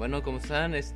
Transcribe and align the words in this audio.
Bueno, 0.00 0.22
¿cómo 0.22 0.38
están? 0.38 0.74
Es, 0.74 0.94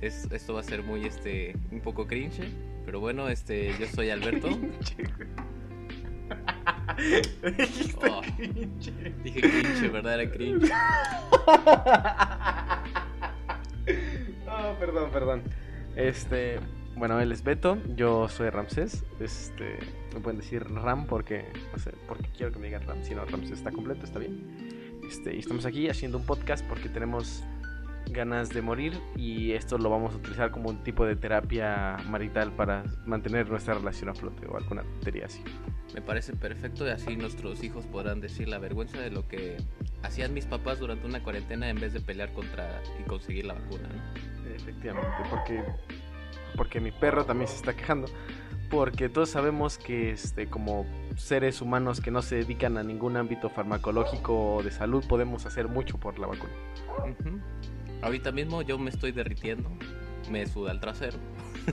es- 0.00 0.26
esto 0.32 0.54
va 0.54 0.60
a 0.60 0.64
ser 0.64 0.82
muy, 0.82 1.04
este, 1.06 1.54
un 1.70 1.80
poco 1.80 2.08
cringe. 2.08 2.42
Pero 2.84 2.98
bueno, 2.98 3.28
este, 3.28 3.72
yo 3.78 3.86
soy 3.86 4.10
Alberto. 4.10 4.48
Oh. 8.10 8.20
cringe. 8.36 8.92
Dije 9.22 9.40
cringe, 9.40 9.92
¿verdad? 9.92 10.20
Era 10.20 10.32
cringe. 10.32 10.68
Oh, 14.52 14.74
perdón, 14.80 15.10
perdón. 15.12 15.42
Este, 15.94 16.58
bueno, 16.96 17.20
él 17.20 17.30
es 17.30 17.44
Beto, 17.44 17.78
yo 17.94 18.26
soy 18.28 18.50
Ramsés. 18.50 19.04
Este, 19.20 19.78
me 20.12 20.18
pueden 20.20 20.40
decir 20.40 20.64
Ram 20.68 21.06
porque, 21.06 21.44
no 21.72 21.78
sé, 21.78 21.92
porque 22.08 22.28
quiero 22.36 22.50
que 22.52 22.58
me 22.58 22.66
digan 22.66 22.82
Ram. 22.82 23.02
Si 23.04 23.14
no, 23.14 23.24
Ramsés 23.24 23.52
está 23.52 23.70
completo, 23.70 24.04
está 24.04 24.18
bien. 24.18 24.98
Este, 25.08 25.36
y 25.36 25.38
estamos 25.38 25.66
aquí 25.66 25.88
haciendo 25.88 26.18
un 26.18 26.26
podcast 26.26 26.66
porque 26.66 26.88
tenemos 26.88 27.44
ganas 28.10 28.48
de 28.50 28.62
morir 28.62 29.00
y 29.16 29.52
esto 29.52 29.78
lo 29.78 29.90
vamos 29.90 30.14
a 30.14 30.16
utilizar 30.16 30.50
como 30.50 30.68
un 30.70 30.82
tipo 30.82 31.04
de 31.06 31.16
terapia 31.16 31.96
marital 32.08 32.52
para 32.52 32.84
mantener 33.06 33.48
nuestra 33.48 33.74
relación 33.74 34.08
a 34.10 34.14
flote 34.14 34.46
o 34.46 34.56
alguna 34.56 34.82
tontería 34.82 35.26
así. 35.26 35.42
Me 35.94 36.02
parece 36.02 36.34
perfecto 36.34 36.86
y 36.86 36.90
así 36.90 37.16
nuestros 37.16 37.62
hijos 37.64 37.84
podrán 37.86 38.20
decir 38.20 38.48
la 38.48 38.58
vergüenza 38.58 38.98
de 38.98 39.10
lo 39.10 39.26
que 39.26 39.56
hacían 40.02 40.32
mis 40.34 40.46
papás 40.46 40.78
durante 40.78 41.06
una 41.06 41.22
cuarentena 41.22 41.68
en 41.68 41.80
vez 41.80 41.92
de 41.92 42.00
pelear 42.00 42.32
contra 42.32 42.80
y 43.00 43.08
conseguir 43.08 43.46
la 43.46 43.54
vacuna, 43.54 43.88
¿no? 43.88 44.54
Efectivamente, 44.54 45.16
porque, 45.28 45.62
porque 46.56 46.80
mi 46.80 46.92
perro 46.92 47.24
también 47.24 47.48
se 47.48 47.56
está 47.56 47.74
quejando. 47.74 48.08
Porque 48.70 49.08
todos 49.08 49.30
sabemos 49.30 49.78
que 49.78 50.12
este, 50.12 50.46
como 50.46 50.86
seres 51.16 51.60
humanos 51.60 52.00
que 52.00 52.12
no 52.12 52.22
se 52.22 52.36
dedican 52.36 52.78
a 52.78 52.84
ningún 52.84 53.16
ámbito 53.16 53.50
farmacológico 53.50 54.54
o 54.54 54.62
de 54.62 54.70
salud 54.70 55.04
podemos 55.08 55.44
hacer 55.44 55.66
mucho 55.66 55.98
por 55.98 56.20
la 56.20 56.28
vacuna. 56.28 56.52
Ujú. 56.98 57.40
Ahorita 58.02 58.32
mismo 58.32 58.62
yo 58.62 58.78
me 58.78 58.90
estoy 58.90 59.12
derritiendo. 59.12 59.70
Me 60.30 60.46
suda 60.46 60.72
el 60.72 60.80
trasero. 60.80 61.18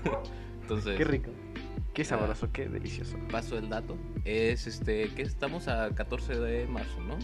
Entonces, 0.62 0.98
Qué 0.98 1.04
rico, 1.06 1.32
qué 1.94 2.04
sabroso, 2.04 2.52
qué 2.52 2.68
delicioso. 2.68 3.18
paso 3.32 3.58
el 3.58 3.70
dato. 3.70 3.98
Es 4.26 4.68
este, 4.68 5.10
que 5.16 5.22
estamos 5.22 5.68
a 5.68 5.90
14 5.96 6.40
de 6.40 6.68
marzo, 6.68 7.00
¿no? 7.02 7.18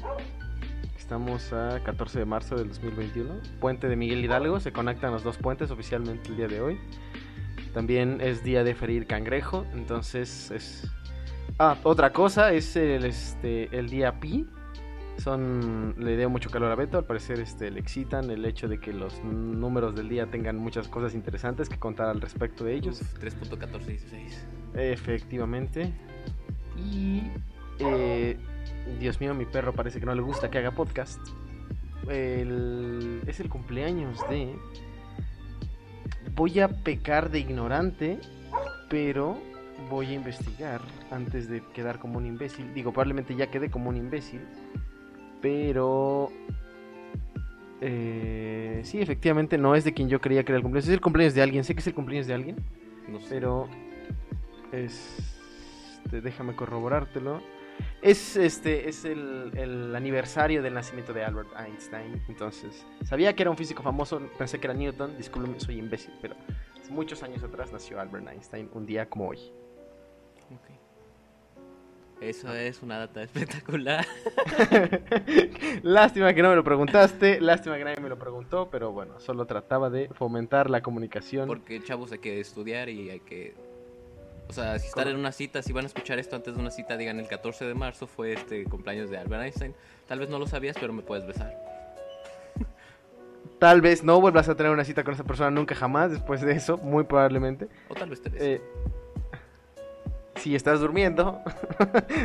Estamos 0.98 1.52
a 1.52 1.81
14 1.84 2.20
de 2.20 2.26
marzo 2.26 2.56
del 2.56 2.70
2021. 2.70 3.36
Puente 3.59 3.90
de 3.90 3.96
Miguel 3.98 4.24
Hidalgo, 4.24 4.59
se 4.62 4.72
conectan 4.72 5.12
los 5.12 5.24
dos 5.24 5.38
puentes 5.38 5.70
oficialmente 5.72 6.30
el 6.30 6.38
día 6.38 6.48
de 6.48 6.62
hoy. 6.62 6.80
También 7.74 8.22
es 8.22 8.44
día 8.44 8.64
de 8.64 8.74
ferir 8.76 9.06
cangrejo, 9.08 9.66
entonces 9.74 10.52
es... 10.52 10.90
Ah, 11.59 11.78
otra 11.84 12.14
cosa, 12.14 12.54
es 12.54 12.76
el, 12.78 13.04
este, 13.06 13.76
el 13.78 13.90
día 13.90 14.20
pi. 14.20 14.48
Son, 15.17 15.94
le 15.97 16.17
dio 16.17 16.30
mucho 16.30 16.50
calor 16.50 16.72
a 16.72 16.75
Beto, 16.75 16.97
al 16.97 17.06
parecer 17.06 17.39
este, 17.39 17.69
le 17.72 17.80
excitan 17.80 18.30
el 18.30 18.44
hecho 18.45 18.67
de 18.67 18.80
que 18.80 18.92
los 18.92 19.23
números 19.23 19.95
del 19.95 20.09
día 20.09 20.25
tengan 20.28 20.58
muchas 20.58 20.88
cosas 20.88 21.14
interesantes 21.14 21.69
que 21.69 21.78
contar 21.78 22.08
al 22.09 22.19
respecto 22.19 22.64
de 22.64 22.73
ellos. 22.73 23.00
Uf, 23.02 23.19
3.1416. 23.23 24.00
Efectivamente. 24.75 25.94
Y. 26.78 27.23
eh, 27.80 28.38
Dios 29.00 29.22
mío, 29.22 29.34
mi 29.34 29.46
perro 29.46 29.74
parece 29.74 30.00
que 30.00 30.06
no 30.06 30.16
le 30.16 30.22
gusta 30.22 30.50
que 30.50 30.57
haga 30.57 30.72
podcast. 30.72 31.19
El- 32.09 33.22
es 33.28 33.40
el 33.40 33.50
cumpleaños 33.50 34.19
de. 34.30 34.56
Voy 36.35 36.59
a 36.59 36.68
pecar 36.68 37.30
de 37.30 37.40
ignorante, 37.40 38.19
pero 38.90 39.38
voy 39.90 40.07
a 40.07 40.13
investigar 40.13 40.81
antes 41.12 41.47
de 41.47 41.62
quedar 41.74 42.00
como 42.00 42.18
un 42.18 42.25
imbécil. 42.25 42.74
Digo, 42.74 42.91
probablemente 42.91 43.35
ya 43.35 43.47
quedé 43.51 43.69
como 43.69 43.90
un 43.90 43.97
imbécil, 43.97 44.41
pero. 45.44 46.31
eh, 47.81 48.80
sí, 48.86 49.02
efectivamente 49.02 49.58
no 49.58 49.76
es 49.76 49.84
de 49.84 49.94
quien 49.94 50.08
yo 50.08 50.22
creía 50.22 50.44
que 50.44 50.54
era 50.54 50.58
el 50.58 50.64
cumpleaños. 50.64 50.88
Es 50.88 50.94
el 50.94 51.02
cumpleaños 51.02 51.36
de 51.36 51.42
alguien. 51.44 51.64
Sé 51.66 51.76
que 51.76 51.81
es 51.81 51.88
el 51.88 51.94
cumpleaños 51.94 52.28
de 52.28 52.34
alguien. 52.34 52.56
No 53.09 53.20
sé. 53.20 53.28
Pero 53.30 53.68
este, 54.72 56.22
déjame 56.22 56.56
corroborártelo. 56.56 57.42
Es 58.02 58.38
este 58.38 58.88
es 58.88 59.04
el, 59.04 59.52
el 59.56 59.96
aniversario 59.96 60.62
del 60.62 60.76
nacimiento 60.76 61.12
de 61.12 61.26
Albert 61.26 61.50
Einstein. 61.60 62.22
Entonces, 62.30 62.86
sabía 63.04 63.36
que 63.36 63.44
era 63.44 63.50
un 63.50 63.58
físico 63.58 63.84
famoso, 63.84 64.22
pensé 64.38 64.60
que 64.60 64.68
era 64.68 64.74
Newton, 64.74 65.18
discúlpeme, 65.18 65.60
soy 65.60 65.80
imbécil, 65.80 66.14
pero 66.22 66.36
hace 66.80 66.92
muchos 66.92 67.24
años 67.24 67.44
atrás 67.44 67.74
nació 67.74 68.00
Albert 68.00 68.28
Einstein, 68.30 68.70
un 68.74 68.86
día 68.86 69.10
como 69.10 69.28
hoy. 69.30 69.40
Ok. 70.52 70.82
Eso 72.23 72.53
es 72.53 72.81
una 72.81 72.97
data 73.00 73.22
espectacular. 73.23 74.06
lástima 75.84 76.34
que 76.34 76.41
no 76.41 76.50
me 76.50 76.56
lo 76.56 76.63
preguntaste, 76.63 77.41
lástima 77.41 77.78
que 77.78 77.84
nadie 77.84 78.00
me 78.00 78.07
lo 78.07 78.17
preguntó, 78.17 78.69
pero 78.69 78.94
bueno, 78.94 79.19
solo 79.19 79.45
trataba 79.45 79.89
de 79.89 80.07
fomentar 80.13 80.69
la 80.69 80.81
comunicación. 80.81 81.47
Porque 81.47 81.83
chavos 81.83 82.13
hay 82.13 82.19
que 82.19 82.39
estudiar 82.39 82.88
y 82.88 83.09
hay 83.09 83.19
que... 83.19 83.56
O 84.47 84.53
sea, 84.53 84.79
si 84.79 84.88
están 84.88 85.09
en 85.09 85.17
una 85.17 85.31
cita, 85.31 85.62
si 85.62 85.73
van 85.73 85.83
a 85.83 85.88
escuchar 85.88 86.17
esto 86.19 86.35
antes 86.35 86.56
de 86.56 86.62
una 86.62 86.72
cita, 86.72 86.95
digan 86.95 87.19
el 87.19 87.28
14 87.28 87.66
de 87.66 87.73
marzo 87.73 88.07
fue 88.07 88.33
este 88.33 88.63
cumpleaños 88.66 89.09
de 89.09 89.17
Albert 89.17 89.44
Einstein. 89.44 89.75
Tal 90.07 90.19
vez 90.19 90.29
no 90.29 90.39
lo 90.39 90.47
sabías, 90.47 90.78
pero 90.79 90.94
me 90.94 91.01
puedes 91.01 91.25
besar. 91.25 91.53
Tal 93.59 93.81
vez 93.81 94.03
no 94.03 94.19
vuelvas 94.22 94.47
a 94.50 94.56
tener 94.56 94.72
una 94.72 94.83
cita 94.83 95.03
con 95.03 95.13
esa 95.13 95.23
persona 95.23 95.50
nunca 95.50 95.75
jamás 95.75 96.12
después 96.12 96.41
de 96.41 96.51
eso, 96.53 96.78
muy 96.78 97.06
probablemente. 97.06 97.67
O 97.89 97.95
tal 97.95 98.09
vez 98.09 98.22
te. 98.22 98.31
Eh, 98.35 98.62
si 100.35 100.55
estás 100.55 100.79
durmiendo. 100.79 101.41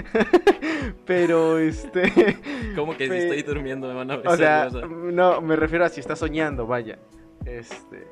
Pero 1.07 1.59
este. 1.59 2.39
¿Cómo 2.75 2.97
que 2.97 3.09
si 3.09 3.17
estoy 3.17 3.43
durmiendo 3.43 3.89
me 3.89 3.95
van 3.95 4.11
a 4.11 4.17
besar? 4.17 4.33
O 4.33 4.37
sea, 4.37 4.67
O 4.69 4.71
sea, 4.71 4.87
no, 4.87 5.41
me 5.41 5.57
refiero 5.57 5.85
a 5.85 5.89
si 5.89 6.01
estás 6.01 6.19
soñando, 6.19 6.67
vaya. 6.67 6.99
Este. 7.45 8.07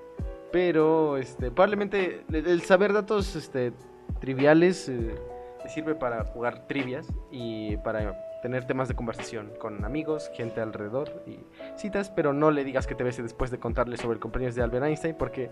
Pero, 0.52 1.16
este, 1.16 1.50
probablemente 1.50 2.24
el 2.32 2.62
saber 2.62 2.92
datos 2.92 3.36
este, 3.36 3.72
triviales 4.20 4.88
eh, 4.88 5.14
te 5.62 5.68
sirve 5.68 5.94
para 5.94 6.24
jugar 6.24 6.66
trivias 6.66 7.12
y 7.30 7.76
para 7.78 8.16
tener 8.42 8.64
temas 8.64 8.88
de 8.88 8.94
conversación 8.94 9.52
con 9.58 9.84
amigos, 9.84 10.30
gente 10.34 10.60
alrededor 10.60 11.22
y 11.26 11.40
citas, 11.76 12.10
pero 12.10 12.32
no 12.32 12.50
le 12.50 12.64
digas 12.64 12.86
que 12.86 12.94
te 12.94 13.02
bese 13.02 13.22
después 13.22 13.50
de 13.50 13.58
contarle 13.58 13.96
sobre 13.96 14.14
el 14.14 14.20
cumpleaños 14.20 14.54
de 14.54 14.62
Albert 14.62 14.86
Einstein 14.86 15.16
porque 15.16 15.50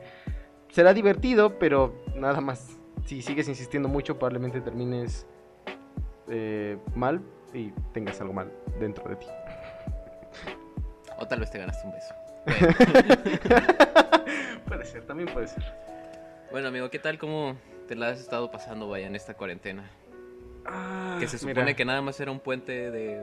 será 0.71 0.95
divertido, 0.95 1.59
pero 1.59 1.95
nada 2.15 2.41
más. 2.41 2.74
Si 3.05 3.23
sigues 3.23 3.49
insistiendo 3.49 3.89
mucho, 3.89 4.19
probablemente 4.19 4.61
termines 4.61 5.27
eh, 6.29 6.79
mal 6.95 7.21
y 7.53 7.71
tengas 7.93 8.21
algo 8.21 8.33
mal 8.33 8.51
dentro 8.81 9.09
de 9.09 9.17
ti. 9.17 9.27
o 11.19 11.27
tal 11.27 11.41
vez 11.41 11.51
te 11.51 11.59
ganaste 11.59 11.87
un 11.87 11.93
beso. 11.93 12.15
puede 14.67 14.85
ser, 14.87 15.07
también 15.07 15.29
puede 15.33 15.49
ser. 15.49 15.63
Bueno, 16.51 16.69
amigo, 16.69 16.89
¿qué 16.91 16.99
tal? 16.99 17.19
¿Cómo 17.19 17.57
te 17.89 17.95
la 17.95 18.09
has 18.09 18.21
estado 18.21 18.51
pasando, 18.51 18.89
vaya, 18.89 19.07
en 19.07 19.17
esta 19.17 19.35
cuarentena? 19.35 19.91
Ah, 20.67 21.17
Que 21.21 21.29
se 21.29 21.39
supone 21.39 21.63
mira, 21.63 21.77
que 21.77 21.85
nada 21.85 22.01
más 22.01 22.19
era 22.21 22.31
un 22.31 22.41
puente 22.41 22.91
de... 22.91 23.23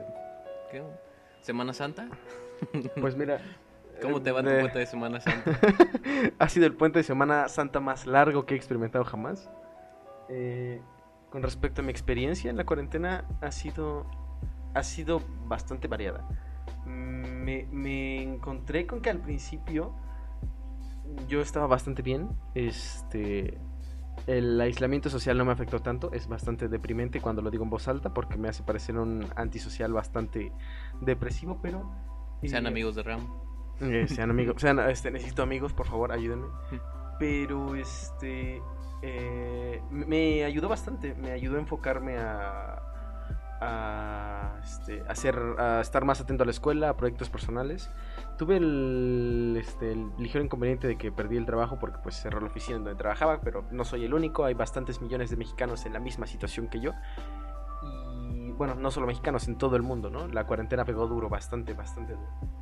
¿Qué? 0.70 0.82
¿Semana 1.40 1.72
Santa? 1.72 2.06
Pues 3.00 3.16
mira. 3.16 3.40
¿Cómo 4.00 4.22
te 4.22 4.30
va 4.30 4.42
tu 4.42 4.48
de- 4.48 4.60
puente 4.60 4.78
de 4.78 4.86
Semana 4.86 5.20
Santa? 5.20 5.50
ha 6.38 6.48
sido 6.48 6.66
el 6.66 6.74
puente 6.74 7.00
de 7.00 7.02
Semana 7.02 7.48
Santa 7.48 7.80
más 7.80 8.06
largo 8.06 8.46
que 8.46 8.54
he 8.54 8.56
experimentado 8.56 9.04
jamás. 9.04 9.50
Eh, 10.32 10.80
con 11.30 11.42
respecto 11.42 11.80
a 11.80 11.84
mi 11.84 11.90
experiencia 11.90 12.50
en 12.50 12.56
la 12.56 12.64
cuarentena, 12.64 13.24
ha 13.40 13.52
sido, 13.52 14.06
ha 14.74 14.82
sido 14.82 15.22
bastante 15.46 15.88
variada. 15.88 16.26
Me, 16.86 17.66
me 17.70 18.22
encontré 18.22 18.86
con 18.86 19.00
que 19.00 19.10
al 19.10 19.18
principio 19.18 19.94
yo 21.28 21.40
estaba 21.40 21.66
bastante 21.66 22.02
bien. 22.02 22.28
Este, 22.54 23.58
el 24.26 24.60
aislamiento 24.60 25.10
social 25.10 25.38
no 25.38 25.44
me 25.44 25.52
afectó 25.52 25.80
tanto. 25.80 26.12
Es 26.12 26.28
bastante 26.28 26.68
deprimente 26.68 27.20
cuando 27.20 27.42
lo 27.42 27.50
digo 27.50 27.64
en 27.64 27.70
voz 27.70 27.88
alta 27.88 28.12
porque 28.12 28.36
me 28.36 28.48
hace 28.48 28.62
parecer 28.62 28.98
un 28.98 29.26
antisocial 29.36 29.92
bastante 29.92 30.52
depresivo, 31.00 31.58
pero... 31.62 31.90
Sean 32.44 32.66
eh, 32.66 32.68
amigos 32.68 32.94
de 32.94 33.02
Ram. 33.02 33.26
eh, 33.80 34.06
sean 34.08 34.30
amigos, 34.30 34.56
sean, 34.60 34.78
este, 34.80 35.10
necesito 35.10 35.42
amigos, 35.42 35.72
por 35.72 35.86
favor, 35.86 36.12
ayúdenme. 36.12 36.46
Pero 37.18 37.74
este 37.74 38.60
eh, 39.02 39.82
me 39.90 40.44
ayudó 40.44 40.68
bastante, 40.68 41.14
me 41.14 41.32
ayudó 41.32 41.56
a 41.56 41.60
enfocarme 41.60 42.18
a, 42.18 42.80
a, 43.60 44.60
este, 44.62 45.02
a 45.02 45.12
hacer, 45.12 45.36
a 45.58 45.80
estar 45.80 46.04
más 46.04 46.20
atento 46.20 46.42
a 46.42 46.46
la 46.46 46.52
escuela, 46.52 46.88
a 46.88 46.96
proyectos 46.96 47.28
personales. 47.28 47.90
Tuve 48.38 48.56
el, 48.56 49.56
este, 49.60 49.92
el 49.92 50.10
ligero 50.18 50.44
inconveniente 50.44 50.86
de 50.86 50.96
que 50.96 51.12
perdí 51.12 51.36
el 51.36 51.46
trabajo 51.46 51.78
porque 51.78 51.98
pues 52.02 52.16
cerró 52.16 52.40
la 52.40 52.46
oficina 52.46 52.78
donde 52.78 52.94
trabajaba, 52.94 53.40
pero 53.40 53.64
no 53.70 53.84
soy 53.84 54.04
el 54.04 54.14
único, 54.14 54.44
hay 54.44 54.54
bastantes 54.54 55.00
millones 55.00 55.30
de 55.30 55.36
mexicanos 55.36 55.84
en 55.86 55.92
la 55.92 56.00
misma 56.00 56.26
situación 56.26 56.68
que 56.68 56.80
yo. 56.80 56.92
Y 57.82 58.52
bueno, 58.52 58.74
no 58.74 58.90
solo 58.90 59.06
mexicanos, 59.06 59.48
en 59.48 59.58
todo 59.58 59.76
el 59.76 59.82
mundo, 59.82 60.10
¿no? 60.10 60.28
La 60.28 60.46
cuarentena 60.46 60.84
pegó 60.84 61.06
duro, 61.06 61.28
bastante, 61.28 61.74
bastante 61.74 62.14
duro. 62.14 62.61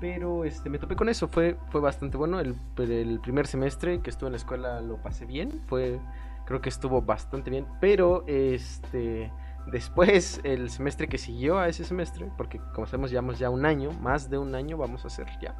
Pero 0.00 0.44
este, 0.44 0.70
me 0.70 0.78
topé 0.78 0.94
con 0.94 1.08
eso, 1.08 1.28
fue, 1.28 1.56
fue 1.70 1.80
bastante 1.80 2.16
bueno. 2.16 2.40
El, 2.40 2.54
el 2.78 3.20
primer 3.20 3.46
semestre 3.46 4.00
que 4.00 4.10
estuve 4.10 4.28
en 4.28 4.32
la 4.32 4.38
escuela 4.38 4.80
lo 4.80 5.02
pasé 5.02 5.26
bien, 5.26 5.62
fue, 5.66 5.98
creo 6.46 6.60
que 6.60 6.68
estuvo 6.68 7.02
bastante 7.02 7.50
bien. 7.50 7.66
Pero 7.80 8.24
este, 8.26 9.32
después, 9.66 10.40
el 10.44 10.70
semestre 10.70 11.08
que 11.08 11.18
siguió 11.18 11.58
a 11.58 11.68
ese 11.68 11.84
semestre, 11.84 12.30
porque 12.36 12.60
como 12.74 12.86
sabemos, 12.86 13.10
llevamos 13.10 13.38
ya 13.38 13.50
un 13.50 13.66
año, 13.66 13.90
más 13.92 14.30
de 14.30 14.38
un 14.38 14.54
año 14.54 14.76
vamos 14.76 15.04
a 15.04 15.08
hacer 15.08 15.26
ya. 15.40 15.56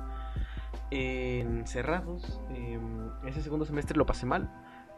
encerrados. 0.90 2.40
Em, 2.50 3.10
ese 3.26 3.42
segundo 3.42 3.64
semestre 3.64 3.96
lo 3.96 4.06
pasé 4.06 4.24
mal. 4.26 4.50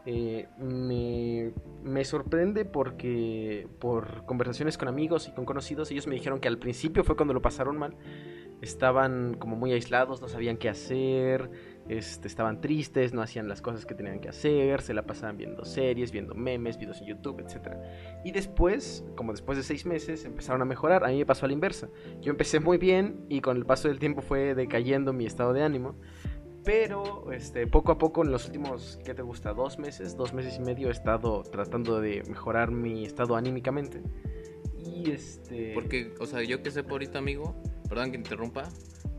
Eh, 0.05 0.47
me, 0.57 1.53
me, 1.83 2.03
sorprende 2.05 2.65
porque 2.65 3.67
por 3.79 4.25
conversaciones 4.25 4.75
con 4.75 4.87
amigos 4.87 5.27
y 5.27 5.31
con 5.31 5.45
conocidos, 5.45 5.91
ellos 5.91 6.07
me 6.07 6.15
dijeron 6.15 6.39
que 6.39 6.47
al 6.47 6.57
principio 6.57 7.03
fue 7.03 7.15
cuando 7.15 7.33
lo 7.33 7.41
pasaron 7.41 7.77
mal. 7.77 7.95
Estaban 8.61 9.35
como 9.39 9.55
muy 9.55 9.73
aislados, 9.73 10.21
no 10.21 10.27
sabían 10.27 10.57
qué 10.57 10.69
hacer, 10.69 11.49
este, 11.89 12.27
estaban 12.27 12.61
tristes, 12.61 13.13
no 13.13 13.21
hacían 13.21 13.47
las 13.47 13.61
cosas 13.61 13.85
que 13.85 13.95
tenían 13.95 14.19
que 14.19 14.29
hacer, 14.29 14.81
se 14.81 14.93
la 14.93 15.05
pasaban 15.05 15.37
viendo 15.37 15.65
series, 15.65 16.11
viendo 16.11 16.35
memes, 16.35 16.77
videos 16.77 17.01
en 17.01 17.07
YouTube, 17.07 17.39
etc. 17.39 17.75
Y 18.23 18.31
después, 18.31 19.03
como 19.15 19.31
después 19.31 19.57
de 19.57 19.63
seis 19.63 19.85
meses, 19.85 20.25
empezaron 20.25 20.61
a 20.61 20.65
mejorar. 20.65 21.03
A 21.03 21.07
mí 21.07 21.17
me 21.17 21.25
pasó 21.25 21.45
a 21.45 21.47
la 21.47 21.53
inversa. 21.53 21.89
Yo 22.21 22.31
empecé 22.31 22.59
muy 22.59 22.77
bien 22.77 23.25
y 23.29 23.41
con 23.41 23.57
el 23.57 23.65
paso 23.65 23.87
del 23.87 23.99
tiempo 23.99 24.21
fue 24.21 24.53
decayendo 24.55 25.11
mi 25.11 25.25
estado 25.25 25.53
de 25.53 25.63
ánimo. 25.63 25.95
Pero 26.63 27.31
este, 27.31 27.65
poco 27.65 27.91
a 27.91 27.97
poco, 27.97 28.23
en 28.23 28.31
los 28.31 28.45
últimos, 28.45 28.99
¿qué 29.03 29.15
te 29.15 29.23
gusta? 29.23 29.53
Dos 29.53 29.79
meses, 29.79 30.15
dos 30.15 30.33
meses 30.33 30.57
y 30.57 30.61
medio, 30.61 30.89
he 30.89 30.91
estado 30.91 31.41
tratando 31.43 31.99
de 31.99 32.23
mejorar 32.27 32.71
mi 32.71 33.05
estado 33.05 33.35
anímicamente. 33.35 34.01
Y 34.77 35.09
este. 35.09 35.73
Porque, 35.73 36.13
o 36.19 36.27
sea, 36.27 36.43
yo 36.43 36.61
que 36.61 36.69
sé 36.69 36.83
por 36.83 36.93
ahorita, 36.93 37.17
amigo, 37.17 37.55
perdón 37.91 38.11
que 38.11 38.17
interrumpa, 38.17 38.69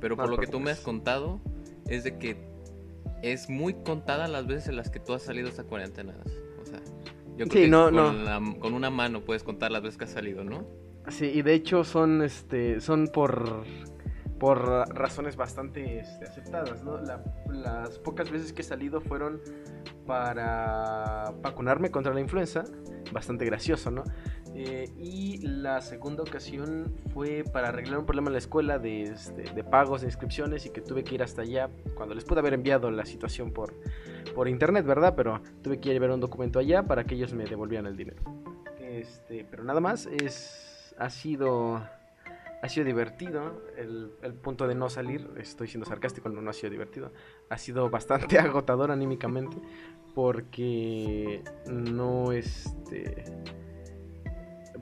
pero 0.01 0.17
por 0.17 0.31
lo 0.31 0.39
que 0.39 0.47
tú 0.47 0.59
me 0.59 0.71
has 0.71 0.81
contado, 0.81 1.43
es 1.89 2.05
de 2.05 2.17
que 2.17 2.39
es 3.23 3.51
muy 3.51 3.75
contada 3.75 4.29
las 4.29 4.47
veces 4.47 4.69
en 4.69 4.77
las 4.77 4.89
que 4.89 4.99
tú 4.99 5.13
has 5.13 5.21
salido 5.21 5.47
esta 5.47 5.65
cuarentena. 5.65 6.15
O 6.59 6.65
sea, 6.65 6.81
yo 7.37 7.47
creo 7.49 7.65
que 7.65 7.69
no, 7.69 7.91
con, 7.91 8.55
con, 8.61 8.73
una 8.73 8.89
mano 8.89 9.21
puedes 9.21 9.43
contar 9.43 9.73
las 9.73 9.83
veces 9.83 9.99
que 9.99 10.05
has 10.05 10.13
salido, 10.13 10.43
¿no? 10.43 10.67
Sí, 11.09 11.27
y 11.27 11.43
de 11.43 11.53
hecho 11.53 11.85
son, 11.85 12.23
este, 12.23 12.81
son 12.81 13.09
por 13.09 13.65
por 14.43 14.59
razones 14.93 15.37
bastante 15.37 16.01
este, 16.01 16.25
aceptadas. 16.25 16.83
¿no? 16.83 16.99
las 17.47 18.01
pocas 18.01 18.29
veces 18.29 18.53
que 18.53 18.63
he 18.63 18.65
salido 18.65 19.01
fueron 19.01 19.41
para 20.05 21.33
vacunarme 21.41 21.93
contra 21.93 22.13
la 22.13 22.19
influenza, 22.19 22.65
bastante 23.13 23.45
gracioso, 23.45 23.93
¿no? 23.93 24.03
Eh, 24.53 24.91
y 24.99 25.39
la 25.47 25.81
segunda 25.81 26.25
ocasión 26.25 26.93
fue 27.15 27.45
para 27.53 27.69
arreglar 27.69 28.01
un 28.01 28.05
problema 28.05 28.31
en 28.31 28.33
la 28.33 28.39
escuela 28.41 28.81
de, 28.81 29.05
este, 29.05 29.43
de, 29.43 29.63
pagos, 29.63 30.01
de 30.01 30.09
inscripciones 30.09 30.67
y 30.67 30.71
que 30.71 30.81
tuve 30.81 31.05
que 31.05 31.15
ir 31.15 31.23
hasta 31.23 31.43
allá 31.43 31.71
cuando 31.95 32.17
les 32.17 32.25
pude 32.25 32.41
haber 32.41 32.55
enviado 32.55 32.91
la 32.91 33.07
situación 33.07 33.53
por, 33.53 33.73
por 34.35 34.49
internet, 34.49 34.85
¿verdad? 34.85 35.15
Pero 35.17 35.41
tuve 35.63 35.79
que 35.79 35.91
llevar 35.91 36.11
un 36.11 36.21
documento 36.21 36.59
allá 36.59 36.83
para 36.83 37.05
que 37.05 37.15
ellos 37.15 37.33
me 37.33 37.45
devolvieran 37.45 37.87
el 37.87 37.97
dinero. 37.97 38.21
Este, 38.81 39.47
pero 39.49 39.63
nada 39.63 39.79
más, 39.79 40.07
es, 40.07 40.97
ha 40.99 41.11
sido 41.11 41.81
ha 42.63 42.69
sido 42.69 42.87
divertido. 42.87 43.61
El, 43.77 44.35
punto 44.43 44.67
de 44.67 44.75
no 44.75 44.89
salir, 44.89 45.29
estoy 45.37 45.69
siendo 45.69 45.85
sarcástico, 45.85 46.29
no, 46.29 46.49
ha 46.49 46.53
sido 46.53 46.71
divertido. 46.71 47.13
Ha 47.51 47.59
sido 47.59 47.91
bastante 47.91 48.39
agotador 48.39 48.91
anímicamente 48.91 49.59
porque 50.15 51.43
no 51.67 52.33
este 52.33 53.25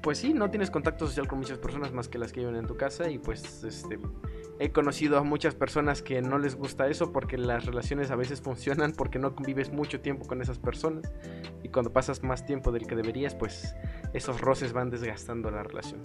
pues 0.02 0.18
sí, 0.18 0.32
no 0.32 0.48
tienes 0.50 0.70
contacto 0.70 1.06
social 1.06 1.28
con 1.28 1.38
muchas 1.38 1.58
personas 1.58 1.92
más 1.92 2.08
que 2.08 2.16
las 2.16 2.32
que 2.32 2.40
viven 2.40 2.56
en 2.56 2.66
tu 2.66 2.76
casa 2.76 3.10
y 3.10 3.18
pues 3.18 3.64
este 3.64 3.98
he 4.58 4.72
conocido 4.72 5.18
a 5.18 5.22
muchas 5.22 5.54
personas 5.54 6.00
que 6.00 6.22
no 6.22 6.38
les 6.38 6.56
gusta 6.56 6.88
eso 6.88 7.12
porque 7.12 7.36
las 7.36 7.66
relaciones 7.66 8.10
a 8.10 8.16
veces 8.16 8.40
funcionan 8.42 8.92
porque 8.92 9.18
no 9.18 9.34
convives 9.34 9.70
mucho 9.70 10.00
tiempo 10.00 10.26
con 10.26 10.40
esas 10.40 10.58
personas 10.58 11.12
y 11.62 11.68
cuando 11.68 11.92
pasas 11.92 12.22
más 12.22 12.46
tiempo 12.46 12.72
del 12.72 12.86
que 12.86 12.96
deberías, 12.96 13.34
pues 13.34 13.76
esos 14.14 14.40
roces 14.40 14.72
van 14.72 14.90
desgastando 14.90 15.50
la 15.50 15.62
relación. 15.62 16.00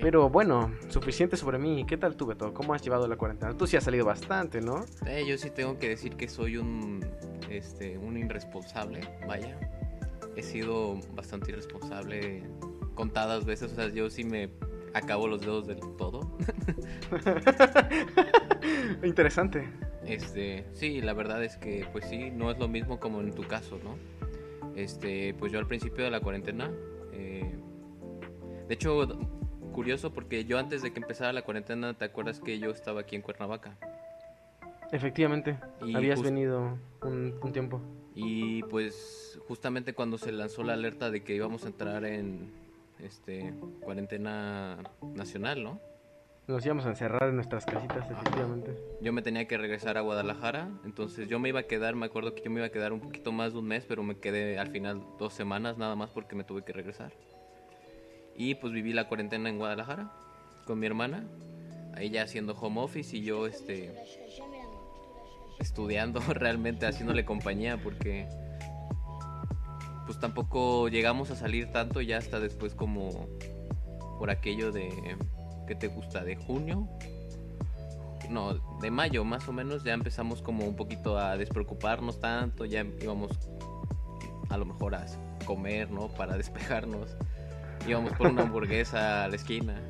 Pero 0.00 0.30
bueno, 0.30 0.72
suficiente 0.88 1.36
sobre 1.36 1.58
mí. 1.58 1.84
¿Qué 1.86 1.96
tal 1.96 2.16
tú, 2.16 2.26
Beto? 2.26 2.54
¿Cómo 2.54 2.74
has 2.74 2.82
llevado 2.82 3.08
la 3.08 3.16
cuarentena? 3.16 3.56
Tú 3.56 3.66
sí 3.66 3.76
has 3.76 3.84
salido 3.84 4.04
bastante, 4.04 4.60
¿no? 4.60 4.84
Eh, 5.06 5.24
yo 5.26 5.36
sí 5.38 5.50
tengo 5.50 5.78
que 5.78 5.88
decir 5.88 6.16
que 6.16 6.28
soy 6.28 6.56
un, 6.56 7.04
este, 7.50 7.98
un 7.98 8.16
irresponsable, 8.16 9.00
vaya. 9.26 9.58
He 10.36 10.42
sido 10.42 11.00
bastante 11.14 11.50
irresponsable 11.50 12.44
contadas 12.94 13.44
veces, 13.44 13.72
o 13.72 13.74
sea, 13.74 13.88
yo 13.88 14.08
sí 14.10 14.24
me 14.24 14.50
acabo 14.94 15.26
los 15.26 15.40
dedos 15.40 15.66
del 15.66 15.80
todo. 15.96 16.36
Interesante. 19.02 19.68
Este, 20.06 20.64
sí, 20.72 21.00
la 21.00 21.12
verdad 21.12 21.42
es 21.44 21.56
que 21.56 21.86
pues 21.92 22.06
sí, 22.06 22.30
no 22.30 22.50
es 22.50 22.58
lo 22.58 22.68
mismo 22.68 22.98
como 22.98 23.20
en 23.20 23.32
tu 23.32 23.42
caso, 23.42 23.78
¿no? 23.82 23.96
Este, 24.74 25.34
pues 25.34 25.52
yo 25.52 25.58
al 25.58 25.66
principio 25.66 26.04
de 26.04 26.10
la 26.10 26.20
cuarentena, 26.20 26.70
eh, 27.12 27.52
de 28.68 28.74
hecho, 28.74 29.06
curioso 29.78 30.12
porque 30.12 30.44
yo 30.44 30.58
antes 30.58 30.82
de 30.82 30.92
que 30.92 30.98
empezara 30.98 31.32
la 31.32 31.42
cuarentena, 31.42 31.94
¿te 31.94 32.04
acuerdas 32.04 32.40
que 32.40 32.58
yo 32.58 32.72
estaba 32.72 33.02
aquí 33.02 33.14
en 33.14 33.22
Cuernavaca? 33.22 33.76
Efectivamente, 34.90 35.56
habías 35.94 36.20
venido 36.20 36.76
un, 37.00 37.52
tiempo. 37.52 37.80
Y 38.12 38.64
pues 38.64 39.38
justamente 39.46 39.94
cuando 39.94 40.18
se 40.18 40.32
lanzó 40.32 40.64
la 40.64 40.72
alerta 40.72 41.12
de 41.12 41.22
que 41.22 41.36
íbamos 41.36 41.64
a 41.64 41.68
entrar 41.68 42.04
en 42.06 42.50
este 42.98 43.54
cuarentena 43.80 44.78
nacional, 45.14 45.62
¿no? 45.62 45.80
Nos 46.48 46.66
íbamos 46.66 46.84
a 46.84 46.88
encerrar 46.88 47.28
en 47.28 47.36
nuestras 47.36 47.64
casitas, 47.64 48.10
efectivamente. 48.10 48.76
Yo 49.00 49.12
me 49.12 49.22
tenía 49.22 49.46
que 49.46 49.58
regresar 49.58 49.96
a 49.96 50.00
Guadalajara, 50.00 50.70
entonces 50.84 51.28
yo 51.28 51.38
me 51.38 51.50
iba 51.50 51.60
a 51.60 51.68
quedar, 51.68 51.94
me 51.94 52.06
acuerdo 52.06 52.34
que 52.34 52.42
yo 52.42 52.50
me 52.50 52.58
iba 52.58 52.66
a 52.66 52.70
quedar 52.70 52.92
un 52.92 52.98
poquito 52.98 53.30
más 53.30 53.52
de 53.52 53.60
un 53.60 53.68
mes, 53.68 53.84
pero 53.86 54.02
me 54.02 54.16
quedé 54.16 54.58
al 54.58 54.70
final 54.70 55.00
dos 55.20 55.34
semanas 55.34 55.78
nada 55.78 55.94
más 55.94 56.10
porque 56.10 56.34
me 56.34 56.42
tuve 56.42 56.64
que 56.64 56.72
regresar. 56.72 57.12
Y 58.38 58.54
pues 58.54 58.72
viví 58.72 58.94
la 58.94 59.08
cuarentena 59.08 59.50
en 59.50 59.58
Guadalajara 59.58 60.10
con 60.64 60.78
mi 60.78 60.86
hermana, 60.86 61.24
ahí 61.94 62.08
ya 62.08 62.22
haciendo 62.22 62.54
home 62.54 62.80
office 62.80 63.16
y 63.16 63.22
yo 63.22 63.46
este 63.46 63.94
estudiando 65.58 66.20
realmente 66.28 66.86
haciéndole 66.86 67.24
compañía 67.24 67.76
porque 67.82 68.28
pues 70.06 70.18
tampoco 70.20 70.88
llegamos 70.88 71.30
a 71.30 71.36
salir 71.36 71.70
tanto 71.72 72.00
ya 72.00 72.16
hasta 72.18 72.38
después 72.38 72.74
como 72.74 73.26
por 74.18 74.30
aquello 74.30 74.70
de 74.72 75.16
¿qué 75.66 75.74
te 75.74 75.88
gusta? 75.88 76.22
de 76.22 76.36
junio 76.36 76.88
no, 78.30 78.54
de 78.80 78.90
mayo 78.90 79.24
más 79.24 79.48
o 79.48 79.52
menos 79.52 79.84
ya 79.84 79.94
empezamos 79.94 80.42
como 80.42 80.64
un 80.64 80.76
poquito 80.76 81.18
a 81.18 81.36
despreocuparnos 81.36 82.20
tanto, 82.20 82.64
ya 82.64 82.84
íbamos 83.00 83.30
a 84.48 84.56
lo 84.56 84.64
mejor 84.64 84.94
a 84.94 85.06
comer, 85.44 85.90
¿no? 85.90 86.08
Para 86.08 86.36
despejarnos 86.36 87.16
íbamos 87.86 88.12
por 88.12 88.28
una 88.28 88.42
hamburguesa 88.42 89.24
a 89.24 89.28
la 89.28 89.36
esquina. 89.36 89.80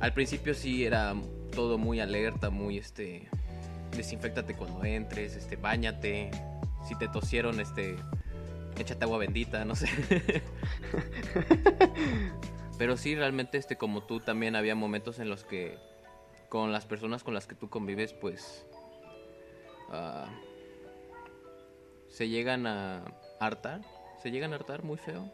Al 0.00 0.12
principio 0.12 0.54
sí 0.54 0.84
era 0.84 1.14
todo 1.54 1.78
muy 1.78 2.00
alerta, 2.00 2.50
muy 2.50 2.78
este 2.78 3.28
desinfectate 3.96 4.54
cuando 4.54 4.84
entres, 4.84 5.36
este 5.36 5.56
bañate. 5.56 6.30
Si 6.86 6.94
te 6.96 7.08
tosieron, 7.08 7.60
este 7.60 7.96
échate 8.78 9.04
agua 9.04 9.18
bendita, 9.18 9.64
no 9.64 9.74
sé. 9.74 9.88
Pero 12.78 12.96
sí 12.96 13.14
realmente 13.14 13.58
este 13.58 13.76
como 13.76 14.02
tú 14.02 14.20
también 14.20 14.56
había 14.56 14.74
momentos 14.74 15.18
en 15.18 15.28
los 15.28 15.44
que 15.44 15.76
con 16.48 16.72
las 16.72 16.86
personas 16.86 17.22
con 17.22 17.34
las 17.34 17.46
que 17.46 17.54
tú 17.54 17.68
convives, 17.68 18.14
pues 18.14 18.66
uh, 19.90 20.26
se 22.08 22.28
llegan 22.28 22.66
a 22.66 23.04
hartar, 23.38 23.82
se 24.22 24.30
llegan 24.30 24.52
a 24.52 24.56
hartar 24.56 24.82
muy 24.82 24.96
feo 24.96 25.30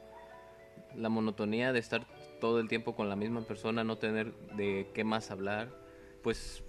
la 0.96 1.08
monotonía 1.08 1.72
de 1.72 1.78
estar 1.78 2.06
todo 2.40 2.60
el 2.60 2.68
tiempo 2.68 2.94
con 2.94 3.08
la 3.08 3.16
misma 3.16 3.42
persona, 3.42 3.84
no 3.84 3.98
tener 3.98 4.32
de 4.56 4.90
qué 4.94 5.04
más 5.04 5.30
hablar, 5.30 5.68
pues 6.22 6.62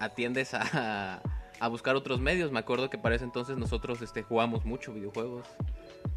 atiendes 0.00 0.54
a, 0.54 1.22
a 1.62 1.68
buscar 1.68 1.94
otros 1.94 2.20
medios. 2.20 2.50
Me 2.50 2.58
acuerdo 2.58 2.90
que 2.90 2.98
para 2.98 3.14
ese 3.14 3.24
entonces 3.24 3.56
nosotros 3.56 4.02
este, 4.02 4.22
jugamos 4.22 4.64
mucho 4.64 4.92
videojuegos. 4.92 5.46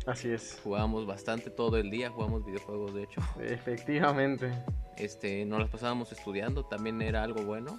Así 0.07 0.29
es. 0.29 0.60
Jugábamos 0.63 1.05
bastante 1.05 1.50
todo 1.50 1.77
el 1.77 1.91
día, 1.91 2.10
jugábamos 2.10 2.45
videojuegos 2.45 2.93
de 2.95 3.03
hecho. 3.03 3.22
Efectivamente. 3.39 4.51
Este, 4.98 5.45
nos 5.45 5.60
las 5.60 5.69
pasábamos 5.69 6.12
estudiando, 6.12 6.65
también 6.65 7.01
era 7.01 7.22
algo 7.22 7.43
bueno. 7.43 7.77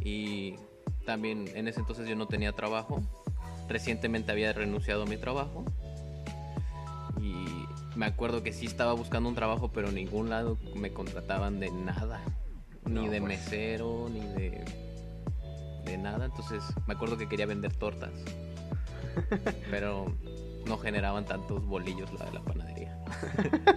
Y 0.00 0.56
también 1.06 1.48
en 1.54 1.68
ese 1.68 1.80
entonces 1.80 2.08
yo 2.08 2.16
no 2.16 2.26
tenía 2.26 2.52
trabajo. 2.52 3.00
Recientemente 3.68 4.32
había 4.32 4.52
renunciado 4.52 5.04
a 5.04 5.06
mi 5.06 5.16
trabajo 5.16 5.64
me 7.96 8.06
acuerdo 8.06 8.42
que 8.42 8.52
sí 8.52 8.66
estaba 8.66 8.92
buscando 8.92 9.28
un 9.28 9.34
trabajo, 9.34 9.70
pero 9.72 9.88
en 9.88 9.96
ningún 9.96 10.30
lado 10.30 10.58
me 10.74 10.92
contrataban 10.92 11.60
de 11.60 11.70
nada. 11.70 12.20
Ni 12.84 13.08
de 13.08 13.20
pues. 13.20 13.22
mesero, 13.22 14.08
ni 14.12 14.20
de, 14.20 14.64
de 15.84 15.98
nada. 15.98 16.26
Entonces 16.26 16.62
me 16.86 16.94
acuerdo 16.94 17.16
que 17.16 17.28
quería 17.28 17.46
vender 17.46 17.74
tortas. 17.74 18.12
pero 19.70 20.12
no 20.66 20.78
generaban 20.78 21.24
tantos 21.24 21.64
bolillos 21.66 22.12
la 22.18 22.26
de 22.26 22.32
la 22.32 22.40
panadería. 22.42 22.98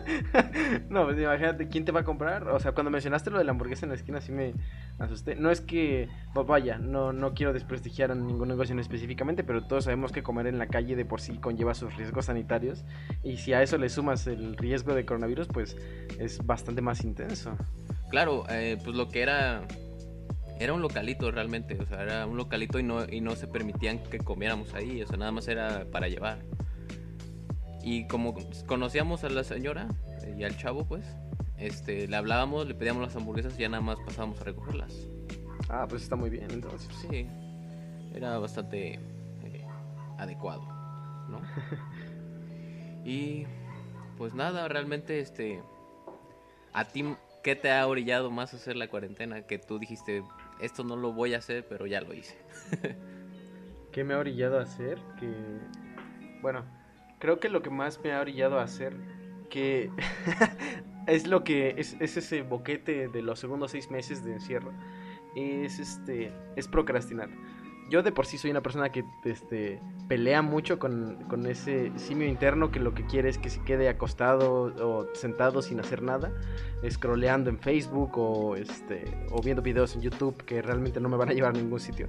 no, 0.90 1.06
pues 1.06 1.18
imagínate, 1.18 1.68
¿quién 1.68 1.86
te 1.86 1.92
va 1.92 2.02
a 2.02 2.04
comprar? 2.04 2.48
O 2.50 2.60
sea, 2.60 2.72
cuando 2.72 2.92
mencionaste 2.92 3.30
lo 3.30 3.38
de 3.38 3.44
la 3.44 3.52
hamburguesa 3.52 3.86
en 3.86 3.90
la 3.90 3.96
esquina, 3.96 4.22
sí 4.22 4.32
me 4.32 4.54
asusté. 5.00 5.36
No 5.36 5.52
es 5.52 5.62
que, 5.62 6.10
vaya, 6.34 6.78
no, 6.78 7.14
no 7.14 7.34
quiero 7.34 7.54
desprestigiar 7.54 8.12
a 8.12 8.16
ningún 8.16 8.48
negocio 8.48 8.78
específicamente, 8.80 9.44
pero 9.44 9.64
todos 9.64 9.86
sabemos 9.86 10.12
que 10.12 10.24
comer 10.24 10.48
en 10.48 10.58
la 10.58 10.68
calle 10.68 10.96
de 10.96 11.06
por 11.06 11.22
sí 11.22 11.38
conlleva 11.38 11.74
sus 11.74 11.96
riesgos 11.96 12.26
sanitarios. 12.26 12.86
Y 13.24 13.38
si 13.38 13.54
a 13.54 13.62
eso 13.62 13.78
le 13.78 13.90
sumas 13.90 14.28
el 14.28 14.58
riesgo 14.58 14.94
de 14.94 15.06
coronavirus, 15.06 15.48
pues 15.48 15.76
es 16.20 16.46
bastante 16.46 16.82
más 16.82 17.04
intenso. 17.04 17.56
Claro, 18.10 18.46
eh, 18.50 18.78
pues 18.84 18.96
lo 18.96 19.10
que 19.10 19.22
era 19.22 19.64
era 20.60 20.74
un 20.74 20.82
localito 20.82 21.30
realmente, 21.32 21.78
o 21.80 21.86
sea, 21.86 22.02
era 22.02 22.26
un 22.26 22.38
localito 22.38 22.80
y 22.80 22.84
no, 22.84 23.06
y 23.08 23.22
no 23.22 23.36
se 23.36 23.48
permitían 23.48 24.00
que 24.00 24.18
comiéramos 24.18 24.74
ahí, 24.74 25.02
o 25.02 25.08
sea, 25.08 25.18
nada 25.18 25.32
más 25.32 25.48
era 25.48 25.86
para 25.92 26.08
llevar. 26.08 26.40
Y 27.88 28.06
como 28.08 28.36
conocíamos 28.66 29.24
a 29.24 29.30
la 29.30 29.46
señora 29.46 29.88
y 30.38 30.44
al 30.44 30.58
chavo, 30.58 30.86
pues, 30.86 31.06
este, 31.58 32.06
le 32.06 32.18
hablábamos, 32.18 32.68
le 32.68 32.76
pedíamos 32.76 33.02
las 33.02 33.16
hamburguesas 33.16 33.58
y 33.58 33.62
ya 33.62 33.70
nada 33.70 33.80
más 33.80 33.98
pasábamos 34.06 34.42
a 34.42 34.44
recogerlas. 34.44 34.94
Ah, 35.70 35.86
pues 35.88 36.04
está 36.04 36.18
muy 36.18 36.30
bien, 36.30 36.52
entonces. 36.52 36.90
Sí, 37.10 37.26
era 38.14 38.40
bastante 38.40 38.96
eh, 39.46 39.66
adecuado, 40.18 40.64
¿no? 41.30 41.40
y 43.06 43.46
pues 44.18 44.34
nada, 44.34 44.68
realmente, 44.68 45.22
este, 45.22 45.62
a 46.74 46.84
ti, 46.90 47.06
¿qué 47.42 47.56
te 47.56 47.72
ha 47.72 47.88
orillado 47.88 48.32
más 48.32 48.54
a 48.54 48.58
hacer 48.58 48.76
la 48.76 48.90
cuarentena? 48.90 49.44
Que 49.44 49.60
tú 49.60 49.80
dijiste, 49.80 50.26
esto 50.60 50.84
no 50.84 50.98
lo 50.98 51.14
voy 51.14 51.36
a 51.36 51.38
hacer, 51.38 51.66
pero 51.70 51.88
ya 51.88 52.02
lo 52.02 52.14
hice. 52.14 52.38
¿Qué 53.94 54.04
me 54.04 54.14
ha 54.14 54.18
orillado 54.18 54.60
a 54.60 54.64
hacer? 54.64 55.00
Que, 55.18 55.32
bueno, 56.42 56.66
creo 57.20 57.40
que 57.40 57.50
lo 57.50 57.62
que 57.62 57.70
más 57.70 58.00
me 58.04 58.14
ha 58.14 58.22
orillado 58.22 58.60
a 58.60 58.64
hacer, 58.64 58.96
que 59.50 59.92
es 61.08 61.28
lo 61.28 61.44
que 61.44 61.76
es, 61.78 61.96
es, 62.00 62.18
ese 62.18 62.42
boquete 62.42 63.08
de 63.08 63.22
los 63.22 63.40
segundos 63.40 63.72
seis 63.72 63.90
meses 63.92 64.24
de 64.24 64.34
encierro, 64.34 64.72
es 65.36 65.80
este, 65.80 66.32
es 66.56 66.68
procrastinar 66.68 67.30
yo 67.90 68.04
de 68.04 68.12
por 68.12 68.26
sí 68.26 68.38
soy 68.38 68.52
una 68.52 68.62
persona 68.62 68.92
que 68.92 69.06
este, 69.24 69.80
pelea 70.08 70.42
mucho 70.42 70.78
con, 70.78 71.46
ese 71.48 71.92
simio 71.96 72.28
interno 72.28 72.70
que 72.70 72.80
lo 72.80 72.94
que 72.94 73.06
quiere 73.06 73.30
es 73.30 73.38
que 73.38 73.50
se 73.50 73.64
quede 73.64 73.88
acostado 73.88 74.74
o 74.82 75.08
sentado 75.14 75.62
sin 75.62 75.80
hacer 75.80 76.02
nada, 76.02 76.32
scrolleando 76.90 77.50
en 77.50 77.60
Facebook 77.60 78.18
o, 78.18 78.56
este, 78.56 79.06
o 79.32 79.42
viendo 79.42 79.62
videos 79.62 79.96
en 79.96 80.02
YouTube 80.02 80.44
que 80.44 80.62
realmente 80.62 81.00
no 81.00 81.08
me 81.10 81.18
van 81.18 81.30
a 81.30 81.34
llevar 81.34 81.56
a 81.56 81.58
ningún 81.58 81.80
sitio. 81.80 82.08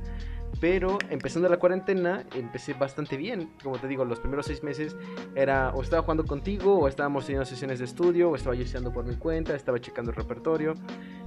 Pero 0.60 0.98
empezando 1.10 1.48
la 1.48 1.58
cuarentena, 1.58 2.24
empecé 2.34 2.74
bastante 2.74 3.16
bien. 3.16 3.50
Como 3.62 3.78
te 3.78 3.86
digo, 3.86 4.04
los 4.04 4.18
primeros 4.18 4.46
seis 4.46 4.62
meses 4.62 4.96
era 5.34 5.70
o 5.70 5.82
estaba 5.82 6.02
jugando 6.02 6.24
contigo, 6.24 6.78
o 6.78 6.88
estábamos 6.88 7.26
teniendo 7.26 7.44
sesiones 7.44 7.78
de 7.78 7.84
estudio, 7.84 8.30
o 8.30 8.36
estaba 8.36 8.56
yo 8.56 8.62
estudiando 8.62 8.92
por 8.92 9.04
mi 9.04 9.16
cuenta, 9.16 9.54
estaba 9.54 9.80
checando 9.80 10.10
el 10.10 10.16
repertorio, 10.16 10.74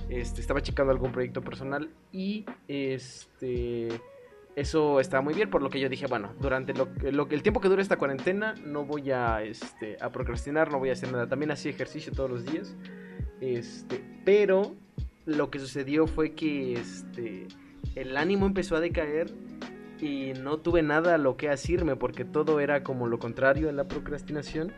este, 0.10 0.42
estaba 0.42 0.62
checando 0.62 0.92
algún 0.92 1.12
proyecto 1.12 1.42
personal 1.42 1.90
y 2.12 2.46
este 2.68 3.90
eso 4.56 5.00
está 5.00 5.22
muy 5.22 5.34
bien, 5.34 5.50
por 5.50 5.62
lo 5.62 5.70
que 5.70 5.80
yo 5.80 5.88
dije, 5.88 6.08
bueno, 6.08 6.34
durante 6.40 6.74
lo, 6.74 6.90
lo, 7.12 7.28
el 7.30 7.42
tiempo 7.42 7.62
que 7.62 7.70
dure 7.70 7.82
esta 7.82 7.98
cuarentena 7.98 8.54
no 8.66 8.86
voy 8.86 9.12
a, 9.12 9.42
este, 9.44 9.98
a 10.02 10.12
procrastinar, 10.12 10.72
no 10.72 10.80
voy 10.80 10.90
a 10.90 10.94
hacer 10.94 11.12
nada. 11.12 11.28
También 11.28 11.52
hacía 11.52 11.72
ejercicio 11.72 12.12
todos 12.12 12.30
los 12.30 12.46
días. 12.46 12.76
Este, 13.40 14.04
pero 14.26 14.76
lo 15.26 15.50
que 15.50 15.60
sucedió 15.60 16.06
fue 16.06 16.34
que 16.34 16.74
este, 16.74 17.48
el 17.96 18.18
ánimo 18.18 18.46
empezó 18.46 18.76
a 18.76 18.80
decaer 18.80 19.32
y 20.00 20.34
no 20.34 20.58
tuve 20.58 20.82
nada 20.82 21.16
a 21.16 21.18
lo 21.18 21.38
que 21.38 21.50
asirme 21.50 21.96
porque 21.96 22.26
todo 22.26 22.60
era 22.60 22.84
como 22.84 23.08
lo 23.08 23.20
contrario 23.20 23.70
en 23.70 23.78
la 23.78 23.88
procrastinación 23.88 24.74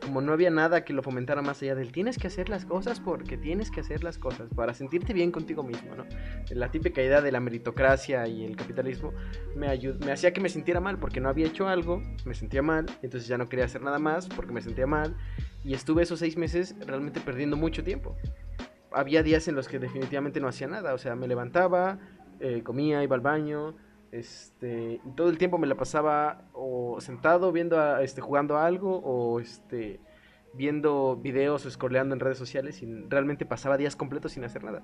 como 0.00 0.20
no 0.20 0.32
había 0.32 0.50
nada 0.50 0.84
que 0.84 0.92
lo 0.92 1.02
fomentara 1.02 1.42
más 1.42 1.62
allá 1.62 1.74
del 1.74 1.92
tienes 1.92 2.18
que 2.18 2.26
hacer 2.26 2.48
las 2.48 2.64
cosas 2.64 3.00
porque 3.00 3.36
tienes 3.36 3.70
que 3.70 3.80
hacer 3.80 4.02
las 4.02 4.18
cosas 4.18 4.48
para 4.54 4.74
sentirte 4.74 5.12
bien 5.12 5.30
contigo 5.30 5.62
mismo, 5.62 5.94
¿no? 5.94 6.06
La 6.50 6.70
típica 6.70 7.02
idea 7.02 7.20
de 7.20 7.30
la 7.30 7.40
meritocracia 7.40 8.26
y 8.26 8.44
el 8.44 8.56
capitalismo 8.56 9.12
me, 9.54 9.68
me 10.04 10.12
hacía 10.12 10.32
que 10.32 10.40
me 10.40 10.48
sintiera 10.48 10.80
mal 10.80 10.98
porque 10.98 11.20
no 11.20 11.28
había 11.28 11.46
hecho 11.46 11.68
algo, 11.68 12.02
me 12.24 12.34
sentía 12.34 12.62
mal, 12.62 12.86
entonces 13.02 13.28
ya 13.28 13.38
no 13.38 13.48
quería 13.48 13.66
hacer 13.66 13.82
nada 13.82 13.98
más 13.98 14.26
porque 14.26 14.52
me 14.52 14.62
sentía 14.62 14.86
mal 14.86 15.16
y 15.64 15.74
estuve 15.74 16.02
esos 16.02 16.18
seis 16.18 16.36
meses 16.36 16.74
realmente 16.86 17.20
perdiendo 17.20 17.56
mucho 17.56 17.84
tiempo. 17.84 18.16
Había 18.92 19.22
días 19.22 19.46
en 19.46 19.54
los 19.54 19.68
que 19.68 19.78
definitivamente 19.78 20.40
no 20.40 20.48
hacía 20.48 20.66
nada, 20.66 20.94
o 20.94 20.98
sea, 20.98 21.14
me 21.14 21.28
levantaba, 21.28 22.00
eh, 22.40 22.62
comía, 22.62 23.02
iba 23.02 23.14
al 23.14 23.22
baño, 23.22 23.74
este, 24.12 25.00
todo 25.14 25.28
el 25.28 25.38
tiempo 25.38 25.58
me 25.58 25.66
la 25.66 25.76
pasaba 25.76 26.42
o 26.52 27.00
sentado 27.00 27.52
viendo 27.52 27.80
a, 27.80 28.02
este, 28.02 28.20
jugando 28.20 28.56
a 28.56 28.66
algo 28.66 28.98
o 28.98 29.40
este, 29.40 30.00
viendo 30.54 31.16
videos 31.16 31.64
o 31.66 31.70
scrolleando 31.70 32.14
en 32.14 32.20
redes 32.20 32.38
sociales 32.38 32.82
y 32.82 32.86
realmente 33.08 33.46
pasaba 33.46 33.76
días 33.76 33.96
completos 33.96 34.32
sin 34.32 34.44
hacer 34.44 34.64
nada. 34.64 34.82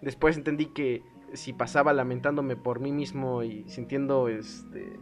Después 0.00 0.36
entendí 0.36 0.66
que 0.66 1.02
si 1.32 1.52
pasaba 1.52 1.92
lamentándome 1.92 2.56
por 2.56 2.80
mí 2.80 2.92
mismo 2.92 3.42
y 3.42 3.68
sintiendo 3.68 4.28
este 4.28 4.98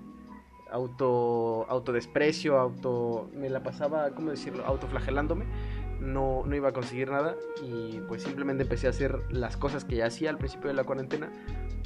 auto 0.70 1.66
autodesprecio, 1.68 2.58
auto 2.58 3.30
me 3.34 3.50
la 3.50 3.62
pasaba, 3.62 4.10
¿cómo 4.10 4.30
decirlo? 4.30 4.64
autoflagelándome, 4.64 5.44
no, 6.00 6.44
no 6.46 6.56
iba 6.56 6.68
a 6.68 6.72
conseguir 6.72 7.10
nada 7.10 7.36
y 7.62 8.00
pues 8.08 8.22
simplemente 8.22 8.64
empecé 8.64 8.86
a 8.86 8.90
hacer 8.90 9.20
las 9.30 9.56
cosas 9.56 9.84
que 9.84 9.96
ya 9.96 10.06
hacía 10.06 10.30
al 10.30 10.38
principio 10.38 10.68
de 10.68 10.74
la 10.74 10.84
cuarentena 10.84 11.30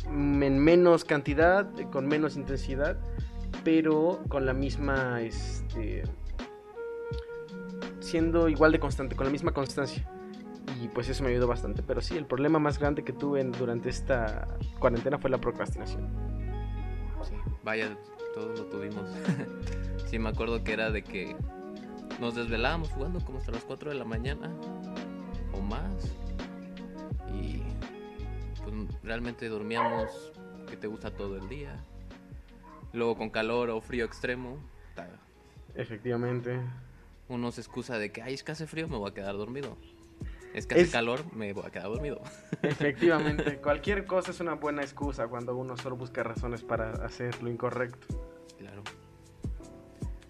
en 0.07 0.59
menos 0.59 1.05
cantidad, 1.05 1.69
con 1.91 2.07
menos 2.07 2.37
intensidad, 2.37 2.99
pero 3.65 4.21
con 4.29 4.47
la 4.47 4.53
misma, 4.53 5.21
este, 5.23 6.03
siendo 8.01 8.49
igual 8.49 8.73
de 8.73 8.81
constante, 8.81 9.17
con 9.17 9.27
la 9.27 9.33
misma 9.33 9.53
constancia. 9.53 10.09
Y 10.81 10.89
pues 10.89 11.09
eso 11.09 11.23
me 11.23 11.31
ayudó 11.31 11.47
bastante. 11.47 11.83
Pero 11.83 12.01
sí, 12.01 12.17
el 12.17 12.27
problema 12.27 12.59
más 12.59 12.79
grande 12.79 13.05
que 13.05 13.13
tuve 13.13 13.45
durante 13.45 13.91
esta 13.91 14.49
cuarentena 14.79 15.19
fue 15.19 15.31
la 15.31 15.39
procrastinación. 15.39 16.09
Sí, 17.23 17.35
vaya, 17.63 17.97
todos 18.35 18.59
lo 18.59 18.67
tuvimos. 18.67 19.11
sí, 20.07 20.19
me 20.19 20.31
acuerdo 20.31 20.65
que 20.65 20.73
era 20.73 20.91
de 20.91 21.03
que 21.03 21.37
nos 22.19 22.35
desvelábamos 22.35 22.91
jugando 22.91 23.25
como 23.25 23.39
hasta 23.39 23.53
las 23.53 23.65
4 23.65 23.91
de 23.91 23.97
la 23.97 24.05
mañana 24.05 24.51
o 25.53 25.61
más. 25.61 26.17
Y 27.33 27.63
pues 28.63 29.03
realmente 29.03 29.49
dormíamos 29.49 30.33
que 30.69 30.77
te 30.77 30.87
gusta 30.87 31.11
todo 31.11 31.37
el 31.37 31.49
día. 31.49 31.77
Luego 32.93 33.17
con 33.17 33.31
calor 33.31 33.71
o 33.71 33.81
frío 33.81 34.05
extremo. 34.05 34.59
Efectivamente. 35.75 36.61
Uno 37.29 37.53
se 37.53 37.61
excusa 37.61 37.99
de 37.99 38.11
que, 38.11 38.23
ay, 38.23 38.35
es 38.35 38.43
que 38.43 38.53
hace 38.53 38.67
frío, 38.67 38.89
me 38.89 38.97
voy 38.97 39.11
a 39.11 39.15
quedar 39.15 39.37
dormido. 39.37 39.77
Es 40.53 40.67
que 40.67 40.75
hace 40.75 40.91
calor, 40.91 41.33
me 41.33 41.53
voy 41.53 41.65
a 41.65 41.71
quedar 41.71 41.87
dormido. 41.87 42.21
Efectivamente, 42.63 43.59
cualquier 43.59 44.05
cosa 44.05 44.33
es 44.33 44.41
una 44.41 44.55
buena 44.55 44.83
excusa 44.83 45.29
cuando 45.29 45.57
uno 45.57 45.77
solo 45.77 45.97
busca 45.97 46.25
razones 46.25 46.63
para 46.65 46.91
hacer 47.05 47.41
lo 47.43 47.51
incorrecto. 47.51 48.09
Claro. 48.59 48.83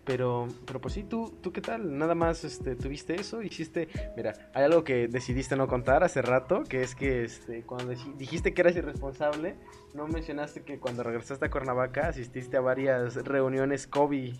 Pero, 0.05 0.49
pero 0.67 0.81
pues 0.81 0.95
sí, 0.95 1.05
¿tú, 1.05 1.39
tú 1.43 1.53
qué 1.53 1.61
tal? 1.61 1.97
Nada 1.99 2.15
más 2.15 2.43
este, 2.45 2.75
tuviste 2.75 3.21
eso, 3.21 3.43
hiciste... 3.43 3.89
Mira, 4.17 4.51
hay 4.55 4.65
algo 4.65 4.83
que 4.83 5.09
decidiste 5.09 5.57
no 5.57 5.69
contar 5.69 6.03
hace 6.03 6.23
rato, 6.23 6.65
que 6.65 6.83
es 6.83 6.95
que 6.95 7.25
este, 7.25 7.63
cuando 7.63 7.93
dijiste 8.17 8.55
que 8.55 8.63
eras 8.63 8.77
irresponsable, 8.77 9.57
no 9.95 10.09
mencionaste 10.09 10.63
que 10.63 10.79
cuando 10.79 11.03
regresaste 11.03 11.45
a 11.45 11.51
Cuernavaca 11.51 12.09
asististe 12.09 12.57
a 12.57 12.61
varias 12.61 13.15
reuniones 13.17 13.87
COVID, 13.87 14.35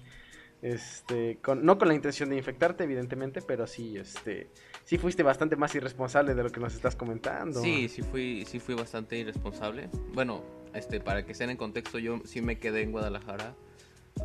este, 0.63 1.39
con, 1.43 1.65
no 1.65 1.79
con 1.79 1.89
la 1.89 1.95
intención 1.95 2.29
de 2.31 2.37
infectarte, 2.37 2.85
evidentemente, 2.85 3.41
pero 3.43 3.67
sí, 3.67 3.97
este, 3.97 4.51
sí 4.85 4.99
fuiste 4.99 5.23
bastante 5.23 5.57
más 5.57 5.75
irresponsable 5.75 6.35
de 6.35 6.43
lo 6.43 6.51
que 6.51 6.61
nos 6.61 6.75
estás 6.75 6.97
comentando. 6.97 7.61
Sí, 7.63 7.89
sí 7.89 8.03
fui, 8.03 8.45
sí 8.47 8.61
fui 8.61 8.75
bastante 8.75 9.17
irresponsable. 9.19 9.89
Bueno, 10.13 10.43
este, 10.75 11.01
para 11.01 11.25
que 11.25 11.33
estén 11.33 11.51
en 11.51 11.57
contexto, 11.57 11.99
yo 11.99 12.21
sí 12.25 12.43
me 12.43 12.59
quedé 12.59 12.83
en 12.83 12.93
Guadalajara 12.93 13.55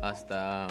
hasta 0.02 0.68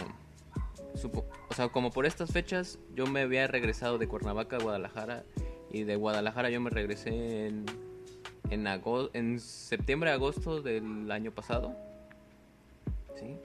o 1.04 1.54
sea, 1.54 1.70
como 1.70 1.92
por 1.92 2.06
estas 2.06 2.32
fechas 2.32 2.80
yo 2.96 3.06
me 3.08 3.22
había 3.22 3.48
regresado 3.48 3.98
de 3.98 4.08
Cuernavaca 4.08 4.58
a 4.58 4.60
Guadalajara 4.60 5.24
y 5.72 5.84
de 5.84 5.96
Guadalajara 5.96 6.50
yo 6.50 6.62
me 6.62 6.70
regresé 6.70 7.48
en, 7.48 7.66
en, 8.50 8.68
en 9.14 9.40
septiembre, 9.40 10.12
agosto 10.12 10.62
del 10.62 11.12
año 11.12 11.32
pasado. 11.32 11.76
¿Sí? 13.16 13.38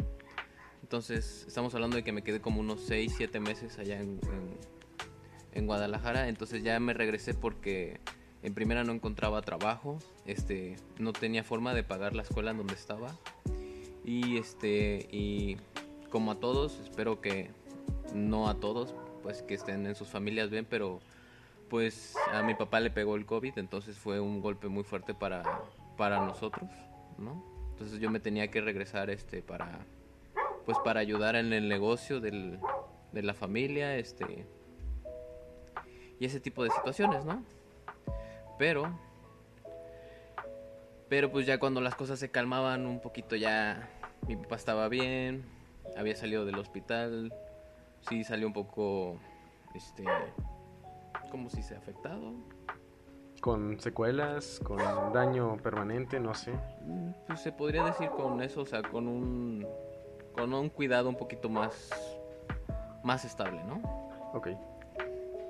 Entonces 0.82 1.44
estamos 1.46 1.74
hablando 1.74 1.96
de 1.96 2.02
que 2.02 2.12
me 2.12 2.22
quedé 2.22 2.40
como 2.40 2.60
unos 2.60 2.80
6, 2.82 3.14
7 3.16 3.38
meses 3.40 3.78
allá 3.78 4.00
en, 4.00 4.20
en, 5.52 5.66
Guadalajara. 5.66 6.28
Entonces 6.28 6.62
ya 6.62 6.80
me 6.80 6.94
regresé 6.94 7.32
porque 7.32 8.00
en 8.42 8.54
primera 8.54 8.82
no 8.82 8.92
encontraba 8.92 9.40
trabajo, 9.42 9.98
este, 10.26 10.76
no 10.98 11.12
tenía 11.12 11.44
forma 11.44 11.74
de 11.74 11.84
pagar 11.84 12.14
la 12.16 12.22
escuela 12.22 12.50
en 12.50 12.58
donde 12.58 12.74
estaba. 12.74 13.16
Y 14.04 14.38
este, 14.38 15.06
y 15.12 15.58
como 16.10 16.32
a 16.32 16.40
todos, 16.40 16.78
espero 16.80 17.20
que 17.20 17.50
no 18.14 18.48
a 18.48 18.54
todos, 18.56 18.94
pues 19.22 19.42
que 19.42 19.54
estén 19.54 19.86
en 19.86 19.94
sus 19.94 20.08
familias 20.08 20.50
bien, 20.50 20.66
pero 20.68 21.00
pues 21.68 22.16
a 22.32 22.42
mi 22.42 22.54
papá 22.54 22.80
le 22.80 22.90
pegó 22.90 23.14
el 23.14 23.24
COVID, 23.24 23.58
entonces 23.58 23.96
fue 23.96 24.20
un 24.20 24.40
golpe 24.40 24.68
muy 24.68 24.82
fuerte 24.82 25.14
para, 25.14 25.62
para 25.96 26.24
nosotros, 26.26 26.68
¿no? 27.16 27.42
Entonces 27.70 28.00
yo 28.00 28.10
me 28.10 28.20
tenía 28.20 28.50
que 28.50 28.60
regresar 28.60 29.08
este 29.08 29.40
para 29.40 29.78
pues 30.66 30.78
para 30.84 31.00
ayudar 31.00 31.36
en 31.36 31.52
el 31.52 31.68
negocio 31.68 32.20
del, 32.20 32.58
de 33.12 33.22
la 33.22 33.32
familia, 33.32 33.96
este 33.96 34.46
y 36.18 36.26
ese 36.26 36.40
tipo 36.40 36.64
de 36.64 36.70
situaciones, 36.70 37.24
¿no? 37.24 37.42
Pero 38.58 38.98
pero 41.08 41.30
pues 41.30 41.46
ya 41.46 41.58
cuando 41.58 41.80
las 41.80 41.94
cosas 41.94 42.18
se 42.18 42.30
calmaban 42.30 42.86
un 42.86 43.00
poquito 43.00 43.36
ya 43.36 43.88
mi 44.26 44.36
papá 44.36 44.56
estaba 44.56 44.88
bien, 44.88 45.44
había 45.96 46.16
salido 46.16 46.44
del 46.44 46.58
hospital, 46.58 47.32
sí 48.08 48.24
salió 48.24 48.46
un 48.46 48.52
poco, 48.52 49.18
este, 49.74 50.04
como 51.30 51.50
si 51.50 51.62
se 51.62 51.74
ha 51.74 51.78
afectado. 51.78 52.34
con 53.40 53.80
secuelas, 53.80 54.60
con 54.62 54.78
daño 55.12 55.56
permanente, 55.58 56.20
no 56.20 56.34
sé. 56.34 56.52
Mm, 56.84 57.12
pues 57.26 57.40
se 57.40 57.52
podría 57.52 57.84
decir 57.84 58.10
con 58.10 58.42
eso, 58.42 58.60
o 58.62 58.66
sea, 58.66 58.82
con 58.82 59.08
un 59.08 59.66
con 60.32 60.52
un 60.54 60.68
cuidado 60.68 61.08
un 61.08 61.16
poquito 61.16 61.48
más 61.48 61.90
más 63.02 63.24
estable, 63.24 63.62
¿no? 63.64 63.80
Ok. 64.34 64.48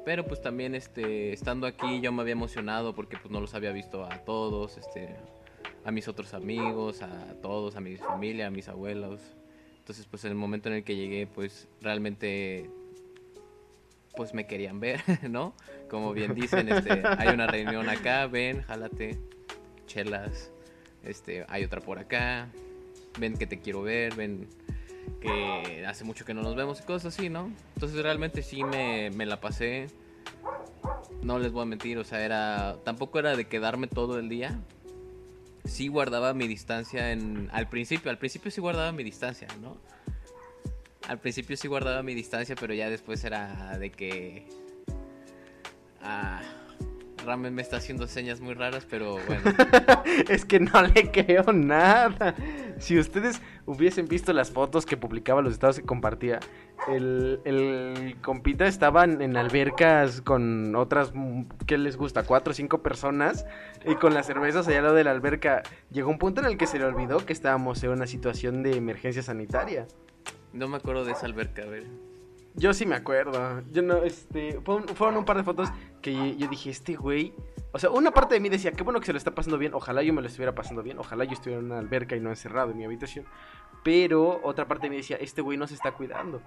Pero 0.04 0.24
pues 0.24 0.40
también 0.40 0.74
este 0.74 1.32
estando 1.32 1.66
aquí 1.66 2.00
yo 2.00 2.12
me 2.12 2.22
había 2.22 2.32
emocionado 2.32 2.94
porque 2.94 3.16
pues 3.16 3.30
no 3.30 3.40
los 3.40 3.54
había 3.54 3.72
visto 3.72 4.04
a 4.04 4.18
todos, 4.24 4.78
este 4.78 5.16
a 5.84 5.90
mis 5.90 6.08
otros 6.08 6.34
amigos, 6.34 7.02
a 7.02 7.34
todos, 7.42 7.76
a 7.76 7.80
mi 7.80 7.96
familia, 7.96 8.46
a 8.46 8.50
mis 8.50 8.68
abuelos. 8.68 9.20
Entonces, 9.80 10.06
pues 10.06 10.24
en 10.24 10.30
el 10.30 10.36
momento 10.36 10.68
en 10.68 10.76
el 10.76 10.84
que 10.84 10.94
llegué, 10.94 11.26
pues 11.26 11.68
realmente 11.80 12.70
pues 14.16 14.34
me 14.34 14.46
querían 14.46 14.80
ver, 14.80 15.00
¿no? 15.28 15.54
Como 15.88 16.12
bien 16.12 16.34
dicen, 16.34 16.68
este, 16.68 17.02
hay 17.18 17.28
una 17.28 17.46
reunión 17.46 17.88
acá, 17.88 18.26
ven, 18.26 18.62
jálate, 18.62 19.18
chelas, 19.86 20.52
este, 21.02 21.44
hay 21.48 21.64
otra 21.64 21.80
por 21.80 21.98
acá, 21.98 22.48
ven 23.18 23.36
que 23.36 23.46
te 23.46 23.60
quiero 23.60 23.82
ver, 23.82 24.14
ven 24.14 24.48
que 25.20 25.84
hace 25.86 26.04
mucho 26.04 26.24
que 26.24 26.34
no 26.34 26.42
nos 26.42 26.54
vemos 26.54 26.80
y 26.80 26.84
cosas 26.84 27.14
así, 27.14 27.28
¿no? 27.28 27.50
Entonces 27.74 28.02
realmente 28.02 28.42
sí 28.42 28.62
me, 28.62 29.10
me 29.10 29.26
la 29.26 29.40
pasé, 29.40 29.86
no 31.22 31.38
les 31.38 31.52
voy 31.52 31.62
a 31.62 31.66
mentir, 31.66 31.98
o 31.98 32.04
sea, 32.04 32.24
era, 32.24 32.76
tampoco 32.84 33.18
era 33.18 33.36
de 33.36 33.46
quedarme 33.46 33.86
todo 33.86 34.18
el 34.18 34.28
día, 34.28 34.60
sí 35.64 35.88
guardaba 35.88 36.34
mi 36.34 36.46
distancia 36.48 37.12
en, 37.12 37.48
al 37.52 37.68
principio, 37.68 38.10
al 38.10 38.18
principio 38.18 38.50
sí 38.50 38.60
guardaba 38.60 38.92
mi 38.92 39.02
distancia, 39.02 39.48
¿no? 39.60 39.78
Al 41.08 41.18
principio 41.18 41.56
sí 41.56 41.68
guardaba 41.68 42.02
mi 42.02 42.14
distancia, 42.14 42.54
pero 42.54 42.74
ya 42.74 42.88
después 42.90 43.24
era 43.24 43.78
de 43.78 43.90
que... 43.90 44.46
Ah, 46.02 46.40
Ramen 47.24 47.54
me 47.54 47.62
está 47.62 47.76
haciendo 47.76 48.06
señas 48.06 48.40
muy 48.40 48.54
raras, 48.54 48.86
pero 48.88 49.18
bueno. 49.26 49.42
es 50.28 50.44
que 50.44 50.60
no 50.60 50.82
le 50.82 51.10
creo 51.10 51.52
nada. 51.52 52.34
Si 52.78 52.98
ustedes 52.98 53.40
hubiesen 53.66 54.08
visto 54.08 54.32
las 54.32 54.50
fotos 54.50 54.86
que 54.86 54.96
publicaba, 54.96 55.42
los 55.42 55.52
estados 55.52 55.78
que 55.78 55.86
compartía, 55.86 56.40
el, 56.88 57.40
el 57.44 58.16
compita 58.22 58.66
estaba 58.66 59.04
en 59.04 59.36
albercas 59.36 60.22
con 60.22 60.74
otras, 60.74 61.12
¿qué 61.66 61.78
les 61.78 61.96
gusta? 61.96 62.22
Cuatro 62.22 62.52
o 62.52 62.54
cinco 62.54 62.82
personas 62.82 63.44
y 63.84 63.94
con 63.96 64.14
las 64.14 64.26
cervezas 64.26 64.66
allá 64.68 64.78
al 64.78 64.84
lado 64.84 64.96
de 64.96 65.04
la 65.04 65.10
alberca. 65.10 65.62
Llegó 65.90 66.10
un 66.10 66.18
punto 66.18 66.40
en 66.40 66.46
el 66.46 66.56
que 66.56 66.66
se 66.66 66.78
le 66.78 66.84
olvidó 66.84 67.24
que 67.24 67.32
estábamos 67.32 67.82
en 67.82 67.90
una 67.90 68.06
situación 68.06 68.62
de 68.62 68.76
emergencia 68.76 69.22
sanitaria. 69.22 69.86
No 70.52 70.68
me 70.68 70.78
acuerdo 70.78 71.04
de 71.04 71.12
esa 71.12 71.26
alberca, 71.26 71.62
a 71.62 71.66
ver. 71.66 72.09
Yo 72.54 72.74
sí 72.74 72.86
me 72.86 72.96
acuerdo. 72.96 73.62
Yo 73.70 73.82
no, 73.82 74.02
este, 74.02 74.60
fueron, 74.60 75.16
un 75.16 75.24
par 75.24 75.36
de 75.36 75.44
fotos 75.44 75.68
que 76.02 76.36
yo 76.36 76.48
dije, 76.48 76.70
este 76.70 76.94
güey. 76.94 77.32
O 77.72 77.78
sea, 77.78 77.90
una 77.90 78.10
parte 78.10 78.34
de 78.34 78.40
mí 78.40 78.48
decía, 78.48 78.72
qué 78.72 78.82
bueno 78.82 78.98
que 79.00 79.06
se 79.06 79.12
lo 79.12 79.18
está 79.18 79.34
pasando 79.34 79.58
bien. 79.58 79.74
Ojalá 79.74 80.02
yo 80.02 80.12
me 80.12 80.20
lo 80.20 80.26
estuviera 80.26 80.54
pasando 80.54 80.82
bien. 80.82 80.98
Ojalá 80.98 81.24
yo 81.24 81.32
estuviera 81.32 81.60
en 81.60 81.66
una 81.66 81.78
alberca 81.78 82.16
y 82.16 82.20
no 82.20 82.30
encerrado 82.30 82.72
en 82.72 82.78
mi 82.78 82.84
habitación. 82.84 83.24
Pero 83.84 84.40
otra 84.42 84.66
parte 84.66 84.86
de 84.86 84.90
mí 84.90 84.96
decía, 84.96 85.16
este 85.20 85.42
güey 85.42 85.56
no 85.56 85.66
se 85.66 85.74
está 85.74 85.92
cuidando. 85.92 86.42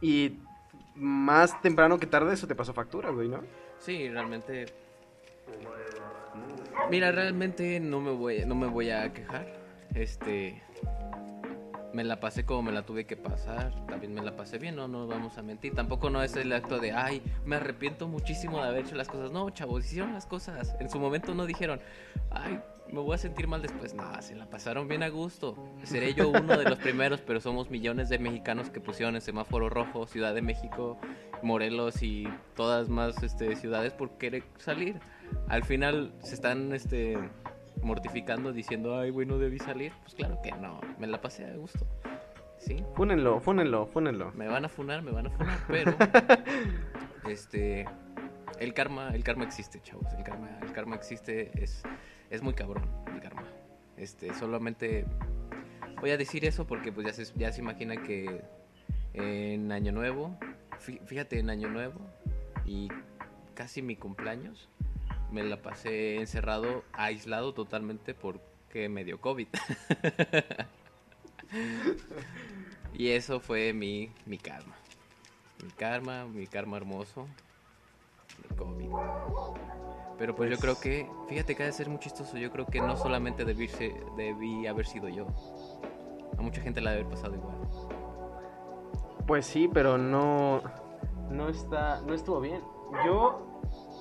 Y 0.00 0.38
más 0.94 1.60
temprano 1.60 1.98
que 1.98 2.06
tarde 2.06 2.34
eso 2.34 2.46
te 2.46 2.54
pasó 2.54 2.72
factura, 2.72 3.10
güey, 3.10 3.28
¿no? 3.28 3.40
Sí, 3.78 4.08
realmente. 4.08 4.66
Mira, 6.90 7.12
realmente 7.12 7.80
no 7.80 8.00
me 8.00 8.12
voy, 8.12 8.44
no 8.46 8.54
me 8.54 8.66
voy 8.66 8.90
a 8.90 9.12
quejar. 9.12 9.46
Este 9.94 10.63
me 11.94 12.02
la 12.02 12.18
pasé 12.18 12.44
como 12.44 12.62
me 12.62 12.72
la 12.72 12.82
tuve 12.82 13.06
que 13.06 13.16
pasar, 13.16 13.72
también 13.86 14.12
me 14.12 14.20
la 14.20 14.36
pasé 14.36 14.58
bien, 14.58 14.74
no 14.74 14.88
nos 14.88 15.08
vamos 15.08 15.38
a 15.38 15.42
mentir. 15.42 15.74
Tampoco 15.74 16.10
no 16.10 16.22
es 16.22 16.34
el 16.34 16.52
acto 16.52 16.80
de, 16.80 16.92
ay, 16.92 17.22
me 17.46 17.56
arrepiento 17.56 18.08
muchísimo 18.08 18.60
de 18.60 18.68
haber 18.68 18.84
hecho 18.84 18.96
las 18.96 19.08
cosas. 19.08 19.30
No, 19.30 19.48
chavos, 19.50 19.84
hicieron 19.84 20.12
las 20.12 20.26
cosas. 20.26 20.74
En 20.80 20.90
su 20.90 20.98
momento 20.98 21.34
no 21.34 21.46
dijeron, 21.46 21.80
ay, 22.30 22.60
me 22.90 23.00
voy 23.00 23.14
a 23.14 23.18
sentir 23.18 23.46
mal 23.46 23.62
después. 23.62 23.94
No, 23.94 24.04
se 24.20 24.34
la 24.34 24.50
pasaron 24.50 24.88
bien 24.88 25.04
a 25.04 25.08
gusto. 25.08 25.56
Seré 25.84 26.14
yo 26.14 26.30
uno 26.30 26.58
de 26.58 26.64
los 26.64 26.78
primeros, 26.80 27.20
pero 27.20 27.40
somos 27.40 27.70
millones 27.70 28.08
de 28.08 28.18
mexicanos 28.18 28.70
que 28.70 28.80
pusieron 28.80 29.14
el 29.14 29.22
semáforo 29.22 29.70
rojo, 29.70 30.08
Ciudad 30.08 30.34
de 30.34 30.42
México, 30.42 30.98
Morelos 31.42 32.02
y 32.02 32.26
todas 32.56 32.88
más 32.88 33.22
este, 33.22 33.54
ciudades 33.54 33.92
por 33.92 34.18
querer 34.18 34.42
salir. 34.58 34.98
Al 35.48 35.62
final 35.62 36.12
se 36.20 36.34
están, 36.34 36.72
este 36.72 37.18
mortificando 37.82 38.52
diciendo, 38.52 38.98
ay, 38.98 39.10
güey, 39.10 39.26
no 39.26 39.38
debí 39.38 39.58
salir. 39.58 39.92
Pues 40.02 40.14
claro 40.14 40.40
que 40.42 40.52
no, 40.52 40.80
me 40.98 41.06
la 41.06 41.20
pasé 41.20 41.46
a 41.46 41.54
gusto. 41.56 41.86
¿Sí? 42.58 42.82
Fúnenlo, 42.94 43.40
fúnenlo, 43.40 43.86
fúnenlo. 43.86 44.32
Me 44.32 44.48
van 44.48 44.64
a 44.64 44.68
funar, 44.68 45.02
me 45.02 45.10
van 45.10 45.26
a 45.26 45.30
funar, 45.30 45.58
pero 45.68 45.96
este 47.28 47.86
el 48.58 48.72
karma, 48.72 49.10
el 49.14 49.24
karma 49.24 49.44
existe, 49.44 49.80
chavos. 49.82 50.12
El 50.16 50.24
karma, 50.24 50.58
el 50.62 50.72
karma 50.72 50.96
existe, 50.96 51.50
es, 51.60 51.82
es 52.30 52.42
muy 52.42 52.54
cabrón 52.54 52.84
el 53.12 53.20
karma. 53.20 53.44
Este, 53.96 54.32
solamente 54.34 55.04
voy 56.00 56.10
a 56.10 56.16
decir 56.16 56.44
eso 56.44 56.66
porque 56.66 56.92
pues 56.92 57.06
ya 57.06 57.12
se, 57.12 57.24
ya 57.38 57.52
se 57.52 57.60
imagina 57.60 57.96
que 57.96 58.42
en 59.12 59.72
Año 59.72 59.92
Nuevo, 59.92 60.36
fíjate, 60.78 61.38
en 61.38 61.50
Año 61.50 61.68
Nuevo 61.68 62.00
y 62.64 62.88
casi 63.54 63.82
mi 63.82 63.96
cumpleaños, 63.96 64.68
me 65.34 65.42
la 65.42 65.56
pasé 65.56 66.16
encerrado, 66.16 66.84
aislado 66.92 67.52
totalmente 67.52 68.14
porque 68.14 68.88
me 68.88 69.04
dio 69.04 69.20
COVID. 69.20 69.48
y 72.94 73.08
eso 73.08 73.40
fue 73.40 73.72
mi, 73.72 74.12
mi 74.26 74.38
karma. 74.38 74.76
Mi 75.60 75.70
karma, 75.70 76.24
mi 76.26 76.46
karma 76.46 76.76
hermoso. 76.76 77.26
El 78.48 78.56
COVID. 78.56 78.90
Pero 80.18 80.36
pues 80.36 80.52
yo 80.52 80.58
creo 80.58 80.78
que, 80.78 81.10
fíjate 81.28 81.56
que 81.56 81.64
ha 81.64 81.66
de 81.66 81.72
ser 81.72 81.88
muy 81.88 81.98
chistoso. 81.98 82.38
Yo 82.38 82.52
creo 82.52 82.66
que 82.66 82.80
no 82.80 82.96
solamente 82.96 83.44
debí, 83.44 83.68
debí 84.16 84.68
haber 84.68 84.86
sido 84.86 85.08
yo. 85.08 85.26
A 86.38 86.42
mucha 86.42 86.62
gente 86.62 86.80
la 86.80 86.92
debe 86.92 87.02
haber 87.02 87.16
pasado 87.16 87.34
igual. 87.34 87.56
Pues 89.26 89.46
sí, 89.46 89.68
pero 89.72 89.98
no, 89.98 90.62
no 91.28 91.48
está, 91.48 92.02
no 92.02 92.14
estuvo 92.14 92.40
bien. 92.40 92.60
Yo 93.04 93.54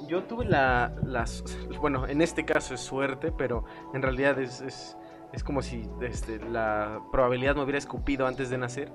yo 0.07 0.23
tuve 0.23 0.45
la, 0.45 0.93
las, 1.03 1.43
bueno, 1.79 2.07
en 2.07 2.21
este 2.21 2.45
caso 2.45 2.73
es 2.73 2.81
suerte, 2.81 3.31
pero 3.31 3.65
en 3.93 4.01
realidad 4.01 4.39
es, 4.39 4.61
es, 4.61 4.97
es 5.31 5.43
como 5.43 5.61
si 5.61 5.89
este, 6.01 6.39
la 6.39 7.01
probabilidad 7.11 7.55
me 7.55 7.63
hubiera 7.63 7.77
escupido 7.77 8.27
antes 8.27 8.49
de 8.49 8.57
nacer, 8.57 8.91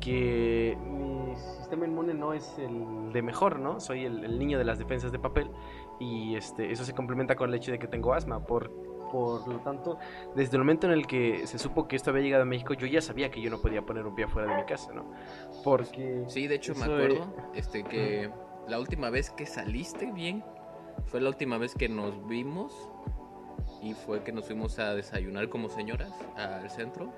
que 0.00 0.78
mi 0.82 1.34
sistema 1.36 1.86
inmune 1.86 2.14
no 2.14 2.32
es 2.32 2.58
el 2.58 3.12
de 3.12 3.22
mejor, 3.22 3.58
¿no? 3.58 3.80
Soy 3.80 4.04
el, 4.04 4.38
niño 4.38 4.58
de 4.58 4.64
las 4.64 4.78
defensas 4.78 5.12
de 5.12 5.18
papel 5.18 5.50
y 5.98 6.34
este, 6.36 6.72
eso 6.72 6.84
se 6.84 6.94
complementa 6.94 7.36
con 7.36 7.50
el 7.50 7.54
hecho 7.54 7.70
de 7.70 7.78
que 7.78 7.86
tengo 7.86 8.14
asma, 8.14 8.44
por, 8.44 8.70
por 9.10 9.46
lo 9.46 9.58
tanto, 9.60 9.98
desde 10.34 10.56
el 10.56 10.62
momento 10.62 10.86
en 10.86 10.94
el 10.94 11.06
que 11.06 11.46
se 11.46 11.58
supo 11.58 11.86
que 11.86 11.96
esto 11.96 12.10
había 12.10 12.22
llegado 12.22 12.42
a 12.42 12.46
México, 12.46 12.74
yo 12.74 12.86
ya 12.86 13.00
sabía 13.00 13.30
que 13.30 13.40
yo 13.40 13.50
no 13.50 13.60
podía 13.60 13.82
poner 13.82 14.06
un 14.06 14.14
pie 14.14 14.26
fuera 14.26 14.50
de 14.50 14.62
mi 14.62 14.66
casa, 14.66 14.92
¿no? 14.92 15.12
Porque... 15.62 16.24
Sí, 16.28 16.46
de 16.46 16.54
hecho 16.54 16.74
me 16.74 16.84
acuerdo 16.84 17.34
este, 17.54 17.84
que 17.84 18.30
la 18.68 18.78
última 18.78 19.10
vez 19.10 19.30
que 19.30 19.46
saliste 19.46 20.12
bien 20.12 20.44
fue 21.06 21.20
la 21.20 21.28
última 21.28 21.58
vez 21.58 21.74
que 21.74 21.88
nos 21.88 22.26
vimos 22.28 22.90
y 23.82 23.94
fue 23.94 24.22
que 24.22 24.32
nos 24.32 24.46
fuimos 24.46 24.78
a 24.78 24.94
desayunar 24.94 25.48
como 25.48 25.68
señoras 25.68 26.12
al 26.36 26.68
centro. 26.70 27.12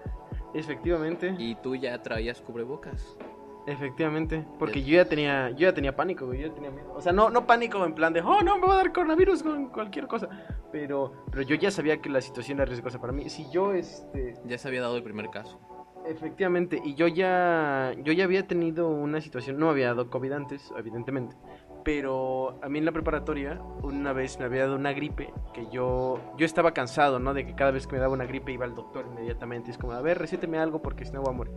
Efectivamente. 0.54 1.34
Y 1.38 1.54
tú 1.56 1.74
ya 1.74 2.00
traías 2.02 2.40
cubrebocas. 2.40 3.16
Efectivamente, 3.64 4.44
porque 4.58 4.82
yo 4.82 4.96
ya 4.96 5.04
tenía, 5.04 5.50
yo 5.50 5.68
ya 5.68 5.72
tenía 5.72 5.94
pánico, 5.94 6.34
yo 6.34 6.48
ya 6.48 6.52
tenía 6.52 6.70
miedo. 6.72 6.92
O 6.94 7.00
sea, 7.00 7.12
no, 7.12 7.30
no 7.30 7.46
pánico 7.46 7.84
en 7.84 7.94
plan 7.94 8.12
de, 8.12 8.20
oh, 8.20 8.42
no, 8.42 8.58
me 8.58 8.66
va 8.66 8.74
a 8.74 8.76
dar 8.78 8.92
coronavirus 8.92 9.44
con 9.44 9.68
cualquier 9.68 10.08
cosa. 10.08 10.28
Pero, 10.72 11.12
pero 11.30 11.42
yo 11.42 11.54
ya 11.54 11.70
sabía 11.70 12.00
que 12.00 12.10
la 12.10 12.20
situación 12.20 12.58
era 12.58 12.64
riesgosa 12.64 13.00
para 13.00 13.12
mí. 13.12 13.30
Si 13.30 13.48
yo, 13.52 13.72
este... 13.72 14.34
Ya 14.46 14.58
se 14.58 14.66
había 14.66 14.80
dado 14.80 14.96
el 14.96 15.04
primer 15.04 15.30
caso. 15.30 15.60
Efectivamente, 16.06 16.80
y 16.84 16.94
yo 16.94 17.06
ya, 17.06 17.94
yo 18.02 18.12
ya 18.12 18.24
había 18.24 18.46
tenido 18.46 18.88
una 18.88 19.20
situación, 19.20 19.58
no 19.58 19.70
había 19.70 19.88
dado 19.88 20.10
COVID 20.10 20.32
antes, 20.32 20.72
evidentemente, 20.76 21.36
pero 21.84 22.58
a 22.62 22.68
mí 22.68 22.78
en 22.78 22.84
la 22.84 22.92
preparatoria 22.92 23.60
una 23.82 24.12
vez 24.12 24.38
me 24.38 24.44
había 24.44 24.62
dado 24.62 24.76
una 24.76 24.92
gripe 24.92 25.32
que 25.54 25.66
yo 25.70 26.20
yo 26.36 26.44
estaba 26.44 26.72
cansado, 26.72 27.18
¿no? 27.18 27.34
De 27.34 27.46
que 27.46 27.54
cada 27.54 27.70
vez 27.70 27.86
que 27.86 27.94
me 27.94 28.00
daba 28.00 28.14
una 28.14 28.26
gripe 28.26 28.52
iba 28.52 28.64
al 28.64 28.74
doctor 28.74 29.06
inmediatamente, 29.10 29.70
es 29.70 29.78
como, 29.78 29.92
a 29.92 30.02
ver, 30.02 30.18
recéteme 30.18 30.58
algo 30.58 30.82
porque 30.82 31.04
si 31.04 31.12
no 31.12 31.22
voy 31.22 31.34
a 31.34 31.36
morir. 31.36 31.54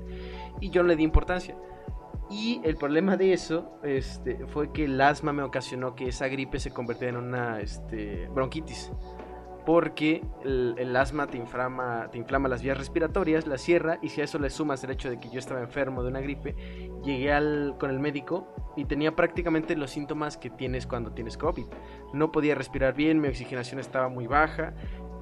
Y 0.59 0.69
yo 0.69 0.83
no 0.83 0.89
le 0.89 0.95
di 0.95 1.03
importancia. 1.03 1.55
Y 2.29 2.59
el 2.63 2.75
problema 2.75 3.17
de 3.17 3.33
eso 3.33 3.79
este, 3.83 4.47
fue 4.47 4.71
que 4.71 4.85
el 4.85 4.99
asma 4.99 5.31
me 5.31 5.43
ocasionó 5.43 5.95
que 5.95 6.07
esa 6.07 6.27
gripe 6.27 6.59
se 6.59 6.71
convirtiera 6.71 7.17
en 7.17 7.23
una 7.23 7.61
este, 7.61 8.27
bronquitis 8.29 8.91
porque 9.65 10.23
el, 10.43 10.95
asma 10.95 11.27
te 11.27 11.37
inflama, 11.37 12.09
te 12.11 12.17
inflama 12.17 12.47
las 12.47 12.61
vías 12.61 12.77
respiratorias, 12.77 13.47
la 13.47 13.57
cierra, 13.57 13.97
y 14.01 14.09
si 14.09 14.21
a 14.21 14.23
eso 14.25 14.37
le 14.37 14.49
sumas 14.49 14.83
el 14.83 14.91
hecho 14.91 15.09
de 15.09 15.19
que 15.19 15.29
yo 15.29 15.39
estaba 15.39 15.61
enfermo 15.61 16.03
de 16.03 16.09
una 16.09 16.21
gripe, 16.21 16.55
llegué 17.03 17.33
al, 17.33 17.75
con 17.79 17.89
el 17.89 17.99
médico 17.99 18.47
y 18.77 18.85
tenía 18.85 19.15
prácticamente 19.15 19.75
los 19.75 19.91
síntomas 19.91 20.37
que 20.37 20.49
tienes 20.49 20.85
cuando 20.85 21.13
tienes 21.13 21.37
COVID. 21.37 21.65
No 22.13 22.31
podía 22.31 22.53
respirar 22.53 22.93
bien, 22.93 23.19
mi 23.19 23.27
oxigenación 23.27 23.79
estaba 23.79 24.07
muy 24.07 24.27
baja, 24.27 24.73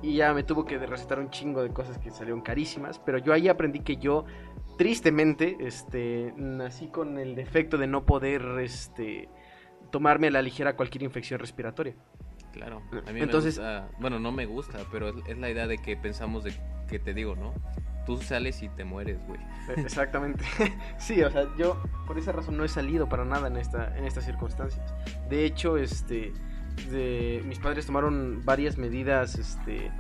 y 0.04 0.18
ya 0.18 0.34
me 0.34 0.44
tuvo 0.44 0.66
que 0.66 0.78
recetar 0.78 1.18
un 1.18 1.30
chingo 1.30 1.64
de 1.64 1.70
cosas 1.70 1.98
que 1.98 2.12
salieron 2.12 2.42
carísimas, 2.42 3.00
pero 3.00 3.18
yo 3.20 3.32
ahí 3.32 3.48
aprendí 3.48 3.80
que 3.80 3.96
yo, 3.96 4.26
tristemente, 4.78 5.56
este, 5.62 6.34
nací 6.36 6.90
con 6.90 7.18
el 7.18 7.36
defecto 7.36 7.78
de 7.78 7.88
no 7.88 8.06
poder, 8.06 8.42
este, 8.60 9.30
tomarme 9.92 10.28
a 10.28 10.32
la 10.32 10.42
ligera 10.42 10.76
cualquier 10.76 11.04
infección 11.04 11.40
respiratoria. 11.40 11.96
Claro. 12.54 12.82
A 13.08 13.12
mí 13.12 13.20
Entonces, 13.20 13.58
me 13.58 13.80
gusta, 13.80 13.90
bueno, 14.00 14.20
no 14.20 14.32
me 14.32 14.46
gusta, 14.46 14.80
pero 14.92 15.10
es, 15.10 15.38
la 15.38 15.50
idea 15.50 15.68
de 15.68 15.80
que 15.80 15.98
pensamos 15.98 16.44
de 16.44 16.54
que 16.88 17.00
te 17.00 17.14
digo, 17.14 17.36
¿no? 17.36 17.54
Tú 18.06 18.18
sales 18.18 18.62
y 18.62 18.70
te 18.70 18.84
mueres, 18.84 19.26
güey. 19.26 19.40
E, 19.76 19.82
exactamente. 19.82 20.46
sí, 20.98 21.22
o 21.24 21.32
sea, 21.32 21.48
yo 21.58 21.82
por 22.06 22.18
esa 22.18 22.32
razón 22.32 22.56
no 22.56 22.64
he 22.64 22.70
salido 22.70 23.10
para 23.10 23.26
nada 23.26 23.48
en 23.48 23.58
esta 23.58 23.98
en 23.98 24.06
estas 24.06 24.26
circunstancias. 24.26 24.94
De 25.30 25.46
hecho, 25.46 25.78
este 25.78 26.32
de, 26.90 27.42
mis 27.46 27.60
padres 27.60 27.86
tomaron 27.86 28.42
varias 28.44 28.78
medidas 28.78 29.36
este, 29.36 29.92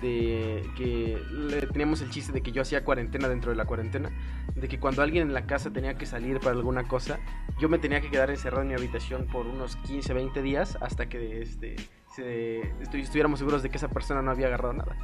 de 0.00 0.62
que 0.76 1.20
le, 1.30 1.66
teníamos 1.66 2.00
el 2.00 2.10
chiste 2.10 2.32
de 2.32 2.42
que 2.42 2.52
yo 2.52 2.62
hacía 2.62 2.84
cuarentena 2.84 3.28
dentro 3.28 3.50
de 3.50 3.56
la 3.56 3.64
cuarentena, 3.64 4.10
de 4.54 4.68
que 4.68 4.78
cuando 4.78 5.02
alguien 5.02 5.28
en 5.28 5.34
la 5.34 5.46
casa 5.46 5.70
tenía 5.70 5.94
que 5.94 6.06
salir 6.06 6.40
para 6.40 6.52
alguna 6.52 6.84
cosa, 6.84 7.18
yo 7.58 7.68
me 7.68 7.78
tenía 7.78 8.00
que 8.00 8.10
quedar 8.10 8.30
encerrado 8.30 8.62
en 8.62 8.68
mi 8.68 8.74
habitación 8.74 9.26
por 9.26 9.46
unos 9.46 9.76
15, 9.76 10.14
20 10.14 10.42
días 10.42 10.78
hasta 10.80 11.08
que 11.08 11.42
este, 11.42 11.76
estuviéramos 12.18 13.38
seguros 13.38 13.62
de 13.62 13.70
que 13.70 13.76
esa 13.76 13.88
persona 13.88 14.22
no 14.22 14.30
había 14.30 14.48
agarrado 14.48 14.72
nada. 14.74 14.96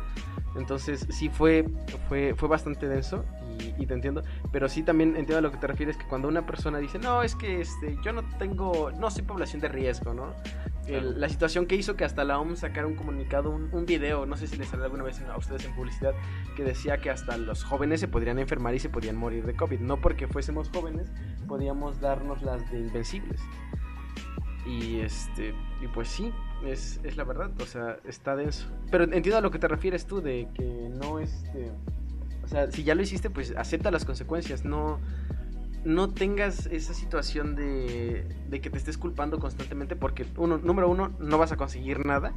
Entonces 0.56 1.06
sí 1.10 1.28
fue, 1.28 1.66
fue, 2.08 2.34
fue 2.34 2.48
bastante 2.48 2.88
denso 2.88 3.24
y, 3.78 3.86
te 3.86 3.94
entiendo, 3.94 4.22
pero 4.52 4.68
sí 4.68 4.82
también 4.82 5.10
entiendo 5.10 5.38
a 5.38 5.40
lo 5.40 5.50
que 5.50 5.58
te 5.58 5.66
refieres, 5.66 5.96
que 5.96 6.06
cuando 6.06 6.28
una 6.28 6.46
persona 6.46 6.78
dice, 6.78 6.98
no, 6.98 7.22
es 7.22 7.34
que 7.34 7.60
este, 7.60 7.96
yo 8.02 8.12
no 8.12 8.22
tengo, 8.38 8.90
no 8.92 9.10
soy 9.10 9.22
población 9.22 9.60
de 9.60 9.68
riesgo, 9.68 10.14
¿no? 10.14 10.34
la 10.88 11.28
situación 11.28 11.66
que 11.66 11.74
hizo 11.74 11.96
que 11.96 12.04
hasta 12.04 12.22
la 12.22 12.38
OMS 12.38 12.60
sacara 12.60 12.86
un 12.86 12.94
comunicado, 12.94 13.50
un, 13.50 13.68
un 13.72 13.86
video, 13.86 14.24
no 14.24 14.36
sé 14.36 14.46
si 14.46 14.56
les 14.56 14.68
salió 14.68 14.84
alguna 14.84 15.02
vez 15.02 15.20
a 15.20 15.36
ustedes 15.36 15.64
en 15.64 15.74
publicidad, 15.74 16.14
que 16.54 16.62
decía 16.62 16.98
que 16.98 17.10
hasta 17.10 17.36
los 17.36 17.64
jóvenes 17.64 17.98
se 17.98 18.06
podrían 18.06 18.38
enfermar 18.38 18.72
y 18.74 18.78
se 18.78 18.88
podían 18.88 19.16
morir 19.16 19.44
de 19.46 19.54
COVID. 19.54 19.80
No 19.80 19.96
porque 20.00 20.28
fuésemos 20.28 20.70
jóvenes, 20.70 21.10
podíamos 21.48 22.00
darnos 22.00 22.40
las 22.42 22.70
de 22.70 22.78
invencibles. 22.78 23.40
Y 24.66 25.00
este, 25.00 25.54
y 25.80 25.86
pues 25.88 26.08
sí, 26.08 26.32
es, 26.64 27.00
es 27.04 27.16
la 27.16 27.24
verdad, 27.24 27.50
o 27.60 27.66
sea, 27.66 27.98
está 28.04 28.34
denso. 28.34 28.66
Pero 28.90 29.04
entiendo 29.04 29.38
a 29.38 29.40
lo 29.40 29.50
que 29.50 29.58
te 29.58 29.68
refieres 29.68 30.06
tú, 30.06 30.20
de 30.20 30.48
que 30.54 30.90
no 30.90 31.20
este. 31.20 31.70
O 32.42 32.48
sea, 32.48 32.70
si 32.70 32.84
ya 32.84 32.94
lo 32.94 33.02
hiciste, 33.02 33.30
pues 33.30 33.54
acepta 33.56 33.90
las 33.90 34.04
consecuencias, 34.04 34.64
no 34.64 35.00
no 35.86 36.12
tengas 36.12 36.66
esa 36.66 36.94
situación 36.94 37.54
de, 37.54 38.26
de, 38.48 38.60
que 38.60 38.70
te 38.70 38.76
estés 38.76 38.98
culpando 38.98 39.38
constantemente 39.38 39.94
porque, 39.94 40.26
uno, 40.36 40.58
número 40.58 40.90
uno, 40.90 41.14
no 41.20 41.38
vas 41.38 41.52
a 41.52 41.56
conseguir 41.56 42.04
nada 42.04 42.34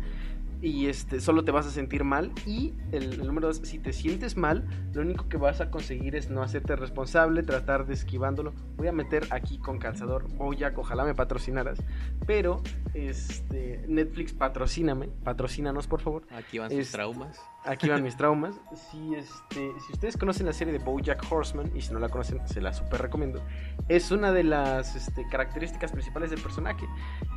y 0.62 0.88
este, 0.88 1.20
solo 1.20 1.44
te 1.44 1.52
vas 1.52 1.66
a 1.66 1.72
sentir 1.72 2.04
mal. 2.04 2.32
Y 2.46 2.74
el, 2.92 3.26
número 3.26 3.48
dos, 3.48 3.62
si 3.64 3.80
te 3.80 3.94
sientes 3.94 4.38
mal, 4.38 4.68
lo 4.94 5.02
único 5.02 5.30
que 5.30 5.38
vas 5.38 5.62
a 5.62 5.72
conseguir 5.72 6.16
es 6.16 6.30
no 6.30 6.42
hacerte 6.42 6.76
responsable, 6.76 7.44
tratar 7.44 7.86
de 7.86 7.94
esquivándolo. 7.94 8.54
Voy 8.76 8.88
a 8.88 8.92
meter 8.92 9.28
aquí 9.32 9.58
con 9.58 9.80
calzador, 9.80 10.28
Boyac, 10.34 10.78
ojalá 10.78 11.06
me 11.06 11.16
patrocinaras. 11.16 11.80
Pero, 12.26 12.62
este, 12.94 13.84
Netflix, 13.88 14.34
patrocíname, 14.34 15.08
patrocínanos 15.24 15.88
por 15.88 16.02
favor. 16.02 16.24
Aquí 16.32 16.60
van 16.60 16.72
sus 16.72 16.92
traumas. 16.92 17.40
Aquí 17.66 17.90
van 17.90 18.04
mis 18.04 18.16
traumas. 18.16 18.56
Si, 18.92 19.14
este, 19.14 19.74
si 19.86 19.94
ustedes 19.94 20.18
conocen 20.18 20.46
la 20.46 20.54
serie 20.54 20.74
de 20.74 20.80
Bojack 20.80 21.24
Horseman, 21.30 21.72
y 21.76 21.82
si 21.82 21.94
no 21.94 22.00
la 22.00 22.10
conocen, 22.10 22.48
se 22.48 22.62
la 22.62 22.74
super 22.74 23.02
recomiendo. 23.02 23.44
Es 23.88 24.12
una 24.12 24.32
de 24.32 24.44
las 24.44 24.96
este, 24.96 25.28
características 25.30 25.92
principales 25.92 26.32
del 26.32 26.42
personaje, 26.42 26.86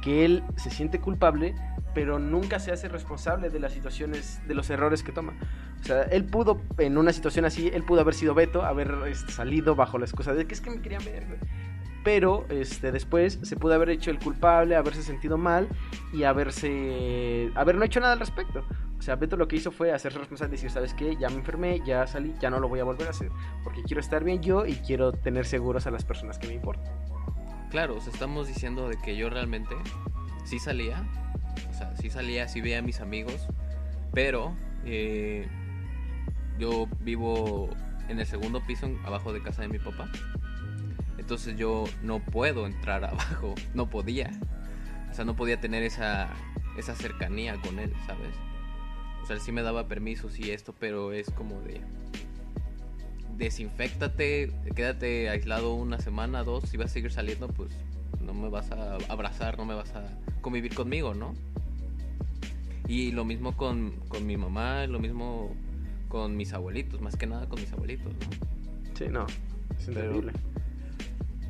que 0.02 0.24
él 0.24 0.42
se 0.56 0.70
siente 0.70 1.00
culpable, 1.00 1.54
pero 1.94 2.18
nunca 2.18 2.58
se 2.58 2.72
hace 2.72 2.88
responsable 2.88 3.50
de 3.50 3.60
las 3.60 3.72
situaciones, 3.72 4.40
de 4.46 4.54
los 4.54 4.70
errores 4.70 5.02
que 5.02 5.12
toma. 5.12 5.34
O 5.80 5.84
sea, 5.84 6.02
él 6.04 6.24
pudo, 6.24 6.60
en 6.78 6.96
una 6.96 7.12
situación 7.12 7.44
así, 7.44 7.70
él 7.72 7.82
pudo 7.82 8.00
haber 8.00 8.14
sido 8.14 8.34
Beto, 8.34 8.62
haber 8.62 8.94
este, 9.08 9.32
salido 9.32 9.74
bajo 9.74 9.98
la 9.98 10.04
excusa 10.04 10.32
de 10.32 10.46
que 10.46 10.54
es 10.54 10.60
que 10.60 10.70
me 10.70 10.80
querían 10.80 11.04
ver, 11.04 11.26
pero 12.04 12.46
este 12.48 12.92
después 12.92 13.38
se 13.42 13.56
pudo 13.56 13.74
haber 13.74 13.90
hecho 13.90 14.10
el 14.10 14.18
culpable, 14.18 14.76
haberse 14.76 15.02
sentido 15.02 15.38
mal 15.38 15.68
y 16.12 16.24
haberse 16.24 17.50
haber 17.54 17.76
no 17.76 17.84
hecho 17.84 18.00
nada 18.00 18.14
al 18.14 18.20
respecto. 18.20 18.64
O 19.02 19.04
sea, 19.04 19.16
Beto 19.16 19.36
lo 19.36 19.48
que 19.48 19.56
hizo 19.56 19.72
fue 19.72 19.90
hacerse 19.92 20.20
responsable 20.20 20.54
y 20.54 20.58
decir, 20.58 20.70
¿sabes 20.70 20.94
qué? 20.94 21.16
Ya 21.16 21.28
me 21.28 21.34
enfermé, 21.34 21.80
ya 21.84 22.06
salí, 22.06 22.36
ya 22.40 22.50
no 22.50 22.60
lo 22.60 22.68
voy 22.68 22.78
a 22.78 22.84
volver 22.84 23.08
a 23.08 23.10
hacer, 23.10 23.32
porque 23.64 23.82
quiero 23.82 24.00
estar 24.00 24.22
bien 24.22 24.40
yo 24.40 24.64
y 24.64 24.76
quiero 24.76 25.10
tener 25.10 25.44
seguros 25.44 25.88
a 25.88 25.90
las 25.90 26.04
personas 26.04 26.38
que 26.38 26.46
me 26.46 26.54
importan. 26.54 26.94
Claro, 27.68 27.96
o 27.96 28.00
sea, 28.00 28.12
estamos 28.12 28.46
diciendo 28.46 28.88
de 28.88 28.96
que 28.98 29.16
yo 29.16 29.28
realmente 29.28 29.74
sí 30.44 30.60
salía, 30.60 31.04
o 31.68 31.74
sea, 31.74 31.96
sí 31.96 32.10
salía, 32.10 32.46
sí 32.46 32.60
veía 32.60 32.78
a 32.78 32.82
mis 32.82 33.00
amigos, 33.00 33.48
pero 34.12 34.54
eh, 34.84 35.48
yo 36.60 36.86
vivo 37.00 37.70
en 38.06 38.20
el 38.20 38.26
segundo 38.26 38.64
piso 38.64 38.88
abajo 39.04 39.32
de 39.32 39.42
casa 39.42 39.62
de 39.62 39.68
mi 39.68 39.80
papá. 39.80 40.08
Entonces 41.18 41.56
yo 41.56 41.86
no 42.02 42.20
puedo 42.20 42.68
entrar 42.68 43.04
abajo, 43.04 43.56
no 43.74 43.90
podía. 43.90 44.30
O 45.10 45.12
sea, 45.12 45.24
no 45.24 45.34
podía 45.34 45.60
tener 45.60 45.82
esa, 45.82 46.28
esa 46.78 46.94
cercanía 46.94 47.56
con 47.60 47.80
él, 47.80 47.92
¿sabes? 48.06 48.51
O 49.22 49.26
sea, 49.26 49.36
él 49.36 49.42
sí 49.42 49.52
me 49.52 49.62
daba 49.62 49.86
permisos 49.86 50.38
y 50.38 50.50
esto, 50.50 50.74
pero 50.78 51.12
es 51.12 51.30
como 51.30 51.60
de... 51.60 51.80
Desinfectate, 53.36 54.52
quédate 54.74 55.28
aislado 55.28 55.74
una 55.74 55.98
semana, 55.98 56.44
dos, 56.44 56.64
si 56.68 56.76
vas 56.76 56.90
a 56.90 56.94
seguir 56.94 57.10
saliendo, 57.10 57.48
pues 57.48 57.72
no 58.20 58.34
me 58.34 58.48
vas 58.48 58.70
a 58.70 58.96
abrazar, 59.08 59.58
no 59.58 59.64
me 59.64 59.74
vas 59.74 59.94
a 59.94 60.04
convivir 60.40 60.74
conmigo, 60.74 61.14
¿no? 61.14 61.34
Y 62.86 63.12
lo 63.12 63.24
mismo 63.24 63.56
con, 63.56 63.92
con 64.08 64.26
mi 64.26 64.36
mamá, 64.36 64.86
lo 64.86 65.00
mismo 65.00 65.54
con 66.08 66.36
mis 66.36 66.52
abuelitos, 66.52 67.00
más 67.00 67.16
que 67.16 67.26
nada 67.26 67.48
con 67.48 67.60
mis 67.60 67.72
abuelitos, 67.72 68.12
¿no? 68.12 68.94
Sí, 68.94 69.06
no, 69.08 69.26
es 69.78 69.88
increíble. 69.88 70.32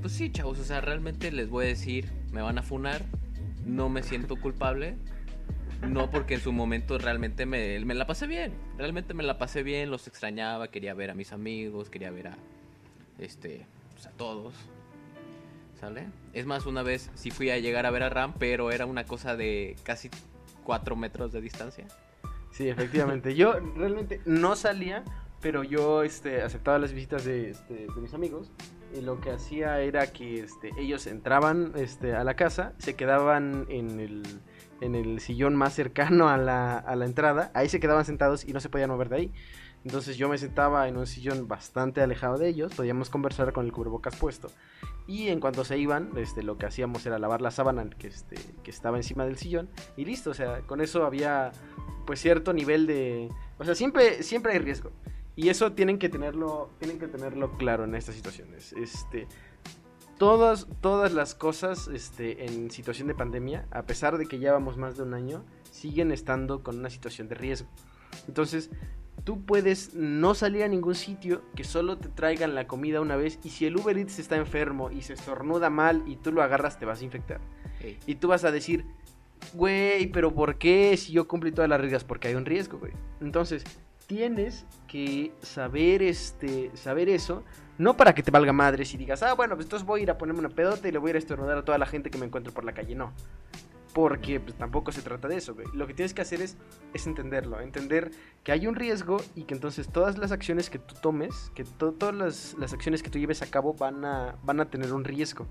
pues 0.00 0.12
sí, 0.12 0.30
chavos, 0.30 0.58
o 0.60 0.64
sea, 0.64 0.80
realmente 0.80 1.32
les 1.32 1.50
voy 1.50 1.64
a 1.64 1.68
decir, 1.68 2.12
me 2.32 2.42
van 2.42 2.58
a 2.58 2.62
funar, 2.62 3.02
no 3.66 3.88
me 3.88 4.02
siento 4.02 4.36
culpable, 4.36 4.96
no 5.88 6.10
porque 6.10 6.34
en 6.34 6.40
su 6.40 6.52
momento 6.52 6.98
realmente 6.98 7.46
me, 7.46 7.78
me 7.84 7.94
la 7.94 8.06
pasé 8.06 8.26
bien, 8.26 8.52
realmente 8.78 9.14
me 9.14 9.22
la 9.22 9.38
pasé 9.38 9.62
bien, 9.62 9.90
los 9.90 10.06
extrañaba, 10.06 10.68
quería 10.68 10.94
ver 10.94 11.10
a 11.10 11.14
mis 11.14 11.32
amigos, 11.32 11.90
quería 11.90 12.10
ver 12.10 12.28
a, 12.28 12.36
este, 13.18 13.66
pues 13.92 14.06
a 14.06 14.10
todos, 14.10 14.54
¿sale? 15.80 16.06
Es 16.32 16.46
más, 16.46 16.66
una 16.66 16.82
vez 16.82 17.10
sí 17.14 17.30
fui 17.30 17.50
a 17.50 17.58
llegar 17.58 17.86
a 17.86 17.90
ver 17.90 18.02
a 18.02 18.08
Ram, 18.08 18.34
pero 18.38 18.70
era 18.70 18.86
una 18.86 19.04
cosa 19.04 19.36
de 19.36 19.76
casi 19.82 20.10
cuatro 20.64 20.96
metros 20.96 21.32
de 21.32 21.40
distancia. 21.40 21.86
Sí, 22.52 22.68
efectivamente. 22.68 23.34
Yo 23.34 23.54
realmente 23.76 24.20
no 24.24 24.56
salía, 24.56 25.04
pero 25.40 25.64
yo 25.64 26.02
este, 26.02 26.42
aceptaba 26.42 26.78
las 26.78 26.92
visitas 26.92 27.24
de, 27.24 27.50
este, 27.50 27.86
de 27.86 28.00
mis 28.00 28.14
amigos. 28.14 28.50
Y 28.94 29.00
lo 29.00 29.20
que 29.20 29.30
hacía 29.30 29.80
era 29.80 30.12
que 30.12 30.40
este, 30.40 30.70
ellos 30.78 31.06
entraban 31.06 31.72
este, 31.76 32.14
a 32.14 32.24
la 32.24 32.34
casa, 32.34 32.74
se 32.76 32.94
quedaban 32.94 33.66
en 33.70 34.00
el, 34.00 34.22
en 34.82 34.94
el 34.94 35.20
sillón 35.20 35.56
más 35.56 35.74
cercano 35.74 36.28
a 36.28 36.36
la, 36.36 36.76
a 36.76 36.96
la 36.96 37.04
entrada. 37.06 37.50
Ahí 37.54 37.68
se 37.68 37.80
quedaban 37.80 38.04
sentados 38.04 38.44
y 38.46 38.52
no 38.52 38.60
se 38.60 38.68
podían 38.68 38.90
mover 38.90 39.08
de 39.08 39.16
ahí. 39.16 39.32
Entonces 39.84 40.16
yo 40.16 40.28
me 40.28 40.38
sentaba 40.38 40.86
en 40.88 40.96
un 40.96 41.06
sillón 41.06 41.48
bastante 41.48 42.00
alejado 42.00 42.38
de 42.38 42.48
ellos, 42.48 42.72
podíamos 42.74 43.10
conversar 43.10 43.52
con 43.52 43.66
el 43.66 43.72
cubrebocas 43.72 44.14
puesto. 44.16 44.50
Y 45.08 45.28
en 45.28 45.40
cuanto 45.40 45.64
se 45.64 45.76
iban, 45.78 46.10
este, 46.16 46.42
lo 46.44 46.56
que 46.56 46.66
hacíamos 46.66 47.04
era 47.04 47.18
lavar 47.18 47.40
la 47.40 47.50
sábana 47.50 47.88
que, 47.90 48.06
este, 48.06 48.36
que 48.62 48.70
estaba 48.70 48.96
encima 48.96 49.24
del 49.24 49.36
sillón 49.36 49.68
y 49.96 50.04
listo, 50.04 50.30
o 50.30 50.34
sea, 50.34 50.60
con 50.60 50.80
eso 50.80 51.04
había 51.04 51.50
pues 52.06 52.20
cierto 52.20 52.52
nivel 52.52 52.86
de... 52.86 53.28
O 53.58 53.64
sea, 53.64 53.74
siempre, 53.74 54.22
siempre 54.22 54.52
hay 54.52 54.58
riesgo. 54.60 54.92
Y 55.34 55.48
eso 55.48 55.72
tienen 55.72 55.98
que 55.98 56.08
tenerlo, 56.08 56.70
tienen 56.78 56.98
que 56.98 57.08
tenerlo 57.08 57.56
claro 57.56 57.84
en 57.84 57.94
estas 57.94 58.14
situaciones. 58.14 58.72
Este, 58.74 59.26
todas, 60.22 60.68
todas 60.80 61.12
las 61.12 61.34
cosas 61.34 61.88
este, 61.88 62.44
en 62.44 62.70
situación 62.70 63.08
de 63.08 63.14
pandemia, 63.16 63.66
a 63.72 63.82
pesar 63.82 64.18
de 64.18 64.26
que 64.26 64.38
llevamos 64.38 64.76
más 64.76 64.96
de 64.96 65.02
un 65.02 65.14
año, 65.14 65.44
siguen 65.72 66.12
estando 66.12 66.62
con 66.62 66.78
una 66.78 66.90
situación 66.90 67.26
de 67.26 67.34
riesgo. 67.34 67.68
Entonces, 68.28 68.70
tú 69.24 69.44
puedes 69.44 69.94
no 69.94 70.36
salir 70.36 70.62
a 70.62 70.68
ningún 70.68 70.94
sitio 70.94 71.42
que 71.56 71.64
solo 71.64 71.98
te 71.98 72.08
traigan 72.08 72.54
la 72.54 72.68
comida 72.68 73.00
una 73.00 73.16
vez 73.16 73.40
y 73.42 73.50
si 73.50 73.66
el 73.66 73.76
Uber 73.76 73.98
Eats 73.98 74.20
está 74.20 74.36
enfermo 74.36 74.92
y 74.92 75.02
se 75.02 75.14
estornuda 75.14 75.70
mal 75.70 76.04
y 76.06 76.14
tú 76.14 76.30
lo 76.30 76.40
agarras 76.40 76.78
te 76.78 76.86
vas 76.86 77.00
a 77.00 77.04
infectar. 77.04 77.40
Y 78.06 78.14
tú 78.14 78.28
vas 78.28 78.44
a 78.44 78.52
decir, 78.52 78.84
güey, 79.54 80.06
pero 80.12 80.32
¿por 80.32 80.56
qué 80.56 80.96
si 80.96 81.10
yo 81.14 81.26
cumplí 81.26 81.50
todas 81.50 81.68
las 81.68 81.80
reglas? 81.80 82.04
Porque 82.04 82.28
hay 82.28 82.36
un 82.36 82.44
riesgo, 82.44 82.78
güey. 82.78 82.92
Entonces, 83.20 83.64
tienes 84.06 84.66
que 84.86 85.32
saber 85.42 86.00
este 86.00 86.70
saber 86.74 87.08
eso, 87.08 87.42
no 87.78 87.96
para 87.96 88.14
que 88.14 88.22
te 88.22 88.30
valga 88.30 88.52
madres 88.52 88.92
y 88.94 88.98
digas, 88.98 89.22
"Ah, 89.22 89.34
bueno, 89.34 89.54
pues 89.54 89.66
entonces 89.66 89.86
voy 89.86 90.00
a 90.00 90.02
ir 90.04 90.10
a 90.10 90.18
ponerme 90.18 90.40
una 90.40 90.48
pedota 90.48 90.88
y 90.88 90.92
le 90.92 90.98
voy 90.98 91.08
a 91.08 91.10
ir 91.10 91.16
a 91.16 91.18
estornudar 91.18 91.58
a 91.58 91.64
toda 91.64 91.78
la 91.78 91.86
gente 91.86 92.10
que 92.10 92.18
me 92.18 92.26
encuentro 92.26 92.52
por 92.52 92.64
la 92.64 92.72
calle", 92.72 92.94
no. 92.94 93.12
Porque 93.92 94.40
pues, 94.40 94.56
tampoco 94.56 94.90
se 94.90 95.02
trata 95.02 95.28
de 95.28 95.36
eso, 95.36 95.54
güey. 95.54 95.66
Lo 95.74 95.86
que 95.86 95.92
tienes 95.92 96.14
que 96.14 96.22
hacer 96.22 96.40
es, 96.40 96.56
es 96.94 97.06
entenderlo, 97.06 97.60
entender 97.60 98.10
que 98.42 98.52
hay 98.52 98.66
un 98.66 98.74
riesgo 98.74 99.18
y 99.34 99.44
que 99.44 99.54
entonces 99.54 99.88
todas 99.88 100.16
las 100.16 100.32
acciones 100.32 100.70
que 100.70 100.78
tú 100.78 100.94
tomes, 100.94 101.52
que 101.54 101.64
todas 101.64 102.14
las, 102.14 102.54
las, 102.58 102.72
acciones 102.72 103.02
que 103.02 103.10
tú 103.10 103.18
lleves 103.18 103.42
a 103.42 103.46
cabo 103.46 103.74
van 103.74 104.04
a, 104.04 104.36
van 104.44 104.60
a 104.60 104.70
tener 104.70 104.92
un 104.94 105.04
riesgo. 105.04 105.46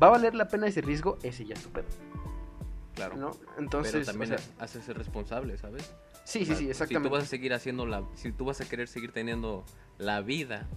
¿Va 0.00 0.06
a 0.06 0.10
valer 0.10 0.34
la 0.34 0.46
pena 0.46 0.68
ese 0.68 0.80
riesgo? 0.80 1.18
Ese 1.22 1.44
ya 1.44 1.54
es 1.54 1.62
tu 1.62 1.70
pedo. 1.70 1.86
Claro. 2.94 3.16
¿No? 3.16 3.30
Entonces, 3.58 3.92
Pero 3.92 4.04
también 4.04 4.36
o 4.60 4.66
ser 4.68 4.96
responsable, 4.96 5.56
¿sabes? 5.58 5.92
Sí, 6.24 6.46
sí, 6.46 6.54
sí, 6.54 6.70
exactamente. 6.70 7.08
Si 7.08 7.10
tú 7.10 7.10
vas 7.10 7.24
a 7.24 7.26
seguir 7.26 7.52
haciendo 7.52 7.86
la, 7.86 8.04
si 8.14 8.30
tú 8.30 8.44
vas 8.44 8.60
a 8.60 8.68
querer 8.68 8.86
seguir 8.86 9.10
teniendo 9.10 9.64
la 9.98 10.20
vida 10.20 10.68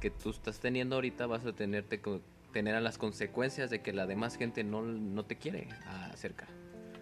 que 0.00 0.10
tú 0.10 0.30
estás 0.30 0.60
teniendo 0.60 0.96
ahorita, 0.96 1.26
vas 1.26 1.44
a 1.44 1.52
tenerte 1.52 2.00
tener 2.52 2.74
a 2.74 2.80
las 2.80 2.98
consecuencias 2.98 3.70
de 3.70 3.82
que 3.82 3.92
la 3.92 4.06
demás 4.06 4.36
gente 4.36 4.64
no, 4.64 4.82
no 4.82 5.24
te 5.24 5.36
quiere 5.36 5.68
acerca. 6.12 6.46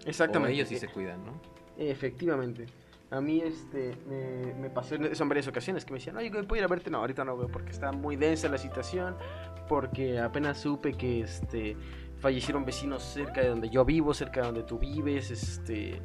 Exactamente. 0.04 0.52
O 0.52 0.54
ellos 0.54 0.68
sí 0.68 0.76
se 0.76 0.88
cuidan, 0.88 1.24
¿no? 1.24 1.40
Efectivamente. 1.78 2.66
A 3.10 3.20
mí 3.20 3.40
este 3.40 3.94
me, 4.08 4.54
me 4.54 4.70
pasó 4.70 4.96
eso 4.96 5.22
en 5.22 5.28
varias 5.28 5.46
ocasiones 5.46 5.84
que 5.84 5.92
me 5.92 5.98
decían, 5.98 6.16
oye, 6.16 6.30
¿puedo 6.30 6.56
ir 6.56 6.64
a 6.64 6.66
verte? 6.66 6.90
No, 6.90 6.98
ahorita 6.98 7.24
no 7.24 7.36
veo 7.36 7.48
porque 7.48 7.70
está 7.70 7.92
muy 7.92 8.16
densa 8.16 8.48
la 8.48 8.58
situación, 8.58 9.16
porque 9.68 10.18
apenas 10.18 10.58
supe 10.58 10.92
que 10.94 11.20
este 11.20 11.76
fallecieron 12.18 12.64
vecinos 12.64 13.02
cerca 13.02 13.42
de 13.42 13.48
donde 13.48 13.70
yo 13.70 13.84
vivo, 13.84 14.12
cerca 14.12 14.40
de 14.40 14.46
donde 14.46 14.62
tú 14.64 14.78
vives, 14.78 15.30
este 15.30 16.00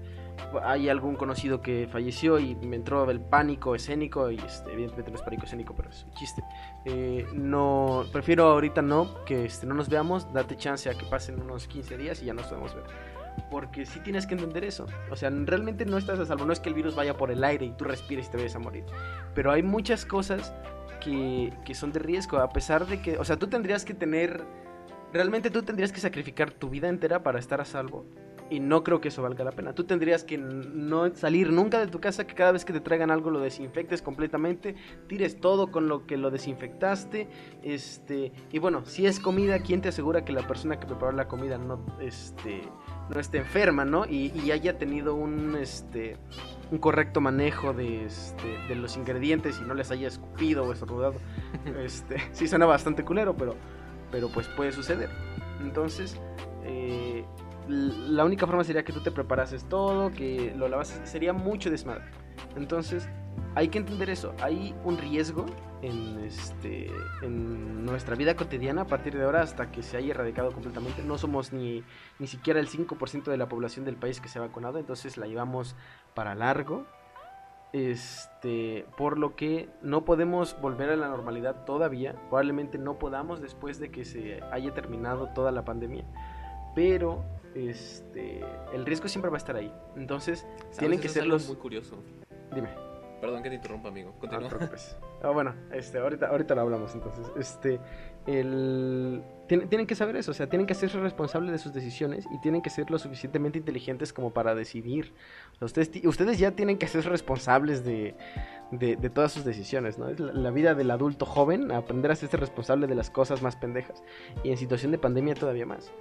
hay 0.63 0.89
algún 0.89 1.15
conocido 1.15 1.61
que 1.61 1.87
falleció 1.91 2.39
y 2.39 2.55
me 2.55 2.75
entró 2.75 3.09
el 3.09 3.21
pánico 3.21 3.75
escénico 3.75 4.31
y 4.31 4.37
este, 4.37 4.71
evidentemente 4.71 5.11
no 5.11 5.17
es 5.17 5.23
pánico 5.23 5.45
escénico 5.45 5.73
pero 5.75 5.89
es 5.89 6.03
un 6.03 6.13
chiste 6.13 6.43
eh, 6.85 7.25
no 7.33 8.05
prefiero 8.11 8.45
ahorita 8.45 8.81
no 8.81 9.23
que 9.25 9.45
este, 9.45 9.65
no 9.65 9.73
nos 9.73 9.89
veamos 9.89 10.31
date 10.33 10.57
chance 10.57 10.89
a 10.89 10.93
que 10.93 11.05
pasen 11.05 11.41
unos 11.41 11.67
15 11.67 11.97
días 11.97 12.21
y 12.21 12.25
ya 12.25 12.33
nos 12.33 12.47
podemos 12.47 12.75
ver 12.75 12.83
porque 13.49 13.85
sí 13.85 13.99
tienes 13.99 14.25
que 14.25 14.33
entender 14.33 14.63
eso. 14.63 14.87
O 15.09 15.15
sea, 15.15 15.29
realmente 15.29 15.85
no 15.85 15.97
estás 15.97 16.19
a 16.19 16.25
salvo. 16.25 16.45
No 16.45 16.53
es 16.53 16.59
que 16.59 16.69
el 16.69 16.75
virus 16.75 16.95
vaya 16.95 17.15
por 17.15 17.31
el 17.31 17.43
aire 17.43 17.65
y 17.65 17.71
tú 17.71 17.85
respires 17.85 18.27
y 18.27 18.31
te 18.31 18.37
vayas 18.37 18.55
a 18.55 18.59
morir. 18.59 18.83
Pero 19.33 19.51
hay 19.51 19.63
muchas 19.63 20.05
cosas 20.05 20.53
que, 20.99 21.53
que 21.65 21.75
son 21.75 21.91
de 21.91 21.99
riesgo. 21.99 22.37
A 22.37 22.49
pesar 22.49 22.87
de 22.87 23.01
que, 23.01 23.17
o 23.17 23.23
sea, 23.23 23.37
tú 23.37 23.47
tendrías 23.47 23.85
que 23.85 23.93
tener, 23.93 24.43
realmente 25.13 25.49
tú 25.49 25.63
tendrías 25.63 25.91
que 25.91 25.99
sacrificar 25.99 26.51
tu 26.51 26.69
vida 26.69 26.87
entera 26.87 27.23
para 27.23 27.39
estar 27.39 27.61
a 27.61 27.65
salvo 27.65 28.05
y 28.51 28.59
no 28.59 28.83
creo 28.83 28.99
que 28.99 29.07
eso 29.07 29.21
valga 29.21 29.45
la 29.45 29.53
pena. 29.53 29.73
Tú 29.73 29.85
tendrías 29.85 30.25
que 30.25 30.37
no 30.37 31.15
salir 31.15 31.53
nunca 31.53 31.79
de 31.79 31.87
tu 31.87 32.01
casa, 32.01 32.27
que 32.27 32.35
cada 32.35 32.51
vez 32.51 32.65
que 32.65 32.73
te 32.73 32.81
traigan 32.81 33.09
algo 33.09 33.31
lo 33.31 33.39
desinfectes 33.39 34.01
completamente, 34.01 34.75
tires 35.07 35.39
todo 35.39 35.71
con 35.71 35.87
lo 35.87 36.05
que 36.05 36.17
lo 36.17 36.31
desinfectaste, 36.31 37.29
este, 37.63 38.33
y 38.51 38.59
bueno, 38.59 38.85
si 38.85 39.05
es 39.05 39.21
comida, 39.21 39.59
¿quién 39.59 39.81
te 39.81 39.87
asegura 39.87 40.25
que 40.25 40.33
la 40.33 40.45
persona 40.45 40.79
que 40.81 40.85
preparó 40.85 41.13
la 41.13 41.29
comida 41.29 41.57
no, 41.57 41.79
este, 42.01 42.61
no 43.09 43.19
esté 43.21 43.37
enferma, 43.37 43.85
¿no? 43.85 44.05
Y, 44.05 44.51
haya 44.51 44.77
tenido 44.77 45.15
un, 45.15 45.55
este, 45.55 46.17
un 46.71 46.77
correcto 46.79 47.21
manejo 47.21 47.71
de, 47.71 48.03
este, 48.03 48.57
de 48.67 48.75
los 48.75 48.97
ingredientes 48.97 49.61
y 49.61 49.63
no 49.63 49.73
les 49.73 49.91
haya 49.91 50.09
escupido 50.09 50.65
o 50.65 50.73
estornudado. 50.73 51.15
Este, 51.81 52.17
sí 52.33 52.49
suena 52.49 52.65
bastante 52.65 53.05
culero, 53.05 53.37
pero, 53.37 53.55
pero 54.11 54.27
pues 54.27 54.49
puede 54.49 54.73
suceder. 54.73 55.09
Entonces, 55.61 56.19
eh, 56.65 57.23
la 57.71 58.25
única 58.25 58.45
forma 58.45 58.63
sería 58.63 58.83
que 58.83 58.93
tú 58.93 59.01
te 59.01 59.11
preparases 59.11 59.65
todo, 59.65 60.11
que 60.11 60.53
lo 60.55 60.67
lavas, 60.67 60.99
sería 61.03 61.33
mucho 61.33 61.69
desmadre. 61.69 62.03
Entonces, 62.55 63.07
hay 63.55 63.69
que 63.69 63.77
entender 63.77 64.09
eso. 64.09 64.33
Hay 64.41 64.75
un 64.83 64.97
riesgo 64.97 65.45
en, 65.81 66.19
este, 66.19 66.89
en 67.21 67.85
nuestra 67.85 68.15
vida 68.15 68.35
cotidiana 68.35 68.83
a 68.83 68.87
partir 68.87 69.15
de 69.17 69.23
ahora 69.23 69.41
hasta 69.41 69.71
que 69.71 69.83
se 69.83 69.97
haya 69.97 70.11
erradicado 70.11 70.51
completamente. 70.51 71.03
No 71.03 71.17
somos 71.17 71.53
ni, 71.53 71.83
ni 72.19 72.27
siquiera 72.27 72.59
el 72.59 72.67
5% 72.67 73.23
de 73.23 73.37
la 73.37 73.47
población 73.47 73.85
del 73.85 73.95
país 73.95 74.19
que 74.19 74.27
se 74.27 74.39
ha 74.39 74.41
vacunado, 74.41 74.77
entonces 74.77 75.17
la 75.17 75.27
llevamos 75.27 75.75
para 76.13 76.35
largo. 76.35 76.85
Este, 77.73 78.85
por 78.97 79.17
lo 79.17 79.37
que 79.37 79.69
no 79.81 80.03
podemos 80.03 80.59
volver 80.59 80.89
a 80.89 80.97
la 80.97 81.07
normalidad 81.07 81.63
todavía. 81.63 82.13
Probablemente 82.29 82.77
no 82.77 82.99
podamos 82.99 83.41
después 83.41 83.79
de 83.79 83.91
que 83.91 84.03
se 84.03 84.41
haya 84.51 84.73
terminado 84.73 85.27
toda 85.27 85.51
la 85.51 85.63
pandemia. 85.63 86.03
Pero 86.75 87.23
este, 87.55 88.41
el 88.73 88.85
riesgo 88.85 89.07
siempre 89.07 89.29
va 89.29 89.37
a 89.37 89.39
estar 89.39 89.55
ahí. 89.55 89.73
Entonces, 89.95 90.45
tienen 90.77 90.99
que 90.99 91.09
ser 91.09 91.25
los... 91.25 91.47
muy 91.47 91.57
curioso. 91.57 91.97
Dime. 92.53 92.69
Perdón 93.21 93.43
que 93.43 93.49
te 93.49 93.55
interrumpa, 93.55 93.89
amigo. 93.89 94.15
Continúa. 94.19 94.49
Ah, 95.21 95.29
bueno, 95.29 95.53
este, 95.71 95.99
ahorita, 95.99 96.27
ahorita 96.27 96.55
lo 96.55 96.61
hablamos 96.61 96.95
entonces. 96.95 97.31
Este, 97.37 97.79
el... 98.25 99.21
tienen 99.47 99.85
que 99.85 99.93
saber 99.93 100.15
eso, 100.15 100.31
o 100.31 100.33
sea, 100.33 100.49
tienen 100.49 100.65
que 100.65 100.73
hacerse 100.73 100.99
responsables 100.99 101.51
de 101.51 101.59
sus 101.59 101.71
decisiones 101.71 102.25
y 102.33 102.41
tienen 102.41 102.63
que 102.63 102.71
ser 102.71 102.89
lo 102.89 102.97
suficientemente 102.97 103.59
inteligentes 103.59 104.11
como 104.11 104.31
para 104.31 104.55
decidir. 104.55 105.13
Ustedes, 105.61 105.91
ustedes 106.03 106.39
ya 106.39 106.51
tienen 106.53 106.79
que 106.79 106.87
ser 106.87 107.05
responsables 107.05 107.85
de, 107.85 108.15
de, 108.71 109.09
todas 109.11 109.31
sus 109.31 109.45
decisiones, 109.45 109.99
¿no? 109.99 110.09
Es 110.09 110.19
la, 110.19 110.33
la, 110.33 110.49
vida 110.49 110.73
del 110.73 110.89
adulto 110.89 111.27
joven, 111.27 111.71
aprender 111.71 112.09
a 112.09 112.15
ser 112.15 112.39
responsable 112.39 112.87
de 112.87 112.95
las 112.95 113.11
cosas 113.11 113.43
más 113.43 113.55
pendejas. 113.55 114.03
Y 114.43 114.49
en 114.49 114.57
situación 114.57 114.91
de 114.91 114.97
pandemia 114.97 115.35
todavía 115.35 115.67
más. 115.67 115.91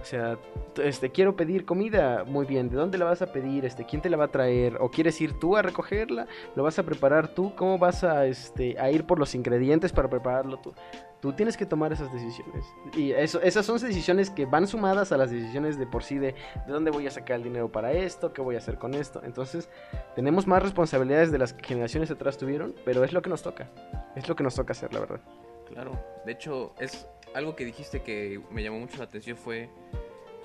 O 0.00 0.04
sea, 0.04 0.38
este, 0.82 1.10
quiero 1.10 1.36
pedir 1.36 1.64
comida, 1.64 2.24
muy 2.24 2.46
bien, 2.46 2.68
¿de 2.68 2.76
dónde 2.76 2.98
la 2.98 3.04
vas 3.04 3.20
a 3.20 3.32
pedir? 3.32 3.64
Este, 3.64 3.84
¿quién 3.84 4.00
te 4.00 4.08
la 4.08 4.16
va 4.16 4.24
a 4.24 4.30
traer? 4.30 4.76
¿O 4.80 4.90
quieres 4.90 5.20
ir 5.20 5.38
tú 5.38 5.56
a 5.56 5.62
recogerla? 5.62 6.26
¿Lo 6.54 6.62
vas 6.62 6.78
a 6.78 6.84
preparar 6.84 7.28
tú? 7.28 7.54
¿Cómo 7.56 7.78
vas 7.78 8.04
a, 8.04 8.26
este, 8.26 8.78
a 8.78 8.90
ir 8.90 9.04
por 9.04 9.18
los 9.18 9.34
ingredientes 9.34 9.92
para 9.92 10.08
prepararlo 10.08 10.58
tú? 10.58 10.72
Tú 11.20 11.32
tienes 11.32 11.56
que 11.56 11.66
tomar 11.66 11.92
esas 11.92 12.12
decisiones. 12.12 12.64
Y 12.96 13.10
eso, 13.10 13.40
esas 13.42 13.66
son 13.66 13.78
decisiones 13.78 14.30
que 14.30 14.46
van 14.46 14.68
sumadas 14.68 15.10
a 15.10 15.16
las 15.16 15.32
decisiones 15.32 15.76
de 15.76 15.86
por 15.86 16.04
sí 16.04 16.16
de 16.16 16.36
de 16.66 16.72
dónde 16.72 16.92
voy 16.92 17.08
a 17.08 17.10
sacar 17.10 17.36
el 17.36 17.42
dinero 17.42 17.72
para 17.72 17.90
esto, 17.92 18.32
qué 18.32 18.40
voy 18.40 18.54
a 18.54 18.58
hacer 18.58 18.78
con 18.78 18.94
esto. 18.94 19.20
Entonces, 19.24 19.68
tenemos 20.14 20.46
más 20.46 20.62
responsabilidades 20.62 21.32
de 21.32 21.38
las 21.38 21.52
que 21.52 21.66
generaciones 21.66 22.10
atrás 22.12 22.38
tuvieron, 22.38 22.72
pero 22.84 23.02
es 23.02 23.12
lo 23.12 23.20
que 23.20 23.30
nos 23.30 23.42
toca. 23.42 23.68
Es 24.14 24.28
lo 24.28 24.36
que 24.36 24.44
nos 24.44 24.54
toca 24.54 24.72
hacer, 24.72 24.94
la 24.94 25.00
verdad. 25.00 25.20
Claro, 25.66 25.92
de 26.24 26.32
hecho, 26.32 26.72
es 26.78 27.08
algo 27.34 27.56
que 27.56 27.64
dijiste 27.64 28.02
que 28.02 28.40
me 28.50 28.62
llamó 28.62 28.80
mucho 28.80 28.98
la 28.98 29.04
atención 29.04 29.36
fue 29.36 29.68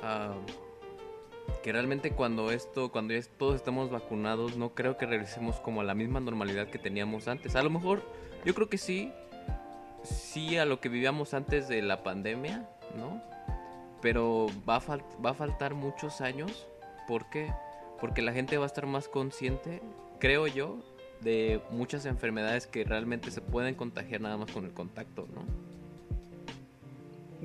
ah, 0.01 0.35
que 1.61 1.71
realmente 1.71 2.11
cuando 2.11 2.51
esto, 2.51 2.91
cuando 2.91 3.13
ya 3.13 3.21
todos 3.37 3.55
estamos 3.55 3.89
vacunados, 3.89 4.57
no 4.57 4.73
creo 4.73 4.97
que 4.97 5.05
regresemos 5.05 5.59
como 5.59 5.81
a 5.81 5.83
la 5.83 5.95
misma 5.95 6.19
normalidad 6.19 6.67
que 6.67 6.77
teníamos 6.79 7.27
antes. 7.27 7.55
A 7.55 7.63
lo 7.63 7.69
mejor, 7.69 8.03
yo 8.45 8.53
creo 8.53 8.69
que 8.69 8.77
sí, 8.77 9.11
sí 10.03 10.57
a 10.57 10.65
lo 10.65 10.79
que 10.79 10.89
vivíamos 10.89 11.33
antes 11.33 11.67
de 11.67 11.81
la 11.81 12.03
pandemia, 12.03 12.69
¿no? 12.97 13.21
Pero 14.01 14.47
va 14.67 14.77
a, 14.77 14.97
va 15.25 15.29
a 15.29 15.33
faltar 15.33 15.73
muchos 15.73 16.21
años. 16.21 16.67
¿Por 17.07 17.29
qué? 17.29 17.53
Porque 17.99 18.21
la 18.21 18.33
gente 18.33 18.57
va 18.57 18.65
a 18.65 18.67
estar 18.67 18.85
más 18.85 19.07
consciente, 19.07 19.81
creo 20.19 20.47
yo, 20.47 20.79
de 21.21 21.61
muchas 21.69 22.05
enfermedades 22.05 22.67
que 22.67 22.83
realmente 22.83 23.31
se 23.31 23.39
pueden 23.39 23.75
contagiar 23.75 24.19
nada 24.19 24.35
más 24.35 24.51
con 24.51 24.65
el 24.65 24.73
contacto, 24.73 25.27
¿no? 25.33 25.62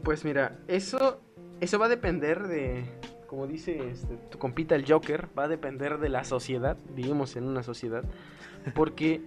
Pues 0.08 0.24
mira, 0.24 0.56
eso, 0.68 1.20
eso 1.60 1.78
va 1.78 1.84
a 1.84 1.88
depender 1.90 2.48
de, 2.48 2.82
como 3.26 3.46
dice 3.46 3.90
este, 3.90 4.16
tu 4.30 4.38
compita 4.38 4.74
el 4.74 4.90
Joker, 4.90 5.28
va 5.38 5.44
a 5.44 5.48
depender 5.48 5.98
de 5.98 6.08
la 6.08 6.24
sociedad, 6.24 6.78
vivimos 6.94 7.36
en 7.36 7.44
una 7.44 7.62
sociedad, 7.62 8.02
porque 8.74 9.20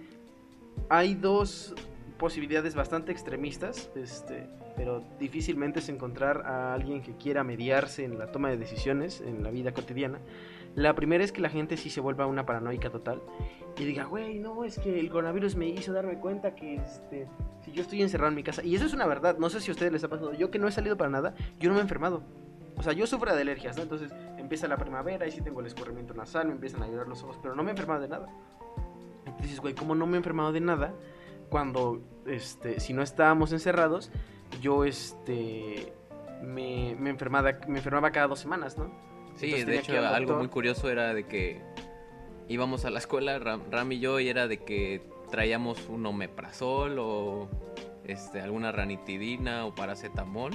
hay 0.88 1.14
dos 1.14 1.76
posibilidades 2.18 2.74
bastante 2.74 3.12
extremistas, 3.12 3.92
este, 3.94 4.48
pero 4.74 5.04
difícilmente 5.20 5.78
es 5.78 5.88
encontrar 5.88 6.44
a 6.46 6.74
alguien 6.74 7.00
que 7.00 7.16
quiera 7.16 7.44
mediarse 7.44 8.04
en 8.04 8.18
la 8.18 8.32
toma 8.32 8.50
de 8.50 8.56
decisiones 8.56 9.20
en 9.20 9.44
la 9.44 9.52
vida 9.52 9.70
cotidiana. 9.70 10.18
La 10.74 10.94
primera 10.94 11.22
es 11.22 11.32
que 11.32 11.40
la 11.40 11.50
gente 11.50 11.76
sí 11.76 11.90
se 11.90 12.00
vuelva 12.00 12.26
una 12.26 12.46
paranoica 12.46 12.90
total 12.90 13.20
y 13.78 13.84
diga, 13.84 14.04
güey, 14.04 14.38
no, 14.38 14.64
es 14.64 14.78
que 14.78 14.98
el 15.00 15.10
coronavirus 15.10 15.56
me 15.56 15.68
hizo 15.68 15.92
darme 15.92 16.18
cuenta 16.18 16.54
que 16.54 16.76
este, 16.76 17.28
si 17.64 17.72
yo 17.72 17.82
estoy 17.82 18.02
encerrado 18.02 18.30
en 18.30 18.36
mi 18.36 18.42
casa, 18.42 18.62
y 18.62 18.74
eso 18.74 18.86
es 18.86 18.92
una 18.92 19.06
verdad, 19.06 19.38
no 19.38 19.50
sé 19.50 19.60
si 19.60 19.70
a 19.70 19.72
ustedes 19.72 19.92
les 19.92 20.04
ha 20.04 20.08
pasado, 20.08 20.32
yo 20.34 20.50
que 20.50 20.58
no 20.58 20.68
he 20.68 20.72
salido 20.72 20.96
para 20.96 21.10
nada, 21.10 21.34
yo 21.58 21.68
no 21.68 21.74
me 21.74 21.80
he 21.80 21.82
enfermado. 21.82 22.22
O 22.76 22.82
sea, 22.82 22.94
yo 22.94 23.06
sufro 23.06 23.34
de 23.34 23.42
alergias, 23.42 23.76
¿no? 23.76 23.82
Entonces 23.82 24.12
empieza 24.38 24.66
la 24.66 24.76
primavera 24.76 25.26
y 25.26 25.30
sí 25.30 25.42
tengo 25.42 25.60
el 25.60 25.66
escurrimiento 25.66 26.14
nasal, 26.14 26.46
me 26.46 26.52
empiezan 26.52 26.82
a 26.82 26.88
llorar 26.88 27.06
los 27.06 27.22
ojos, 27.22 27.38
pero 27.42 27.54
no 27.54 27.62
me 27.62 27.70
he 27.70 27.72
enfermado 27.72 28.00
de 28.00 28.08
nada. 28.08 28.28
Entonces, 29.26 29.60
güey, 29.60 29.74
¿cómo 29.74 29.94
no 29.94 30.06
me 30.06 30.14
he 30.14 30.16
enfermado 30.18 30.52
de 30.52 30.60
nada? 30.60 30.94
Cuando, 31.50 32.00
este, 32.26 32.80
si 32.80 32.92
no 32.94 33.02
estábamos 33.02 33.52
encerrados, 33.52 34.10
yo, 34.60 34.84
este, 34.84 35.92
me, 36.42 36.96
me, 36.98 37.10
enfermaba, 37.10 37.52
me 37.68 37.78
enfermaba 37.78 38.10
cada 38.10 38.26
dos 38.26 38.40
semanas, 38.40 38.78
¿no? 38.78 39.11
Sí, 39.36 39.64
de 39.64 39.78
hecho 39.78 39.98
algo 39.98 40.36
muy 40.36 40.48
curioso 40.48 40.90
era 40.90 41.14
de 41.14 41.24
que 41.26 41.60
íbamos 42.48 42.84
a 42.84 42.90
la 42.90 42.98
escuela, 42.98 43.38
Ram, 43.38 43.92
y 43.92 43.98
yo, 43.98 44.20
y 44.20 44.28
era 44.28 44.46
de 44.48 44.58
que 44.58 45.02
traíamos 45.30 45.88
un 45.88 46.04
omeprazol 46.04 46.98
o 46.98 47.48
este, 48.04 48.40
alguna 48.40 48.72
ranitidina 48.72 49.64
o 49.64 49.74
paracetamol, 49.74 50.52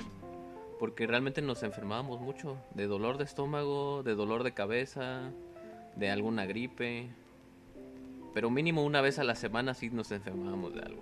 porque 0.79 1.07
realmente 1.07 1.41
nos 1.41 1.63
enfermábamos 1.63 2.21
mucho 2.21 2.57
de 2.75 2.87
dolor 2.87 3.17
de 3.17 3.23
estómago, 3.23 4.03
de 4.03 4.15
dolor 4.15 4.43
de 4.43 4.53
cabeza, 4.53 5.31
de 5.95 6.11
alguna 6.11 6.45
gripe, 6.45 7.09
pero 8.33 8.51
mínimo 8.51 8.83
una 8.83 9.01
vez 9.01 9.17
a 9.17 9.23
la 9.23 9.35
semana 9.35 9.73
sí 9.73 9.89
nos 9.89 10.11
enfermábamos 10.11 10.75
de 10.75 10.81
algo. 10.81 11.01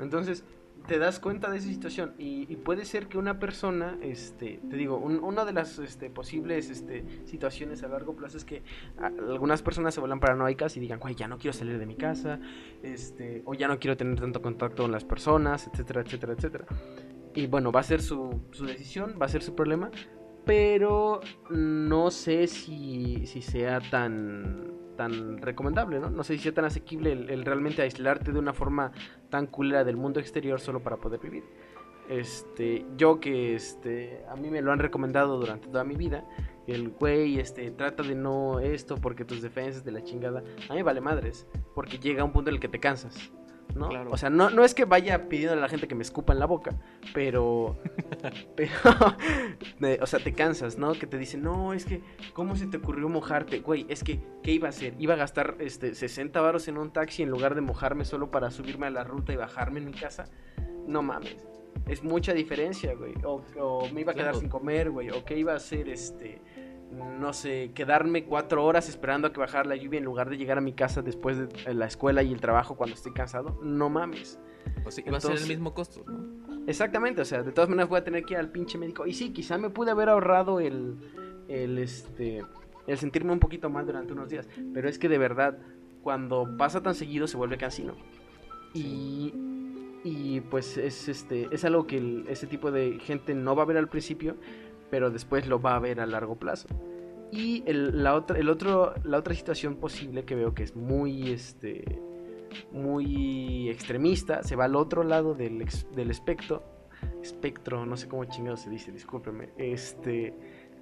Entonces, 0.00 0.44
te 0.88 0.98
das 0.98 1.20
cuenta 1.20 1.50
de 1.50 1.58
esa 1.58 1.68
situación 1.68 2.14
y, 2.18 2.56
puede 2.56 2.84
ser 2.86 3.08
que 3.08 3.18
una 3.18 3.38
persona, 3.38 3.98
este, 4.02 4.58
te 4.68 4.76
digo, 4.76 4.96
una 4.96 5.44
de 5.44 5.52
las 5.52 5.78
este, 5.78 6.10
posibles 6.10 6.70
este, 6.70 7.04
situaciones 7.26 7.82
a 7.84 7.88
largo 7.88 8.16
plazo 8.16 8.38
es 8.38 8.44
que 8.44 8.62
algunas 8.98 9.62
personas 9.62 9.94
se 9.94 10.00
vuelvan 10.00 10.18
paranoicas 10.18 10.76
y 10.76 10.80
digan, 10.80 10.98
güey, 10.98 11.14
ya 11.14 11.28
no 11.28 11.38
quiero 11.38 11.52
salir 11.52 11.78
de 11.78 11.86
mi 11.86 11.94
casa, 11.94 12.40
este, 12.82 13.42
o 13.44 13.54
ya 13.54 13.68
no 13.68 13.78
quiero 13.78 13.96
tener 13.98 14.18
tanto 14.18 14.40
contacto 14.40 14.84
con 14.84 14.92
las 14.92 15.04
personas, 15.04 15.68
etcétera, 15.68 16.00
etcétera, 16.00 16.32
etcétera. 16.32 16.66
Y 17.34 17.46
bueno, 17.46 17.70
va 17.70 17.80
a 17.80 17.84
ser 17.84 18.00
su, 18.00 18.40
decisión, 18.66 19.18
va 19.20 19.26
a 19.26 19.28
ser 19.28 19.42
su 19.42 19.54
problema, 19.54 19.90
pero 20.46 21.20
no 21.50 22.10
sé 22.10 22.46
si, 22.46 23.26
sea 23.26 23.80
tan 23.90 24.78
tan 24.96 25.38
recomendable, 25.38 26.00
¿no? 26.00 26.10
No 26.10 26.24
sé 26.24 26.36
si 26.36 26.42
sea 26.42 26.54
tan 26.54 26.64
asequible 26.64 27.12
el, 27.12 27.44
realmente 27.44 27.82
aislarte 27.82 28.32
de 28.32 28.38
una 28.40 28.52
forma 28.52 28.90
tan 29.30 29.46
culera 29.46 29.84
del 29.84 29.96
mundo 29.96 30.20
exterior 30.20 30.60
solo 30.60 30.82
para 30.82 30.96
poder 30.96 31.20
vivir. 31.20 31.44
Este, 32.08 32.86
yo 32.96 33.20
que 33.20 33.54
este, 33.54 34.24
a 34.30 34.36
mí 34.36 34.50
me 34.50 34.62
lo 34.62 34.72
han 34.72 34.78
recomendado 34.78 35.38
durante 35.38 35.68
toda 35.68 35.84
mi 35.84 35.94
vida, 35.94 36.24
el 36.66 36.90
güey, 36.90 37.38
este, 37.38 37.70
trata 37.70 38.02
de 38.02 38.14
no 38.14 38.60
esto 38.60 38.96
porque 38.96 39.24
tus 39.24 39.42
defensas 39.42 39.84
de 39.84 39.92
la 39.92 40.02
chingada. 40.02 40.42
A 40.68 40.74
mí 40.74 40.82
vale 40.82 41.00
madres, 41.00 41.46
porque 41.74 41.98
llega 41.98 42.24
un 42.24 42.32
punto 42.32 42.50
en 42.50 42.56
el 42.56 42.60
que 42.60 42.68
te 42.68 42.80
cansas. 42.80 43.30
¿No? 43.74 43.88
O 44.10 44.16
sea, 44.16 44.30
no, 44.30 44.50
no 44.50 44.64
es 44.64 44.74
que 44.74 44.84
vaya 44.84 45.28
pidiendo 45.28 45.54
a 45.54 45.56
la 45.56 45.68
gente 45.68 45.88
que 45.88 45.94
me 45.94 46.02
escupa 46.02 46.32
en 46.32 46.38
la 46.38 46.46
boca, 46.46 46.74
pero. 47.14 47.76
pero. 48.56 48.72
o 50.02 50.06
sea, 50.06 50.20
te 50.20 50.32
cansas, 50.32 50.78
¿no? 50.78 50.92
Que 50.92 51.06
te 51.06 51.18
dicen, 51.18 51.42
no, 51.42 51.72
es 51.72 51.84
que, 51.84 52.02
¿cómo 52.32 52.56
se 52.56 52.66
te 52.66 52.78
ocurrió 52.78 53.08
mojarte? 53.08 53.60
Güey, 53.60 53.86
es 53.88 54.02
que, 54.02 54.20
¿qué 54.42 54.52
iba 54.52 54.68
a 54.68 54.70
hacer? 54.70 54.94
¿Iba 54.98 55.14
a 55.14 55.16
gastar 55.16 55.56
este, 55.60 55.94
60 55.94 56.40
varos 56.40 56.68
en 56.68 56.78
un 56.78 56.92
taxi 56.92 57.22
en 57.22 57.30
lugar 57.30 57.54
de 57.54 57.60
mojarme 57.60 58.04
solo 58.04 58.30
para 58.30 58.50
subirme 58.50 58.86
a 58.86 58.90
la 58.90 59.04
ruta 59.04 59.32
y 59.32 59.36
bajarme 59.36 59.80
en 59.80 59.86
mi 59.86 59.92
casa? 59.92 60.26
No 60.86 61.02
mames. 61.02 61.46
Es 61.86 62.02
mucha 62.02 62.34
diferencia, 62.34 62.94
güey. 62.94 63.14
O, 63.24 63.88
me 63.92 64.02
iba 64.02 64.12
a 64.12 64.14
quedar 64.14 64.34
sin 64.34 64.48
comer, 64.48 64.90
güey. 64.90 65.10
O 65.10 65.24
qué 65.24 65.38
iba 65.38 65.52
a 65.52 65.56
hacer, 65.56 65.88
este 65.88 66.40
no 66.90 67.32
sé, 67.32 67.72
quedarme 67.74 68.24
cuatro 68.24 68.64
horas 68.64 68.88
esperando 68.88 69.28
a 69.28 69.32
que 69.32 69.40
bajara 69.40 69.64
la 69.64 69.76
lluvia 69.76 69.98
en 69.98 70.04
lugar 70.04 70.30
de 70.30 70.36
llegar 70.36 70.58
a 70.58 70.60
mi 70.60 70.72
casa 70.72 71.02
después 71.02 71.36
de 71.38 71.74
la 71.74 71.86
escuela 71.86 72.22
y 72.22 72.32
el 72.32 72.40
trabajo 72.40 72.76
cuando 72.76 72.94
estoy 72.94 73.12
cansado, 73.12 73.58
no 73.62 73.90
mames. 73.90 74.38
O 74.84 74.90
sea, 74.90 75.04
va 75.10 75.18
a 75.18 75.20
ser 75.20 75.36
el 75.36 75.46
mismo 75.46 75.74
costo, 75.74 76.04
Exactamente, 76.66 77.22
o 77.22 77.24
sea, 77.24 77.42
de 77.42 77.52
todas 77.52 77.70
maneras 77.70 77.88
voy 77.88 77.98
a 77.98 78.04
tener 78.04 78.24
que 78.24 78.34
ir 78.34 78.40
al 78.40 78.50
pinche 78.50 78.76
médico. 78.76 79.06
Y 79.06 79.14
sí, 79.14 79.32
quizá 79.32 79.56
me 79.56 79.70
pude 79.70 79.90
haber 79.90 80.10
ahorrado 80.10 80.60
el, 80.60 80.96
el, 81.48 81.78
este, 81.78 82.44
el 82.86 82.98
sentirme 82.98 83.32
un 83.32 83.38
poquito 83.38 83.70
mal 83.70 83.86
durante 83.86 84.12
unos 84.12 84.28
días. 84.28 84.46
Pero 84.74 84.88
es 84.88 84.98
que 84.98 85.08
de 85.08 85.16
verdad, 85.16 85.58
cuando 86.02 86.56
pasa 86.58 86.82
tan 86.82 86.94
seguido 86.94 87.26
se 87.26 87.38
vuelve 87.38 87.56
cansino. 87.56 87.94
Y, 88.74 89.32
y 90.04 90.40
pues 90.50 90.76
es, 90.76 91.08
este, 91.08 91.48
es 91.50 91.64
algo 91.64 91.86
que 91.86 92.24
ese 92.28 92.46
tipo 92.46 92.70
de 92.70 92.98
gente 93.00 93.34
no 93.34 93.56
va 93.56 93.62
a 93.62 93.66
ver 93.66 93.78
al 93.78 93.88
principio 93.88 94.36
pero 94.90 95.10
después 95.10 95.46
lo 95.46 95.60
va 95.60 95.76
a 95.76 95.78
ver 95.78 96.00
a 96.00 96.06
largo 96.06 96.36
plazo. 96.36 96.68
Y 97.30 97.62
el, 97.66 98.02
la, 98.02 98.14
otra, 98.14 98.38
el 98.38 98.48
otro, 98.48 98.94
la 99.04 99.18
otra 99.18 99.34
situación 99.34 99.76
posible 99.76 100.24
que 100.24 100.34
veo 100.34 100.54
que 100.54 100.62
es 100.62 100.74
muy, 100.74 101.30
este, 101.30 102.00
muy 102.72 103.68
extremista, 103.68 104.42
se 104.42 104.56
va 104.56 104.64
al 104.64 104.76
otro 104.76 105.02
lado 105.02 105.34
del, 105.34 105.64
del 105.94 106.10
espectro, 106.10 106.62
espectro, 107.22 107.84
no 107.84 107.96
sé 107.96 108.08
cómo 108.08 108.24
chingado 108.24 108.56
se 108.56 108.70
dice, 108.70 108.92
discúlpeme, 108.92 109.50
este, 109.58 110.34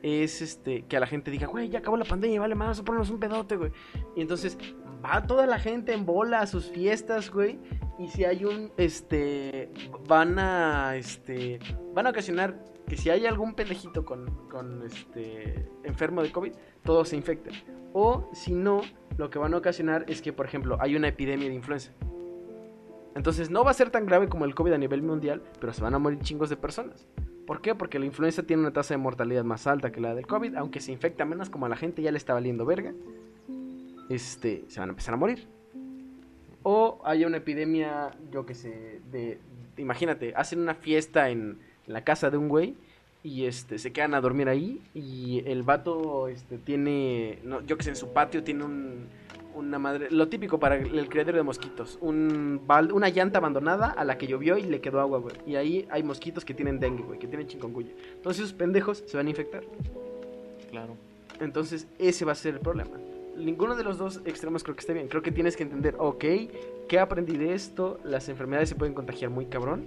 es 0.03 0.41
este, 0.41 0.83
que 0.83 0.97
a 0.97 1.01
la 1.01 1.07
gente 1.07 1.31
diga, 1.31 1.49
güey, 1.49 1.69
ya 1.69 1.81
acabó 1.81 1.97
la 1.97 2.05
pandemia, 2.05 2.41
vale, 2.41 2.55
vamos 2.55 2.79
a 2.79 2.85
ponernos 2.85 3.11
un 3.11 3.19
pedote, 3.19 3.57
güey. 3.57 3.73
Y 4.15 4.21
entonces 4.21 4.57
va 5.05 5.27
toda 5.27 5.47
la 5.47 5.59
gente 5.59 5.93
en 5.93 6.07
bola 6.07 6.41
a 6.41 6.47
sus 6.47 6.71
fiestas, 6.71 7.31
güey. 7.31 7.59
Y 7.99 8.09
si 8.09 8.25
hay 8.25 8.45
un, 8.45 8.73
este, 8.77 9.71
van 10.07 10.39
a, 10.39 10.97
este, 10.97 11.59
van 11.95 12.07
a 12.07 12.11
ocasionar 12.11 12.63
que 12.89 12.97
si 12.97 13.11
hay 13.11 13.27
algún 13.27 13.55
pendejito 13.55 14.05
con, 14.05 14.49
con 14.49 14.83
este 14.85 15.69
enfermo 15.85 16.23
de 16.23 16.31
COVID, 16.31 16.53
todos 16.85 17.09
se 17.09 17.17
infecten. 17.17 17.55
O 17.93 18.31
si 18.33 18.55
no, 18.55 18.83
lo 19.17 19.31
que 19.31 19.39
van 19.39 19.55
a 19.55 19.57
ocasionar 19.57 20.05
es 20.09 20.23
que, 20.23 20.33
por 20.33 20.47
ejemplo, 20.47 20.77
hay 20.81 20.97
una 20.97 21.09
epidemia 21.09 21.49
de 21.49 21.55
influenza. 21.55 21.93
Entonces 23.15 23.51
no 23.51 23.65
va 23.65 23.71
a 23.71 23.75
ser 23.75 23.91
tan 23.91 24.05
grave 24.07 24.29
como 24.29 24.45
el 24.45 24.55
COVID 24.55 24.73
a 24.73 24.79
nivel 24.79 25.03
mundial, 25.03 25.43
pero 25.59 25.73
se 25.73 25.83
van 25.83 25.95
a 25.95 25.99
morir 25.99 26.21
chingos 26.21 26.51
de 26.51 26.57
personas. 26.57 27.07
¿Por 27.47 27.63
qué? 27.63 27.75
Porque 27.75 27.99
la 27.99 28.05
influenza 28.05 28.43
tiene 28.43 28.63
una 28.63 28.73
tasa 28.73 28.95
de 28.95 28.99
mortalidad 28.99 29.43
más 29.43 29.67
alta 29.67 29.91
que 29.91 30.01
la 30.01 30.15
del 30.15 30.27
COVID, 30.27 30.55
aunque 30.57 30.81
se 30.81 30.93
infecta 30.93 31.25
menos 31.25 31.49
como 31.49 31.67
a 31.67 31.69
la 31.69 31.77
gente 31.77 32.03
ya 32.03 32.11
le 32.11 32.19
está 32.19 32.35
valiendo 32.35 32.67
verga. 32.67 32.93
Este, 34.11 34.65
se 34.69 34.81
van 34.81 34.91
a 34.91 34.93
empezar 34.93 35.15
a 35.15 35.17
morir. 35.17 35.49
O 36.63 37.01
haya 37.05 37.27
una 37.27 37.39
epidemia, 37.39 38.11
yo 38.31 38.45
que 38.45 38.55
sé, 38.55 39.01
de, 39.11 39.39
imagínate, 39.77 40.35
hacen 40.37 40.61
una 40.61 40.75
fiesta 40.75 41.31
en, 41.31 41.59
en 41.87 41.93
la 41.93 42.05
casa 42.05 42.31
de 42.31 42.37
un 42.37 42.49
güey 42.49 42.75
y 43.27 43.47
este 43.47 43.79
se 43.79 43.93
quedan 43.93 44.15
a 44.15 44.21
dormir 44.21 44.49
ahí 44.49 44.81
y 44.95 45.43
el 45.47 45.63
vato 45.65 46.29
este 46.29 46.59
tiene 46.59 47.41
no, 47.43 47.61
yo 47.63 47.77
que 47.77 47.83
sé 47.83 47.91
en 47.91 47.97
su 47.97 48.13
patio 48.13 48.45
tiene 48.45 48.65
un, 48.65 49.07
una 49.57 49.81
madre 49.81 50.09
lo 50.11 50.29
típico 50.29 50.61
para 50.61 50.77
el 50.77 51.09
criadero 51.09 51.39
de 51.39 51.43
mosquitos 51.43 51.99
un 52.01 52.63
una 52.93 53.09
llanta 53.09 53.39
abandonada 53.39 53.89
a 53.91 54.05
la 54.05 54.17
que 54.17 54.29
llovió 54.29 54.59
y 54.59 54.63
le 54.63 54.81
quedó 54.81 55.01
agua 55.01 55.19
güey. 55.19 55.35
Y 55.45 55.57
ahí 55.57 55.89
hay 55.91 56.03
mosquitos 56.03 56.45
que 56.45 56.55
tienen 56.55 56.79
dengue 56.79 57.03
güey 57.03 57.19
que 57.19 57.27
tienen 57.27 57.49
chikungunya. 57.49 57.93
Entonces 58.15 58.45
esos 58.45 58.53
pendejos 58.53 59.03
se 59.07 59.17
van 59.17 59.27
a 59.27 59.31
infectar. 59.31 59.65
Claro. 60.71 60.97
Entonces 61.41 61.89
ese 61.99 62.25
va 62.25 62.33
a 62.33 62.37
ser 62.37 62.55
el 62.55 62.61
problema. 62.61 62.97
Ninguno 63.37 63.75
de 63.75 63.85
los 63.85 63.99
dos 63.99 64.21
extremos 64.25 64.63
creo 64.63 64.77
que 64.77 64.81
esté 64.81 64.93
bien. 64.93 65.09
Creo 65.09 65.23
que 65.23 65.33
tienes 65.33 65.57
que 65.57 65.65
entender 65.65 65.97
ok 65.99 66.25
qué 66.89 66.99
aprendí 67.01 67.37
de 67.37 67.55
esto 67.55 67.99
las 68.05 68.29
enfermedades 68.29 68.69
se 68.69 68.75
pueden 68.75 68.95
contagiar 68.95 69.31
muy 69.31 69.47
cabrón 69.47 69.85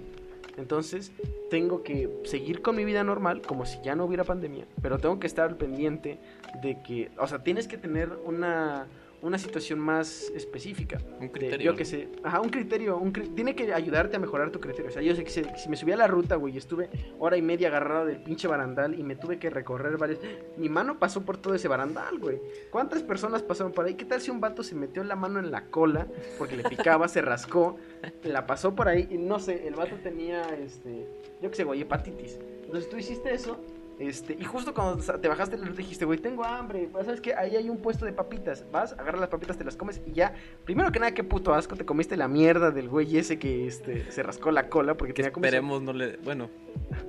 entonces, 0.60 1.12
tengo 1.50 1.82
que 1.82 2.08
seguir 2.24 2.62
con 2.62 2.76
mi 2.76 2.84
vida 2.84 3.02
normal, 3.02 3.42
como 3.42 3.66
si 3.66 3.80
ya 3.82 3.94
no 3.94 4.04
hubiera 4.04 4.24
pandemia, 4.24 4.66
pero 4.82 4.98
tengo 4.98 5.18
que 5.18 5.26
estar 5.26 5.56
pendiente 5.56 6.18
de 6.62 6.82
que, 6.82 7.10
o 7.18 7.26
sea, 7.26 7.42
tienes 7.42 7.66
que 7.66 7.76
tener 7.76 8.10
una 8.24 8.86
una 9.22 9.38
situación 9.38 9.78
más 9.78 10.30
específica. 10.34 10.98
Un 11.20 11.28
criterio. 11.28 11.72
yo 11.72 11.76
que 11.76 11.84
sé. 11.84 12.08
Ajá, 12.22 12.40
un 12.40 12.48
criterio. 12.48 12.96
Un 12.98 13.12
tiene 13.12 13.54
que 13.54 13.72
ayudarte 13.72 14.16
a 14.16 14.18
mejorar 14.18 14.50
tu 14.50 14.60
criterio. 14.60 14.90
O 14.90 14.92
sea, 14.92 15.02
yo 15.02 15.14
sé 15.14 15.24
que 15.24 15.30
si, 15.30 15.68
me 15.68 15.76
subí 15.76 15.92
a 15.92 15.96
la 15.96 16.06
ruta, 16.06 16.36
güey, 16.36 16.56
estuve 16.56 16.88
hora 17.18 17.36
y 17.36 17.42
media 17.42 17.68
agarrado 17.68 18.06
del 18.06 18.22
pinche 18.22 18.48
barandal 18.48 18.98
y 18.98 19.02
me 19.02 19.16
tuve 19.16 19.38
que 19.38 19.50
recorrer 19.50 19.96
varios. 19.98 20.20
Mi 20.56 20.68
mano 20.68 20.98
pasó 20.98 21.22
por 21.22 21.36
todo 21.36 21.54
ese 21.54 21.68
barandal, 21.68 22.18
güey. 22.18 22.40
¿Cuántas 22.70 23.02
personas 23.02 23.42
pasaron 23.42 23.72
por 23.72 23.84
ahí? 23.84 23.94
¿Qué 23.94 24.04
tal 24.04 24.20
si 24.20 24.30
un 24.30 24.40
vato 24.40 24.62
se 24.62 24.74
metió 24.74 25.04
la 25.04 25.16
mano 25.16 25.38
en 25.38 25.50
la 25.50 25.66
cola 25.66 26.06
porque 26.38 26.56
le 26.56 26.64
picaba, 26.64 27.08
se 27.08 27.20
rascó, 27.20 27.76
la 28.24 28.46
pasó 28.46 28.74
por 28.74 28.88
ahí 28.88 29.08
y 29.10 29.18
no 29.18 29.38
sé, 29.38 29.66
el 29.66 29.74
vato 29.74 29.96
tenía, 30.02 30.42
este, 30.54 31.06
yo 31.42 31.50
qué 31.50 31.56
sé, 31.56 31.64
güey, 31.64 31.82
hepatitis. 31.82 32.38
Entonces 32.64 32.88
tú 32.88 32.96
hiciste 32.96 33.34
eso 33.34 33.60
este, 34.00 34.32
y 34.32 34.44
justo 34.44 34.72
cuando 34.72 34.96
te 35.18 35.28
bajaste 35.28 35.58
le 35.58 35.72
dijiste, 35.72 36.06
güey, 36.06 36.18
tengo 36.18 36.42
hambre, 36.42 36.88
pues, 36.90 37.04
¿sabes 37.04 37.20
qué? 37.20 37.34
Ahí 37.34 37.54
hay 37.54 37.68
un 37.68 37.76
puesto 37.76 38.06
de 38.06 38.14
papitas, 38.14 38.64
vas, 38.72 38.94
agarras 38.94 39.20
las 39.20 39.28
papitas, 39.28 39.58
te 39.58 39.64
las 39.64 39.76
comes 39.76 40.00
y 40.06 40.12
ya, 40.12 40.32
primero 40.64 40.90
que 40.90 40.98
nada, 40.98 41.12
qué 41.12 41.22
puto 41.22 41.52
asco, 41.52 41.76
te 41.76 41.84
comiste 41.84 42.16
la 42.16 42.26
mierda 42.26 42.70
del 42.70 42.88
güey 42.88 43.18
ese 43.18 43.38
que 43.38 43.66
este, 43.66 44.10
se 44.10 44.22
rascó 44.22 44.52
la 44.52 44.70
cola 44.70 44.96
porque 44.96 45.12
tenía 45.12 45.34
como... 45.34 45.44
Esperemos 45.44 45.82
no 45.82 45.92
le... 45.92 46.16
Bueno, 46.16 46.48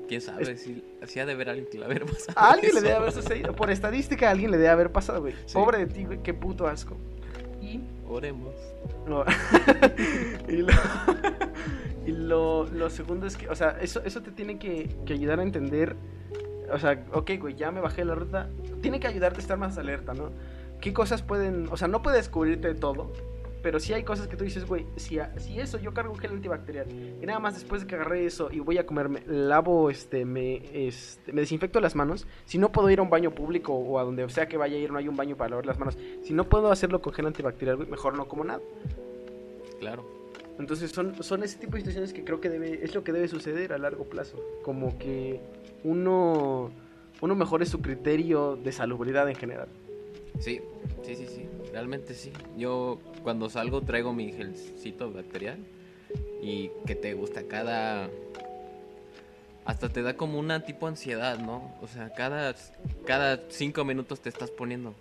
quién 0.09 0.19
sabe, 0.19 0.57
si 0.57 0.83
hacía 1.01 1.25
de 1.25 1.33
ver 1.33 1.47
a 1.47 1.51
alguien 1.53 1.69
que 1.71 1.79
le 1.79 1.85
haber 1.85 2.05
pasado 2.05 2.33
A 2.37 2.51
alguien 2.51 2.75
le 2.75 2.81
debe 2.81 2.95
haber 2.95 3.13
sucedido, 3.13 3.55
por 3.55 3.71
estadística 3.71 4.27
a 4.27 4.31
alguien 4.31 4.51
le 4.51 4.57
debe 4.57 4.69
haber 4.69 4.91
pasado, 4.91 5.21
güey. 5.21 5.33
Pobre 5.53 5.77
de 5.77 5.85
ti, 5.85 6.03
güey, 6.03 6.21
qué 6.21 6.33
puto 6.33 6.67
asco. 6.67 6.97
Y... 7.61 7.79
Oremos. 8.05 8.53
y 10.49 10.57
lo... 10.57 10.73
y 12.05 12.11
lo, 12.11 12.65
lo, 12.65 12.89
segundo 12.89 13.27
es 13.27 13.37
que, 13.37 13.47
o 13.47 13.55
sea, 13.55 13.77
eso, 13.79 14.01
eso 14.03 14.21
te 14.21 14.31
tiene 14.31 14.59
que, 14.59 14.93
que 15.05 15.13
ayudar 15.13 15.39
a 15.39 15.43
entender 15.43 15.95
o 16.73 16.79
sea, 16.79 17.05
ok, 17.13 17.31
güey, 17.39 17.55
ya 17.55 17.71
me 17.71 17.81
bajé 17.81 18.05
la 18.05 18.15
ruta. 18.15 18.49
Tiene 18.81 18.99
que 18.99 19.07
ayudarte 19.07 19.37
a 19.37 19.41
estar 19.41 19.57
más 19.57 19.77
alerta, 19.77 20.13
¿no? 20.13 20.31
¿Qué 20.79 20.93
cosas 20.93 21.21
pueden, 21.21 21.67
o 21.71 21.77
sea, 21.77 21.87
no 21.87 22.01
puedes 22.01 22.21
descubrirte 22.21 22.67
de 22.67 22.75
todo, 22.75 23.11
pero 23.61 23.79
sí 23.79 23.93
hay 23.93 24.03
cosas 24.03 24.27
que 24.27 24.35
tú 24.35 24.43
dices, 24.43 24.65
güey, 24.65 24.87
si, 24.95 25.19
si 25.37 25.59
eso, 25.59 25.77
yo 25.77 25.93
cargo 25.93 26.11
un 26.11 26.17
gel 26.17 26.31
antibacterial 26.31 26.87
y 26.89 27.25
nada 27.25 27.39
más 27.39 27.53
después 27.53 27.81
de 27.81 27.87
que 27.87 27.95
agarré 27.95 28.25
eso 28.25 28.49
y 28.51 28.59
voy 28.59 28.77
a 28.79 28.85
comerme, 28.85 29.21
lavo, 29.27 29.89
este, 29.89 30.25
me, 30.25 30.63
este, 30.73 31.31
me 31.31 31.41
desinfecto 31.41 31.79
las 31.79 31.95
manos, 31.95 32.25
si 32.45 32.57
no 32.57 32.71
puedo 32.71 32.89
ir 32.89 32.99
a 32.99 33.03
un 33.03 33.11
baño 33.11 33.31
público 33.31 33.73
o 33.73 33.99
a 33.99 34.03
donde 34.03 34.27
sea 34.29 34.47
que 34.47 34.57
vaya 34.57 34.75
a 34.75 34.79
ir, 34.79 34.91
no 34.91 34.97
hay 34.97 35.07
un 35.07 35.15
baño 35.15 35.37
para 35.37 35.51
lavar 35.51 35.65
las 35.67 35.77
manos, 35.77 35.97
si 36.23 36.33
no 36.33 36.45
puedo 36.45 36.71
hacerlo 36.71 37.01
con 37.01 37.13
gel 37.13 37.27
antibacterial, 37.27 37.77
güey, 37.77 37.89
mejor 37.89 38.17
no 38.17 38.27
como 38.27 38.43
nada. 38.43 38.61
Claro. 39.79 40.21
Entonces 40.59 40.91
son, 40.91 41.23
son 41.23 41.43
ese 41.43 41.57
tipo 41.57 41.73
de 41.73 41.79
situaciones 41.79 42.13
que 42.13 42.23
creo 42.23 42.39
que 42.39 42.49
debe, 42.49 42.83
es 42.83 42.93
lo 42.93 43.03
que 43.03 43.11
debe 43.11 43.27
suceder 43.27 43.73
a 43.73 43.77
largo 43.77 44.05
plazo. 44.05 44.37
Como 44.63 44.97
que 44.99 45.39
uno, 45.83 46.71
uno 47.21 47.35
mejore 47.35 47.65
su 47.65 47.81
criterio 47.81 48.55
de 48.55 48.71
salubridad 48.71 49.29
en 49.29 49.35
general. 49.35 49.67
Sí, 50.39 50.61
sí, 51.03 51.15
sí, 51.15 51.27
sí, 51.27 51.47
realmente 51.71 52.13
sí. 52.13 52.31
Yo 52.57 52.99
cuando 53.23 53.49
salgo 53.49 53.81
traigo 53.81 54.13
mi 54.13 54.31
gelcito 54.31 55.11
bacterial 55.11 55.59
y 56.41 56.71
que 56.85 56.95
te 56.95 57.13
gusta 57.13 57.43
cada... 57.43 58.09
Hasta 59.63 59.89
te 59.89 60.01
da 60.01 60.17
como 60.17 60.39
una 60.39 60.65
tipo 60.65 60.87
ansiedad, 60.87 61.37
¿no? 61.37 61.75
O 61.81 61.87
sea, 61.87 62.11
cada, 62.13 62.55
cada 63.05 63.43
cinco 63.49 63.85
minutos 63.85 64.19
te 64.19 64.29
estás 64.29 64.49
poniendo. 64.49 64.95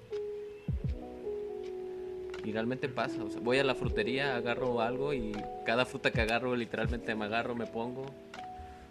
Y 2.45 2.53
realmente 2.53 2.89
pasa. 2.89 3.25
O 3.25 3.31
sea, 3.31 3.41
voy 3.41 3.59
a 3.59 3.65
la 3.65 3.75
frutería, 3.75 4.37
agarro 4.37 4.83
algo 4.83 5.15
y 5.15 5.33
cada 5.65 5.87
fruta 5.87 6.11
que 6.11 6.21
agarro 6.21 6.55
literalmente 6.55 7.15
me 7.15 7.25
agarro, 7.25 7.55
me 7.55 7.67
pongo 7.67 8.05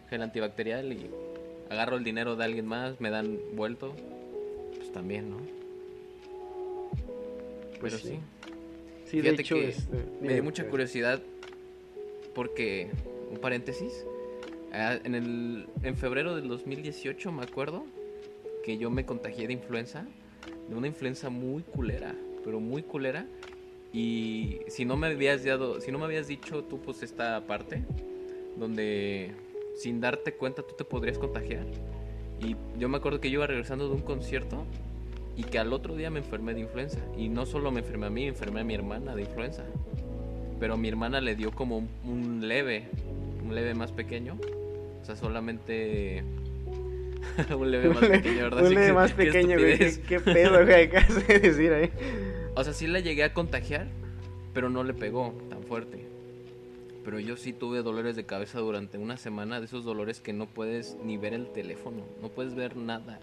gel 0.09 0.23
antibacterial 0.23 0.91
y 0.91 1.09
agarro 1.69 1.97
el 1.97 2.03
dinero 2.03 2.35
de 2.35 2.43
alguien 2.43 2.65
más, 2.65 2.99
me 2.99 3.09
dan 3.09 3.39
vuelto, 3.53 3.93
pues 4.75 4.91
también, 4.91 5.29
¿no? 5.29 5.37
Pues 7.79 7.93
Pero 7.93 7.97
sí. 7.97 8.19
Sí, 9.05 9.21
de 9.21 9.29
hecho, 9.29 9.55
que 9.55 9.69
este, 9.69 9.97
me 10.21 10.33
dio 10.33 10.43
mucha 10.43 10.67
curiosidad 10.67 11.21
porque, 12.35 12.89
un 13.31 13.39
paréntesis, 13.39 14.05
ah, 14.71 14.99
en, 15.03 15.15
el, 15.15 15.67
en 15.81 15.97
febrero 15.97 16.35
del 16.35 16.47
2018 16.47 17.31
me 17.31 17.43
acuerdo 17.43 17.85
que 18.63 18.77
yo 18.77 18.89
me 18.89 19.05
contagié 19.05 19.47
de 19.47 19.53
influenza, 19.53 20.05
de 20.69 20.75
una 20.75 20.87
influenza 20.87 21.29
muy 21.29 21.63
culera, 21.63 22.15
pero 22.43 22.59
muy 22.59 22.83
culera. 22.83 23.25
Y 23.91 24.59
si 24.67 24.85
no 24.85 24.95
me 24.95 25.07
habías 25.07 25.43
dado, 25.43 25.81
si 25.81 25.91
no 25.91 25.97
me 25.97 26.05
habías 26.05 26.27
dicho 26.27 26.63
tú 26.63 26.79
pues 26.79 27.01
esta 27.01 27.41
parte 27.47 27.81
donde 28.57 29.31
sin 29.79 30.01
darte 30.01 30.33
cuenta 30.33 30.61
tú 30.61 30.75
te 30.75 30.83
podrías 30.83 31.17
contagiar. 31.17 31.65
Y 32.41 32.55
yo 32.77 32.89
me 32.89 32.97
acuerdo 32.97 33.21
que 33.21 33.29
yo 33.29 33.39
iba 33.39 33.47
regresando 33.47 33.87
de 33.87 33.95
un 33.95 34.01
concierto 34.01 34.65
y 35.37 35.43
que 35.43 35.57
al 35.57 35.71
otro 35.71 35.95
día 35.95 36.09
me 36.09 36.19
enfermé 36.19 36.53
de 36.53 36.61
influenza. 36.61 36.99
Y 37.17 37.29
no 37.29 37.45
solo 37.45 37.71
me 37.71 37.79
enfermé 37.79 38.07
a 38.07 38.09
mí, 38.09 38.23
me 38.23 38.27
enfermé 38.27 38.59
a 38.61 38.63
mi 38.65 38.73
hermana 38.73 39.15
de 39.15 39.21
influenza. 39.21 39.63
Pero 40.59 40.73
a 40.73 40.77
mi 40.77 40.89
hermana 40.89 41.21
le 41.21 41.35
dio 41.35 41.51
como 41.51 41.87
un, 42.03 42.45
leve, 42.45 42.87
un 43.41 43.55
leve 43.55 43.73
más 43.73 43.93
pequeño. 43.93 44.37
O 45.01 45.05
sea, 45.05 45.15
solamente 45.15 46.25
un 47.57 47.71
leve 47.71 47.89
más 47.89 48.05
pequeño, 48.05 48.43
¿verdad? 48.43 48.65
un 48.65 48.73
leve 48.73 48.93
más 48.93 49.13
pequeño, 49.13 49.57
güey. 49.57 50.01
¿Qué, 50.01 50.19
pedo, 50.19 50.65
güey? 50.65 50.89
¿Qué 50.89 50.97
hace 50.97 51.39
decir 51.39 51.71
ahí? 51.71 51.89
O 52.55 52.63
sea, 52.65 52.73
sí 52.73 52.85
la 52.85 52.99
llegué 52.99 53.23
a 53.23 53.33
contagiar, 53.33 53.87
pero 54.53 54.69
no 54.69 54.83
le 54.83 54.93
pegó 54.93 55.33
tan 55.49 55.63
fuerte. 55.63 56.18
Pero 57.03 57.19
yo 57.19 57.37
sí 57.37 57.53
tuve 57.53 57.81
dolores 57.81 58.15
de 58.15 58.25
cabeza 58.25 58.59
durante 58.59 58.97
una 58.97 59.17
semana, 59.17 59.59
de 59.59 59.65
esos 59.65 59.83
dolores 59.83 60.21
que 60.21 60.33
no 60.33 60.47
puedes 60.47 60.97
ni 61.03 61.17
ver 61.17 61.33
el 61.33 61.47
teléfono, 61.51 62.03
no 62.21 62.29
puedes 62.29 62.55
ver 62.55 62.75
nada 62.75 63.19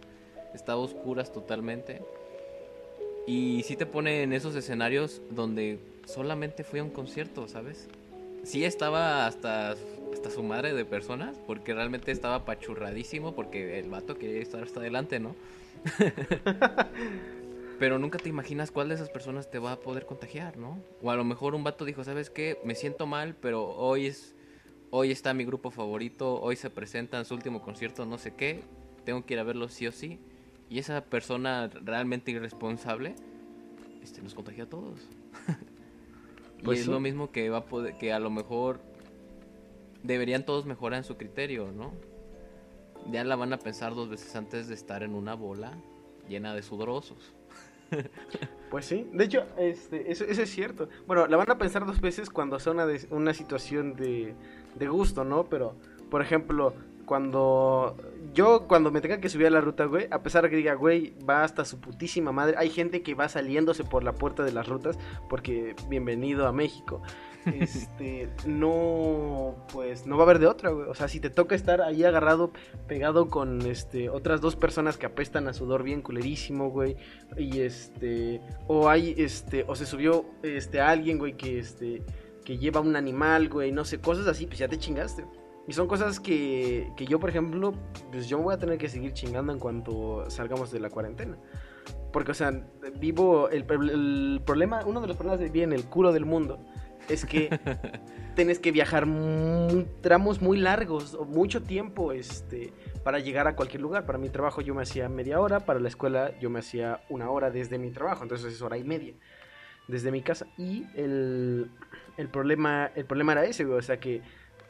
estaba 0.57 0.81
oscuras 0.81 1.33
totalmente. 1.33 2.03
Y 3.27 3.63
sí 3.65 3.77
te 3.77 3.87
pone 3.87 4.23
en 4.23 4.33
esos 4.33 4.55
escenarios 4.57 5.21
donde 5.31 5.79
solamente 6.07 6.65
fui 6.65 6.81
a 6.81 6.85
un 6.85 6.91
concierto, 6.91 7.49
¿sabes? 7.49 7.89
Sí 8.45 8.65
estaba 8.65 9.27
hasta, 9.27 9.73
hasta 10.13 10.31
su 10.31 10.43
madre 10.43 10.73
de 10.73 10.85
personas, 10.85 11.37
porque 11.47 11.75
realmente 11.75 12.13
estaba 12.13 12.45
pachurradísimo, 12.45 13.35
porque 13.35 13.79
el 13.79 13.91
vato 13.91 14.17
quería 14.17 14.41
estar 14.41 14.63
hasta 14.63 14.81
adelante, 14.81 15.21
¿no? 15.21 15.35
Pero 17.79 17.99
nunca 17.99 18.19
te 18.19 18.29
imaginas 18.29 18.71
cuál 18.71 18.89
de 18.89 18.95
esas 18.95 19.11
personas 19.11 19.51
te 19.51 19.59
va 19.59 19.73
a 19.73 19.81
poder 19.81 20.07
contagiar, 20.07 20.57
¿no? 20.57 20.83
O 21.03 21.11
a 21.11 21.17
lo 21.17 21.25
mejor 21.25 21.55
un 21.55 21.65
vato 21.65 21.85
dijo, 21.85 22.05
¿sabes 22.05 22.31
qué? 22.31 22.59
Me 22.65 22.75
siento 22.75 23.07
mal, 23.07 23.37
pero 23.37 23.69
hoy 23.69 24.07
es 24.07 24.35
hoy 24.91 25.11
está 25.11 25.35
mi 25.35 25.45
grupo 25.45 25.71
favorito, 25.71 26.41
hoy 26.41 26.57
se 26.57 26.71
presenta 26.71 27.19
en 27.19 27.25
su 27.25 27.35
último 27.35 27.61
concierto, 27.61 28.07
no 28.07 28.19
sé 28.19 28.35
qué, 28.35 28.63
tengo 29.05 29.27
que 29.27 29.35
ir 29.35 29.41
a 29.41 29.43
verlo 29.43 29.69
sí 29.69 29.87
o 29.87 29.93
sí 29.93 30.19
y 30.69 30.79
esa 30.79 31.05
persona 31.05 31.69
realmente 31.69 32.31
irresponsable 32.31 33.15
este, 34.03 34.23
nos 34.23 34.35
contagia 34.35 34.65
a 34.65 34.69
todos. 34.69 35.01
pues 36.65 36.81
es 36.81 36.87
lo 36.87 37.01
mismo 37.01 37.31
que 37.31 37.51
va 37.51 37.59
a 37.59 37.65
poder, 37.67 37.99
que 37.99 38.13
a 38.13 38.19
lo 38.19 38.31
mejor 38.31 38.81
deberían 40.03 40.45
todos 40.45 40.67
mejorar 40.67 40.99
en 40.99 41.05
su 41.05 41.17
criterio, 41.17 41.73
¿no? 41.73 41.93
Ya 43.11 43.23
la 43.25 43.37
van 43.37 43.53
a 43.53 43.59
pensar 43.59 43.95
dos 43.95 44.09
veces 44.09 44.35
antes 44.35 44.67
de 44.69 44.75
estar 44.75 45.03
en 45.03 45.15
una 45.15 45.35
bola 45.35 45.73
llena 46.29 46.55
de 46.55 46.63
sudorosos. 46.63 47.36
Pues 48.71 48.85
sí, 48.85 49.09
de 49.13 49.25
hecho, 49.25 49.47
este, 49.57 50.11
eso, 50.11 50.25
es 50.25 50.51
cierto. 50.51 50.89
Bueno, 51.07 51.29
la 51.29 51.37
van 51.37 51.51
a 51.51 51.57
pensar 51.57 51.87
dos 51.87 52.01
veces 52.01 52.31
cuando 52.31 52.59
sea 52.59 52.73
una, 52.73 52.87
una 53.11 53.33
situación 53.33 53.95
de, 53.95 54.35
de 54.75 54.89
gusto, 54.89 55.25
¿no? 55.25 55.45
Pero, 55.45 55.77
por 56.11 56.21
ejemplo, 56.21 56.75
cuando 57.07 57.97
yo 58.35 58.67
cuando 58.67 58.91
me 58.91 59.01
tenga 59.01 59.21
que 59.21 59.31
subir 59.31 59.47
a 59.47 59.51
la 59.51 59.61
ruta, 59.61 59.87
güey, 59.87 60.09
a 60.11 60.23
pesar 60.23 60.43
de 60.43 60.51
que 60.51 60.57
diga, 60.57 60.75
güey, 60.75 61.15
va 61.29 61.45
hasta 61.45 61.65
su 61.65 61.81
putísima 61.81 62.33
madre, 62.33 62.57
hay 62.59 62.69
gente 62.69 63.03
que 63.03 63.15
va 63.15 63.29
saliéndose 63.29 63.85
por 63.85 64.05
la 64.05 64.13
puerta 64.13 64.45
de 64.45 64.53
las 64.53 64.69
rutas 64.69 64.99
porque 65.31 65.75
bienvenido 65.89 66.47
a 66.47 66.53
México. 66.53 67.01
Este, 67.47 68.29
no, 68.47 69.55
pues 69.73 70.07
no 70.07 70.17
va 70.17 70.25
a 70.25 70.27
haber 70.27 70.39
de 70.39 70.47
otra, 70.47 70.71
güey. 70.71 70.89
O 70.89 70.95
sea, 70.95 71.09
si 71.09 71.21
te 71.21 71.31
toca 71.31 71.55
estar 71.55 71.81
ahí 71.81 72.05
agarrado, 72.05 72.53
pegado 72.87 73.29
con 73.29 73.63
este 73.63 74.09
otras 74.11 74.41
dos 74.41 74.57
personas 74.57 74.99
que 74.99 75.07
apestan 75.07 75.47
a 75.49 75.53
sudor 75.53 75.83
bien 75.83 76.03
culerísimo, 76.03 76.71
güey, 76.71 76.97
y 77.37 77.61
este, 77.61 78.41
o 78.67 78.89
hay 78.89 79.15
este, 79.17 79.65
o 79.69 79.77
se 79.77 79.87
subió 79.87 80.27
este 80.43 80.81
alguien, 80.81 81.19
güey, 81.19 81.37
que 81.37 81.59
este 81.59 82.03
que 82.45 82.59
lleva 82.59 82.81
un 82.81 82.95
animal, 82.95 83.49
güey, 83.49 83.73
no 83.73 83.85
sé, 83.85 84.01
cosas 84.01 84.27
así, 84.29 84.47
pues 84.47 84.59
ya 84.59 84.69
te 84.69 84.79
chingaste. 84.79 85.25
Y 85.69 85.73
son 85.73 85.89
cosas 85.89 86.21
que, 86.21 86.93
que 86.97 87.07
yo, 87.07 87.19
por 87.19 87.29
ejemplo, 87.29 87.73
pues 88.13 88.29
yo 88.29 88.39
voy 88.39 88.55
a 88.55 88.59
tener 88.59 88.79
que 88.79 88.89
seguir 88.89 89.13
chingando 89.13 89.53
en 89.53 89.59
cuanto 89.59 90.31
salgamos 90.31 90.71
de 90.71 90.79
la 90.79 90.89
cuarentena. 90.91 91.37
Porque, 92.13 92.31
o 92.31 92.35
sea, 92.35 92.53
vivo. 93.01 93.49
El, 93.49 93.67
el 93.69 94.43
problema, 94.47 94.85
uno 94.87 95.01
de 95.01 95.09
los 95.09 95.17
problemas 95.17 95.41
de 95.41 95.47
vivir 95.47 95.65
en 95.65 95.73
el 95.73 95.85
culo 95.87 96.13
del 96.13 96.25
mundo 96.25 96.61
es 97.09 97.25
que 97.25 97.59
tienes 98.35 98.59
que 98.59 98.73
viajar 98.73 99.07
tramos 100.01 100.41
muy 100.41 100.59
largos 100.59 101.15
o 101.15 101.25
mucho 101.25 101.63
tiempo 101.63 102.13
este, 102.13 102.73
para 103.05 103.19
llegar 103.19 103.47
a 103.47 103.57
cualquier 103.57 103.83
lugar. 103.83 104.07
Para 104.07 104.19
mi 104.19 104.29
trabajo 104.29 104.61
yo 104.61 104.75
me 104.75 104.83
hacía 104.83 105.09
media 105.09 105.41
hora, 105.41 105.61
para 105.61 105.81
la 105.81 105.89
escuela 105.89 106.39
yo 106.39 106.51
me 106.51 106.61
hacía 106.61 107.01
una 107.09 107.31
hora 107.31 107.51
desde 107.51 107.79
mi 107.79 107.91
trabajo, 107.91 108.23
entonces 108.23 108.53
es 108.53 108.63
hora 108.63 108.79
y 108.79 108.85
media 108.85 109.15
desde 109.89 110.11
mi 110.11 110.23
casa. 110.23 110.47
Y 110.57 110.87
el, 110.95 111.71
el, 112.17 112.29
problema, 112.29 112.91
el 112.95 113.05
problema 113.05 113.33
era 113.33 113.45
ese, 113.45 113.65
o 113.65 113.83
sea 113.83 113.99
que 113.99 114.23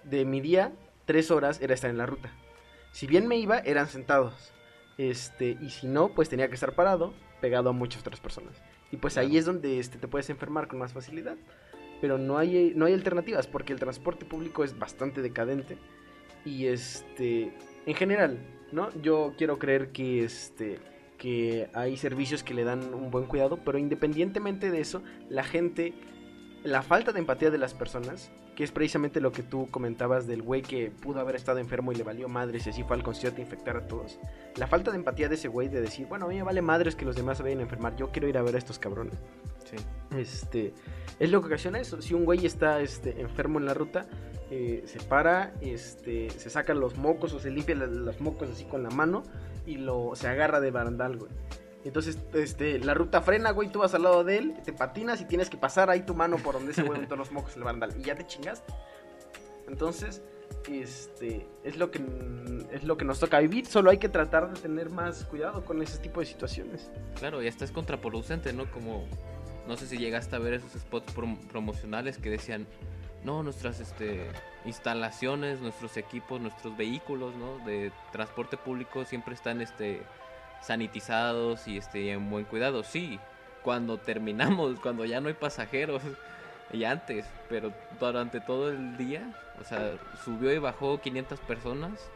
de 0.05 0.25
mi 0.25 0.41
día 0.41 0.73
tres 1.05 1.31
horas 1.31 1.61
era 1.61 1.75
estar 1.75 1.91
en 1.91 1.99
la 1.99 2.07
ruta. 2.07 2.31
Si 2.93 3.07
bien 3.07 3.27
me 3.27 3.37
iba, 3.37 3.59
eran 3.59 3.89
sentados. 3.89 4.53
Este, 4.99 5.59
y 5.61 5.71
si 5.71 5.87
no, 5.87 6.09
pues 6.09 6.29
tenía 6.29 6.49
que 6.49 6.55
estar 6.55 6.75
parado, 6.75 7.13
pegado 7.41 7.71
a 7.71 7.73
muchas 7.73 8.01
otras 8.01 8.21
personas. 8.21 8.63
Y 8.91 8.97
pues 8.97 9.19
ahí 9.19 9.37
es 9.37 9.45
donde 9.45 9.79
este, 9.79 9.99
te 9.99 10.09
puedes 10.09 10.31
enfermar 10.31 10.69
con 10.69 10.79
más 10.79 10.93
facilidad. 10.93 11.37
Pero 12.01 12.19
no 12.19 12.39
hay, 12.39 12.73
no 12.77 12.87
hay 12.87 12.93
alternativas, 12.93 13.47
porque 13.47 13.73
el 13.73 13.79
transporte 13.79 14.25
público 14.25 14.65
es 14.65 14.79
bastante 14.79 15.23
decadente. 15.23 15.79
Y 16.45 16.67
este, 16.67 17.53
en 17.87 17.95
general, 17.95 18.39
¿no? 18.73 18.91
Yo 19.01 19.35
quiero 19.37 19.59
creer 19.59 19.91
que 19.93 20.25
este 20.25 20.79
que 21.17 21.71
hay 21.73 21.97
servicios 21.97 22.43
que 22.43 22.53
le 22.53 22.63
dan 22.63 22.93
un 22.93 23.11
buen 23.11 23.25
cuidado, 23.25 23.59
pero 23.65 23.79
independientemente 23.79 24.71
de 24.71 24.81
eso, 24.81 25.03
la 25.31 25.45
gente 25.45 25.95
la 26.67 26.83
falta 26.83 27.13
de 27.13 27.21
empatía 27.21 27.51
de 27.51 27.59
las 27.59 27.75
personas, 27.75 28.31
que 28.57 28.65
es 28.65 28.73
precisamente 28.73 29.21
lo 29.21 29.31
que 29.31 29.45
tú 29.45 29.69
comentabas 29.71 30.27
del 30.27 30.43
güey 30.43 30.63
que 30.63 30.91
pudo 30.91 31.21
haber 31.21 31.37
estado 31.37 31.59
enfermo 31.59 31.93
y 31.93 31.95
le 31.95 32.03
valió 32.03 32.29
madres 32.29 32.67
y 32.67 32.71
así 32.71 32.83
fue 32.83 32.97
al 32.97 33.05
concierto 33.05 33.41
infectar 33.41 33.77
a 33.77 33.87
todos. 33.87 34.19
La 34.57 34.67
falta 34.67 34.91
de 34.91 34.97
empatía 34.97 35.29
de 35.29 35.37
ese 35.37 35.47
güey 35.47 35.69
de 35.69 35.81
decir, 35.81 36.07
bueno, 36.07 36.27
a 36.27 36.29
mí 36.29 36.37
me 36.37 36.43
vale 36.43 36.63
madres 36.63 36.97
que 36.97 37.05
los 37.05 37.15
demás 37.15 37.37
se 37.37 37.45
vayan 37.45 37.61
a 37.61 37.63
enfermar, 37.63 37.95
yo 37.97 38.11
quiero 38.11 38.29
ir 38.29 38.37
a 38.37 38.43
ver 38.43 38.57
a 38.57 38.59
estos 38.59 38.79
cabrones. 38.79 39.15
Sí. 39.71 39.77
Este, 40.17 40.73
es 41.19 41.31
lo 41.31 41.41
que 41.41 41.47
ocasiona 41.49 41.81
eso. 41.81 42.01
Si 42.01 42.15
un 42.15 42.25
güey 42.25 42.47
está 42.47 42.81
este, 42.81 43.21
enfermo 43.21 43.59
en 43.59 43.67
la 43.67 43.75
ruta, 43.75 44.07
eh, 44.51 44.85
se 44.87 45.01
para, 45.01 45.55
este, 45.61 46.31
se 46.31 46.51
saca 46.51 46.75
los 46.75 46.97
mocos 46.97 47.33
o 47.33 47.41
se 47.41 47.51
limpia 47.51 47.75
los 47.75 48.21
mocos 48.21 48.49
así 48.51 48.65
con 48.65 48.83
la 48.83 48.91
mano 48.91 49.25
y 49.67 49.77
lo, 49.77 50.13
se 50.15 50.29
agarra 50.29 50.61
de 50.61 50.71
barandal, 50.71 51.17
güey. 51.17 51.33
Entonces, 51.85 52.19
este, 52.35 52.79
la 52.81 52.95
ruta 52.95 53.21
frena, 53.23 53.53
güey, 53.53 53.71
tú 53.71 53.79
vas 53.79 53.95
al 53.95 54.03
lado 54.03 54.25
de 54.25 54.39
él, 54.39 54.55
te 54.65 54.73
patinas 54.73 55.21
y 55.21 55.25
tienes 55.25 55.49
que 55.49 55.57
pasar 55.57 55.89
ahí 55.89 56.03
tu 56.03 56.15
mano 56.15 56.37
por 56.37 56.55
donde 56.55 56.75
se 56.75 56.83
mueven 56.83 57.07
todos 57.07 57.19
los 57.19 57.31
mocos 57.31 57.55
del 57.55 57.63
barandal 57.63 57.95
y 57.99 58.03
ya 58.03 58.17
te 58.17 58.27
chingaste. 58.27 58.73
Entonces, 59.69 60.23
este, 60.69 61.47
es 61.63 61.77
lo 61.77 61.91
que 61.91 62.01
es 62.73 62.83
lo 62.83 62.97
que 62.97 63.05
nos 63.05 63.21
toca 63.21 63.39
vivir, 63.39 63.67
solo 63.67 63.91
hay 63.91 63.99
que 63.99 64.09
tratar 64.09 64.53
de 64.53 64.61
tener 64.61 64.91
más 64.91 65.25
cuidado 65.25 65.65
con 65.65 65.81
ese 65.81 65.99
tipo 65.99 66.21
de 66.21 66.27
situaciones. 66.27 66.91
Claro, 67.17 67.43
y 67.43 67.47
hasta 67.49 67.65
es 67.65 67.71
contraproducente, 67.71 68.53
¿no? 68.53 68.71
Como 68.71 69.07
no 69.67 69.77
sé 69.77 69.87
si 69.87 69.99
llegaste 69.99 70.37
a 70.37 70.39
ver 70.39 70.55
esos 70.55 70.73
spots 70.73 71.13
promocionales 71.51 72.19
que 72.19 72.31
decían, 72.31 72.67
"No, 73.25 73.43
nuestras 73.43 73.81
este 73.81 74.31
instalaciones, 74.67 75.61
nuestros 75.61 75.97
equipos, 75.97 76.41
nuestros 76.41 76.77
vehículos, 76.77 77.35
¿no? 77.37 77.65
de 77.65 77.93
transporte 78.13 78.57
público 78.57 79.05
siempre 79.05 79.35
están 79.35 79.61
este 79.61 80.03
sanitizados 80.61 81.69
y 81.69 81.79
este, 81.79 82.11
en 82.11 82.29
buen 82.29 82.45
cuidado. 82.45 82.83
Sí, 82.83 83.21
cuando 83.63 83.99
terminamos, 83.99 84.81
cuando 84.83 85.05
ya 85.05 85.21
no 85.21 85.29
hay 85.29 85.35
pasajeros 85.35 86.03
y 86.73 86.85
antes, 86.85 87.27
pero 87.49 87.73
durante 88.01 88.41
todo 88.41 88.71
el 88.71 88.97
día, 88.97 89.33
o 89.61 89.65
sea, 89.65 89.93
subió 90.25 90.53
y 90.53 90.59
bajó 90.59 91.01
500 91.01 91.39
personas, 91.41 92.11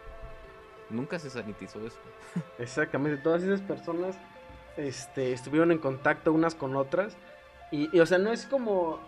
nunca 0.90 1.18
se 1.18 1.30
sanitizó 1.30 1.86
eso. 1.86 1.98
Exactamente, 2.58 3.22
todas 3.22 3.42
esas 3.42 3.60
personas 3.60 4.16
este, 4.76 5.32
estuvieron 5.32 5.70
en 5.70 5.78
contacto 5.78 6.32
unas 6.32 6.54
con 6.56 6.74
otras 6.76 7.16
y, 7.70 7.98
o 7.98 8.06
sea, 8.06 8.18
no 8.18 8.32
es 8.32 8.46
como, 8.46 8.98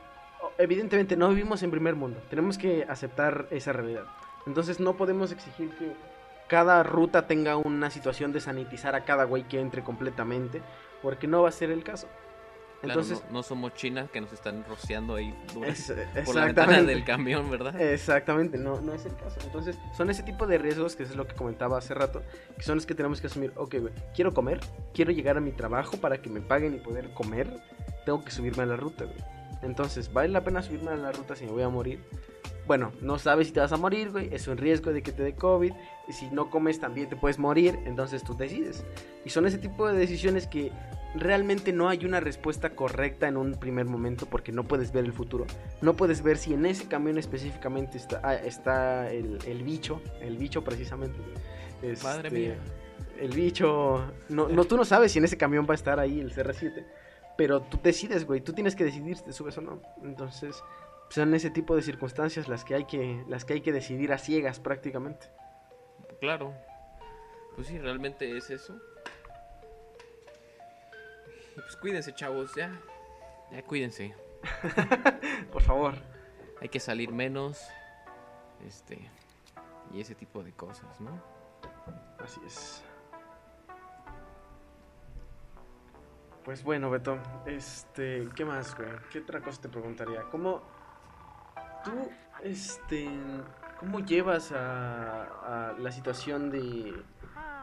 evidentemente 0.59 1.17
no 1.17 1.29
vivimos 1.29 1.63
en 1.63 1.71
primer 1.71 1.95
mundo, 1.95 2.21
tenemos 2.31 2.59
que 2.59 2.85
aceptar 2.89 3.47
esa 3.51 3.73
realidad. 3.73 4.05
Entonces 4.47 4.81
no 4.81 4.95
podemos 4.95 5.33
exigir 5.33 5.71
que 5.77 5.93
cada 6.49 6.83
ruta 6.83 7.27
tenga 7.27 7.57
una 7.57 7.91
situación 7.91 8.33
de 8.33 8.41
sanitizar 8.41 8.95
a 8.95 9.05
cada 9.05 9.25
güey 9.25 9.45
que 9.45 9.61
entre 9.61 9.83
completamente, 9.83 10.63
porque 11.01 11.27
no 11.27 11.43
va 11.43 11.49
a 11.49 11.53
ser 11.53 11.71
el 11.71 11.83
caso. 11.83 12.09
Entonces, 12.83 13.23
no, 13.31 13.43
somos 13.43 13.75
China 13.75 14.09
que 14.13 14.21
nos 14.21 14.33
están 14.33 14.65
rociando 14.65 15.15
ahí 15.15 15.35
por 16.25 16.35
la 16.35 16.47
ventana 16.47 16.83
del 16.83 17.05
camión, 17.05 17.51
¿verdad? 17.51 17.81
Exactamente, 17.81 18.59
no, 18.59 18.81
no 18.81 18.93
es 18.93 19.07
el 19.07 19.15
caso. 19.17 19.39
Entonces, 19.45 19.79
son 19.97 20.11
ese 20.11 20.23
tipo 20.23 20.47
de 20.47 20.59
riesgos, 20.59 20.97
que 20.97 21.05
es 21.05 21.15
lo 21.15 21.27
que 21.27 21.35
comentaba 21.35 21.79
hace 21.79 21.95
rato, 21.95 22.23
que 22.57 22.63
son 22.63 22.77
los 22.77 22.87
que 22.87 22.95
tenemos 22.95 23.21
que 23.21 23.29
asumir. 23.29 23.53
Ok, 23.57 23.77
güey, 23.81 23.93
quiero 24.15 24.35
comer, 24.35 24.61
quiero 24.93 25.13
llegar 25.13 25.37
a 25.37 25.41
mi 25.41 25.53
trabajo 25.53 25.97
para 25.99 26.21
que 26.21 26.29
me 26.29 26.41
paguen 26.41 26.75
y 26.75 26.79
poder 26.79 27.13
comer, 27.15 27.61
tengo 28.05 28.25
que 28.25 28.31
subirme 28.31 28.65
a 28.65 28.67
la 28.67 28.77
ruta, 28.77 29.05
güey. 29.05 29.19
Entonces, 29.63 30.13
¿vale 30.13 30.29
la 30.29 30.43
pena 30.43 30.63
subirme 30.63 30.91
a 30.91 30.97
la 30.97 31.13
ruta 31.13 31.37
si 31.37 31.45
me 31.45 31.53
voy 31.53 31.63
a 31.63 31.69
morir? 31.69 32.01
Bueno, 32.67 32.93
no 33.01 33.19
sabes 33.19 33.49
si 33.49 33.53
te 33.53 33.61
vas 33.61 33.73
a 33.73 33.77
morir, 33.77 34.11
güey, 34.11 34.29
es 34.33 34.47
un 34.49 34.57
riesgo 34.57 34.93
de 34.93 35.03
que 35.03 35.13
te 35.13 35.23
dé 35.23 35.35
COVID, 35.35 35.73
y 36.09 36.13
si 36.13 36.31
no 36.31 36.51
comes 36.51 36.79
también 36.81 37.09
te 37.09 37.17
puedes 37.17 37.39
morir, 37.39 37.79
entonces 37.85 38.23
tú 38.23 38.37
decides. 38.37 38.85
Y 39.25 39.31
son 39.31 39.47
ese 39.47 39.59
tipo 39.59 39.89
de 39.89 39.99
decisiones 39.99 40.47
que 40.47 40.73
realmente 41.15 41.73
no 41.73 41.89
hay 41.89 42.05
una 42.05 42.21
respuesta 42.21 42.71
correcta 42.71 43.29
en 43.29 43.37
un 43.37 43.55
primer 43.55 43.87
momento 43.87 44.27
porque 44.27 44.53
no 44.53 44.65
puedes 44.65 44.93
ver 44.93 45.05
el 45.05 45.13
futuro. 45.13 45.47
No 45.81 45.95
puedes 45.95 46.23
ver 46.23 46.39
si 46.39 46.55
en 46.55 46.67
ese 46.67 46.87
camión 46.87 47.19
específicamente 47.19 47.99
está, 47.99 48.21
ah, 48.23 48.35
está 48.35 49.11
el, 49.11 49.63
bicho, 49.63 50.01
el 50.21 50.37
bicho 50.37 50.65
precisamente. 50.65 51.19
Madre 52.03 52.29
este, 52.29 52.31
mía. 52.31 52.57
el 53.19 53.31
bicho. 53.33 54.05
No, 54.29 54.49
no, 54.49 54.65
tú 54.65 54.77
no 54.77 54.85
sabes 54.85 55.13
si 55.13 55.19
en 55.19 55.25
ese 55.25 55.37
camión 55.37 55.67
va 55.69 55.73
a 55.73 55.75
estar 55.75 55.99
ahí 55.99 56.21
el 56.21 56.33
CR7. 56.33 56.85
Pero 57.37 57.63
tú 57.63 57.79
decides, 57.83 58.25
güey. 58.25 58.41
Tú 58.41 58.53
tienes 58.53 58.77
que 58.77 58.85
decidir 58.85 59.17
si 59.17 59.25
te 59.25 59.33
subes 59.33 59.57
o 59.59 59.63
no. 59.63 59.81
Entonces, 60.05 60.63
son 61.13 61.35
ese 61.35 61.51
tipo 61.51 61.77
de 61.77 61.83
circunstancias 61.83 62.49
las 62.49 62.65
que 62.65 62.75
hay 62.75 62.87
que, 62.87 63.23
las 63.29 63.45
que 63.45 63.53
hay 63.53 63.61
que 63.61 63.71
decidir 63.71 64.15
a 64.15 64.19
ciegas 64.19 64.61
prácticamente. 64.61 65.27
Claro. 66.21 66.55
Pues 67.55 67.67
sí, 67.67 67.79
realmente 67.79 68.35
es 68.35 68.49
eso. 68.49 68.81
Pues 71.55 71.77
cuídense, 71.77 72.15
chavos, 72.15 72.55
ya. 72.55 72.81
Ya 73.51 73.63
cuídense. 73.63 74.15
Por 75.53 75.61
favor. 75.61 75.97
Hay 76.63 76.71
que 76.71 76.81
salir 76.81 77.13
menos. 77.13 77.61
Este. 78.67 79.11
Y 79.93 80.01
ese 80.01 80.15
tipo 80.15 80.43
de 80.43 80.53
cosas, 80.53 80.99
¿no? 80.99 81.23
Así 82.21 82.41
es. 82.47 82.83
Pues 86.43 86.65
bueno, 86.65 86.89
Beto, 86.89 87.19
este, 87.45 88.31
¿qué 88.35 88.47
más, 88.47 88.75
güey? 88.75 88.89
¿Qué 89.13 89.19
otra 89.19 89.43
cosa 89.43 89.61
te 89.61 89.69
preguntaría? 89.69 90.23
¿Cómo 90.31 90.63
tú, 91.83 91.91
este, 92.43 93.09
cómo 93.79 94.01
llevas 94.01 94.53
a, 94.53 95.75
la 95.79 95.91
situación 95.91 96.51
de, 96.51 96.95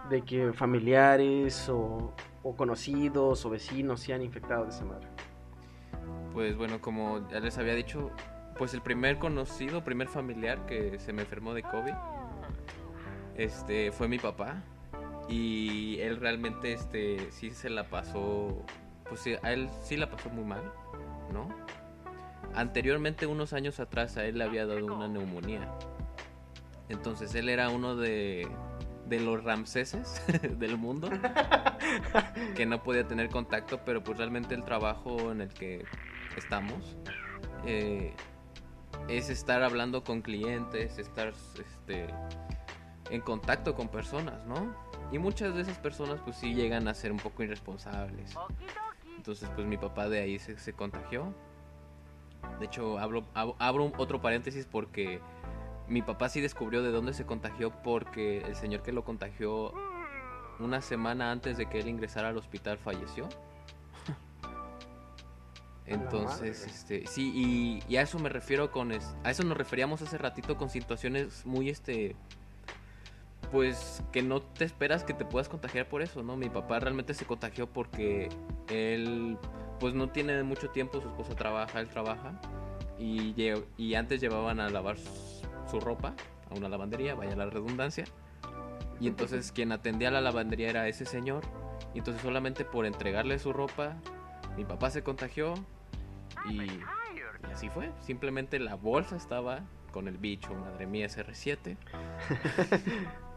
de 0.10 0.22
que 0.24 0.54
familiares 0.54 1.70
o, 1.70 2.14
o, 2.44 2.56
conocidos 2.56 3.46
o 3.46 3.50
vecinos 3.50 4.02
se 4.02 4.14
han 4.14 4.22
infectado 4.22 4.66
de 4.66 4.70
esa 4.70 4.86
madre? 4.86 5.08
Pues 6.34 6.56
bueno, 6.56 6.82
como 6.82 7.28
ya 7.30 7.40
les 7.40 7.58
había 7.58 7.74
dicho, 7.76 8.12
pues 8.58 8.74
el 8.74 8.82
primer 8.82 9.20
conocido, 9.20 9.84
primer 9.84 10.08
familiar 10.08 10.66
que 10.66 11.00
se 11.00 11.14
me 11.14 11.24
enfermó 11.24 11.54
de 11.54 11.64
COVID, 11.64 11.94
este, 13.36 13.92
fue 13.92 14.08
mi 14.08 14.20
papá 14.20 14.62
y 15.30 16.00
él 16.02 16.18
realmente 16.18 16.74
este 16.74 17.32
sí 17.32 17.52
se 17.52 17.70
la 17.70 17.84
pasó 17.90 18.66
pues 19.08 19.24
a 19.44 19.54
él 19.54 19.70
sí 19.84 19.96
la 19.96 20.10
pasó 20.10 20.30
muy 20.30 20.44
mal 20.44 20.74
no 21.32 21.48
anteriormente 22.54 23.26
unos 23.26 23.54
años 23.54 23.80
atrás 23.80 24.18
a 24.18 24.26
él 24.26 24.38
le 24.38 24.44
había 24.44 24.66
dado 24.66 24.86
una 24.86 25.08
neumonía 25.08 25.72
entonces 26.90 27.36
él 27.36 27.50
era 27.50 27.70
uno 27.70 27.96
de 27.96 28.48
de 29.08 29.20
los 29.20 29.44
ramseses 29.44 30.22
del 30.60 30.78
mundo 30.78 31.10
que 32.56 32.66
no 32.66 32.84
podía 32.84 33.08
tener 33.08 33.30
contacto 33.30 33.82
pero 33.86 34.04
pues 34.04 34.18
realmente 34.18 34.56
el 34.56 34.64
trabajo 34.64 35.32
en 35.32 35.42
el 35.42 35.50
que 35.50 35.86
estamos 36.38 36.98
eh, 37.66 38.14
es 39.08 39.30
estar 39.30 39.64
hablando 39.64 40.04
con 40.04 40.22
clientes 40.22 40.98
estar 41.00 41.34
este 41.60 42.08
en 43.10 43.22
contacto 43.22 43.74
con 43.74 43.88
personas 43.88 44.46
no 44.46 44.90
y 45.12 45.18
muchas 45.18 45.56
de 45.56 45.62
esas 45.62 45.78
personas 45.78 46.20
pues 46.24 46.36
sí 46.38 46.54
llegan 46.54 46.88
a 46.88 46.94
ser 46.94 47.12
un 47.12 47.18
poco 47.18 47.44
irresponsables. 47.44 48.36
Entonces 49.16 49.50
pues 49.56 49.68
mi 49.68 49.78
papá 49.78 50.08
de 50.08 50.20
ahí 50.20 50.40
se, 50.40 50.74
contagió. 50.74 51.34
De 52.60 52.66
hecho 52.66 53.00
abro, 53.00 53.24
abro 53.34 53.92
otro 53.98 54.22
paréntesis 54.22 54.66
porque 54.66 55.22
mi 55.88 56.02
papá 56.02 56.30
sí 56.30 56.42
descubrió 56.42 56.84
de 56.84 56.92
dónde 56.92 57.14
se 57.14 57.26
contagió 57.26 57.72
porque 57.84 58.42
el 58.42 58.56
señor 58.56 58.84
que 58.84 58.92
lo 58.92 59.04
contagió 59.04 59.74
una 60.60 60.82
semana 60.82 61.32
antes 61.32 61.58
de 61.58 61.68
que 61.68 61.80
él 61.80 61.88
ingresara 61.88 62.30
al 62.30 62.38
hospital 62.38 62.78
falleció. 62.78 63.30
Entonces, 65.86 66.68
este, 66.68 67.08
sí, 67.08 67.32
y, 67.34 67.84
y, 67.92 67.98
a 67.98 68.04
eso 68.04 68.20
me 68.20 68.30
refiero 68.30 68.72
con, 68.72 68.92
a 68.92 69.32
eso 69.32 69.44
nos 69.44 69.58
referíamos 69.58 70.02
hace 70.02 70.18
ratito 70.18 70.58
con 70.58 70.70
situaciones 70.70 71.46
muy, 71.46 71.70
este, 71.70 72.16
pues 73.52 74.04
que 74.12 74.22
no 74.22 74.42
te 74.42 74.66
esperas 74.66 75.04
que 75.04 75.14
te 75.14 75.26
puedas 75.26 75.50
contagiar 75.50 75.88
por 75.88 76.02
eso, 76.02 76.24
¿no? 76.24 76.38
Mi 76.38 76.50
papá 76.50 76.80
realmente 76.80 77.14
se 77.14 77.26
contagió 77.26 77.68
porque 77.68 78.30
él 78.70 79.38
pues 79.80 79.94
no 79.94 80.10
tiene 80.10 80.44
mucho 80.44 80.70
tiempo, 80.70 81.02
su 81.02 81.08
esposa 81.08 81.36
trabaja, 81.36 81.80
él 81.80 81.88
trabaja 81.88 82.40
y, 83.00 83.34
y 83.78 83.96
antes 83.96 84.22
llevaban 84.22 84.60
a 84.60 84.70
lavar 84.70 84.98
su 84.98 85.80
ropa 85.80 86.14
a 86.50 86.56
una 86.56 86.70
lavandería, 86.70 87.16
vaya 87.16 87.36
la 87.36 87.46
redundancia. 87.46 88.06
Y 89.00 89.08
entonces 89.08 89.52
quien 89.52 89.72
atendía 89.72 90.10
a 90.10 90.12
la 90.12 90.22
lavandería 90.22 90.70
era 90.70 90.88
ese 90.88 91.06
señor. 91.06 91.44
Y 91.94 92.00
entonces 92.00 92.22
solamente 92.22 92.66
por 92.66 92.86
entregarle 92.86 93.40
su 93.40 93.54
ropa, 93.54 93.96
mi 94.58 94.66
papá 94.66 94.90
se 94.90 95.02
contagió 95.04 95.54
y, 96.50 96.62
y 96.62 96.84
así 97.52 97.70
fue. 97.70 97.92
Simplemente 98.02 98.60
la 98.60 98.76
bolsa 98.76 99.16
estaba 99.16 99.62
con 99.92 100.08
el 100.08 100.18
bicho, 100.18 100.54
madre 100.54 100.86
mía, 100.86 101.08
SR7. 101.08 101.78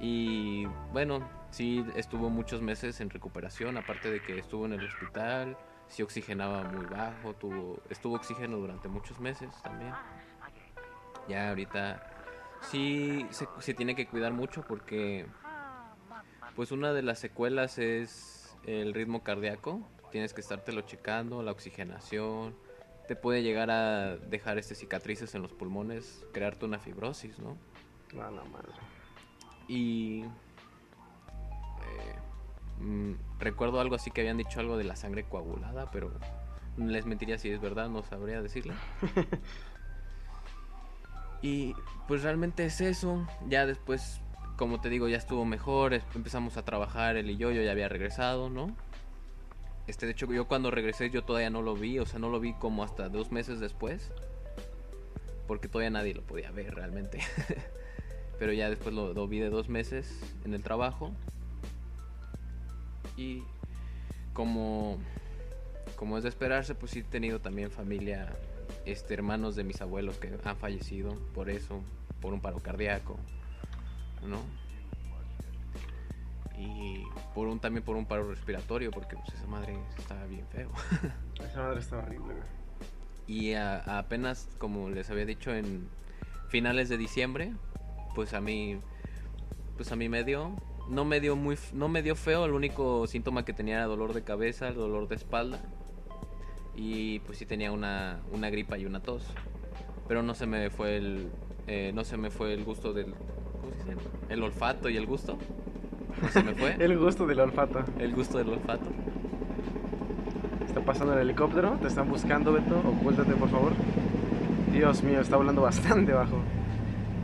Y 0.00 0.64
bueno, 0.92 1.28
sí 1.50 1.84
estuvo 1.94 2.30
muchos 2.30 2.62
meses 2.62 3.00
en 3.00 3.10
recuperación, 3.10 3.76
aparte 3.76 4.10
de 4.10 4.22
que 4.22 4.38
estuvo 4.38 4.64
en 4.64 4.72
el 4.72 4.84
hospital, 4.84 5.58
sí 5.88 6.02
oxigenaba 6.02 6.64
muy 6.64 6.86
bajo, 6.86 7.34
tuvo, 7.34 7.82
estuvo 7.90 8.16
oxígeno 8.16 8.56
durante 8.56 8.88
muchos 8.88 9.20
meses 9.20 9.50
también. 9.62 9.92
Ya 11.28 11.50
ahorita 11.50 12.02
sí 12.62 13.26
se, 13.58 13.74
tiene 13.74 13.94
que 13.94 14.06
cuidar 14.06 14.32
mucho 14.32 14.64
porque 14.66 15.26
pues 16.56 16.72
una 16.72 16.92
de 16.92 17.02
las 17.02 17.18
secuelas 17.18 17.78
es 17.78 18.56
el 18.64 18.94
ritmo 18.94 19.22
cardíaco, 19.22 19.86
tienes 20.10 20.32
que 20.32 20.40
estártelo 20.40 20.80
checando, 20.82 21.42
la 21.42 21.52
oxigenación, 21.52 22.56
te 23.06 23.16
puede 23.16 23.42
llegar 23.42 23.70
a 23.70 24.16
dejar 24.16 24.58
este 24.58 24.74
cicatrices 24.74 25.34
en 25.34 25.42
los 25.42 25.52
pulmones, 25.52 26.24
crearte 26.32 26.64
una 26.64 26.78
fibrosis, 26.78 27.38
¿no? 27.38 27.58
Madre. 28.14 28.72
Y 29.70 30.22
eh, 31.82 32.16
mm, 32.80 33.12
recuerdo 33.38 33.80
algo 33.80 33.94
así 33.94 34.10
que 34.10 34.20
habían 34.22 34.36
dicho 34.36 34.58
algo 34.58 34.76
de 34.76 34.82
la 34.82 34.96
sangre 34.96 35.22
coagulada, 35.22 35.92
pero 35.92 36.10
les 36.76 37.06
mentiría 37.06 37.38
si 37.38 37.50
es 37.50 37.60
verdad, 37.60 37.88
no 37.88 38.02
sabría 38.02 38.42
decirle. 38.42 38.74
y 41.42 41.76
pues 42.08 42.24
realmente 42.24 42.64
es 42.64 42.80
eso. 42.80 43.24
Ya 43.46 43.64
después, 43.64 44.20
como 44.56 44.80
te 44.80 44.88
digo, 44.88 45.06
ya 45.06 45.18
estuvo 45.18 45.44
mejor, 45.44 45.94
empezamos 46.16 46.56
a 46.56 46.64
trabajar 46.64 47.16
él 47.16 47.30
y 47.30 47.36
yo, 47.36 47.52
yo 47.52 47.62
ya 47.62 47.70
había 47.70 47.88
regresado, 47.88 48.50
¿no? 48.50 48.74
Este, 49.86 50.06
de 50.06 50.12
hecho, 50.12 50.26
yo 50.32 50.48
cuando 50.48 50.72
regresé 50.72 51.10
yo 51.10 51.22
todavía 51.22 51.50
no 51.50 51.62
lo 51.62 51.76
vi, 51.76 52.00
o 52.00 52.06
sea, 52.06 52.18
no 52.18 52.28
lo 52.28 52.40
vi 52.40 52.54
como 52.54 52.82
hasta 52.82 53.08
dos 53.08 53.30
meses 53.30 53.60
después. 53.60 54.10
Porque 55.46 55.68
todavía 55.68 55.90
nadie 55.90 56.12
lo 56.12 56.22
podía 56.22 56.50
ver 56.50 56.74
realmente. 56.74 57.20
pero 58.40 58.54
ya 58.54 58.70
después 58.70 58.94
lo, 58.94 59.28
vi 59.28 59.38
de 59.38 59.50
dos 59.50 59.68
meses 59.68 60.18
en 60.46 60.54
el 60.54 60.62
trabajo. 60.62 61.12
Y 63.18 63.42
como, 64.32 64.96
como 65.94 66.16
es 66.16 66.22
de 66.22 66.30
esperarse, 66.30 66.74
pues 66.74 66.92
sí 66.92 67.00
he 67.00 67.02
tenido 67.02 67.40
también 67.40 67.70
familia, 67.70 68.32
este, 68.86 69.12
hermanos 69.12 69.56
de 69.56 69.64
mis 69.64 69.82
abuelos 69.82 70.16
que 70.16 70.32
han 70.42 70.56
fallecido 70.56 71.14
por 71.34 71.50
eso, 71.50 71.82
por 72.22 72.32
un 72.32 72.40
paro 72.40 72.60
cardíaco, 72.60 73.18
¿no? 74.26 74.38
Y 76.58 77.04
por 77.34 77.46
un, 77.46 77.60
también 77.60 77.84
por 77.84 77.96
un 77.96 78.06
paro 78.06 78.26
respiratorio, 78.26 78.90
porque 78.90 79.16
pues 79.16 79.34
esa 79.34 79.46
madre 79.48 79.76
estaba 79.98 80.24
bien 80.24 80.46
feo. 80.48 80.70
Esa 81.44 81.60
madre 81.60 81.80
está 81.80 81.98
horrible, 81.98 82.34
Y 83.26 83.52
apenas, 83.52 84.48
como 84.56 84.88
les 84.88 85.10
había 85.10 85.26
dicho, 85.26 85.54
en 85.54 85.88
finales 86.48 86.88
de 86.88 86.96
diciembre, 86.96 87.52
pues 88.14 88.34
a 88.34 88.40
mí 88.40 88.80
pues 89.80 89.92
a 89.92 89.96
mí 89.96 90.10
me 90.10 90.24
dio. 90.24 90.50
No 90.90 91.06
me 91.06 91.20
dio 91.20 91.36
muy 91.36 91.56
no 91.72 91.88
me 91.88 92.02
dio 92.02 92.14
feo 92.16 92.44
el 92.44 92.52
único 92.52 93.06
síntoma 93.06 93.46
que 93.46 93.54
tenía 93.54 93.76
era 93.76 93.86
dolor 93.86 94.12
de 94.12 94.22
cabeza 94.22 94.68
el 94.68 94.74
dolor 94.74 95.08
de 95.08 95.14
espalda. 95.14 95.58
Y 96.76 97.20
pues 97.20 97.38
sí 97.38 97.46
tenía 97.46 97.72
una, 97.72 98.20
una 98.30 98.50
gripa 98.50 98.76
y 98.76 98.84
una 98.84 99.00
tos. 99.00 99.24
Pero 100.06 100.22
no 100.22 100.34
se 100.34 100.46
me 100.46 100.68
fue 100.68 100.98
el 100.98 101.30
eh, 101.66 101.92
no 101.94 102.04
se 102.04 102.18
me 102.18 102.30
fue 102.30 102.52
el 102.52 102.62
gusto 102.64 102.92
del 102.92 103.14
¿cómo 103.14 103.72
se 103.72 103.94
dice? 103.94 104.08
el 104.28 104.42
olfato 104.42 104.90
y 104.90 104.98
el 104.98 105.06
gusto. 105.06 105.38
No 106.20 106.28
se 106.28 106.42
me 106.42 106.54
fue. 106.54 106.74
El 106.78 106.98
gusto 106.98 107.26
del 107.26 107.40
olfato. 107.40 107.82
El 107.98 108.14
gusto 108.14 108.36
del 108.36 108.50
olfato. 108.50 108.84
Está 110.66 110.82
pasando 110.84 111.14
el 111.14 111.20
helicóptero 111.20 111.78
te 111.80 111.88
están 111.88 112.10
buscando 112.10 112.52
Beto. 112.52 112.80
Ocúltate 112.80 113.32
por 113.32 113.48
favor. 113.48 113.72
Dios 114.74 115.02
mío 115.02 115.22
está 115.22 115.36
volando 115.36 115.62
bastante 115.62 116.12
bajo 116.12 116.42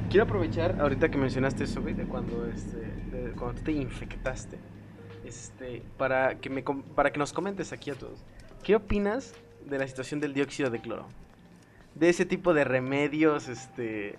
Quiero 0.09 0.25
aprovechar 0.25 0.81
ahorita 0.81 1.11
que 1.11 1.19
mencionaste 1.19 1.65
eso, 1.65 1.83
güey, 1.83 1.95
de 1.95 2.05
cuando, 2.05 2.47
este, 2.47 3.33
cuando 3.37 3.61
te 3.63 3.73
infectaste, 3.73 4.57
este, 5.25 5.83
para 5.99 6.39
que, 6.39 6.49
me, 6.49 6.63
para 6.63 7.13
que 7.13 7.19
nos 7.19 7.33
comentes 7.33 7.73
aquí 7.73 7.91
a 7.91 7.95
todos. 7.95 8.25
¿Qué 8.63 8.77
opinas 8.77 9.35
de 9.69 9.79
la 9.79 9.87
situación 9.89 10.21
del 10.21 10.33
dióxido 10.33 10.71
de 10.71 10.81
cloro? 10.81 11.07
De 11.97 12.09
ese 12.09 12.25
tipo 12.25 12.55
de 12.55 12.63
remedios, 12.63 13.49
este, 13.49 14.17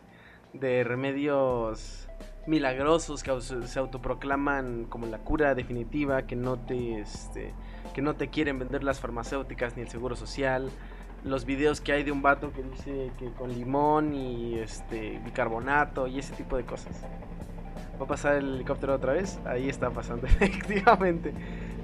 de 0.53 0.83
remedios 0.83 2.09
milagrosos 2.47 3.23
que 3.23 3.31
se 3.39 3.79
autoproclaman 3.79 4.85
como 4.85 5.05
la 5.05 5.19
cura 5.19 5.55
definitiva, 5.55 6.27
que 6.27 6.35
no 6.35 6.59
te, 6.59 6.99
este, 6.99 7.53
que 7.93 8.01
no 8.01 8.15
te 8.15 8.27
quieren 8.27 8.59
vender 8.59 8.83
las 8.83 8.99
farmacéuticas 8.99 9.77
ni 9.77 9.83
el 9.83 9.89
seguro 9.89 10.15
social, 10.15 10.69
los 11.29 11.45
videos 11.45 11.81
que 11.81 11.91
hay 11.91 12.03
de 12.03 12.11
un 12.11 12.21
vato 12.21 12.51
que 12.51 12.63
dice 12.63 13.11
que 13.17 13.31
con 13.31 13.51
limón 13.53 14.13
y 14.13 14.55
este 14.59 15.19
bicarbonato 15.23 16.07
y 16.07 16.19
ese 16.19 16.33
tipo 16.33 16.57
de 16.57 16.63
cosas. 16.63 17.03
Va 17.99 18.05
a 18.05 18.07
pasar 18.07 18.35
el 18.35 18.55
helicóptero 18.55 18.93
otra 18.93 19.13
vez. 19.13 19.39
Ahí 19.45 19.69
está 19.69 19.89
pasando, 19.89 20.27
efectivamente. 20.27 21.33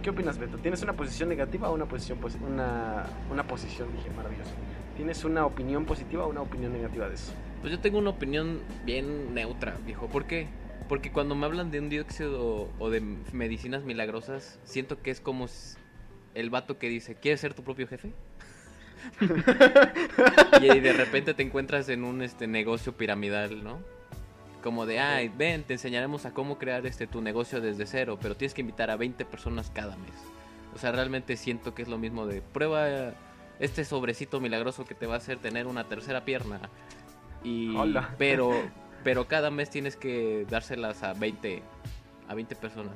¿Qué 0.02 0.10
opinas, 0.10 0.38
Beto? 0.38 0.58
¿Tienes 0.58 0.82
una 0.84 0.94
posición 0.94 1.30
negativa 1.30 1.70
o 1.70 1.74
una 1.74 1.86
posición 1.86 2.20
una, 2.46 3.06
una 3.32 3.48
posición, 3.48 3.88
dije, 3.96 4.10
maravilloso? 4.16 4.52
¿Tienes 4.98 5.24
una 5.24 5.46
opinión 5.46 5.86
positiva 5.86 6.26
o 6.26 6.30
una 6.30 6.42
opinión 6.42 6.74
negativa 6.74 7.08
de 7.08 7.16
eso? 7.16 7.34
Pues 7.62 7.72
yo 7.72 7.80
tengo 7.80 7.98
una 7.98 8.10
opinión 8.10 8.60
bien 8.86 9.34
neutra, 9.34 9.78
viejo. 9.86 10.08
¿Por 10.08 10.26
qué? 10.26 10.48
Porque 10.90 11.12
cuando 11.12 11.36
me 11.36 11.46
hablan 11.46 11.72
de 11.72 11.80
un 11.80 11.90
dióxido 11.90 12.70
o 12.78 12.90
de 12.90 13.00
medicinas 13.32 13.84
milagrosas, 13.84 14.60
siento 14.66 15.02
que 15.02 15.10
es 15.10 15.22
como 15.22 15.48
el 16.36 16.50
vato 16.50 16.78
que 16.78 16.90
dice, 16.90 17.16
¿quieres 17.16 17.40
ser 17.40 17.54
tu 17.54 17.64
propio 17.64 17.88
jefe? 17.88 18.12
y 20.62 20.80
de 20.80 20.94
repente 20.94 21.34
te 21.34 21.44
encuentras 21.44 21.90
en 21.90 22.04
un 22.04 22.22
este 22.22 22.48
negocio 22.48 22.94
piramidal, 22.94 23.64
¿no? 23.64 23.80
Como 24.62 24.86
de, 24.86 25.00
ay, 25.00 25.30
ven, 25.36 25.64
te 25.64 25.74
enseñaremos 25.74 26.26
a 26.26 26.34
cómo 26.34 26.58
crear 26.58 26.86
este 26.86 27.06
tu 27.06 27.22
negocio 27.22 27.60
desde 27.60 27.86
cero, 27.86 28.18
pero 28.22 28.36
tienes 28.36 28.54
que 28.54 28.62
invitar 28.62 28.90
a 28.90 28.96
20 28.96 29.26
personas 29.26 29.72
cada 29.74 29.98
mes. 29.98 30.14
O 30.74 30.80
sea, 30.80 30.92
realmente 30.92 31.36
siento 31.38 31.76
que 31.76 31.82
es 31.82 31.88
lo 31.88 31.98
mismo 31.98 32.26
de 32.26 32.42
prueba 32.42 33.14
este 33.60 33.86
sobrecito 33.86 34.40
milagroso 34.40 34.86
que 34.86 34.96
te 34.96 35.06
va 35.06 35.16
a 35.16 35.18
hacer 35.18 35.38
tener 35.38 35.68
una 35.68 35.84
tercera 35.84 36.26
pierna. 36.26 36.62
Y 37.44 37.76
pero 38.18 38.54
pero 39.04 39.28
cada 39.28 39.52
mes 39.52 39.70
tienes 39.70 39.98
que 39.98 40.46
dárselas 40.50 41.04
a 41.04 41.14
20 41.14 41.62
a 42.30 42.34
20 42.34 42.56
personas. 42.56 42.96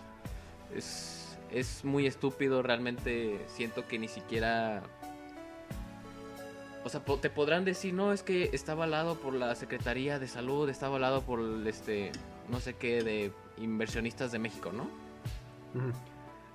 Es 0.74 1.38
es 1.52 1.86
muy 1.86 2.08
estúpido, 2.08 2.62
realmente 2.62 3.40
siento 3.48 3.88
que 3.88 4.00
ni 4.00 4.08
siquiera 4.08 4.84
o 6.88 6.90
sea, 6.90 7.02
te 7.04 7.30
podrán 7.30 7.66
decir, 7.66 7.94
no, 7.94 8.14
es 8.14 8.24
que 8.24 8.50
está 8.54 8.72
avalado 8.72 9.16
por 9.16 9.34
la 9.34 9.54
Secretaría 9.56 10.20
de 10.20 10.28
Salud, 10.30 10.70
está 10.70 10.86
avalado 10.86 11.22
por 11.22 11.42
este, 11.68 12.14
no 12.48 12.62
sé 12.62 12.76
qué, 12.76 13.04
de 13.04 13.34
inversionistas 13.58 14.32
de 14.32 14.40
México, 14.40 14.72
¿no? 14.72 14.90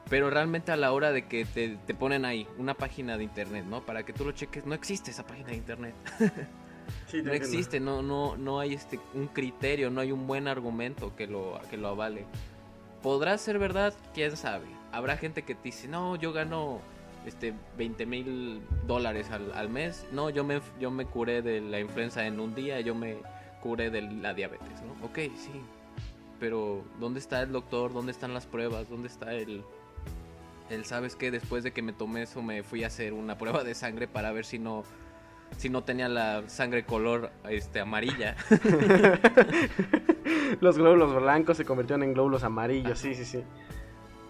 Pero 0.09 0.31
realmente 0.31 0.73
a 0.73 0.77
la 0.77 0.93
hora 0.93 1.13
de 1.13 1.27
que 1.27 1.45
te, 1.45 1.95
ponen 1.95 2.25
ahí 2.25 2.49
una 2.57 2.73
página 2.73 3.19
de 3.19 3.25
internet, 3.25 3.67
¿no? 3.67 3.85
Para 3.85 4.05
que 4.05 4.15
tú 4.15 4.25
lo 4.25 4.33
cheques, 4.33 4.65
no 4.65 4.75
existe 4.75 5.11
esa 5.11 5.27
página 5.27 5.49
de 5.49 5.57
internet. 5.57 5.95
no 7.25 7.33
existe, 7.33 7.79
no, 7.79 8.01
no, 8.01 8.39
no 8.39 8.59
hay 8.59 8.73
este 8.73 8.99
un 9.13 9.27
criterio, 9.27 9.91
no 9.91 10.01
hay 10.01 10.13
un 10.13 10.27
buen 10.27 10.49
argumento 10.49 11.15
que 11.15 11.27
lo, 11.27 11.61
que 11.69 11.77
lo 11.77 11.89
avale. 11.89 12.25
¿Podrá 13.03 13.37
ser 13.37 13.59
verdad? 13.59 13.93
¿Quién 14.15 14.35
sabe? 14.39 14.67
Habrá 14.93 15.19
gente 15.19 15.43
que 15.43 15.55
te 15.55 15.65
dice, 15.65 15.89
no, 15.89 16.17
yo 16.17 16.33
gano 16.33 16.81
este 17.27 17.55
20 17.77 18.07
mil 18.07 18.63
dólares 18.87 19.31
al, 19.31 19.69
mes. 19.69 20.07
No, 20.13 20.31
yo 20.31 20.45
me, 20.45 20.61
yo 20.81 20.91
me 20.91 21.07
curé 21.07 21.43
de 21.43 21.61
la 21.61 21.81
influenza 21.81 22.27
en 22.27 22.41
un 22.41 22.55
día, 22.55 22.81
yo 22.81 22.95
me 22.95 23.17
curé 23.63 23.91
de 23.91 24.03
la 24.03 24.35
diabetes, 24.35 24.83
¿no? 24.83 25.07
Ok, 25.07 25.19
sí. 25.37 25.63
Pero, 26.41 26.85
¿dónde 26.99 27.21
está 27.21 27.43
el 27.43 27.53
doctor? 27.53 27.93
¿Dónde 27.93 28.13
están 28.13 28.35
las 28.35 28.47
pruebas? 28.47 28.89
¿Dónde 28.89 29.09
está 29.09 29.33
el... 29.33 29.65
El, 30.71 30.85
¿sabes 30.85 31.17
que 31.17 31.31
Después 31.31 31.65
de 31.65 31.73
que 31.73 31.83
me 31.83 31.93
tomé 31.93 32.23
eso 32.23 32.43
me 32.43 32.63
fui 32.63 32.83
a 32.85 32.89
hacer 32.89 33.13
una 33.13 33.39
prueba 33.39 33.63
de 33.63 33.75
sangre 33.75 34.09
para 34.09 34.33
ver 34.33 34.45
si 34.45 34.59
no... 34.59 34.85
Si 35.59 35.69
no 35.69 35.85
tenía 35.85 36.09
la 36.09 36.49
sangre 36.49 36.85
color 36.85 37.31
este 37.49 37.79
amarilla. 37.79 38.37
los 40.61 40.79
glóbulos 40.79 41.15
blancos 41.15 41.59
se 41.59 41.67
convirtieron 41.67 42.03
en 42.03 42.15
glóbulos 42.15 42.43
amarillos, 42.43 42.99
sí, 42.99 43.15
sí, 43.15 43.27
sí 43.27 43.45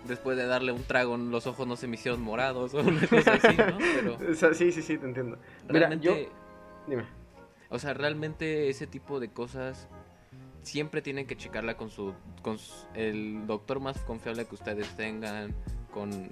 después 0.06 0.36
de 0.36 0.46
darle 0.46 0.72
un 0.72 0.82
trago 0.84 1.16
los 1.16 1.46
ojos 1.46 1.66
no 1.66 1.76
se 1.76 1.86
me 1.86 1.94
hicieron 1.94 2.20
morados 2.22 2.74
o 2.74 2.80
una 2.80 3.06
cosa 3.06 3.34
así, 3.34 3.56
¿no? 3.56 3.78
Pero 4.18 4.54
sí, 4.54 4.72
sí, 4.72 4.82
sí, 4.82 4.98
te 4.98 5.06
entiendo. 5.06 5.38
Realmente, 5.68 6.28
Dime. 6.86 7.04
O 7.68 7.78
sea, 7.78 7.94
realmente 7.94 8.68
ese 8.68 8.86
tipo 8.86 9.20
de 9.20 9.30
cosas 9.30 9.88
siempre 10.62 11.02
tienen 11.02 11.26
que 11.26 11.36
checarla 11.36 11.76
con 11.76 11.90
su 11.90 12.14
con 12.42 12.58
el 12.94 13.46
doctor 13.46 13.80
más 13.80 13.98
confiable 14.00 14.46
que 14.46 14.54
ustedes 14.54 14.88
tengan, 14.96 15.54
con 15.92 16.30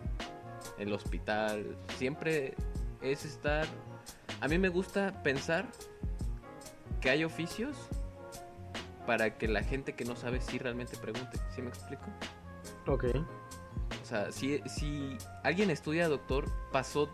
el 0.79 0.93
hospital. 0.93 1.77
Siempre 1.97 2.55
es 3.01 3.25
estar 3.25 3.67
a 4.41 4.49
mí 4.49 4.59
me 4.59 4.71
gusta 4.71 5.23
pensar 5.23 5.67
que 7.01 7.11
hay 7.11 7.25
oficios 7.25 7.77
para 9.07 9.37
que 9.37 9.49
la 9.49 9.63
gente 9.63 9.95
que 9.95 10.05
no 10.05 10.17
sabe 10.17 10.41
sí 10.41 10.59
realmente 10.59 10.97
pregunte. 10.97 11.39
¿Sí 11.55 11.61
me 11.61 11.69
explico? 11.69 12.05
Ok. 12.87 13.05
O 14.03 14.05
sea, 14.05 14.33
si, 14.33 14.61
si 14.67 15.17
alguien 15.43 15.71
estudia 15.71 16.09
doctor, 16.09 16.51
pasó 16.73 17.11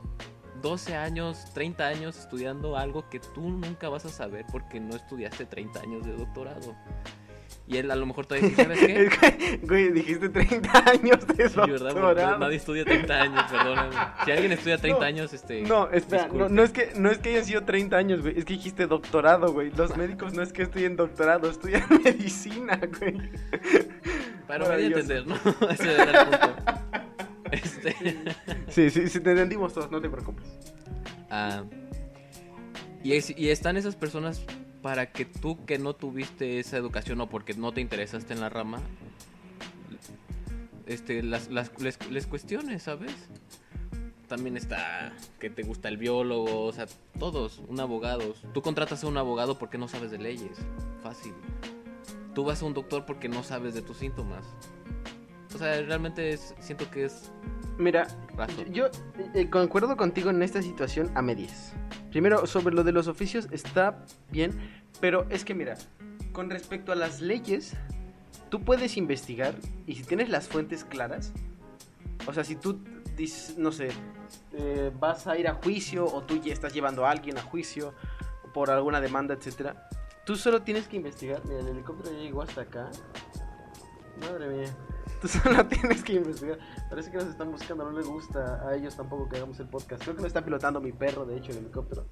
12 0.62 0.94
años, 0.94 1.44
30 1.54 1.86
años 1.86 2.18
estudiando 2.18 2.76
algo 2.76 3.09
que 3.09 3.20
tú 3.20 3.42
nunca 3.42 3.88
vas 3.88 4.04
a 4.04 4.09
saber 4.09 4.44
porque 4.50 4.80
no 4.80 4.96
estudiaste 4.96 5.46
30 5.46 5.80
años 5.80 6.07
de 6.07 6.12
doctorado. 6.12 6.74
Y 7.68 7.78
él 7.78 7.90
a 7.90 7.96
lo 7.96 8.07
mejor 8.07 8.26
todavía 8.26 8.48
dice, 8.48 8.62
¿sabes 8.62 8.78
qué? 9.20 9.61
Güey, 9.62 9.90
dijiste 9.90 10.28
30 10.28 10.84
años 10.90 11.26
de 11.26 11.48
sí, 11.48 11.57
¿verdad? 11.57 12.38
nadie 12.38 12.57
estudia 12.57 12.84
30 12.84 13.14
años, 13.14 13.44
perdóname. 13.50 13.94
Si 14.24 14.30
alguien 14.30 14.52
estudia 14.52 14.78
30 14.78 15.04
años, 15.04 15.32
este... 15.32 15.62
No, 15.62 15.90
espera, 15.90 16.28
no, 16.28 16.62
es 16.62 16.70
que, 16.70 16.92
no 16.94 17.11
es 17.11 17.18
que 17.18 17.30
hayan 17.30 17.44
sido 17.44 17.64
30 17.64 17.96
años, 17.96 18.22
güey. 18.22 18.38
Es 18.38 18.44
que 18.44 18.54
dijiste 18.54 18.86
doctorado, 18.86 19.52
güey. 19.52 19.70
Los 19.72 19.96
médicos 19.96 20.32
no 20.32 20.42
es 20.42 20.52
que 20.52 20.62
estudien 20.62 20.96
doctorado, 20.96 21.50
estudian 21.50 21.84
medicina, 22.04 22.80
güey. 22.98 23.18
Para 24.47 24.68
me 24.68 24.86
entender, 24.86 25.26
¿no? 25.26 25.34
Ese 25.70 25.94
era 25.94 26.22
el 26.22 26.28
punto. 26.28 26.55
Este... 27.51 27.94
Sí, 28.68 28.90
sí, 28.90 29.09
sí, 29.09 29.20
te 29.20 29.30
entendimos 29.30 29.72
todos, 29.72 29.90
no 29.90 30.01
te 30.01 30.09
preocupes. 30.09 30.47
Ah, 31.30 31.64
y, 33.03 33.12
y 33.12 33.49
están 33.51 33.76
esas 33.76 33.94
personas 33.94 34.42
para 34.82 35.11
que 35.11 35.24
tú 35.24 35.64
que 35.64 35.78
no 35.78 35.94
tuviste 35.94 36.59
esa 36.61 36.76
educación 36.76 37.20
o 37.20 37.28
porque 37.28 37.55
no 37.55 37.72
te 37.72 37.80
interesaste 37.80 38.34
en 38.34 38.40
la 38.40 38.49
rama, 38.49 38.80
este, 40.86 41.22
las, 41.22 41.51
les, 41.51 42.11
les 42.11 42.26
cuestiones, 42.26 42.84
¿sabes? 42.84 43.12
También 44.28 44.57
está 44.57 45.12
que 45.38 45.51
te 45.51 45.62
gusta 45.62 45.88
el 45.88 45.97
biólogo, 45.97 46.64
o 46.64 46.72
sea, 46.72 46.86
todos, 47.18 47.61
un 47.68 47.80
abogado. 47.80 48.34
Tú 48.55 48.62
contratas 48.62 49.05
a 49.05 49.07
un 49.07 49.16
abogado 49.16 49.59
porque 49.59 49.78
no 49.78 49.88
sabes 49.88 50.11
de 50.11 50.18
leyes, 50.18 50.59
fácil. 51.03 51.34
Tú 52.37 52.45
vas 52.45 52.61
a 52.61 52.66
un 52.66 52.74
doctor 52.74 53.07
porque 53.07 53.30
no 53.30 53.43
sabes 53.43 53.72
de 53.72 53.80
tus 53.80 53.97
síntomas. 53.97 54.45
O 55.55 55.59
sea, 55.59 55.80
realmente 55.80 56.37
siento 56.37 56.91
que 56.91 57.07
es... 57.07 57.32
Mira, 57.78 58.09
yo 58.70 58.91
eh, 59.32 59.49
concuerdo 59.49 59.97
contigo 59.97 60.28
en 60.28 60.43
esta 60.43 60.61
situación 60.61 61.11
a 61.14 61.22
medias. 61.22 61.72
Primero, 62.11 62.47
sobre 62.47 62.74
lo 62.74 62.84
de 62.84 62.93
los 62.93 63.09
oficios 63.09 63.49
está 63.53 64.05
bien, 64.30 64.53
pero 65.01 65.24
es 65.30 65.47
que 65.47 65.55
mira, 65.55 65.78
con 66.32 66.51
respecto 66.51 66.93
a 66.93 66.95
las 66.95 67.22
leyes, 67.22 67.74
tú 68.51 68.61
puedes 68.61 68.99
investigar 68.99 69.55
y 69.87 69.95
si 69.95 70.03
tienes 70.03 70.28
las 70.28 70.47
fuentes 70.47 70.84
claras, 70.84 71.32
o 72.26 72.34
sea, 72.34 72.45
si 72.45 72.55
tú 72.55 72.80
no 73.57 73.72
sé, 73.72 73.89
eh, 74.53 74.93
vas 75.01 75.26
a 75.26 75.39
ir 75.39 75.49
a 75.49 75.55
juicio 75.55 76.05
o 76.05 76.22
tú 76.22 76.39
ya 76.43 76.53
estás 76.53 76.74
llevando 76.74 77.07
a 77.07 77.12
alguien 77.12 77.39
a 77.39 77.43
juicio 77.43 77.95
por 78.53 78.68
alguna 78.70 79.01
demanda, 79.01 79.32
etcétera, 79.32 79.89
tú 80.27 80.37
solo 80.37 80.61
tienes 80.61 80.89
que 80.89 80.97
investigar. 80.97 81.41
Mira, 81.47 81.61
el 81.61 81.68
helicóptero 81.68 82.14
ya 82.14 82.18
llegó 82.22 82.43
hasta 82.43 82.62
acá. 82.62 82.91
Madre 84.20 84.49
mía. 84.49 84.77
Tú 85.20 85.29
solo 85.29 85.64
tienes 85.66 86.03
que 86.03 86.14
investigar. 86.14 86.59
Parece 86.91 87.11
que 87.11 87.16
nos 87.16 87.29
están 87.29 87.51
buscando, 87.51 87.85
no 87.85 87.97
les 87.97 88.07
gusta 88.07 88.68
a 88.68 88.74
ellos 88.74 88.95
tampoco 88.97 89.29
que 89.29 89.37
hagamos 89.37 89.59
el 89.61 89.68
podcast. 89.68 90.03
Creo 90.03 90.16
que 90.16 90.22
lo 90.22 90.29
está 90.29 90.45
pilotando 90.45 90.81
mi 90.81 90.93
perro, 90.93 91.24
de 91.24 91.39
hecho, 91.39 91.53
el 91.53 91.59
helicóptero. 91.59 92.07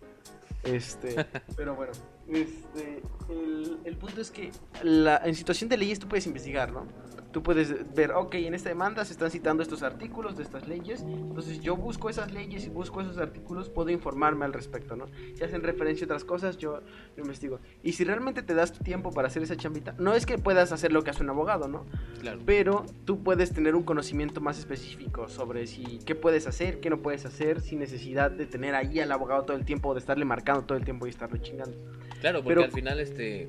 Este, 0.63 1.27
pero 1.57 1.75
bueno, 1.75 1.93
este, 2.29 3.03
el, 3.29 3.81
el 3.85 3.97
punto 3.99 4.23
es 4.23 4.31
que 4.31 4.51
la, 4.83 5.19
en 5.19 5.35
situación 5.35 5.69
de 5.69 5.77
leyes 5.77 5.99
tú 5.99 6.09
puedes 6.09 6.27
investigar, 6.27 6.73
¿no? 6.73 6.87
Tú 7.35 7.43
puedes 7.43 7.93
ver, 7.97 8.13
ok, 8.13 8.37
en 8.37 8.55
esta 8.55 8.69
demanda 8.69 9.05
se 9.05 9.13
están 9.13 9.29
citando 9.29 9.61
estos 9.65 9.83
artículos 9.83 10.37
de 10.37 10.45
estas 10.45 10.69
leyes, 10.69 11.01
entonces 11.01 11.61
yo 11.61 11.77
busco 11.77 12.09
esas 12.09 12.33
leyes 12.33 12.65
y 12.65 12.69
busco 12.69 13.01
esos 13.01 13.19
artículos, 13.19 13.69
puedo 13.69 13.91
informarme 13.91 14.45
al 14.45 14.53
respecto, 14.53 14.95
¿no? 14.95 15.07
Si 15.35 15.43
hacen 15.43 15.65
referencia 15.65 16.05
a 16.05 16.07
otras 16.07 16.23
cosas, 16.23 16.59
yo 16.59 16.81
lo 17.17 17.23
investigo. 17.25 17.59
Y 17.83 17.95
si 17.95 18.05
realmente 18.05 18.45
te 18.45 18.55
das 18.55 18.73
tu 18.73 18.85
tiempo 18.85 19.11
para 19.11 19.27
hacer 19.27 19.43
esa 19.43 19.57
chambita, 19.57 19.97
no 19.99 20.15
es 20.15 20.27
que 20.27 20.39
puedas 20.39 20.71
hacer 20.71 20.93
lo 20.93 21.03
que 21.03 21.11
hace 21.11 21.25
un 21.25 21.31
abogado, 21.31 21.67
¿no? 21.67 21.87
Claro. 22.21 22.39
Pero 22.47 22.87
tú 23.05 23.25
puedes 23.25 23.53
tener 23.53 23.75
un 23.75 23.83
conocimiento 23.83 24.41
más 24.41 24.57
específico 24.61 25.29
sobre 25.29 25.67
si 25.67 25.99
qué 26.07 26.15
puedes 26.15 26.47
hacer, 26.47 26.79
qué 26.79 26.89
no 26.89 27.03
puedes 27.03 27.27
hacer, 27.27 27.61
sin 27.61 27.81
necesidad 27.81 28.31
de 28.31 28.47
tener 28.47 28.77
ahí 28.77 29.01
al 29.01 29.11
abogado 29.11 29.43
todo 29.43 29.57
el 29.57 29.65
tiempo, 29.65 29.93
de 29.93 29.99
estarle 29.99 30.25
marcando 30.25 30.63
todo 30.63 30.79
el 30.79 30.85
tiempo 30.85 31.09
y 31.09 31.11
estarlo 31.11 31.39
chingando. 31.39 31.77
Claro, 32.21 32.45
porque 32.45 32.63
al 32.63 32.71
final 32.71 33.01
este 33.01 33.49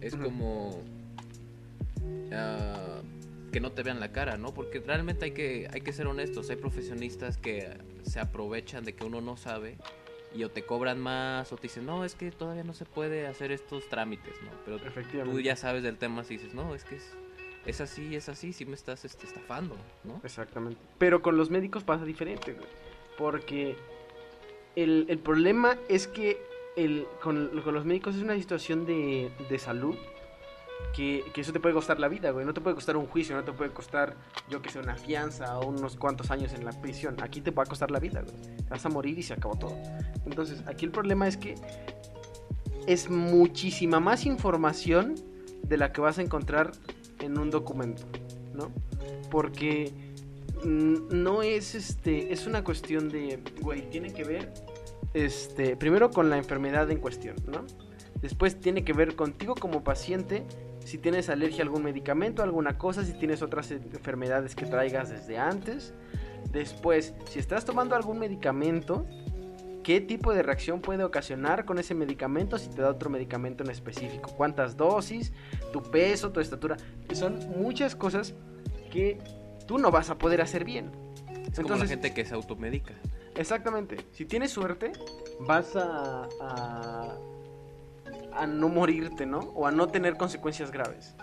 es 0.00 0.16
como... 0.16 0.82
Uh 2.00 2.97
que 3.58 3.62
no 3.62 3.72
te 3.72 3.82
vean 3.82 3.98
la 3.98 4.12
cara, 4.12 4.36
¿no? 4.36 4.54
Porque 4.54 4.78
realmente 4.78 5.24
hay 5.24 5.32
que, 5.32 5.68
hay 5.72 5.80
que 5.80 5.92
ser 5.92 6.06
honestos, 6.06 6.48
hay 6.48 6.54
profesionistas 6.54 7.38
que 7.38 7.76
se 8.04 8.20
aprovechan 8.20 8.84
de 8.84 8.94
que 8.94 9.04
uno 9.04 9.20
no 9.20 9.36
sabe 9.36 9.78
y 10.32 10.44
o 10.44 10.48
te 10.48 10.62
cobran 10.62 11.00
más 11.00 11.52
o 11.52 11.56
te 11.56 11.62
dicen, 11.62 11.84
no, 11.84 12.04
es 12.04 12.14
que 12.14 12.30
todavía 12.30 12.62
no 12.62 12.72
se 12.72 12.84
puede 12.84 13.26
hacer 13.26 13.50
estos 13.50 13.88
trámites, 13.88 14.34
¿no? 14.44 14.50
Pero 14.64 14.78
tú 15.24 15.40
ya 15.40 15.56
sabes 15.56 15.82
del 15.82 15.98
tema 15.98 16.22
si 16.22 16.36
dices, 16.36 16.54
no, 16.54 16.72
es 16.72 16.84
que 16.84 16.94
es, 16.94 17.16
es 17.66 17.80
así, 17.80 18.14
es 18.14 18.28
así, 18.28 18.52
si 18.52 18.64
me 18.64 18.74
estás 18.74 19.04
este, 19.04 19.26
estafando, 19.26 19.74
¿no? 20.04 20.20
Exactamente. 20.22 20.80
Pero 20.96 21.20
con 21.20 21.36
los 21.36 21.50
médicos 21.50 21.82
pasa 21.82 22.04
diferente, 22.04 22.52
güey. 22.52 22.68
Porque 23.16 23.74
el, 24.76 25.06
el 25.08 25.18
problema 25.18 25.76
es 25.88 26.06
que 26.06 26.40
el, 26.76 27.08
con, 27.20 27.60
con, 27.64 27.74
los 27.74 27.84
médicos 27.84 28.14
es 28.14 28.22
una 28.22 28.36
situación 28.36 28.86
de, 28.86 29.32
de 29.50 29.58
salud 29.58 29.96
que, 30.94 31.24
eso 31.36 31.52
te 31.52 31.60
puede 31.60 31.74
costar 31.74 32.00
la 32.00 32.08
vida, 32.08 32.30
güey. 32.30 32.44
No 32.44 32.54
te 32.54 32.60
puede 32.60 32.74
costar 32.74 32.96
un 32.96 33.06
juicio, 33.06 33.36
no 33.36 33.44
te 33.44 33.52
puede 33.52 33.70
costar, 33.70 34.16
yo 34.48 34.60
que 34.60 34.70
sé, 34.70 34.78
una 34.78 34.96
fianza 34.96 35.58
o 35.58 35.68
unos 35.68 35.96
cuantos 35.96 36.30
años 36.30 36.52
en 36.52 36.64
la 36.64 36.72
prisión. 36.72 37.16
Aquí 37.22 37.40
te 37.40 37.50
va 37.50 37.62
a 37.62 37.66
costar 37.66 37.90
la 37.90 38.00
vida, 38.00 38.22
güey. 38.22 38.34
Vas 38.68 38.84
a 38.84 38.88
morir 38.88 39.18
y 39.18 39.22
se 39.22 39.34
acabó 39.34 39.56
todo. 39.56 39.76
Entonces, 40.26 40.62
aquí 40.66 40.84
el 40.84 40.90
problema 40.90 41.28
es 41.28 41.36
que 41.36 41.54
es 42.86 43.10
muchísima 43.10 44.00
más 44.00 44.26
información 44.26 45.14
de 45.62 45.76
la 45.76 45.92
que 45.92 46.00
vas 46.00 46.18
a 46.18 46.22
encontrar 46.22 46.72
en 47.20 47.38
un 47.38 47.50
documento, 47.50 48.04
¿no? 48.54 48.70
Porque 49.30 49.92
mm, 50.64 51.08
no 51.10 51.42
es 51.42 51.74
este, 51.74 52.32
es 52.32 52.46
una 52.46 52.64
cuestión 52.64 53.08
de, 53.08 53.42
güey, 53.60 53.88
tiene 53.90 54.12
que 54.12 54.24
ver, 54.24 54.52
este, 55.14 55.76
primero 55.76 56.10
con 56.10 56.30
la 56.30 56.38
enfermedad 56.38 56.90
en 56.90 56.98
cuestión, 56.98 57.36
¿no? 57.46 57.64
Después 58.20 58.58
tiene 58.58 58.84
que 58.84 58.92
ver 58.92 59.14
contigo 59.14 59.54
como 59.54 59.84
paciente, 59.84 60.44
si 60.88 60.96
tienes 60.96 61.28
alergia 61.28 61.60
a 61.60 61.64
algún 61.64 61.84
medicamento, 61.84 62.42
alguna 62.42 62.78
cosa, 62.78 63.04
si 63.04 63.12
tienes 63.12 63.42
otras 63.42 63.70
enfermedades 63.70 64.54
que 64.54 64.64
traigas 64.64 65.10
desde 65.10 65.36
antes. 65.36 65.92
Después, 66.50 67.12
si 67.28 67.38
estás 67.38 67.66
tomando 67.66 67.94
algún 67.94 68.18
medicamento, 68.18 69.04
qué 69.84 70.00
tipo 70.00 70.32
de 70.32 70.42
reacción 70.42 70.80
puede 70.80 71.04
ocasionar 71.04 71.66
con 71.66 71.78
ese 71.78 71.94
medicamento 71.94 72.56
si 72.56 72.70
te 72.70 72.80
da 72.80 72.88
otro 72.88 73.10
medicamento 73.10 73.62
en 73.64 73.70
específico, 73.70 74.32
cuántas 74.34 74.78
dosis, 74.78 75.34
tu 75.74 75.82
peso, 75.82 76.32
tu 76.32 76.40
estatura. 76.40 76.78
Son 77.12 77.38
muchas 77.60 77.94
cosas 77.94 78.34
que 78.90 79.18
tú 79.66 79.76
no 79.76 79.90
vas 79.90 80.08
a 80.08 80.16
poder 80.16 80.40
hacer 80.40 80.64
bien. 80.64 80.90
Es 81.52 81.60
como 81.60 81.76
la 81.76 81.86
gente 81.86 82.14
que 82.14 82.24
se 82.24 82.34
automedica. 82.34 82.94
Exactamente. 83.36 84.06
Si 84.12 84.24
tienes 84.24 84.52
suerte, 84.52 84.92
vas 85.40 85.76
a, 85.76 86.26
a, 86.40 87.18
no 88.46 88.68
morirte, 88.68 89.26
¿no? 89.26 89.38
O 89.54 89.66
a 89.66 89.70
no 89.70 89.88
tener 89.88 90.16
consecuencias 90.16 90.70
graves. 90.70 91.14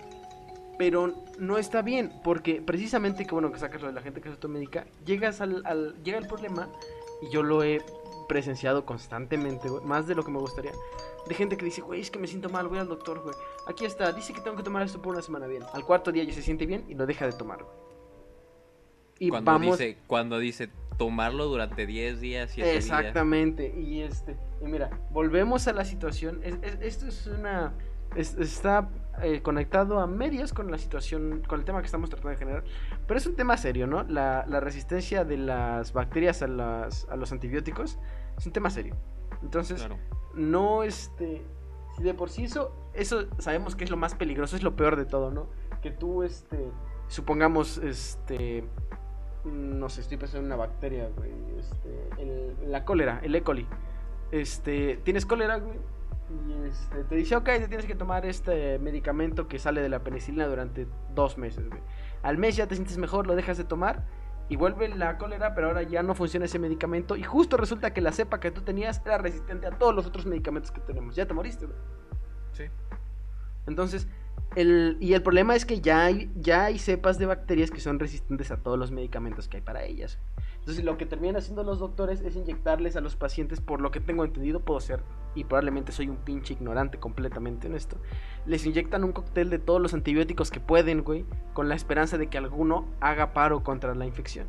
Pero 0.78 1.14
no 1.40 1.58
está 1.58 1.82
bien, 1.82 2.12
porque 2.24 2.62
precisamente 2.62 3.26
que 3.26 3.32
bueno 3.32 3.52
que 3.52 3.60
sacas 3.60 3.82
lo 3.82 3.88
de 3.88 3.94
la 3.94 4.02
gente 4.02 4.20
que 4.20 4.28
se 4.28 4.34
automedica, 4.34 4.86
llegas 5.06 5.40
al, 5.40 5.66
al 5.66 5.96
llega 6.04 6.18
el 6.18 6.28
problema, 6.28 6.70
y 7.22 7.30
yo 7.30 7.44
lo 7.44 7.64
he 7.64 7.82
presenciado 8.28 8.86
constantemente, 8.86 9.70
más 9.84 10.08
de 10.08 10.16
lo 10.16 10.24
que 10.24 10.32
me 10.32 10.40
gustaría. 10.40 10.72
De 11.28 11.36
gente 11.36 11.58
que 11.58 11.66
dice, 11.66 11.82
güey, 11.82 12.02
es 12.02 12.12
que 12.12 12.20
me 12.20 12.28
siento 12.28 12.50
mal, 12.50 12.68
voy 12.68 12.78
al 12.78 12.88
doctor, 12.88 13.22
güey. 13.22 13.36
Aquí 13.68 13.86
está, 13.86 14.12
dice 14.12 14.34
que 14.34 14.42
tengo 14.42 14.58
que 14.58 14.64
tomar 14.64 14.84
esto 14.84 15.02
por 15.02 15.14
una 15.14 15.22
semana 15.22 15.48
bien. 15.48 15.64
Al 15.74 15.84
cuarto 15.84 16.12
día 16.12 16.24
ya 16.24 16.34
se 16.34 16.42
siente 16.42 16.66
bien 16.66 16.86
y 16.88 16.96
lo 16.96 17.06
deja 17.06 17.26
de 17.26 17.34
tomar, 17.34 17.66
Y 19.18 19.30
cuando 19.30 19.60
dice, 19.60 19.98
cuando 20.08 20.40
dice 20.40 20.70
tomarlo 20.98 21.46
durante 21.46 21.86
10 21.86 22.22
días, 22.22 22.58
y 22.58 22.62
Exactamente, 22.62 23.74
y 23.78 24.02
este, 24.02 24.38
y 24.62 24.66
mira, 24.66 24.90
volvemos 25.12 25.68
a 25.68 25.74
la 25.74 25.86
situación, 25.86 26.42
esto 26.44 27.08
es 27.08 27.28
una, 27.28 27.74
está 28.16 28.90
eh, 29.22 29.42
conectado 29.42 30.00
a 30.00 30.08
medias 30.08 30.54
con 30.54 30.70
la 30.70 30.78
situación, 30.78 31.44
con 31.48 31.60
el 31.60 31.66
tema 31.66 31.80
que 31.80 31.86
estamos 31.86 32.10
tratando 32.10 32.32
de 32.32 32.38
generar. 32.38 32.64
Pero 33.08 33.18
es 33.18 33.26
un 33.26 33.36
tema 33.36 33.58
serio, 33.58 33.88
¿no? 33.88 34.04
La, 34.04 34.44
resistencia 34.60 35.24
de 35.24 35.38
las 35.38 35.94
bacterias 35.94 36.42
a, 36.42 36.48
las, 36.48 37.08
a, 37.10 37.16
los 37.16 37.32
antibióticos 37.32 37.98
es 38.38 38.46
un 38.46 38.52
tema 38.52 38.70
serio. 38.70 38.96
Entonces, 39.42 39.88
no 40.34 40.84
este. 40.84 41.46
Si 41.96 42.04
de 42.04 42.14
por 42.14 42.30
sí 42.30 42.44
eso, 42.44 42.76
eso 42.94 43.28
sabemos 43.40 43.76
que 43.76 43.86
es 43.86 43.90
lo 43.90 43.96
más 43.96 44.16
peligroso, 44.16 44.58
es 44.58 44.64
lo 44.64 44.76
peor 44.76 44.98
de 44.98 45.06
todo, 45.06 45.32
¿no? 45.32 45.48
Que 45.82 45.92
tú, 45.92 46.24
este. 46.24 46.70
Supongamos, 47.08 47.78
este. 47.78 48.66
No 49.46 49.90
sé, 49.90 50.02
estoy 50.02 50.18
pensando 50.18 50.42
en 50.42 50.46
una 50.48 50.56
bacteria, 50.56 51.10
güey. 51.16 51.32
Este, 51.60 52.56
la 52.68 52.84
cólera, 52.84 53.20
el 53.24 53.36
E. 53.36 53.44
coli. 53.44 53.68
Este, 54.32 55.00
tienes 55.04 55.26
cólera, 55.26 55.58
güey 55.58 55.78
y 56.30 56.68
este, 56.68 57.04
te 57.04 57.16
dice, 57.16 57.36
ok, 57.36 57.46
te 57.46 57.68
tienes 57.68 57.86
que 57.86 57.96
tomar 57.96 58.26
este 58.26 58.80
medicamento 58.80 59.48
que 59.48 59.60
sale 59.60 59.82
de 59.82 59.90
la 59.90 60.00
penicilina 60.04 60.48
durante 60.48 60.88
dos 61.14 61.38
meses, 61.38 61.66
Al 62.24 62.38
mes 62.38 62.56
ya 62.56 62.68
te 62.68 62.76
sientes 62.76 62.98
mejor, 62.98 63.28
lo 63.28 63.36
dejas 63.36 63.58
de 63.58 63.64
tomar 63.64 64.04
y 64.50 64.56
vuelve 64.56 64.88
la 64.90 65.18
cólera, 65.18 65.54
pero 65.54 65.68
ahora 65.68 65.84
ya 65.84 66.02
no 66.04 66.16
funciona 66.16 66.46
ese 66.46 66.60
medicamento. 66.60 67.16
Y 67.16 67.24
justo 67.24 67.58
resulta 67.58 67.94
que 67.94 68.02
la 68.02 68.12
cepa 68.12 68.40
que 68.40 68.52
tú 68.52 68.62
tenías 68.62 69.02
era 69.06 69.18
resistente 69.18 69.68
a 69.68 69.72
todos 69.72 69.94
los 69.94 70.06
otros 70.06 70.26
medicamentos 70.26 70.72
que 70.72 70.82
tenemos. 70.82 71.16
Ya 71.16 71.26
te 71.26 71.34
moriste, 71.34 71.68
Sí. 72.54 72.66
Entonces, 73.68 74.08
y 74.58 75.14
el 75.14 75.22
problema 75.22 75.56
es 75.56 75.66
que 75.66 75.82
ya 75.82 76.06
hay, 76.06 76.32
ya 76.36 76.66
hay 76.66 76.80
cepas 76.80 77.20
de 77.20 77.26
bacterias 77.26 77.72
que 77.72 77.82
son 77.82 78.00
resistentes 78.00 78.52
a 78.52 78.58
todos 78.58 78.80
los 78.80 78.92
medicamentos 78.92 79.50
que 79.50 79.58
hay 79.58 79.64
para 79.64 79.84
ellas. 79.84 80.18
Entonces 80.60 80.84
lo 80.84 80.98
que 80.98 81.06
terminan 81.06 81.36
haciendo 81.36 81.64
los 81.64 81.80
doctores 81.80 82.22
es 82.22 82.36
inyectarles 82.36 82.96
a 82.96 83.02
los 83.02 83.16
pacientes, 83.16 83.60
por 83.60 83.82
lo 83.82 83.92
que 83.92 84.00
tengo 84.00 84.24
entendido, 84.24 84.62
puedo 84.62 84.80
ser, 84.80 85.04
y 85.36 85.44
probablemente 85.44 85.92
soy 85.92 86.08
un 86.10 86.18
pinche 86.18 86.54
ignorante 86.54 86.98
completamente 87.00 87.68
en 87.68 87.76
esto, 87.76 87.98
les 88.46 88.66
inyectan 88.66 89.04
un 89.04 89.12
cóctel 89.12 89.50
de 89.50 89.60
todos 89.60 89.82
los 89.82 89.94
antibióticos 89.94 90.52
que 90.52 90.62
pueden, 90.62 91.04
güey, 91.04 91.26
con 91.54 91.68
la 91.68 91.76
esperanza 91.76 92.18
de 92.18 92.28
que 92.28 92.38
alguno 92.38 92.88
haga 93.02 93.34
paro 93.34 93.64
contra 93.64 93.94
la 93.94 94.06
infección. 94.06 94.48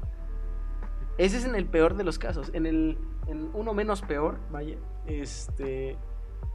Ese 1.19 1.39
es 1.39 1.45
en 1.45 1.55
el 1.55 1.67
peor 1.67 1.97
de 1.97 2.05
los 2.05 2.19
casos. 2.19 2.51
En 2.55 2.67
el 2.67 2.99
en 3.27 3.51
uno 3.55 3.75
menos 3.75 4.03
peor, 4.03 4.39
vaya, 4.51 4.77
este, 5.07 5.97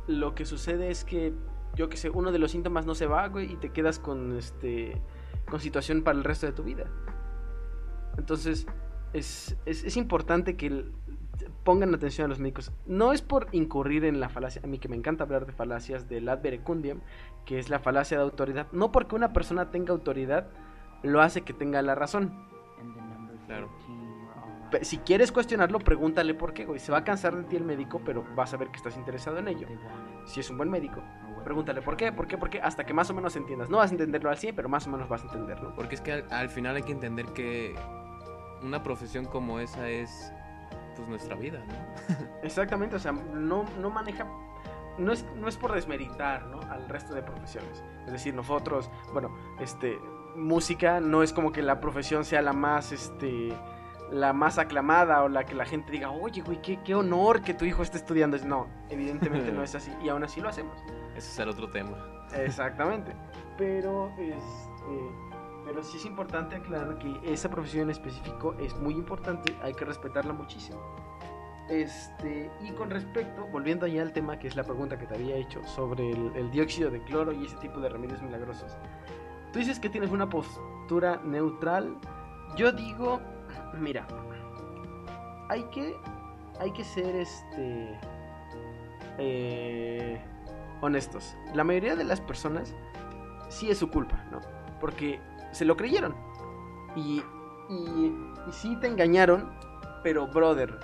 lo 0.08 0.36
que 0.36 0.46
sucede 0.46 0.90
es 0.90 1.04
que, 1.04 1.34
yo 1.76 1.90
que 1.90 1.98
sé, 1.98 2.10
uno 2.10 2.32
de 2.32 2.40
los 2.40 2.52
síntomas 2.52 2.86
no 2.86 2.96
se 2.96 3.08
va, 3.08 3.28
güey, 3.28 3.52
y 3.54 3.56
te 3.56 3.70
quedas 3.70 4.00
con, 4.00 4.38
este, 4.38 5.02
con 5.50 5.60
situación 5.60 6.04
para 6.04 6.18
el 6.18 6.24
resto 6.24 6.46
de 6.46 6.52
tu 6.52 6.64
vida. 6.64 6.86
Entonces, 8.18 8.68
es, 9.14 9.58
es, 9.66 9.98
importante 9.98 10.56
que 10.56 10.86
pongan 11.64 11.94
atención 11.94 12.26
a 12.26 12.28
los 12.30 12.40
médicos. 12.40 12.72
No 12.86 13.14
es 13.14 13.22
por 13.22 13.48
incurrir 13.52 14.06
en 14.06 14.20
la 14.20 14.30
falacia, 14.30 14.62
a 14.64 14.68
mí 14.68 14.80
que 14.80 14.90
me 14.90 14.96
encanta 14.96 15.24
hablar 15.24 15.46
de 15.46 15.54
falacias 15.54 16.08
del 16.08 16.28
ad 16.30 16.42
verecundiam, 16.42 17.02
que 17.46 17.60
es 17.60 17.70
la 17.70 17.80
falacia 17.80 18.18
de 18.18 18.24
autoridad. 18.24 18.68
No 18.72 18.92
porque 18.92 19.16
una 19.16 19.34
persona 19.34 19.72
tenga 19.72 19.94
autoridad, 19.94 20.48
lo 21.04 21.22
hace 21.22 21.42
que 21.42 21.54
tenga 21.54 21.82
la 21.82 21.96
razón. 21.96 22.48
Claro. 23.48 23.70
Si 24.84 25.00
quieres 25.00 25.34
cuestionarlo, 25.34 25.80
pregúntale 25.80 26.34
por 26.34 26.54
qué, 26.54 26.66
güey. 26.66 26.80
Se 26.80 26.94
va 26.94 27.00
a 27.00 27.04
cansar 27.04 27.36
de 27.36 27.44
ti 27.44 27.58
el 27.58 27.66
médico, 27.66 28.02
pero 28.06 28.26
vas 28.36 28.54
a 28.54 28.58
ver 28.58 28.70
que 28.70 28.78
estás 28.78 28.96
interesado 28.96 29.38
en 29.38 29.50
ello. 29.50 29.68
Si 30.26 30.40
es 30.40 30.50
un 30.50 30.58
buen 30.58 30.70
médico, 30.70 31.04
pregúntale 31.44 31.82
por 31.82 31.98
qué, 31.98 32.12
por 32.12 32.28
qué, 32.28 32.38
por 32.38 32.50
qué, 32.50 32.62
hasta 32.62 32.86
que 32.86 32.94
más 32.94 33.10
o 33.10 33.14
menos 33.14 33.36
entiendas. 33.36 33.70
No 33.70 33.78
vas 33.78 33.92
a 33.92 33.94
entenderlo 33.94 34.30
al 34.30 34.38
100, 34.38 34.56
pero 34.56 34.70
más 34.70 34.88
o 34.88 34.90
menos 34.90 35.10
vas 35.10 35.22
a 35.24 35.26
entenderlo. 35.26 35.74
Porque 35.76 35.96
es 35.96 36.02
que 36.02 36.24
al 36.30 36.50
final 36.50 36.76
hay 36.76 36.84
que 36.84 36.92
entender 36.92 37.26
que 37.28 37.76
una 38.64 38.84
profesión 38.84 39.26
como 39.26 39.60
esa 39.60 39.90
es 39.90 40.32
pues 40.96 41.08
nuestra 41.08 41.36
vida, 41.36 41.64
¿no? 41.68 42.26
Exactamente, 42.44 42.96
o 42.96 43.00
sea, 43.00 43.12
no, 43.12 43.66
no 43.80 43.90
maneja 43.90 44.26
no 44.98 45.12
es, 45.12 45.26
no 45.36 45.48
es 45.48 45.58
por 45.58 45.74
desmeritar 45.74 46.46
¿no? 46.48 46.60
al 46.70 46.88
resto 46.88 47.14
de 47.14 47.22
profesiones. 47.22 47.84
Es 48.06 48.12
decir, 48.12 48.34
nosotros, 48.34 48.90
bueno, 49.14 49.36
este, 49.60 50.00
música 50.36 51.00
no 51.00 51.24
es 51.24 51.34
como 51.34 51.52
que 51.52 51.62
la 51.62 51.80
profesión 51.80 52.26
sea 52.26 52.42
la 52.42 52.54
más, 52.54 52.92
este, 52.92 53.54
la 54.12 54.34
más 54.34 54.58
aclamada 54.58 55.24
o 55.24 55.30
la 55.30 55.46
que 55.46 55.56
la 55.56 55.66
gente 55.66 55.92
diga, 55.92 56.12
oye, 56.12 56.42
güey, 56.42 56.62
qué, 56.62 56.80
qué 56.84 56.96
honor 56.96 57.42
que 57.42 57.54
tu 57.54 57.66
hijo 57.66 57.84
esté 57.84 57.98
estudiando. 57.98 58.38
No, 58.40 58.68
evidentemente 58.90 59.52
no 59.54 59.64
es 59.64 59.76
así 59.76 59.92
y 60.04 60.10
aún 60.10 60.24
así 60.24 60.42
lo 60.42 60.50
hacemos. 60.50 60.78
Ese 61.22 61.34
es 61.34 61.40
el 61.40 61.50
otro 61.50 61.70
tema. 61.70 61.98
Exactamente. 62.36 63.14
Pero, 63.56 64.10
este 64.18 64.96
pero 65.64 65.84
sí 65.84 65.98
es 65.98 66.06
importante 66.06 66.56
aclarar 66.56 66.98
que 66.98 67.20
esa 67.32 67.48
profesión 67.48 67.84
en 67.84 67.92
específico 67.92 68.56
es 68.60 68.76
muy 68.78 68.96
importante, 68.96 69.56
hay 69.62 69.76
que 69.76 69.86
respetarla 69.86 70.34
muchísimo. 70.34 70.80
Este, 71.70 72.50
y 72.62 72.72
con 72.72 72.90
respecto, 72.90 73.46
volviendo 73.52 73.86
allá 73.86 74.02
al 74.02 74.12
tema 74.12 74.40
que 74.40 74.48
es 74.48 74.56
la 74.56 74.64
pregunta 74.64 74.98
que 74.98 75.06
te 75.06 75.14
había 75.14 75.36
hecho 75.36 75.64
sobre 75.68 76.10
el, 76.10 76.50
dióxido 76.50 76.90
de 76.90 77.04
cloro 77.04 77.32
y 77.32 77.46
ese 77.46 77.56
tipo 77.58 77.80
de 77.80 77.90
remedios 77.90 78.22
milagrosos. 78.24 78.76
Tú 79.54 79.60
dices 79.60 79.80
que 79.80 79.90
tienes 79.90 80.10
una 80.10 80.28
postura 80.28 81.22
neutral. 81.24 81.96
Yo 82.58 82.72
digo, 82.72 83.22
mira, 83.80 84.08
hay 85.50 85.64
que, 85.66 85.96
hay 86.60 86.72
que 86.72 86.84
ser 86.84 87.16
este, 87.16 88.00
eh, 89.20 90.20
honestos. 90.82 91.36
La 91.54 91.64
mayoría 91.64 91.96
de 91.96 92.04
las 92.04 92.20
personas 92.20 92.74
sí 93.50 93.70
es 93.70 93.78
su 93.78 93.90
culpa, 93.90 94.24
¿no? 94.32 94.42
Porque 94.80 95.20
se 95.52 95.66
lo 95.66 95.78
creyeron. 95.78 96.16
Y, 96.96 97.22
y, 97.70 98.14
sí 98.52 98.76
te 98.82 98.88
engañaron, 98.88 99.50
pero 100.04 100.28
brother, 100.28 100.78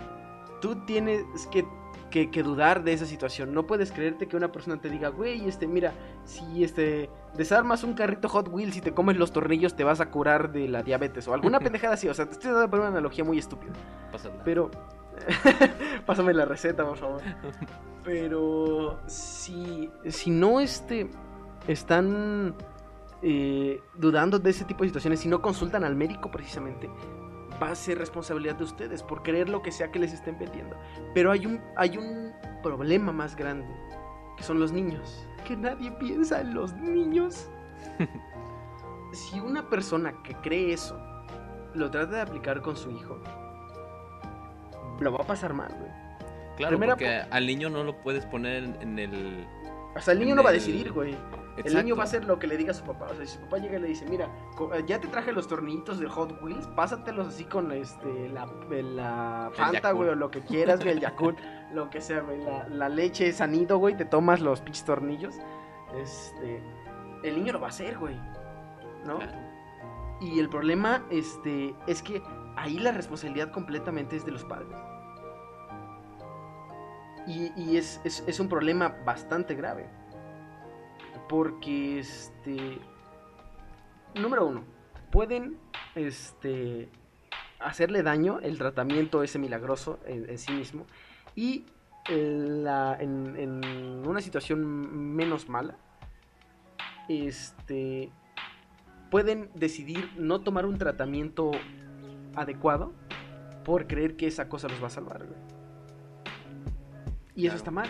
tú 0.62 0.76
tienes 0.86 1.26
que, 1.52 1.66
que, 2.10 2.43
dudar 2.43 2.84
de 2.84 2.93
esa 2.93 3.06
situación. 3.06 3.54
No 3.54 3.68
puedes 3.68 3.91
creerte 3.91 4.28
que 4.28 4.38
una 4.38 4.52
persona 4.52 4.80
te 4.80 4.89
diga, 4.89 5.10
güey, 5.10 5.48
este, 5.48 5.68
mira, 5.68 5.93
si 6.24 6.64
este 6.64 7.10
desarmas 7.36 7.84
un 7.84 7.93
carrito 7.93 8.30
Hot 8.30 8.48
Wheels 8.50 8.78
y 8.78 8.82
te 8.82 8.93
comes 8.93 9.18
los 9.18 9.32
tornillos, 9.32 9.76
te 9.76 9.84
vas 9.84 10.00
a 10.00 10.10
curar 10.10 10.52
de 10.52 10.68
la 10.68 10.84
diabetes 10.84 11.28
o 11.28 11.34
alguna 11.34 11.60
pendejada 11.62 11.95
así. 11.95 12.08
O 12.08 12.14
sea, 12.14 12.26
te 12.26 12.34
estoy 12.34 12.52
dando 12.52 12.78
una 12.78 12.88
analogía 12.88 13.24
muy 13.24 13.38
estúpida. 13.38 13.74
Pero. 14.45 14.72
Pásame 16.05 16.34
la 16.34 16.45
receta, 16.45 16.86
por 16.86 16.97
favor. 16.97 17.22
Pero 18.03 18.99
si, 19.07 19.89
si 20.07 20.30
no 20.30 20.59
este, 20.59 21.09
están 21.68 22.55
eh, 23.22 23.82
dudando 23.95 24.39
de 24.39 24.49
ese 24.49 24.65
tipo 24.65 24.84
de 24.84 24.89
situaciones, 24.89 25.20
si 25.20 25.28
no 25.28 25.41
consultan 25.41 25.84
al 25.84 25.95
médico 25.95 26.32
precisamente, 26.32 26.89
va 27.61 27.72
a 27.72 27.76
ser 27.76 27.97
responsabilidad 27.97 28.55
de 28.55 28.63
ustedes 28.63 29.03
por 29.03 29.24
creer 29.24 29.49
lo 29.49 29.61
que 29.61 29.72
sea 29.72 29.91
que 29.91 29.99
les 29.99 30.13
estén 30.13 30.38
vendiendo. 30.38 30.76
Pero 31.13 31.32
hay 31.32 31.45
un, 31.45 31.61
hay 31.76 31.97
un 31.97 32.34
problema 32.61 33.11
más 33.11 33.36
grande, 33.36 33.68
que 34.38 34.43
son 34.43 34.59
los 34.59 34.72
niños. 34.72 35.28
Que 35.45 35.55
nadie 35.55 35.91
piensa 35.91 36.41
en 36.41 36.53
los 36.53 36.74
niños. 36.76 37.49
si 39.13 39.39
una 39.39 39.70
persona 39.70 40.13
que 40.24 40.36
cree 40.36 40.74
eso 40.74 40.99
lo 41.74 41.89
trata 41.89 42.15
de 42.15 42.22
aplicar 42.22 42.61
con 42.61 42.76
su 42.76 42.91
hijo, 42.91 43.20
lo 45.00 45.12
va 45.12 45.24
a 45.24 45.28
pasar 45.28 45.54
mal, 45.54 45.74
güey. 45.78 45.91
Claro, 46.58 46.72
Primera 46.72 46.93
porque 46.93 47.22
al 47.30 47.45
niño 47.45 47.70
no 47.70 47.84
lo 47.84 47.98
puedes 47.98 48.26
poner 48.26 48.64
en, 48.82 48.98
el... 48.98 49.45
O 49.95 50.02
sea, 50.02 50.14
el 50.14 50.20
niño 50.20 50.36
no 50.36 50.43
va 50.43 50.50
a 50.50 50.54
decidir, 50.54 50.91
güey. 50.91 51.16
El 51.64 51.76
niño 51.76 51.95
va 51.95 52.04
a 52.04 52.06
hacer 52.06 52.26
lo 52.26 52.38
que 52.38 52.48
le 52.48 52.58
diga 52.58 52.72
a 52.72 52.74
su 52.74 52.84
papá. 52.84 53.08
O 53.12 53.16
sea, 53.16 53.26
si 53.26 53.34
su 53.34 53.39
papá 53.41 53.58
llega 53.58 53.78
y 53.78 53.82
le 53.82 53.88
dice, 53.88 54.06
mira, 54.08 54.30
eh, 54.74 54.84
ya 54.86 55.00
te 55.00 55.08
traje 55.08 55.32
los 55.32 55.48
tornillitos 55.48 56.00
del 56.00 56.10
Hot 56.10 56.41
Wheels, 56.41 56.68
pásatelos 56.68 57.28
así 57.28 57.45
con 57.45 57.72
este, 57.72 58.30
la, 58.30 58.48
la 58.70 59.52
Fanta, 59.54 59.91
güey, 59.91 60.10
o 60.10 60.16
lo 60.16 60.30
que 60.30 60.41
quieras, 60.41 60.80
güey, 60.84 60.95
el 60.95 61.00
Yakult, 61.00 61.39
lo 61.74 61.89
que 61.89 62.02
sea, 62.02 62.22
güey. 62.22 62.43
La, 62.43 62.68
la 62.70 62.89
leche 62.89 63.28
es 63.28 63.41
anido, 63.41 63.78
güey, 63.78 63.98
te 63.98 64.06
tomas 64.06 64.39
los 64.39 64.62
pinches 64.62 64.86
tornillos. 64.86 65.36
Este, 65.95 66.62
el 67.24 67.36
niño 67.36 67.54
lo 67.54 67.62
va 67.62 67.68
a 67.68 67.70
hacer, 67.70 67.98
güey. 67.98 68.16
¿No? 69.06 69.18
Claro. 69.18 69.39
Y 70.22 70.39
el 70.39 70.50
problema, 70.50 71.04
este, 71.10 71.76
es 71.86 72.02
que 72.02 72.22
ahí 72.56 72.80
la 72.80 72.91
responsabilidad 72.91 73.52
completamente 73.52 74.16
es 74.16 74.26
de 74.26 74.32
los 74.32 74.43
padres. 74.45 74.78
Y, 77.28 77.51
es, 77.78 77.99
es- 78.05 78.23
un 78.39 78.47
problema 78.47 78.95
bastante 79.05 79.53
grave. 79.53 79.86
Porque, 81.28 81.99
este, 81.99 82.80
número 84.15 84.45
uno, 84.45 84.63
pueden, 85.11 85.57
este, 85.95 86.89
hacerle 87.59 88.01
daño 88.01 88.39
el 88.39 88.57
tratamiento 88.57 89.23
ese 89.23 89.39
milagroso 89.39 89.99
en, 90.05 90.38
sí 90.38 90.53
mismo. 90.53 90.86
Y 91.36 91.65
en, 92.07 92.63
la- 92.63 92.95
en- 92.97 93.36
en 93.36 94.07
una 94.07 94.21
situación 94.21 94.65
menos 95.15 95.49
mala, 95.49 95.75
este, 97.09 98.09
pueden 99.11 99.49
decidir 99.53 100.09
no 100.17 100.41
tomar 100.41 100.65
un 100.65 100.78
tratamiento 100.78 101.51
adecuado 102.36 102.93
por 103.65 103.88
creer 103.88 104.15
que 104.15 104.28
esa 104.28 104.47
cosa 104.47 104.67
los 104.69 104.82
va 104.82 104.88
a 104.88 104.91
salvar. 104.91 105.25
Y 107.38 107.47
eso 107.47 107.55
está 107.55 107.71
mal. 107.71 107.88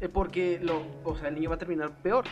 Eh, 0.00 0.08
Porque 0.08 0.58
lo, 0.62 0.82
o 1.04 1.16
sea, 1.16 1.28
el 1.28 1.34
niño 1.34 1.50
va 1.50 1.56
a 1.56 1.58
terminar 1.58 1.90
peor. 2.02 2.24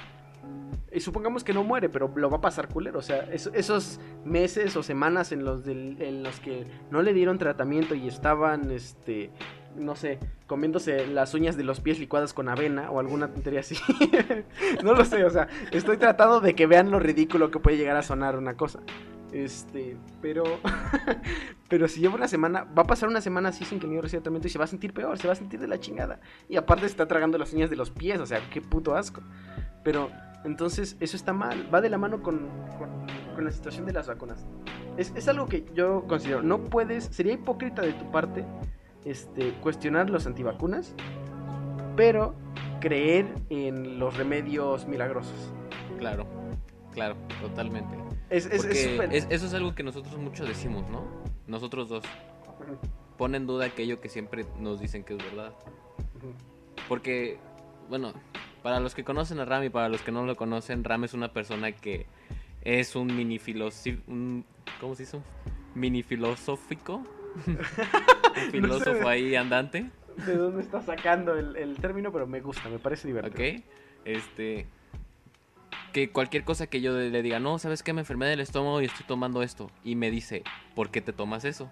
Y 0.92 1.00
supongamos 1.00 1.44
que 1.44 1.52
no 1.52 1.62
muere, 1.62 1.88
pero 1.90 2.10
lo 2.16 2.30
va 2.30 2.38
a 2.38 2.40
pasar 2.40 2.68
culero. 2.68 2.98
O 2.98 3.02
sea, 3.02 3.18
eso- 3.32 3.50
esos 3.52 4.00
meses 4.24 4.74
o 4.76 4.82
semanas 4.82 5.30
en 5.32 5.44
los, 5.44 5.64
del- 5.64 6.00
en 6.00 6.22
los 6.22 6.40
que 6.40 6.64
no 6.90 7.02
le 7.02 7.12
dieron 7.12 7.36
tratamiento 7.38 7.94
y 7.94 8.08
estaban, 8.08 8.70
este, 8.70 9.30
no 9.76 9.94
sé, 9.94 10.18
comiéndose 10.46 11.06
las 11.06 11.34
uñas 11.34 11.56
de 11.56 11.62
los 11.64 11.80
pies 11.80 11.98
licuadas 12.00 12.32
con 12.32 12.48
avena 12.48 12.90
o 12.90 12.98
alguna 13.00 13.28
tontería 13.28 13.60
así. 13.60 13.76
no 14.82 14.94
lo 14.94 15.04
sé, 15.04 15.24
o 15.24 15.30
sea, 15.30 15.46
estoy 15.70 15.96
tratando 15.98 16.40
de 16.40 16.54
que 16.54 16.66
vean 16.66 16.90
lo 16.90 16.98
ridículo 16.98 17.50
que 17.50 17.60
puede 17.60 17.76
llegar 17.76 17.96
a 17.96 18.02
sonar 18.02 18.36
una 18.36 18.54
cosa. 18.56 18.80
Este, 19.32 19.96
pero, 20.20 20.42
pero 21.68 21.86
si 21.88 22.00
lleva 22.00 22.14
una 22.16 22.28
semana, 22.28 22.64
va 22.64 22.82
a 22.82 22.86
pasar 22.86 23.08
una 23.08 23.20
semana 23.20 23.50
así 23.50 23.64
sin 23.64 23.78
que 23.78 23.86
el 23.86 23.90
niño 23.90 24.02
reciba 24.02 24.22
tratamiento 24.22 24.48
y 24.48 24.50
se 24.50 24.58
va 24.58 24.64
a 24.64 24.68
sentir 24.68 24.92
peor, 24.92 25.18
se 25.18 25.26
va 25.26 25.32
a 25.34 25.36
sentir 25.36 25.60
de 25.60 25.68
la 25.68 25.78
chingada. 25.78 26.20
Y 26.48 26.56
aparte 26.56 26.86
está 26.86 27.06
tragando 27.06 27.38
las 27.38 27.52
uñas 27.52 27.70
de 27.70 27.76
los 27.76 27.90
pies, 27.90 28.18
o 28.20 28.26
sea, 28.26 28.40
qué 28.50 28.60
puto 28.60 28.96
asco. 28.96 29.20
Pero 29.84 30.10
entonces 30.44 30.96
eso 31.00 31.16
está 31.16 31.32
mal, 31.32 31.72
va 31.72 31.80
de 31.80 31.90
la 31.90 31.98
mano 31.98 32.22
con, 32.22 32.48
con- 32.78 33.06
con 33.34 33.44
la 33.44 33.52
situación 33.52 33.86
de 33.86 33.92
las 33.92 34.08
vacunas. 34.08 34.44
Es, 34.96 35.12
es 35.14 35.28
algo 35.28 35.46
que 35.46 35.64
yo 35.74 36.04
considero, 36.08 36.42
no 36.42 36.64
puedes, 36.64 37.04
sería 37.04 37.32
hipócrita 37.34 37.82
de 37.82 37.92
tu 37.92 38.10
parte 38.10 38.44
este, 39.04 39.52
cuestionar 39.62 40.10
los 40.10 40.26
antivacunas, 40.26 40.94
pero 41.96 42.34
creer 42.80 43.34
en 43.48 43.98
los 43.98 44.16
remedios 44.16 44.86
milagrosos. 44.86 45.52
Claro, 45.98 46.26
claro, 46.92 47.16
totalmente. 47.40 47.94
Es, 48.30 48.46
eso 48.46 49.46
es 49.46 49.54
algo 49.54 49.74
que 49.74 49.82
nosotros 49.82 50.16
mucho 50.16 50.44
decimos, 50.44 50.88
¿no? 50.88 51.04
Nosotros 51.46 51.88
dos. 51.88 52.04
Pon 53.18 53.34
en 53.34 53.46
duda 53.46 53.66
aquello 53.66 54.00
que 54.00 54.08
siempre 54.08 54.46
nos 54.58 54.80
dicen 54.80 55.04
que 55.04 55.14
es 55.14 55.18
verdad. 55.18 55.52
Porque, 56.88 57.38
bueno, 57.88 58.12
para 58.62 58.80
los 58.80 58.94
que 58.94 59.04
conocen 59.04 59.40
a 59.40 59.44
Ram 59.44 59.64
y 59.64 59.68
para 59.68 59.88
los 59.88 60.02
que 60.02 60.12
no 60.12 60.24
lo 60.24 60.36
conocen, 60.36 60.84
Ram 60.84 61.04
es 61.04 61.14
una 61.14 61.32
persona 61.32 61.72
que 61.72 62.06
es 62.62 62.94
un 62.94 63.08
mini 63.14 63.38
filósofo. 63.38 63.98
¿Cómo 64.80 64.94
se 64.94 65.02
dice? 65.02 65.16
Un 65.16 65.24
Mini 65.74 66.02
filosófico. 66.02 67.02
un 67.46 68.50
filósofo 68.50 69.08
ahí 69.08 69.34
andante. 69.34 69.90
¿De 70.26 70.36
dónde 70.36 70.62
está 70.62 70.82
sacando 70.82 71.36
el, 71.36 71.56
el 71.56 71.76
término? 71.76 72.12
Pero 72.12 72.26
me 72.26 72.40
gusta, 72.40 72.68
me 72.68 72.78
parece 72.78 73.08
divertido. 73.08 73.58
¿Ok? 73.58 73.64
Este. 74.04 74.66
Que 75.92 76.10
cualquier 76.12 76.44
cosa 76.44 76.66
que 76.68 76.80
yo 76.80 76.92
le 76.92 77.22
diga, 77.22 77.40
no, 77.40 77.58
¿sabes 77.58 77.82
qué? 77.82 77.92
Me 77.92 78.00
enfermé 78.02 78.26
del 78.26 78.40
estómago 78.40 78.80
y 78.80 78.84
estoy 78.84 79.04
tomando 79.06 79.42
esto. 79.42 79.70
Y 79.82 79.96
me 79.96 80.10
dice, 80.10 80.44
¿por 80.76 80.90
qué 80.90 81.00
te 81.00 81.12
tomas 81.12 81.44
eso? 81.44 81.68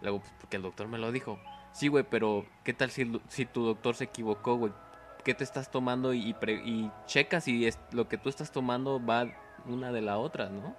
Luego, 0.00 0.20
pues 0.20 0.32
porque 0.40 0.56
el 0.56 0.62
doctor 0.62 0.86
me 0.86 0.98
lo 0.98 1.10
dijo. 1.10 1.38
Sí, 1.72 1.88
güey, 1.88 2.04
pero 2.08 2.46
¿qué 2.64 2.72
tal 2.72 2.90
si, 2.90 3.20
si 3.28 3.46
tu 3.46 3.64
doctor 3.64 3.96
se 3.96 4.04
equivocó, 4.04 4.54
güey? 4.56 4.72
¿Qué 5.24 5.34
te 5.34 5.42
estás 5.44 5.70
tomando? 5.70 6.14
Y, 6.14 6.34
pre- 6.34 6.62
y 6.64 6.90
checa 7.06 7.40
si 7.40 7.66
es, 7.66 7.78
lo 7.90 8.08
que 8.08 8.16
tú 8.16 8.28
estás 8.28 8.52
tomando 8.52 9.04
va 9.04 9.26
una 9.66 9.90
de 9.92 10.00
la 10.02 10.18
otra, 10.18 10.48
¿no? 10.48 10.76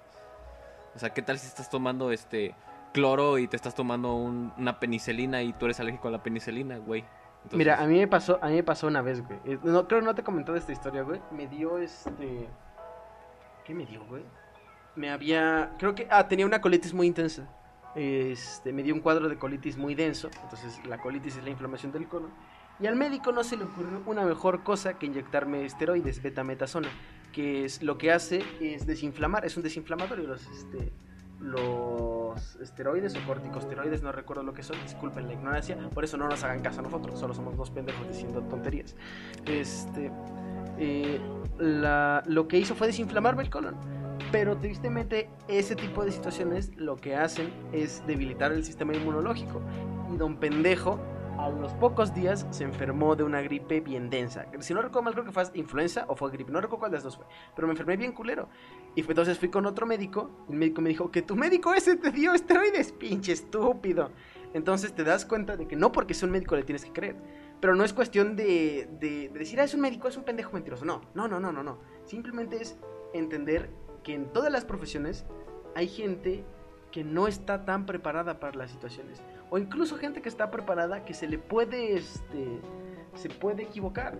O 0.94 0.98
sea, 0.98 1.10
¿qué 1.10 1.20
tal 1.22 1.38
si 1.38 1.46
estás 1.46 1.68
tomando 1.70 2.10
este 2.12 2.54
cloro 2.92 3.38
y 3.38 3.46
te 3.46 3.56
estás 3.56 3.74
tomando 3.74 4.14
un- 4.14 4.52
una 4.56 4.80
penicilina 4.80 5.42
y 5.42 5.52
tú 5.52 5.66
eres 5.66 5.78
alérgico 5.80 6.08
a 6.08 6.10
la 6.10 6.22
penicilina, 6.22 6.78
güey? 6.78 7.04
Mira, 7.52 7.80
a 7.80 7.86
mí 7.86 7.98
me 7.98 8.08
pasó, 8.08 8.38
a 8.42 8.48
mí 8.48 8.54
me 8.56 8.62
pasó 8.62 8.86
una 8.86 9.00
vez, 9.02 9.24
güey. 9.26 9.38
Eh, 9.44 9.58
No, 9.62 9.86
creo 9.86 10.00
que 10.00 10.06
no 10.06 10.14
te 10.14 10.22
comentó 10.22 10.52
de 10.52 10.58
esta 10.58 10.72
historia, 10.72 11.02
güey. 11.02 11.20
Me 11.30 11.46
dio 11.46 11.78
este. 11.78 12.48
¿Qué 13.64 13.74
me 13.74 13.86
dio, 13.86 14.04
güey? 14.06 14.24
Me 14.96 15.10
había. 15.10 15.74
Creo 15.78 15.94
que. 15.94 16.06
Ah, 16.10 16.28
tenía 16.28 16.46
una 16.46 16.60
colitis 16.60 16.92
muy 16.92 17.06
intensa. 17.06 17.48
Este, 17.94 18.72
me 18.72 18.82
dio 18.82 18.94
un 18.94 19.00
cuadro 19.00 19.28
de 19.28 19.36
colitis 19.36 19.76
muy 19.76 19.94
denso. 19.94 20.30
Entonces, 20.42 20.80
la 20.86 20.98
colitis 21.00 21.36
es 21.36 21.44
la 21.44 21.50
inflamación 21.50 21.92
del 21.92 22.08
colon. 22.08 22.30
Y 22.78 22.86
al 22.86 22.96
médico 22.96 23.32
no 23.32 23.44
se 23.44 23.56
le 23.56 23.64
ocurrió 23.64 24.02
una 24.06 24.24
mejor 24.24 24.62
cosa 24.62 24.98
que 24.98 25.06
inyectarme 25.06 25.64
esteroides, 25.64 26.22
betametasona. 26.22 26.88
Que 27.32 27.64
es 27.64 27.82
lo 27.82 27.98
que 27.98 28.10
hace 28.10 28.42
es 28.60 28.86
desinflamar, 28.86 29.44
es 29.44 29.56
un 29.56 29.62
desinflamador. 29.62 30.20
Y 30.20 30.26
los, 30.26 30.46
este, 30.48 30.92
los 31.40 32.56
esteroides 32.56 33.16
o 33.16 33.26
corticosteroides, 33.26 34.02
no 34.02 34.12
recuerdo 34.12 34.42
lo 34.42 34.52
que 34.52 34.62
son, 34.62 34.80
disculpen 34.82 35.26
la 35.26 35.32
ignorancia, 35.32 35.76
por 35.94 36.04
eso 36.04 36.16
no 36.16 36.28
nos 36.28 36.44
hagan 36.44 36.60
caso 36.60 36.80
a 36.80 36.82
nosotros, 36.82 37.18
solo 37.18 37.34
somos 37.34 37.56
dos 37.56 37.70
pendejos 37.70 38.06
diciendo 38.08 38.42
tonterías. 38.42 38.94
Este, 39.46 40.10
eh, 40.80 41.20
lo 42.26 42.48
que 42.48 42.58
hizo 42.58 42.74
fue 42.74 42.88
desinflamarme 42.88 43.42
el 43.42 43.50
colon. 43.50 43.76
Pero 44.32 44.56
tristemente 44.58 45.28
ese 45.48 45.74
tipo 45.76 46.04
de 46.04 46.12
situaciones 46.12 46.72
lo 46.76 46.96
que 46.96 47.16
hacen 47.16 47.52
es 47.72 48.06
debilitar 48.06 48.52
el 48.52 48.64
sistema 48.64 48.94
inmunológico. 48.94 49.60
Y 50.12 50.16
don 50.16 50.36
pendejo 50.36 50.98
a 51.38 51.48
los 51.48 51.72
pocos 51.74 52.12
días 52.14 52.46
se 52.50 52.64
enfermó 52.64 53.16
de 53.16 53.24
una 53.24 53.40
gripe 53.40 53.80
bien 53.80 54.10
densa. 54.10 54.46
Si 54.60 54.74
no 54.74 54.82
recuerdo 54.82 55.02
mal, 55.02 55.14
creo 55.14 55.24
que 55.24 55.32
fue 55.32 55.44
influenza 55.54 56.04
o 56.08 56.14
fue 56.16 56.30
gripe. 56.30 56.52
No 56.52 56.60
recuerdo 56.60 56.80
cuál 56.80 56.90
de 56.92 56.96
las 56.98 57.04
dos 57.04 57.16
fue. 57.16 57.26
Pero 57.56 57.66
me 57.66 57.72
enfermé 57.72 57.96
bien 57.96 58.12
culero. 58.12 58.48
Y 58.94 59.02
fue- 59.02 59.12
entonces 59.12 59.38
fui 59.38 59.48
con 59.48 59.66
otro 59.66 59.86
médico. 59.86 60.30
El 60.48 60.56
médico 60.56 60.80
me 60.82 60.90
dijo 60.90 61.10
que 61.10 61.22
tu 61.22 61.34
médico 61.36 61.74
ese 61.74 61.96
te 61.96 62.10
dio 62.10 62.32
esteroides, 62.34 62.92
pinche 62.92 63.32
estúpido. 63.32 64.10
Entonces 64.52 64.92
te 64.92 65.02
das 65.02 65.24
cuenta 65.24 65.56
de 65.56 65.66
que 65.66 65.76
no 65.76 65.92
porque 65.92 66.12
sea 66.14 66.26
un 66.26 66.32
médico 66.32 66.56
le 66.56 66.62
tienes 66.64 66.84
que 66.84 66.92
creer. 66.92 67.16
Pero 67.60 67.74
no 67.74 67.84
es 67.84 67.92
cuestión 67.92 68.36
de, 68.36 68.88
de- 69.00 69.28
de 69.28 69.38
decir, 69.38 69.60
ah, 69.60 69.64
es 69.64 69.74
un 69.74 69.80
médico, 69.80 70.08
es 70.08 70.16
un 70.16 70.24
pendejo 70.24 70.52
mentiroso. 70.52 70.84
No, 70.84 71.02
no, 71.14 71.28
no, 71.28 71.38
no, 71.40 71.52
no, 71.52 71.62
no. 71.62 71.78
Simplemente 72.04 72.60
es 72.62 72.78
entender 73.12 73.68
que 74.02 74.14
en 74.14 74.32
todas 74.32 74.50
las 74.50 74.64
profesiones 74.64 75.26
hay 75.74 75.88
gente 75.88 76.44
que 76.90 77.04
no 77.04 77.28
está 77.28 77.64
tan 77.64 77.86
preparada 77.86 78.40
para 78.40 78.56
las 78.58 78.70
situaciones. 78.70 79.22
O 79.50 79.58
incluso 79.58 79.96
gente 79.96 80.22
que 80.22 80.28
está 80.28 80.50
preparada 80.50 81.04
que 81.04 81.12
se 81.14 81.28
le 81.28 81.38
puede, 81.38 81.94
este, 81.96 82.60
se 83.14 83.28
puede 83.28 83.64
equivocar, 83.64 84.16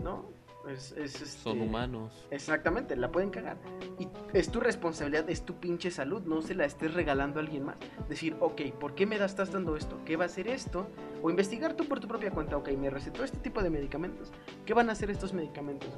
¿no? 0.00 0.26
Es, 0.68 0.92
es, 0.92 1.14
este, 1.22 1.26
son 1.40 1.60
humanos. 1.62 2.26
Exactamente, 2.30 2.94
la 2.96 3.10
pueden 3.10 3.30
cagar. 3.30 3.56
Y 3.98 4.06
es 4.34 4.50
tu 4.50 4.60
responsabilidad, 4.60 5.28
es 5.30 5.42
tu 5.42 5.54
pinche 5.54 5.90
salud, 5.90 6.22
no 6.22 6.42
se 6.42 6.54
la 6.54 6.66
estés 6.66 6.92
regalando 6.94 7.40
a 7.40 7.42
alguien 7.42 7.64
más. 7.64 7.76
Decir, 8.08 8.36
ok, 8.40 8.60
¿por 8.78 8.94
qué 8.94 9.06
me 9.06 9.16
estás 9.16 9.50
dando 9.50 9.76
esto? 9.76 9.98
¿Qué 10.04 10.16
va 10.16 10.24
a 10.24 10.26
hacer 10.26 10.46
esto? 10.48 10.86
O 11.22 11.30
investigar 11.30 11.74
tú 11.74 11.84
por 11.84 12.00
tu 12.00 12.08
propia 12.08 12.30
cuenta, 12.30 12.56
ok, 12.56 12.70
me 12.72 12.90
recetó 12.90 13.24
este 13.24 13.38
tipo 13.38 13.62
de 13.62 13.70
medicamentos. 13.70 14.30
¿Qué 14.64 14.74
van 14.74 14.88
a 14.88 14.92
hacer 14.92 15.10
estos 15.10 15.32
medicamentos? 15.32 15.90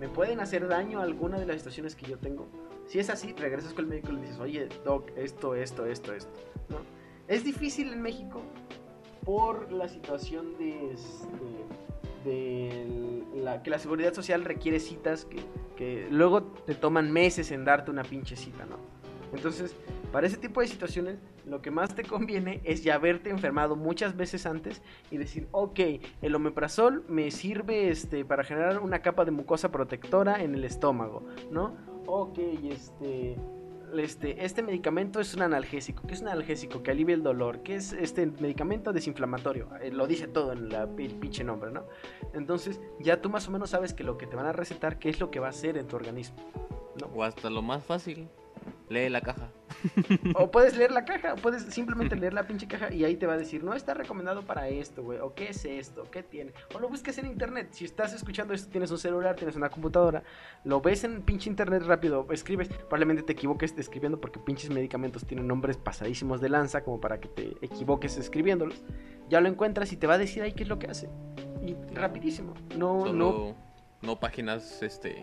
¿Me 0.00 0.08
pueden 0.08 0.40
hacer 0.40 0.66
daño 0.66 1.00
a 1.00 1.04
alguna 1.04 1.38
de 1.38 1.46
las 1.46 1.56
situaciones 1.58 1.94
que 1.94 2.06
yo 2.06 2.18
tengo? 2.18 2.48
Si 2.86 2.98
es 2.98 3.08
así, 3.10 3.32
regresas 3.32 3.72
con 3.72 3.84
el 3.84 3.90
médico 3.90 4.12
y 4.12 4.16
le 4.16 4.20
dices, 4.22 4.38
oye, 4.38 4.68
doc, 4.84 5.10
esto, 5.16 5.54
esto, 5.54 5.86
esto, 5.86 6.12
esto. 6.12 6.32
¿no? 6.68 6.78
Es 7.28 7.44
difícil 7.44 7.92
en 7.92 8.02
México 8.02 8.42
por 9.24 9.72
la 9.72 9.88
situación 9.88 10.58
de, 10.58 10.92
este, 10.92 12.28
de 12.28 13.24
la, 13.36 13.62
que 13.62 13.70
la 13.70 13.78
seguridad 13.78 14.12
social 14.12 14.44
requiere 14.44 14.80
citas 14.80 15.24
que, 15.24 15.38
que 15.76 16.08
luego 16.10 16.42
te 16.42 16.74
toman 16.74 17.10
meses 17.10 17.50
en 17.50 17.64
darte 17.64 17.90
una 17.90 18.02
pinche 18.02 18.36
cita, 18.36 18.66
¿no? 18.66 18.76
Entonces, 19.34 19.76
para 20.12 20.26
ese 20.26 20.36
tipo 20.36 20.60
de 20.60 20.68
situaciones, 20.68 21.18
lo 21.46 21.60
que 21.60 21.70
más 21.70 21.94
te 21.94 22.04
conviene 22.04 22.60
es 22.64 22.84
ya 22.84 22.94
haberte 22.94 23.30
enfermado 23.30 23.76
muchas 23.76 24.16
veces 24.16 24.46
antes 24.46 24.82
y 25.10 25.16
decir, 25.16 25.48
ok, 25.50 25.80
el 26.22 26.34
omeprazol 26.34 27.04
me 27.08 27.30
sirve 27.30 27.88
este, 27.88 28.24
para 28.24 28.44
generar 28.44 28.80
una 28.80 29.00
capa 29.00 29.24
de 29.24 29.30
mucosa 29.30 29.70
protectora 29.70 30.42
en 30.42 30.54
el 30.54 30.64
estómago, 30.64 31.26
¿no? 31.50 31.94
ok, 32.06 32.38
este, 32.70 33.36
este, 33.96 34.44
este 34.44 34.62
medicamento 34.62 35.20
es 35.20 35.34
un 35.34 35.42
analgésico. 35.42 36.06
¿Qué 36.06 36.14
es 36.14 36.20
un 36.20 36.28
analgésico? 36.28 36.82
Que 36.82 36.90
alivia 36.90 37.14
el 37.14 37.22
dolor. 37.22 37.62
¿Qué 37.62 37.76
es 37.76 37.92
este 37.92 38.26
medicamento 38.26 38.92
desinflamatorio? 38.92 39.68
Eh, 39.80 39.90
lo 39.92 40.06
dice 40.06 40.26
todo 40.26 40.52
en 40.52 40.68
la 40.68 40.86
pinche 40.86 41.44
nombre, 41.44 41.70
¿no? 41.70 41.84
Entonces, 42.32 42.80
ya 43.00 43.20
tú 43.20 43.30
más 43.30 43.48
o 43.48 43.50
menos 43.50 43.70
sabes 43.70 43.94
que 43.94 44.04
lo 44.04 44.18
que 44.18 44.26
te 44.26 44.36
van 44.36 44.46
a 44.46 44.52
recetar, 44.52 44.98
qué 44.98 45.08
es 45.08 45.20
lo 45.20 45.30
que 45.30 45.40
va 45.40 45.48
a 45.48 45.50
hacer 45.50 45.76
en 45.76 45.86
tu 45.86 45.96
organismo. 45.96 46.36
¿no? 47.00 47.06
O 47.14 47.22
hasta 47.22 47.50
lo 47.50 47.62
más 47.62 47.84
fácil, 47.84 48.28
lee 48.88 49.08
la 49.08 49.20
caja. 49.20 49.50
O 50.36 50.50
puedes 50.50 50.76
leer 50.76 50.90
la 50.92 51.04
caja, 51.04 51.36
puedes 51.36 51.62
simplemente 51.64 52.16
leer 52.16 52.32
la 52.32 52.46
pinche 52.46 52.66
caja 52.66 52.92
y 52.92 53.04
ahí 53.04 53.16
te 53.16 53.26
va 53.26 53.34
a 53.34 53.36
decir, 53.36 53.62
no 53.62 53.74
está 53.74 53.92
recomendado 53.92 54.42
para 54.42 54.68
esto, 54.68 55.02
güey, 55.02 55.18
o 55.18 55.34
qué 55.34 55.50
es 55.50 55.64
esto, 55.64 56.08
qué 56.10 56.22
tiene. 56.22 56.52
O 56.74 56.78
lo 56.78 56.88
busques 56.88 57.18
en 57.18 57.26
internet, 57.26 57.68
si 57.72 57.84
estás 57.84 58.14
escuchando 58.14 58.54
esto, 58.54 58.70
tienes 58.70 58.90
un 58.90 58.98
celular, 58.98 59.36
tienes 59.36 59.56
una 59.56 59.68
computadora, 59.68 60.22
lo 60.64 60.80
ves 60.80 61.04
en 61.04 61.22
pinche 61.22 61.50
internet 61.50 61.82
rápido, 61.84 62.26
escribes, 62.30 62.68
probablemente 62.68 63.22
te 63.22 63.32
equivoques 63.32 63.74
escribiendo 63.76 64.20
porque 64.20 64.40
pinches 64.40 64.70
medicamentos 64.70 65.26
tienen 65.26 65.46
nombres 65.46 65.76
pasadísimos 65.76 66.40
de 66.40 66.48
lanza 66.48 66.82
como 66.82 67.00
para 67.00 67.20
que 67.20 67.28
te 67.28 67.56
equivoques 67.60 68.16
escribiéndolos. 68.16 68.82
Ya 69.28 69.40
lo 69.40 69.48
encuentras 69.48 69.92
y 69.92 69.96
te 69.96 70.06
va 70.06 70.14
a 70.14 70.18
decir 70.18 70.42
ahí 70.42 70.52
qué 70.52 70.62
es 70.64 70.68
lo 70.68 70.78
que 70.78 70.86
hace. 70.86 71.08
Y 71.64 71.74
rapidísimo. 71.94 72.54
No, 72.76 73.12
no. 73.12 73.54
No 74.02 74.20
páginas, 74.20 74.82
este, 74.82 75.22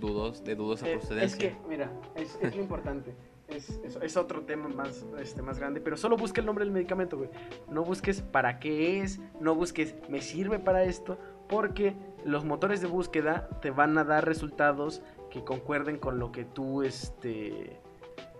dudos, 0.00 0.44
de 0.44 0.54
dudosa 0.54 0.88
eh, 0.88 0.98
procedencia. 0.98 1.26
Es 1.26 1.36
que, 1.36 1.68
mira, 1.68 1.90
es, 2.14 2.38
es 2.40 2.54
lo 2.54 2.62
importante 2.62 3.14
es, 3.48 3.80
es, 4.02 4.16
otro 4.16 4.42
tema 4.42 4.68
más, 4.68 5.04
este, 5.18 5.42
más 5.42 5.58
grande, 5.58 5.80
pero 5.80 5.96
solo 5.96 6.16
busca 6.16 6.40
el 6.40 6.46
nombre 6.46 6.64
del 6.64 6.72
medicamento, 6.72 7.16
güey. 7.16 7.30
No 7.70 7.84
busques 7.84 8.20
para 8.20 8.58
qué 8.58 9.00
es, 9.00 9.20
no 9.40 9.54
busques 9.54 9.94
me 10.08 10.20
sirve 10.20 10.58
para 10.58 10.84
esto, 10.84 11.18
porque 11.48 11.96
los 12.24 12.44
motores 12.44 12.80
de 12.80 12.86
búsqueda 12.86 13.48
te 13.60 13.70
van 13.70 13.96
a 13.96 14.04
dar 14.04 14.26
resultados 14.26 15.02
que 15.30 15.44
concuerden 15.44 15.98
con 15.98 16.18
lo 16.18 16.30
que 16.30 16.44
tú, 16.44 16.82
este, 16.82 17.80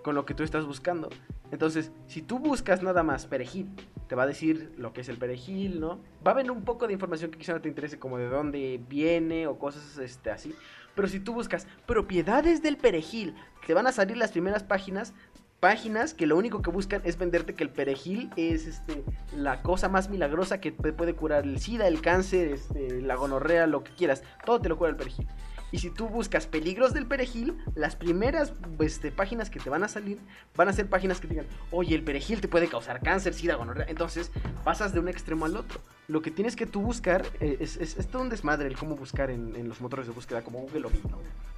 con 0.02 0.14
lo 0.14 0.26
que 0.26 0.34
tú 0.34 0.42
estás 0.42 0.66
buscando. 0.66 1.08
Entonces, 1.50 1.90
si 2.06 2.20
tú 2.20 2.38
buscas 2.38 2.82
nada 2.82 3.02
más 3.02 3.26
perejil, 3.26 3.70
te 4.06 4.14
va 4.14 4.24
a 4.24 4.26
decir 4.26 4.72
lo 4.76 4.92
que 4.92 5.00
es 5.00 5.08
el 5.08 5.16
perejil, 5.16 5.80
¿no? 5.80 6.00
Va 6.26 6.32
a 6.32 6.34
haber 6.34 6.50
un 6.50 6.62
poco 6.62 6.86
de 6.86 6.92
información 6.92 7.30
que 7.30 7.38
quizá 7.38 7.54
no 7.54 7.62
te 7.62 7.68
interese, 7.68 7.98
como 7.98 8.18
de 8.18 8.28
dónde 8.28 8.80
viene 8.88 9.46
o 9.46 9.58
cosas 9.58 9.96
este, 9.98 10.30
así. 10.30 10.54
Pero 10.98 11.06
si 11.06 11.20
tú 11.20 11.32
buscas 11.32 11.68
propiedades 11.86 12.60
del 12.60 12.76
perejil, 12.76 13.36
te 13.68 13.72
van 13.72 13.86
a 13.86 13.92
salir 13.92 14.16
las 14.16 14.32
primeras 14.32 14.64
páginas 14.64 15.14
páginas 15.60 16.12
que 16.12 16.26
lo 16.26 16.36
único 16.36 16.60
que 16.60 16.70
buscan 16.70 17.02
es 17.04 17.16
venderte 17.16 17.54
que 17.54 17.62
el 17.62 17.70
perejil 17.70 18.30
es 18.34 18.66
este 18.66 19.04
la 19.36 19.62
cosa 19.62 19.88
más 19.88 20.08
milagrosa 20.08 20.60
que 20.60 20.72
te 20.72 20.92
puede 20.92 21.14
curar 21.14 21.44
el 21.44 21.60
sida, 21.60 21.86
el 21.86 22.00
cáncer, 22.00 22.48
este, 22.48 23.00
la 23.00 23.14
gonorrea, 23.14 23.68
lo 23.68 23.84
que 23.84 23.92
quieras, 23.92 24.24
todo 24.44 24.60
te 24.60 24.68
lo 24.68 24.76
cura 24.76 24.90
el 24.90 24.96
perejil. 24.96 25.28
Y 25.70 25.78
si 25.78 25.90
tú 25.90 26.08
buscas 26.08 26.46
peligros 26.46 26.94
del 26.94 27.06
perejil, 27.06 27.58
las 27.74 27.94
primeras 27.94 28.52
este, 28.78 29.12
páginas 29.12 29.50
que 29.50 29.60
te 29.60 29.68
van 29.68 29.84
a 29.84 29.88
salir 29.88 30.18
van 30.56 30.68
a 30.68 30.72
ser 30.72 30.88
páginas 30.88 31.20
que 31.20 31.28
te 31.28 31.34
digan, 31.34 31.46
oye, 31.70 31.94
el 31.94 32.02
perejil 32.02 32.40
te 32.40 32.48
puede 32.48 32.68
causar 32.68 33.02
cáncer, 33.02 33.34
sida, 33.34 33.54
gonorrea. 33.56 33.86
Entonces 33.88 34.30
pasas 34.64 34.94
de 34.94 35.00
un 35.00 35.08
extremo 35.08 35.44
al 35.44 35.56
otro. 35.56 35.80
Lo 36.06 36.22
que 36.22 36.30
tienes 36.30 36.56
que 36.56 36.64
tú 36.64 36.80
buscar 36.80 37.26
eh, 37.40 37.58
es, 37.60 37.76
es, 37.76 37.94
todo 38.08 38.22
un 38.22 38.30
desmadre 38.30 38.66
el 38.66 38.78
cómo 38.78 38.96
buscar 38.96 39.30
en, 39.30 39.68
los 39.68 39.82
motores 39.82 40.06
de 40.06 40.12
búsqueda, 40.12 40.42
como 40.42 40.60
Google 40.60 40.86
o 40.86 40.90
Bing. 40.90 41.02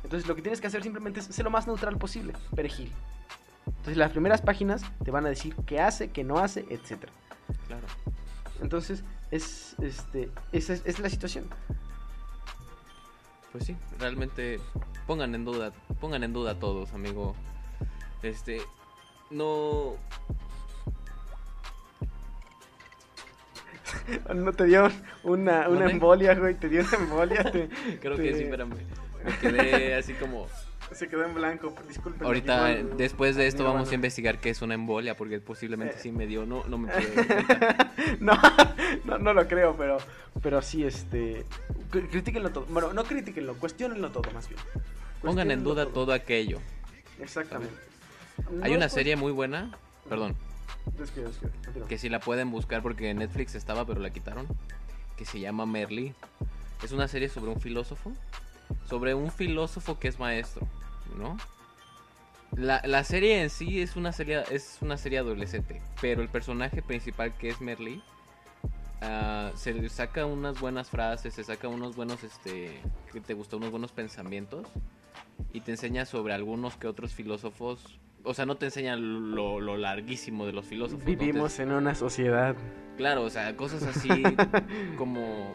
Entonces 0.03 0.29
lo 0.29 0.35
que 0.35 0.43
tienes 0.43 0.61
que 0.61 0.67
hacer 0.67 0.83
simplemente 0.83 1.21
es 1.21 1.27
ser 1.27 1.45
lo 1.45 1.51
más 1.51 1.69
neutral 1.69 1.97
posible, 1.97 2.33
perejil. 2.57 2.91
Entonces 3.67 3.97
las 3.97 4.11
primeras 4.11 4.43
páginas 4.43 4.83
te 5.05 5.13
van 5.13 5.25
a 5.25 5.29
decir 5.29 5.55
qué 5.67 5.81
hace, 5.81 6.11
qué 6.11 6.25
no 6.25 6.39
hace, 6.39 6.67
etc. 6.69 7.05
Claro. 7.69 7.87
Entonces 8.61 9.05
es, 9.31 9.77
este, 9.81 10.31
esa 10.51 10.73
es 10.73 10.99
la 10.99 11.09
situación 11.09 11.45
pues 13.53 13.65
sí, 13.65 13.77
realmente 13.99 14.61
pongan 15.07 15.35
en 15.35 15.45
duda, 15.45 15.73
pongan 16.01 16.23
en 16.23 16.33
duda 16.33 16.59
todos, 16.59 16.93
amigo. 16.93 17.35
Este, 18.23 18.61
no... 19.31 19.97
No 24.35 24.53
te 24.53 24.65
dio 24.65 24.89
una, 25.25 25.69
una 25.69 25.91
embolia, 25.91 26.35
güey, 26.35 26.55
te 26.55 26.69
dio 26.69 26.83
una 26.83 26.97
embolia. 26.97 27.43
Creo 28.01 28.17
que 28.17 28.35
sí, 28.35 28.45
espérame. 28.45 28.75
Me 29.25 29.39
quedé 29.39 29.95
así 29.95 30.15
como 30.15 30.47
se 30.93 31.09
quedó 31.09 31.25
en 31.25 31.35
blanco, 31.35 31.75
disculpen. 31.87 32.27
Ahorita, 32.27 32.75
después 32.75 33.37
de 33.37 33.47
esto, 33.47 33.65
vamos 33.65 33.91
a 33.91 33.95
investigar 33.95 34.41
qué 34.41 34.51
es 34.51 34.61
una 34.63 34.75
embolia, 34.75 35.17
porque 35.17 35.41
posiblemente 35.41 35.99
sí 35.99 36.11
me 36.11 36.27
dio. 36.27 36.47
No, 36.47 36.65
no 36.65 36.79
me 36.79 36.91
no, 38.21 38.33
no, 39.05 39.19
no 39.19 39.35
lo 39.35 39.47
creo, 39.47 39.77
pero, 39.77 39.99
pero 40.43 40.63
sí, 40.63 40.85
este. 40.85 41.45
Critíquenlo 41.91 42.51
todo. 42.51 42.67
Bueno, 42.67 42.93
no 42.93 43.05
critíquenlo, 43.05 43.55
cuestionenlo 43.55 44.11
todo, 44.11 44.31
más 44.33 44.49
bien. 44.49 44.61
Pongan 45.23 45.51
en 45.51 45.63
duda 45.63 45.87
todo. 45.87 46.13
aquello. 46.13 46.59
Exactamente. 47.21 47.75
Hay 48.63 48.75
una 48.75 48.89
serie 48.89 49.17
muy 49.17 49.33
buena, 49.33 49.71
perdón. 50.09 50.35
que 51.89 51.99
si 51.99 52.09
la 52.09 52.21
pueden 52.21 52.51
buscar 52.51 52.83
porque 52.83 53.11
en 53.11 53.19
Netflix 53.19 53.55
estaba, 53.55 53.87
pero 53.87 54.01
la 54.01 54.11
quitaron. 54.11 54.47
Que 55.17 55.25
se 55.25 55.39
llama 55.39 55.67
Merly. 55.67 56.15
Es 56.83 56.93
una 56.93 57.07
serie 57.07 57.29
sobre 57.29 57.51
un 57.51 57.61
filósofo. 57.61 58.13
Sobre 58.89 59.15
un 59.15 59.31
filósofo 59.31 59.99
que 59.99 60.09
es 60.09 60.19
maestro. 60.19 60.67
¿no? 61.17 61.37
La, 62.57 63.05
serie 63.05 63.43
en 63.43 63.51
sí 63.51 63.81
es 63.81 63.97
una 63.97 64.13
serie, 64.13 64.43
es 64.51 64.79
una 64.81 64.97
serie 64.97 65.19
adolescente, 65.19 65.81
pero 66.01 66.21
el 66.21 66.29
personaje 66.29 66.83
principal 66.83 67.33
que 67.37 67.49
es 67.49 67.61
Merly 67.61 68.03
ah, 69.03 69.53
se 69.55 69.73
le 69.73 69.89
saca 69.89 70.27
unas 70.27 70.59
buenas 70.61 70.91
frases, 70.91 71.35
se 71.35 71.45
saca 71.45 71.69
unos 71.69 71.95
buenos, 71.95 72.25
este, 72.25 72.81
que 73.13 73.21
te 73.21 73.35
gustó, 73.35 73.59
unos 73.59 73.71
buenos 73.71 73.93
pensamientos 73.93 74.67
y 75.53 75.61
te 75.61 75.71
enseña 75.71 76.05
sobre 76.07 76.35
algunos 76.35 76.77
que 76.77 76.89
otros 76.89 77.15
filósofos, 77.15 78.01
o 78.25 78.35
sea, 78.35 78.47
no 78.47 78.57
te 78.57 78.67
enseña 78.67 78.97
lo, 78.97 79.61
larguísimo 79.77 80.45
de 80.45 80.53
los 80.53 80.67
filósofos. 80.67 81.05
Vivimos 81.05 81.59
en 81.61 81.71
una 81.71 81.95
sociedad. 81.95 82.57
Claro, 82.97 83.23
o 83.23 83.31
sea, 83.31 83.57
cosas 83.57 83.85
así 83.85 84.09
como 84.99 85.55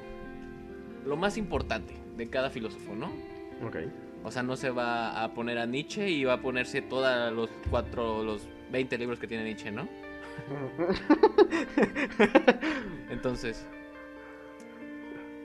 lo 1.05 1.17
más 1.17 1.37
importante 1.37 2.04
de 2.15 2.29
cada 2.29 2.49
filósofo, 2.49 2.95
¿no? 2.95 3.07
Ok. 3.65 3.77
O 4.23 4.31
sea, 4.31 4.43
no 4.43 4.55
se 4.55 4.71
va 4.71 5.23
a 5.23 5.33
poner 5.33 5.59
a 5.59 5.65
Nietzsche 5.65 6.09
y 6.09 6.23
va 6.23 6.33
a 6.33 6.41
ponerse 6.41 6.81
todos 6.81 7.31
los 7.31 7.49
cuatro, 7.69 8.23
los 8.23 8.47
20 8.71 8.97
libros 8.97 9.19
que 9.19 9.27
tiene 9.27 9.43
Nietzsche, 9.43 9.71
¿no? 9.71 9.87
Entonces, 13.09 13.65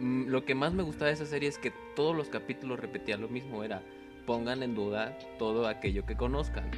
mm, 0.01 0.29
lo 0.29 0.45
que 0.45 0.55
más 0.55 0.73
me 0.73 0.83
gustaba 0.83 1.09
de 1.09 1.14
esa 1.14 1.27
serie 1.27 1.49
es 1.49 1.59
que 1.59 1.73
todos 1.95 2.16
los 2.16 2.29
capítulos 2.29 2.81
repetían 2.81 3.21
lo 3.21 3.29
mismo, 3.29 3.62
era 3.62 3.83
pongan 4.27 4.62
en 4.62 4.75
duda 4.75 5.18
todo 5.39 5.66
aquello 5.66 6.07
que 6.07 6.16
conozcan. 6.16 6.71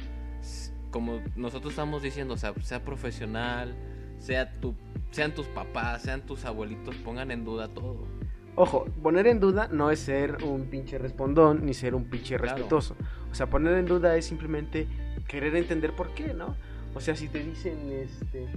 Como 0.91 1.21
nosotros 1.35 1.73
estamos 1.73 2.03
diciendo, 2.03 2.33
o 2.33 2.37
sea, 2.37 2.53
sea 2.61 2.83
profesional, 2.83 3.75
sea 4.17 4.59
tu, 4.59 4.75
sean 5.11 5.33
tus 5.33 5.47
papás, 5.47 6.03
sean 6.03 6.25
tus 6.25 6.45
abuelitos, 6.45 6.95
pongan 6.97 7.31
en 7.31 7.45
duda 7.45 7.67
todo. 7.67 8.07
Ojo, 8.55 8.85
poner 9.01 9.25
en 9.27 9.39
duda 9.39 9.67
no 9.71 9.89
es 9.89 9.99
ser 9.99 10.43
un 10.43 10.65
pinche 10.65 10.99
respondón 10.99 11.65
ni 11.65 11.73
ser 11.73 11.95
un 11.95 12.05
pinche 12.05 12.37
respetuoso. 12.37 12.95
O 13.31 13.35
sea, 13.35 13.47
poner 13.47 13.75
en 13.77 13.85
duda 13.85 14.15
es 14.15 14.25
simplemente 14.25 14.87
querer 15.27 15.55
entender 15.55 15.95
por 15.95 16.13
qué, 16.13 16.33
¿no? 16.33 16.55
O 16.93 17.01
sea, 17.01 17.15
si 17.15 17.27
te 17.27 17.39
dicen, 17.39 17.91
este, 17.91 18.47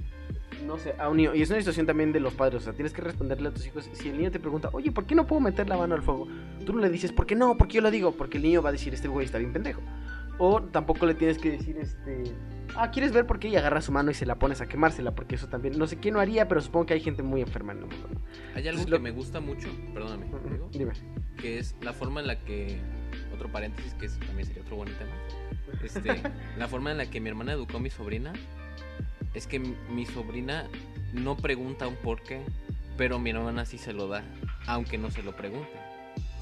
no 0.67 0.77
sé, 0.77 0.95
a 0.99 1.09
un 1.09 1.17
niño, 1.17 1.35
y 1.35 1.41
es 1.41 1.49
una 1.49 1.59
situación 1.59 1.87
también 1.87 2.13
de 2.13 2.21
los 2.21 2.35
padres, 2.35 2.61
o 2.61 2.65
sea, 2.65 2.75
tienes 2.75 2.93
que 2.93 3.01
responderle 3.01 3.49
a 3.49 3.53
tus 3.53 3.67
hijos, 3.67 3.89
si 3.91 4.11
el 4.11 4.19
niño 4.19 4.31
te 4.31 4.39
pregunta, 4.39 4.69
oye, 4.73 4.93
¿por 4.93 5.07
qué 5.07 5.15
no 5.15 5.27
puedo 5.27 5.41
meter 5.41 5.67
la 5.67 5.79
mano 5.79 5.95
al 5.95 6.03
fuego? 6.03 6.29
Tú 6.67 6.75
no 6.75 6.81
le 6.81 6.91
dices, 6.91 7.13
¿por 7.13 7.25
qué 7.25 7.35
no? 7.35 7.57
¿Por 7.57 7.67
qué 7.69 7.77
yo 7.77 7.81
lo 7.81 7.91
digo? 7.91 8.13
Porque 8.13 8.37
el 8.37 8.43
niño 8.43 8.61
va 8.61 8.69
a 8.69 8.73
decir, 8.73 8.93
este 8.93 9.09
güey 9.09 9.25
está 9.25 9.39
bien 9.39 9.55
pendejo. 9.55 9.81
O 10.39 10.63
tampoco 10.63 11.07
le 11.07 11.15
tienes 11.15 11.39
que 11.39 11.53
decir, 11.53 11.79
este, 11.79 12.25
ah, 12.77 12.91
¿quieres 12.91 13.13
ver 13.13 13.27
por 13.27 13.39
qué? 13.39 13.49
Y 13.49 13.57
agarra 13.57 13.81
su 13.81 13.93
mano 13.93 14.11
y 14.11 14.15
se 14.15 14.27
la 14.27 14.39
pones 14.39 14.61
a 14.61 14.67
quemársela, 14.67 15.15
porque 15.15 15.37
eso 15.37 15.49
también, 15.49 15.79
no 15.79 15.87
sé 15.87 15.99
quién 15.99 16.15
no 16.15 16.21
haría, 16.21 16.49
pero 16.49 16.61
supongo 16.61 16.87
que 16.87 16.95
hay 16.95 17.01
gente 17.01 17.23
muy 17.23 17.41
enferma 17.41 17.73
en 17.73 17.79
el 17.79 17.87
mundo. 17.87 18.09
Hay 18.55 18.69
algo 18.69 18.85
que 18.85 18.99
me 18.99 19.11
gusta 19.11 19.41
mucho, 19.41 19.69
perdóname, 19.95 20.27
Dime. 20.73 20.93
que 21.39 21.59
es 21.59 21.75
la 21.81 21.93
forma 21.93 22.21
en 22.21 22.27
la 22.27 22.39
que, 22.41 22.79
otro 23.35 23.51
paréntesis, 23.51 23.95
que 23.95 24.09
también 24.27 24.47
sería 24.47 24.63
otro 24.63 24.77
buen 24.77 24.91
tema, 24.97 25.13
este, 25.83 26.23
la 26.59 26.69
forma 26.69 26.91
en 26.91 26.99
la 26.99 27.07
que 27.07 27.21
mi 27.21 27.29
hermana 27.29 27.53
educó 27.53 27.79
a 27.79 27.81
mi 27.81 27.91
sobrina, 27.91 28.33
es 29.35 29.47
que 29.47 29.59
mi 29.59 30.07
sobrina 30.07 30.67
no 31.13 31.37
pregunta 31.37 31.87
un 31.87 31.97
por 31.97 32.23
qué, 32.23 32.43
pero 32.97 33.19
mi 33.19 33.31
hermana 33.31 33.65
sí 33.65 33.79
se 33.79 33.93
lo 33.93 34.09
da, 34.09 34.23
aunque 34.67 34.99
no 34.99 35.11
se 35.11 35.23
lo 35.23 35.37
pregunte. 35.37 35.86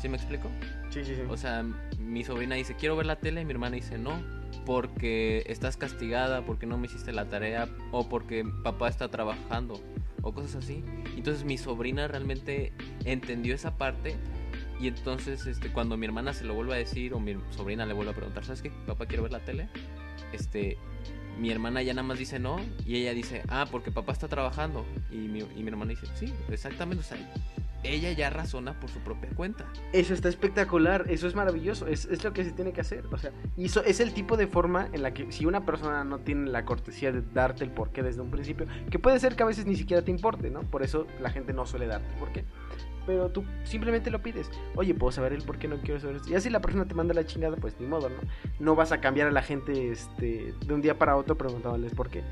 ¿Sí 0.04 0.10
me 0.10 0.18
explico? 0.18 0.50
Sí, 0.90 1.02
sí, 1.02 1.14
sí. 1.14 1.22
O 1.30 1.36
sea, 1.38 1.64
mi 1.98 2.24
sobrina 2.24 2.56
dice, 2.56 2.74
quiero 2.74 2.94
ver 2.94 3.06
la 3.06 3.16
tele, 3.16 3.40
y 3.40 3.46
mi 3.46 3.52
hermana 3.52 3.76
dice, 3.76 3.96
no, 3.96 4.22
porque 4.66 5.42
estás 5.46 5.78
castigada, 5.78 6.44
porque 6.44 6.66
no 6.66 6.76
me 6.76 6.88
hiciste 6.88 7.10
la 7.10 7.30
tarea, 7.30 7.70
o 7.90 8.06
porque 8.06 8.44
papá 8.62 8.90
está 8.90 9.08
trabajando, 9.08 9.80
o 10.20 10.34
cosas 10.34 10.56
así. 10.56 10.84
Entonces 11.16 11.46
mi 11.46 11.56
sobrina 11.56 12.06
realmente 12.06 12.74
entendió 13.06 13.54
esa 13.54 13.78
parte. 13.78 14.16
Y 14.78 14.88
entonces, 14.88 15.46
este, 15.46 15.72
cuando 15.72 15.96
mi 15.96 16.04
hermana 16.04 16.34
se 16.34 16.44
lo 16.44 16.52
vuelve 16.52 16.74
a 16.74 16.76
decir, 16.76 17.14
o 17.14 17.18
mi 17.18 17.38
sobrina 17.56 17.86
le 17.86 17.94
vuelve 17.94 18.12
a 18.12 18.14
preguntar, 18.14 18.44
¿sabes 18.44 18.60
qué? 18.60 18.70
Papá, 18.86 19.06
quiero 19.06 19.22
ver 19.22 19.32
la 19.32 19.40
tele. 19.40 19.68
Este, 20.34 20.76
mi 21.40 21.50
hermana 21.50 21.82
ya 21.82 21.94
nada 21.94 22.06
más 22.06 22.18
dice 22.18 22.38
no, 22.38 22.60
y 22.84 22.96
ella 22.96 23.14
dice, 23.14 23.40
ah, 23.48 23.66
porque 23.70 23.90
papá 23.90 24.12
está 24.12 24.28
trabajando. 24.28 24.84
Y 25.10 25.16
mi, 25.16 25.38
y 25.38 25.62
mi 25.62 25.68
hermana 25.68 25.92
dice, 25.92 26.06
sí, 26.14 26.30
exactamente. 26.50 27.00
O 27.00 27.06
sea, 27.06 27.16
ella 27.84 28.12
ya 28.12 28.30
razona 28.30 28.78
por 28.80 28.90
su 28.90 28.98
propia 29.00 29.30
cuenta. 29.30 29.66
Eso 29.92 30.14
está 30.14 30.28
espectacular, 30.28 31.04
eso 31.08 31.26
es 31.26 31.34
maravilloso, 31.34 31.86
es, 31.86 32.06
es, 32.06 32.24
lo 32.24 32.32
que 32.32 32.44
se 32.44 32.52
tiene 32.52 32.72
que 32.72 32.80
hacer. 32.80 33.06
O 33.12 33.18
sea, 33.18 33.32
eso 33.56 33.84
es 33.84 34.00
el 34.00 34.12
tipo 34.14 34.36
de 34.36 34.46
forma 34.46 34.88
en 34.92 35.02
la 35.02 35.12
que 35.12 35.30
si 35.30 35.46
una 35.46 35.64
persona 35.64 36.04
no 36.04 36.18
tiene 36.20 36.50
la 36.50 36.64
cortesía 36.64 37.12
de 37.12 37.22
darte 37.32 37.64
el 37.64 37.70
porqué 37.70 38.02
desde 38.02 38.20
un 38.20 38.30
principio, 38.30 38.66
que 38.90 38.98
puede 38.98 39.20
ser 39.20 39.36
que 39.36 39.42
a 39.42 39.46
veces 39.46 39.66
ni 39.66 39.76
siquiera 39.76 40.02
te 40.02 40.10
importe, 40.10 40.50
¿no? 40.50 40.62
Por 40.62 40.82
eso 40.82 41.06
la 41.20 41.30
gente 41.30 41.52
no 41.52 41.66
suele 41.66 41.86
darte 41.86 42.08
el 42.12 42.18
porqué. 42.18 42.44
Pero 43.06 43.28
tú 43.28 43.44
simplemente 43.64 44.10
lo 44.10 44.22
pides. 44.22 44.50
Oye, 44.76 44.94
¿puedo 44.94 45.12
saber 45.12 45.34
el 45.34 45.42
por 45.42 45.58
qué 45.58 45.68
no 45.68 45.76
quiero 45.76 46.00
saber 46.00 46.16
esto? 46.16 46.30
Y 46.30 46.34
así 46.34 46.48
la 46.48 46.60
persona 46.60 46.86
te 46.86 46.94
manda 46.94 47.12
la 47.12 47.26
chingada, 47.26 47.56
pues 47.56 47.78
ni 47.78 47.86
modo, 47.86 48.08
¿no? 48.08 48.16
No 48.60 48.74
vas 48.76 48.92
a 48.92 49.00
cambiar 49.00 49.28
a 49.28 49.30
la 49.30 49.42
gente 49.42 49.90
este, 49.90 50.54
de 50.64 50.74
un 50.74 50.80
día 50.80 50.98
para 50.98 51.16
otro 51.16 51.36
preguntándoles 51.36 51.92
por 51.92 52.08
qué 52.08 52.22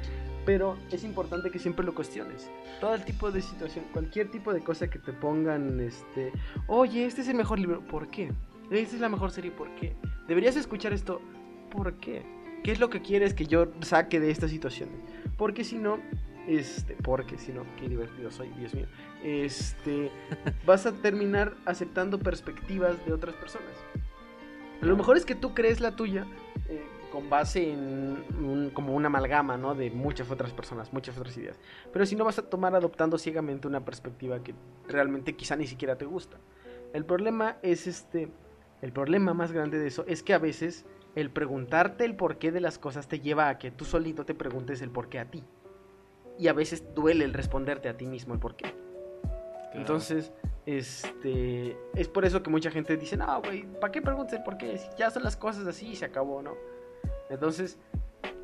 pero 0.44 0.76
es 0.90 1.04
importante 1.04 1.50
que 1.50 1.58
siempre 1.58 1.84
lo 1.84 1.94
cuestiones. 1.94 2.50
Todo 2.80 2.94
el 2.94 3.04
tipo 3.04 3.30
de 3.30 3.42
situación, 3.42 3.84
cualquier 3.92 4.30
tipo 4.30 4.52
de 4.52 4.60
cosa 4.60 4.88
que 4.88 4.98
te 4.98 5.12
pongan, 5.12 5.80
este, 5.80 6.32
oye, 6.66 7.06
este 7.06 7.22
es 7.22 7.28
el 7.28 7.36
mejor 7.36 7.58
libro, 7.58 7.80
¿por 7.86 8.08
qué? 8.08 8.32
Esta 8.70 8.96
es 8.96 9.00
la 9.00 9.08
mejor 9.08 9.30
serie, 9.30 9.50
¿por 9.50 9.74
qué? 9.74 9.94
Deberías 10.26 10.56
escuchar 10.56 10.92
esto, 10.92 11.20
¿por 11.70 11.94
qué? 11.94 12.24
¿Qué 12.64 12.72
es 12.72 12.80
lo 12.80 12.90
que 12.90 13.02
quieres 13.02 13.34
que 13.34 13.46
yo 13.46 13.68
saque 13.80 14.20
de 14.20 14.30
esta 14.30 14.48
situación? 14.48 14.88
Porque 15.36 15.64
si 15.64 15.78
no, 15.78 15.98
este, 16.46 16.96
porque 17.02 17.38
si 17.38 17.52
no, 17.52 17.64
qué 17.78 17.88
divertido 17.88 18.30
soy, 18.30 18.48
Dios 18.58 18.74
mío. 18.74 18.86
Este, 19.22 20.10
vas 20.66 20.86
a 20.86 20.92
terminar 20.92 21.54
aceptando 21.66 22.18
perspectivas 22.18 23.04
de 23.04 23.12
otras 23.12 23.34
personas. 23.34 23.72
Lo 24.80 24.96
mejor 24.96 25.16
es 25.16 25.24
que 25.24 25.34
tú 25.34 25.54
crees 25.54 25.80
la 25.80 25.94
tuya, 25.94 26.26
eh, 26.68 26.84
con 27.12 27.28
base 27.28 27.72
en 27.72 28.70
como 28.74 28.94
una 28.94 29.08
amalgama, 29.08 29.58
¿no? 29.58 29.74
De 29.74 29.90
muchas 29.90 30.30
otras 30.30 30.52
personas, 30.52 30.92
muchas 30.92 31.16
otras 31.18 31.36
ideas. 31.36 31.60
Pero 31.92 32.06
si 32.06 32.16
no 32.16 32.24
vas 32.24 32.38
a 32.38 32.42
tomar 32.42 32.74
adoptando 32.74 33.18
ciegamente 33.18 33.68
una 33.68 33.84
perspectiva 33.84 34.42
que 34.42 34.54
realmente 34.88 35.36
quizá 35.36 35.54
ni 35.54 35.66
siquiera 35.66 35.96
te 35.96 36.06
gusta. 36.06 36.38
El 36.94 37.04
problema 37.04 37.58
es 37.62 37.86
este, 37.86 38.30
el 38.80 38.92
problema 38.92 39.34
más 39.34 39.52
grande 39.52 39.78
de 39.78 39.86
eso 39.88 40.04
es 40.08 40.22
que 40.22 40.34
a 40.34 40.38
veces 40.38 40.86
el 41.14 41.30
preguntarte 41.30 42.04
el 42.04 42.16
porqué 42.16 42.50
de 42.50 42.60
las 42.60 42.78
cosas 42.78 43.08
te 43.08 43.20
lleva 43.20 43.48
a 43.48 43.58
que 43.58 43.70
tú 43.70 43.84
solito 43.84 44.24
te 44.24 44.34
preguntes 44.34 44.80
el 44.80 44.90
porqué 44.90 45.18
a 45.18 45.30
ti. 45.30 45.44
Y 46.38 46.48
a 46.48 46.54
veces 46.54 46.94
duele 46.94 47.24
el 47.24 47.34
responderte 47.34 47.90
a 47.90 47.96
ti 47.96 48.06
mismo 48.06 48.32
el 48.32 48.40
porqué. 48.40 48.74
Entonces, 49.74 50.32
este, 50.66 51.76
es 51.94 52.08
por 52.08 52.24
eso 52.24 52.42
que 52.42 52.50
mucha 52.50 52.70
gente 52.70 52.96
dice, 52.96 53.16
no, 53.16 53.40
güey, 53.42 53.64
¿para 53.80 53.90
qué 53.90 54.00
preguntes 54.00 54.38
el 54.38 54.42
porqué? 54.42 54.78
Si 54.78 54.88
ya 54.96 55.10
son 55.10 55.22
las 55.22 55.36
cosas 55.36 55.66
así 55.66 55.88
y 55.88 55.96
se 55.96 56.04
acabó, 56.04 56.42
¿no? 56.42 56.54
Entonces, 57.32 57.78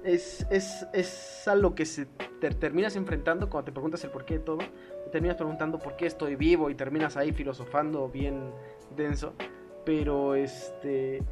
es, 0.05 0.47
es, 0.51 1.49
a 1.49 1.55
lo 1.55 1.75
que 1.75 1.85
se 1.85 2.07
te 2.41 2.51
terminas 2.51 2.97
enfrentando 2.97 3.51
cuando 3.51 3.67
te 3.67 3.73
preguntas 3.73 4.03
el 4.05 4.11
porqué 4.11 4.35
de 4.35 4.41
todo. 4.41 4.59
Te 5.05 5.11
terminas 5.11 5.37
preguntando 5.37 5.79
por 5.79 5.97
qué 5.97 6.07
estoy 6.07 6.37
vivo 6.37 6.71
y 6.71 6.75
terminas 6.75 7.17
ahí 7.17 7.33
filosofando 7.33 8.09
bien 8.09 8.51
denso. 8.97 9.35
Pero 9.85 10.35
este. 10.35 11.23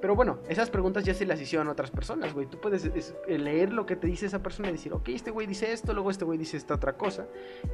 Pero 0.00 0.14
bueno, 0.14 0.38
esas 0.48 0.70
preguntas 0.70 1.04
ya 1.04 1.14
se 1.14 1.26
las 1.26 1.40
hicieron 1.40 1.68
otras 1.68 1.90
personas, 1.90 2.34
güey. 2.34 2.46
Tú 2.46 2.60
puedes 2.60 2.90
leer 3.26 3.72
lo 3.72 3.84
que 3.84 3.96
te 3.96 4.06
dice 4.06 4.26
esa 4.26 4.42
persona 4.42 4.68
y 4.68 4.72
decir, 4.72 4.92
ok, 4.92 5.08
este 5.08 5.30
güey 5.30 5.46
dice 5.46 5.72
esto, 5.72 5.92
luego 5.92 6.10
este 6.10 6.24
güey 6.24 6.38
dice 6.38 6.56
esta 6.56 6.74
otra 6.74 6.96
cosa. 6.96 7.26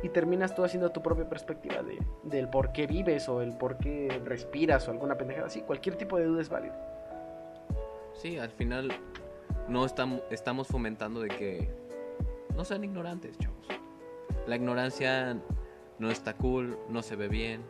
Y 0.03 0.09
terminas 0.09 0.55
tú 0.55 0.65
haciendo 0.65 0.91
tu 0.91 1.03
propia 1.03 1.29
perspectiva 1.29 1.83
de, 1.83 1.99
del 2.25 2.49
por 2.49 2.73
qué 2.73 2.87
vives 2.87 3.29
o 3.29 3.43
el 3.43 3.57
por 3.57 3.79
qué 3.79 4.23
respiras 4.25 4.89
o 4.89 4.91
alguna 4.91 5.17
pendejada 5.19 5.49
así. 5.49 5.63
Cualquier 5.63 5.97
tipo 5.97 6.17
de 6.19 6.25
duda 6.25 6.41
es 6.41 6.49
válida. 6.49 6.98
Sí, 8.19 8.37
al 8.37 8.51
final 8.51 8.91
no 9.69 9.87
estamos, 9.87 10.23
estamos 10.31 10.67
fomentando 10.67 11.21
de 11.21 11.29
que 11.29 11.71
no 12.57 12.65
sean 12.65 12.83
ignorantes, 12.83 13.39
chavos. 13.39 13.69
La 14.49 14.57
ignorancia 14.57 15.41
no 16.01 16.11
está 16.11 16.37
cool, 16.37 16.77
no 16.89 17.03
se 17.03 17.15
ve 17.15 17.29
bien. 17.29 17.63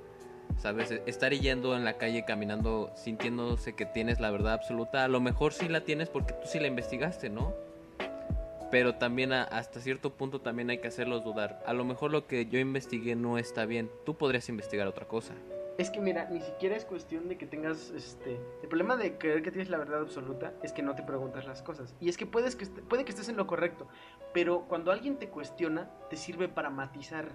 ¿Sabes? 0.57 0.91
Estar 1.07 1.33
yendo 1.33 1.77
en 1.77 1.85
la 1.85 1.99
calle 1.99 2.25
caminando 2.25 2.91
sintiéndose 2.97 3.75
que 3.75 3.85
tienes 3.85 4.19
la 4.19 4.31
verdad 4.31 4.55
absoluta, 4.55 5.05
a 5.05 5.09
lo 5.09 5.21
mejor 5.21 5.53
sí 5.53 5.69
la 5.69 5.83
tienes 5.83 6.09
porque 6.09 6.33
tú 6.33 6.47
sí 6.47 6.59
la 6.59 6.67
investigaste, 6.67 7.29
¿no? 7.29 7.55
Pero 8.71 8.95
también 8.97 9.33
hasta 9.33 9.81
cierto 9.81 10.15
punto 10.15 10.41
también 10.41 10.71
hay 10.71 10.79
que 10.79 10.89
hacerlos 10.89 11.23
dudar. 11.23 11.63
A 11.67 11.75
lo 11.75 11.85
mejor 11.85 12.11
lo 12.11 12.27
que 12.27 12.47
yo 12.47 12.59
investigué 12.59 13.15
no 13.15 13.39
está 13.39 13.67
bien, 13.67 13.91
tú 14.05 14.17
podrías 14.17 14.49
investigar 14.49 14.89
otra 14.89 15.07
cosa. 15.07 15.35
Es 15.79 15.91
que 15.91 16.01
mira, 16.01 16.29
ni 16.29 16.41
siquiera 16.41 16.75
es 16.75 16.85
cuestión 16.85 17.29
de 17.29 17.39
que 17.39 17.47
tengas 17.47 17.91
este. 17.91 18.41
El 18.63 18.69
problema 18.69 18.97
de 18.97 19.17
creer 19.17 19.45
que 19.45 19.53
tienes 19.53 19.71
la 19.71 19.79
verdad 19.79 20.01
absoluta 20.01 20.53
es 20.65 20.73
que 20.73 20.83
no 20.83 20.97
te 20.97 21.05
preguntas 21.05 21.47
las 21.47 21.63
cosas. 21.63 21.95
Y 22.01 22.09
es 22.09 22.17
que 22.17 22.27
puedes 22.27 22.57
que 22.57 22.67
puede 22.67 23.05
que 23.05 23.13
estés 23.13 23.29
en 23.29 23.37
lo 23.37 23.47
correcto, 23.47 23.87
pero 24.35 24.63
cuando 24.63 24.91
alguien 24.91 25.21
te 25.21 25.29
cuestiona, 25.29 25.89
te 26.11 26.17
sirve 26.17 26.49
para 26.49 26.69
matizar, 26.69 27.29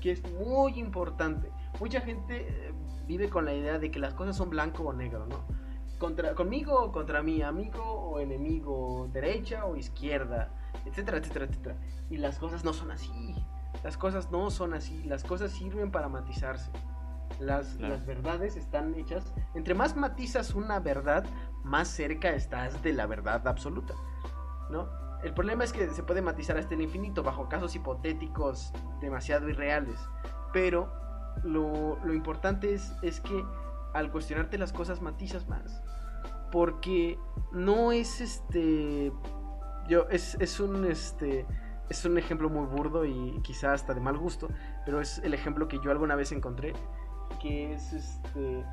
que 0.00 0.12
es 0.12 0.22
muy 0.34 0.78
importante. 0.78 1.50
Mucha 1.80 2.00
gente 2.00 2.46
eh, 2.48 2.72
vive 3.08 3.28
con 3.28 3.44
la 3.44 3.54
idea 3.54 3.80
de 3.80 3.90
que 3.90 3.98
las 3.98 4.14
cosas 4.14 4.36
son 4.36 4.50
blanco 4.50 4.84
o 4.84 4.92
negro, 4.92 5.26
¿no? 5.26 5.44
Contra, 5.98 6.36
conmigo 6.36 6.80
o 6.80 6.92
contra 6.92 7.24
mi 7.24 7.42
amigo 7.42 7.82
o 7.82 8.20
enemigo, 8.20 9.10
derecha 9.12 9.66
o 9.66 9.74
izquierda, 9.74 10.54
etcétera, 10.86 11.18
etcétera, 11.18 11.46
etcétera. 11.46 11.76
Y 12.08 12.18
las 12.18 12.38
cosas 12.38 12.62
no 12.62 12.72
son 12.72 12.92
así. 12.92 13.34
Las 13.82 13.96
cosas 13.96 14.30
no 14.30 14.48
son 14.52 14.74
así. 14.74 15.02
Las 15.02 15.24
cosas 15.24 15.50
sirven 15.50 15.90
para 15.90 16.08
matizarse. 16.08 16.70
Las, 17.38 17.78
verdades 17.78 18.56
están 18.56 18.94
hechas. 18.94 19.32
Entre 19.54 19.74
más 19.74 19.96
matizas 19.96 20.54
una 20.54 20.80
verdad, 20.80 21.24
más 21.62 21.88
cerca 21.88 22.30
estás 22.30 22.82
de 22.82 22.92
la 22.92 23.06
verdad 23.06 23.46
absoluta. 23.46 23.94
¿No? 24.70 24.88
El 25.22 25.34
problema 25.34 25.64
es 25.64 25.72
que 25.72 25.88
se 25.90 26.02
puede 26.02 26.22
matizar 26.22 26.56
hasta 26.56 26.74
el 26.74 26.80
infinito 26.80 27.22
bajo 27.22 27.48
casos 27.48 27.74
hipotéticos 27.74 28.72
demasiado 29.00 29.48
irreales. 29.48 29.98
Pero 30.52 30.92
lo, 31.44 32.12
importante 32.12 32.74
es, 32.74 32.92
es 33.02 33.20
que 33.20 33.44
al 33.94 34.10
cuestionarte 34.10 34.58
las 34.58 34.72
cosas 34.72 35.00
matizas 35.00 35.48
más. 35.48 35.82
Porque 36.50 37.18
no 37.52 37.92
es 37.92 38.20
este. 38.20 39.12
Yo, 39.88 40.08
es, 40.10 40.36
es 40.40 40.60
un 40.60 40.84
este. 40.84 41.46
Es 41.88 42.04
un 42.04 42.18
ejemplo 42.18 42.48
muy 42.48 42.66
burdo 42.66 43.04
y 43.04 43.40
quizá 43.42 43.72
hasta 43.72 43.94
de 43.94 44.00
mal 44.00 44.16
gusto, 44.16 44.48
pero 44.84 45.00
es 45.00 45.18
el 45.18 45.34
ejemplo 45.34 45.66
que 45.66 45.80
yo 45.82 45.90
alguna 45.90 46.14
vez 46.14 46.30
encontré 46.30 46.72
que 47.40 47.72
es 47.72 47.92
este. 47.92 48.64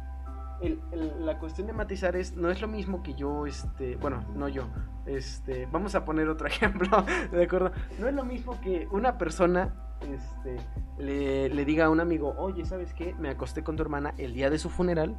la 0.91 1.39
cuestión 1.39 1.67
de 1.67 1.73
matizar 1.73 2.15
es 2.15 2.35
no 2.35 2.49
es 2.49 2.61
lo 2.61 2.67
mismo 2.67 3.03
que 3.03 3.13
yo 3.13 3.45
este 3.45 3.95
bueno 3.97 4.23
no 4.35 4.47
yo 4.47 4.67
este 5.05 5.67
vamos 5.67 5.93
a 5.95 6.03
poner 6.03 6.27
otro 6.29 6.47
ejemplo 6.53 7.03
de 7.31 7.43
acuerdo. 7.43 7.71
No 7.99 8.07
es 8.07 8.13
lo 8.13 8.23
mismo 8.23 8.59
que 8.61 8.87
una 8.91 9.17
persona 9.17 9.73
este 10.01 10.57
le, 10.97 11.49
le 11.49 11.65
diga 11.65 11.85
a 11.85 11.89
un 11.89 11.99
amigo 11.99 12.35
oye 12.37 12.65
sabes 12.65 12.93
qué 12.93 13.13
me 13.15 13.29
acosté 13.29 13.63
con 13.63 13.75
tu 13.75 13.83
hermana 13.83 14.13
el 14.17 14.33
día 14.33 14.49
de 14.49 14.59
su 14.59 14.69
funeral 14.69 15.17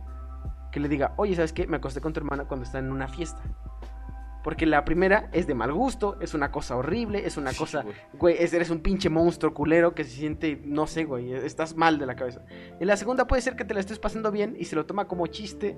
que 0.70 0.80
le 0.80 0.88
diga 0.88 1.14
oye 1.16 1.34
sabes 1.34 1.52
qué 1.52 1.66
me 1.66 1.78
acosté 1.78 2.00
con 2.00 2.12
tu 2.12 2.20
hermana 2.20 2.44
cuando 2.44 2.64
está 2.64 2.78
en 2.78 2.92
una 2.92 3.08
fiesta 3.08 3.42
porque 4.42 4.66
la 4.66 4.84
primera 4.84 5.28
es 5.32 5.46
de 5.46 5.54
mal 5.54 5.72
gusto, 5.72 6.16
es 6.20 6.34
una 6.34 6.50
cosa 6.50 6.76
horrible, 6.76 7.26
es 7.26 7.36
una 7.36 7.52
cosa, 7.52 7.84
güey, 8.14 8.36
eres 8.38 8.70
un 8.70 8.80
pinche 8.80 9.08
monstruo 9.08 9.52
culero 9.52 9.94
que 9.94 10.04
se 10.04 10.10
siente, 10.10 10.60
no 10.64 10.86
sé, 10.86 11.04
güey, 11.04 11.32
estás 11.32 11.76
mal 11.76 11.98
de 11.98 12.06
la 12.06 12.16
cabeza. 12.16 12.44
Y 12.80 12.84
la 12.84 12.96
segunda 12.96 13.26
puede 13.26 13.42
ser 13.42 13.56
que 13.56 13.64
te 13.64 13.74
la 13.74 13.80
estés 13.80 13.98
pasando 13.98 14.30
bien 14.30 14.56
y 14.58 14.64
se 14.64 14.76
lo 14.76 14.86
toma 14.86 15.08
como 15.08 15.26
chiste 15.26 15.76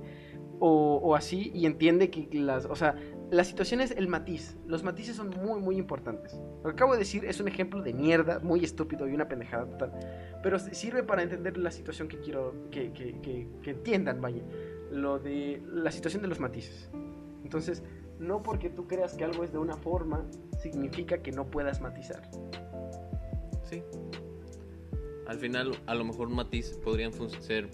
o, 0.61 1.17
así 1.17 1.51
y 1.55 1.65
entiende 1.65 2.11
que 2.11 2.29
las, 2.33 2.67
o 2.67 2.77
sea, 2.77 2.95
la 3.31 3.45
situación 3.45 3.81
es 3.81 3.93
el 3.93 4.09
matiz. 4.09 4.57
Los 4.67 4.83
matices 4.83 5.17
son 5.17 5.31
muy, 5.31 5.61
muy 5.61 5.77
importantes. 5.77 6.35
Lo 6.63 6.65
que 6.65 6.71
acabo 6.71 6.93
de 6.93 6.99
decir 6.99 7.25
es 7.25 7.41
un 7.41 7.49
ejemplo 7.49 7.83
de 7.83 7.95
mierda, 7.95 8.41
muy 8.41 8.63
estúpido 8.63 9.09
y 9.09 9.15
una 9.15 9.27
pendejada 9.27 9.67
total. 9.67 9.93
Pero 10.43 10.59
sirve 10.59 11.03
para 11.03 11.23
entender 11.23 11.57
la 11.57 11.71
situación 11.71 12.09
que 12.09 12.19
quiero 12.19 12.55
que, 12.71 12.93
que, 12.93 13.21
que, 13.21 13.49
que 13.63 13.71
entiendan, 13.71 14.21
vaya. 14.21 14.43
Lo 14.91 15.19
de 15.19 15.63
la 15.73 15.91
situación 15.93 16.23
de 16.23 16.29
los 16.29 16.41
matices. 16.41 16.91
Entonces, 17.43 17.83
no 18.21 18.43
porque 18.43 18.69
tú 18.69 18.87
creas 18.87 19.15
que 19.15 19.25
algo 19.25 19.43
es 19.43 19.51
de 19.51 19.59
una 19.59 19.77
forma, 19.77 20.25
significa 20.61 21.23
que 21.23 21.33
no 21.33 21.47
puedas 21.47 21.81
matizar. 21.81 22.23
Sí. 23.65 23.83
Al 25.27 25.39
final, 25.39 25.77
a 25.87 25.95
lo 25.95 26.05
mejor 26.05 26.29
un 26.29 26.35
matiz 26.35 26.79
podrían 26.85 27.13
ser 27.41 27.69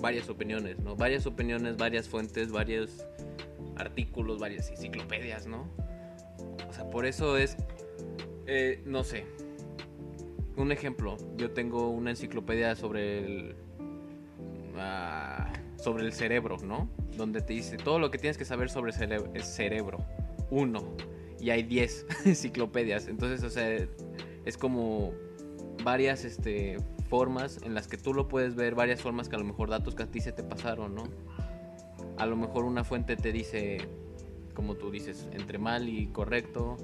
varias 0.00 0.28
opiniones, 0.28 0.78
¿no? 0.80 0.96
Varias 0.96 1.26
opiniones, 1.26 1.76
varias 1.76 2.08
fuentes, 2.08 2.50
varios 2.50 3.06
artículos, 3.76 4.40
varias 4.40 4.68
enciclopedias, 4.70 5.46
¿no? 5.46 5.68
O 6.68 6.72
sea, 6.72 6.90
por 6.90 7.06
eso 7.06 7.36
es, 7.36 7.56
eh, 8.46 8.82
no 8.84 9.04
sé. 9.04 9.26
Un 10.56 10.72
ejemplo, 10.72 11.16
yo 11.36 11.52
tengo 11.52 11.90
una 11.90 12.10
enciclopedia 12.10 12.74
sobre 12.74 13.18
el... 13.18 13.56
Ah, 14.76 15.52
sobre 15.76 16.04
el 16.04 16.12
cerebro, 16.12 16.56
¿no? 16.62 16.88
Donde 17.16 17.42
te 17.42 17.52
dice 17.52 17.76
todo 17.76 17.98
lo 17.98 18.10
que 18.10 18.18
tienes 18.18 18.38
que 18.38 18.44
saber 18.44 18.70
sobre 18.70 18.92
el 18.92 19.42
cerebro. 19.42 19.98
Uno. 20.50 20.96
Y 21.40 21.50
hay 21.50 21.62
diez 21.62 22.06
enciclopedias. 22.24 23.08
Entonces, 23.08 23.42
o 23.42 23.50
sea, 23.50 23.68
es 24.44 24.56
como 24.56 25.12
varias 25.84 26.24
este, 26.24 26.78
formas 27.08 27.60
en 27.62 27.74
las 27.74 27.88
que 27.88 27.96
tú 27.96 28.14
lo 28.14 28.28
puedes 28.28 28.54
ver, 28.54 28.74
varias 28.74 29.00
formas 29.00 29.28
que 29.28 29.36
a 29.36 29.38
lo 29.38 29.44
mejor 29.44 29.68
datos 29.70 29.94
que 29.94 30.04
a 30.04 30.10
ti 30.10 30.20
se 30.20 30.32
te 30.32 30.42
pasaron, 30.42 30.94
¿no? 30.94 31.04
A 32.18 32.26
lo 32.26 32.36
mejor 32.36 32.64
una 32.64 32.84
fuente 32.84 33.16
te 33.16 33.32
dice, 33.32 33.78
como 34.54 34.74
tú 34.74 34.90
dices, 34.90 35.28
entre 35.32 35.58
mal 35.58 35.88
y 35.88 36.06
correcto, 36.08 36.76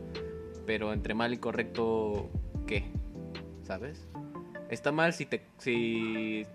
pero 0.67 0.93
entre 0.93 1.15
mal 1.15 1.33
y 1.33 1.39
correcto, 1.39 2.31
¿qué? 2.67 2.85
¿Sabes? 3.63 4.09
Está 4.71 4.93
mal 4.93 5.13
si 5.13 5.27
te... 5.27 5.43
Si... 5.59 6.47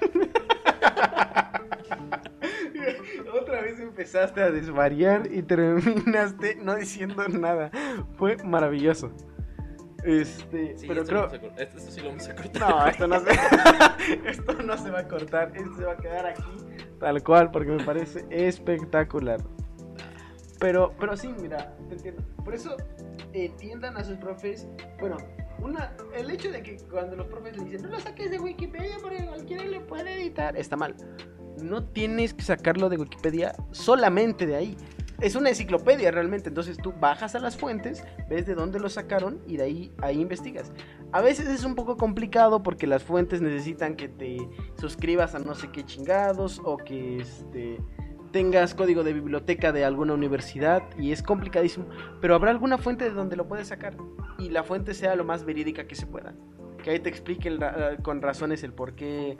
Otra 3.40 3.60
vez 3.60 3.78
empezaste 3.80 4.42
a 4.42 4.50
desvariar 4.50 5.28
y 5.32 5.42
terminaste 5.42 6.56
no 6.56 6.74
diciendo 6.76 7.26
nada. 7.28 7.70
Fue 8.16 8.36
maravilloso. 8.44 9.12
Este, 10.04 10.78
Sí, 10.78 10.86
pero 10.86 11.02
esto, 11.02 11.28
creo. 11.28 11.40
cor- 11.40 11.60
esto- 11.60 11.78
esto 11.78 11.90
sí 11.90 12.00
lo 12.00 12.08
vamos 12.08 12.28
a 12.28 12.34
cortar. 12.36 12.70
No, 12.70 12.86
esto 12.86 13.06
no 13.08 13.20
se. 13.20 13.30
esto 14.30 14.52
no 14.62 14.78
se 14.78 14.90
va 14.90 15.00
a 15.00 15.08
cortar. 15.08 15.52
Esto 15.54 15.74
se 15.74 15.84
va 15.84 15.92
a 15.92 15.96
quedar 15.96 16.26
aquí 16.26 16.42
tal 17.00 17.22
cual 17.22 17.50
porque 17.50 17.72
me 17.72 17.84
parece 17.84 18.24
espectacular. 18.30 19.40
Pero, 20.60 20.94
pero 20.98 21.16
sí, 21.16 21.34
mira, 21.40 21.74
te 21.88 21.94
entiendo. 21.96 22.22
Por 22.44 22.54
eso 22.54 22.76
entiendan 23.32 23.96
a 23.96 24.04
sus 24.04 24.16
profes. 24.18 24.68
Bueno, 25.00 25.16
una, 25.60 25.92
el 26.14 26.30
hecho 26.30 26.50
de 26.50 26.62
que 26.62 26.76
cuando 26.90 27.16
los 27.16 27.26
profes 27.26 27.56
le 27.56 27.64
dicen 27.64 27.82
no 27.82 27.88
lo 27.88 28.00
saques 28.00 28.30
de 28.30 28.38
Wikipedia 28.38 28.96
porque 29.02 29.24
cualquiera 29.24 29.64
le 29.64 29.80
puede 29.80 30.14
editar, 30.14 30.56
está 30.56 30.76
mal. 30.76 30.94
No 31.62 31.84
tienes 31.84 32.34
que 32.34 32.42
sacarlo 32.42 32.88
de 32.88 32.98
Wikipedia 32.98 33.54
solamente 33.70 34.46
de 34.46 34.56
ahí. 34.56 34.76
Es 35.20 35.34
una 35.34 35.48
enciclopedia 35.48 36.10
realmente, 36.10 36.50
entonces 36.50 36.76
tú 36.76 36.92
bajas 37.00 37.34
a 37.34 37.38
las 37.38 37.56
fuentes, 37.56 38.04
ves 38.28 38.44
de 38.44 38.54
dónde 38.54 38.78
lo 38.78 38.90
sacaron 38.90 39.40
y 39.46 39.56
de 39.56 39.62
ahí, 39.62 39.92
ahí 40.02 40.20
investigas. 40.20 40.70
A 41.12 41.22
veces 41.22 41.48
es 41.48 41.64
un 41.64 41.74
poco 41.74 41.96
complicado 41.96 42.62
porque 42.62 42.86
las 42.86 43.02
fuentes 43.02 43.40
necesitan 43.40 43.96
que 43.96 44.08
te 44.08 44.36
suscribas 44.78 45.34
a 45.34 45.38
no 45.38 45.54
sé 45.54 45.70
qué 45.72 45.84
chingados 45.84 46.60
o 46.64 46.76
que 46.76 47.20
este, 47.20 47.78
tengas 48.32 48.74
código 48.74 49.04
de 49.04 49.12
biblioteca 49.12 49.72
de 49.72 49.84
alguna 49.84 50.14
universidad 50.14 50.82
y 50.98 51.12
es 51.12 51.22
complicadísimo, 51.22 51.86
pero 52.20 52.34
habrá 52.34 52.50
alguna 52.50 52.78
fuente 52.78 53.04
de 53.04 53.10
donde 53.10 53.36
lo 53.36 53.46
puedes 53.48 53.68
sacar 53.68 53.96
y 54.38 54.50
la 54.50 54.62
fuente 54.62 54.94
sea 54.94 55.16
lo 55.16 55.24
más 55.24 55.44
verídica 55.44 55.86
que 55.86 55.94
se 55.94 56.06
pueda. 56.06 56.34
Que 56.82 56.90
ahí 56.90 57.00
te 57.00 57.08
explique 57.08 57.48
el 57.48 57.60
ra- 57.60 57.92
eh, 57.92 57.96
con 58.02 58.22
razones 58.22 58.62
el 58.62 58.72
por 58.72 58.94
qué 58.94 59.36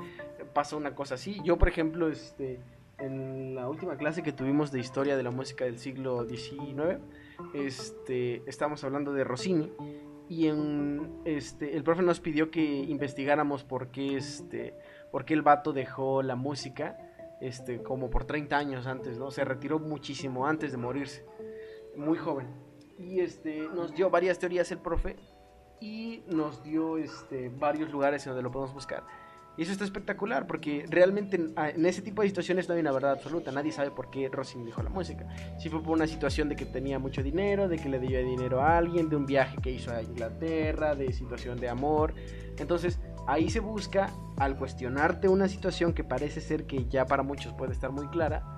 pasa 0.54 0.76
una 0.76 0.94
cosa 0.94 1.14
así. 1.16 1.40
Yo, 1.44 1.58
por 1.58 1.68
ejemplo, 1.68 2.08
este, 2.08 2.60
en 2.98 3.54
la 3.54 3.68
última 3.68 3.96
clase 3.96 4.22
que 4.22 4.32
tuvimos 4.32 4.72
de 4.72 4.80
historia 4.80 5.16
de 5.16 5.22
la 5.22 5.30
música 5.30 5.64
del 5.64 5.78
siglo 5.78 6.24
XIX, 6.26 6.98
este, 7.54 8.42
estábamos 8.48 8.82
hablando 8.84 9.12
de 9.12 9.24
Rossini 9.24 9.70
y 10.28 10.46
en, 10.48 11.08
este, 11.24 11.76
el 11.76 11.84
profe 11.84 12.02
nos 12.02 12.20
pidió 12.20 12.50
que 12.50 12.64
investigáramos 12.64 13.64
por 13.64 13.88
qué, 13.88 14.16
este, 14.16 14.74
por 15.12 15.24
qué 15.24 15.34
el 15.34 15.42
vato 15.42 15.72
dejó 15.72 16.22
la 16.22 16.34
música 16.36 16.96
este, 17.40 17.82
como 17.82 18.10
por 18.10 18.24
30 18.24 18.56
años 18.56 18.86
antes, 18.86 19.18
¿no? 19.18 19.30
Se 19.30 19.44
retiró 19.44 19.78
muchísimo 19.78 20.46
antes 20.46 20.72
de 20.72 20.78
morirse, 20.78 21.24
muy 21.96 22.18
joven. 22.18 22.48
Y 22.98 23.20
este, 23.20 23.68
nos 23.74 23.94
dio 23.94 24.08
varias 24.10 24.38
teorías 24.38 24.70
el 24.72 24.78
profe 24.78 25.16
y 25.80 26.22
nos 26.28 26.62
dio 26.62 26.96
este, 26.96 27.50
varios 27.50 27.90
lugares 27.90 28.24
en 28.26 28.30
donde 28.30 28.42
lo 28.42 28.50
podemos 28.50 28.72
buscar. 28.74 29.04
Y 29.58 29.62
eso 29.62 29.72
está 29.72 29.84
espectacular 29.84 30.46
porque 30.46 30.84
realmente 30.88 31.36
en, 31.36 31.52
a- 31.56 31.70
en 31.70 31.86
ese 31.86 32.02
tipo 32.02 32.20
de 32.20 32.28
situaciones 32.28 32.68
no 32.68 32.74
hay 32.74 32.80
una 32.80 32.92
verdad 32.92 33.12
absoluta. 33.12 33.50
Nadie 33.52 33.72
sabe 33.72 33.90
por 33.90 34.10
qué 34.10 34.28
Rossini 34.28 34.64
dejó 34.66 34.82
la 34.82 34.90
música. 34.90 35.26
Si 35.58 35.70
fue 35.70 35.82
por 35.82 35.92
una 35.96 36.06
situación 36.06 36.50
de 36.50 36.56
que 36.56 36.66
tenía 36.66 36.98
mucho 36.98 37.22
dinero, 37.22 37.66
de 37.66 37.78
que 37.78 37.88
le 37.88 37.98
dio 37.98 38.22
dinero 38.22 38.60
a 38.60 38.76
alguien, 38.76 39.08
de 39.08 39.16
un 39.16 39.24
viaje 39.24 39.56
que 39.62 39.70
hizo 39.70 39.90
a 39.94 40.02
Inglaterra, 40.02 40.94
de 40.94 41.10
situación 41.12 41.58
de 41.58 41.70
amor. 41.70 42.12
Entonces 42.58 42.98
ahí 43.27 43.51
se 43.51 43.61
busca, 43.61 44.11
al 44.36 44.57
cuestionarte 44.57 45.28
una 45.28 45.48
situación 45.48 45.93
que 45.93 46.05
parece 46.05 46.40
ser 46.40 46.66
que 46.66 46.86
ya 46.86 47.07
para 47.07 47.23
muchos 47.23 47.53
puede 47.55 47.73
estar 47.73 47.90
muy 47.90 48.09
clara, 48.09 48.55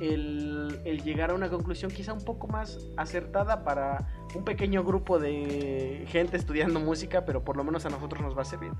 el, 0.00 0.80
el 0.84 1.02
llegar 1.02 1.30
a 1.30 1.34
una 1.34 1.50
conclusión 1.50 1.90
quizá 1.90 2.12
un 2.12 2.24
poco 2.24 2.46
más 2.46 2.78
acertada 2.96 3.64
para 3.64 4.08
un 4.34 4.44
pequeño 4.44 4.84
grupo 4.84 5.18
de 5.18 6.04
gente 6.08 6.36
estudiando 6.36 6.80
música, 6.80 7.24
pero 7.24 7.44
por 7.44 7.56
lo 7.56 7.64
menos 7.64 7.84
a 7.86 7.90
nosotros 7.90 8.22
nos 8.22 8.36
va 8.36 8.42
a 8.42 8.44
servir. 8.44 8.72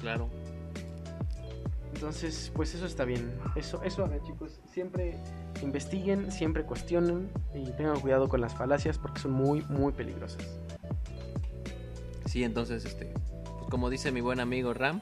Claro. 0.00 0.28
Entonces, 1.94 2.52
pues 2.54 2.74
eso 2.74 2.84
está 2.84 3.04
bien. 3.04 3.32
Eso, 3.56 3.82
eso 3.82 4.04
hagan, 4.04 4.20
chicos. 4.22 4.60
Siempre 4.70 5.16
investiguen, 5.62 6.30
siempre 6.30 6.64
cuestionen 6.64 7.30
y 7.54 7.70
tengan 7.72 7.98
cuidado 8.00 8.28
con 8.28 8.40
las 8.40 8.54
falacias 8.54 8.98
porque 8.98 9.20
son 9.20 9.32
muy, 9.32 9.62
muy 9.68 9.92
peligrosas. 9.92 10.42
Sí, 12.26 12.44
entonces, 12.44 12.84
este, 12.84 13.14
como 13.74 13.90
dice 13.90 14.12
mi 14.12 14.20
buen 14.20 14.38
amigo 14.38 14.72
Ram, 14.72 15.00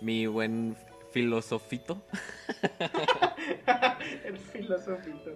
mi 0.00 0.26
buen 0.26 0.74
filosofito, 1.10 2.00
El 4.24 4.38
filosofito. 4.38 5.32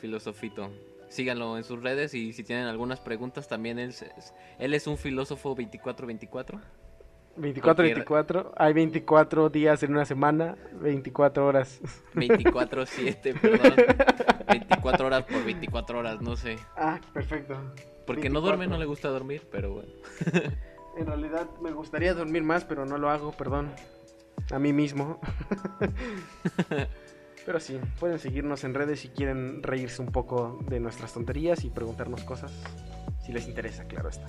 filosofito, 0.00 0.72
síganlo 1.08 1.56
en 1.56 1.62
sus 1.62 1.80
redes 1.80 2.14
y 2.14 2.32
si 2.32 2.42
tienen 2.42 2.66
algunas 2.66 2.98
preguntas 2.98 3.46
también 3.46 3.78
él, 3.78 3.90
es, 3.90 4.34
él 4.58 4.74
es 4.74 4.88
un 4.88 4.98
filósofo 4.98 5.50
2424. 5.50 6.60
24, 7.36 7.84
24. 7.84 8.54
Hay 8.56 8.72
24 8.72 9.48
días 9.48 9.84
en 9.84 9.92
una 9.92 10.04
semana, 10.04 10.56
24 10.80 11.46
horas. 11.46 11.80
24-7, 12.16 13.40
perdón. 13.40 13.74
24 14.48 15.06
horas 15.06 15.22
por 15.22 15.44
24 15.44 15.98
horas, 16.00 16.20
no 16.20 16.34
sé. 16.34 16.58
Ah, 16.76 17.00
perfecto. 17.12 17.54
Porque 18.04 18.30
no 18.30 18.40
24. 18.40 18.40
duerme, 18.40 18.66
no 18.66 18.78
le 18.78 18.86
gusta 18.86 19.10
dormir, 19.10 19.46
pero 19.48 19.74
bueno. 19.74 19.92
En 20.96 21.06
realidad 21.06 21.46
me 21.62 21.72
gustaría 21.72 22.14
dormir 22.14 22.42
más, 22.42 22.64
pero 22.64 22.86
no 22.86 22.96
lo 22.96 23.10
hago, 23.10 23.32
perdón. 23.32 23.70
A 24.50 24.58
mí 24.58 24.72
mismo. 24.72 25.20
pero 27.46 27.60
sí, 27.60 27.78
pueden 28.00 28.18
seguirnos 28.18 28.64
en 28.64 28.74
redes 28.74 29.00
si 29.00 29.08
quieren 29.08 29.62
reírse 29.62 30.00
un 30.00 30.10
poco 30.10 30.58
de 30.68 30.80
nuestras 30.80 31.12
tonterías 31.12 31.64
y 31.64 31.70
preguntarnos 31.70 32.22
cosas. 32.22 32.52
Si 33.24 33.32
les 33.32 33.46
interesa, 33.46 33.84
claro 33.84 34.08
está. 34.08 34.26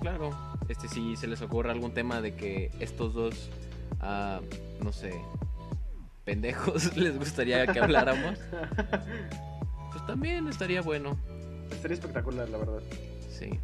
Claro, 0.00 0.30
este 0.68 0.88
si 0.88 1.16
se 1.16 1.26
les 1.26 1.42
ocurre 1.42 1.70
algún 1.70 1.92
tema 1.92 2.20
de 2.20 2.34
que 2.34 2.70
estos 2.80 3.14
dos, 3.14 3.50
ah, 4.00 4.40
no 4.82 4.92
sé, 4.92 5.12
pendejos 6.24 6.96
les 6.96 7.18
gustaría 7.18 7.66
que 7.66 7.80
habláramos, 7.80 8.38
pues 9.92 10.06
también 10.06 10.48
estaría 10.48 10.82
bueno. 10.82 11.16
Estaría 11.70 11.94
espectacular, 11.94 12.48
la 12.48 12.58
verdad. 12.58 12.82
Sí. 13.30 13.60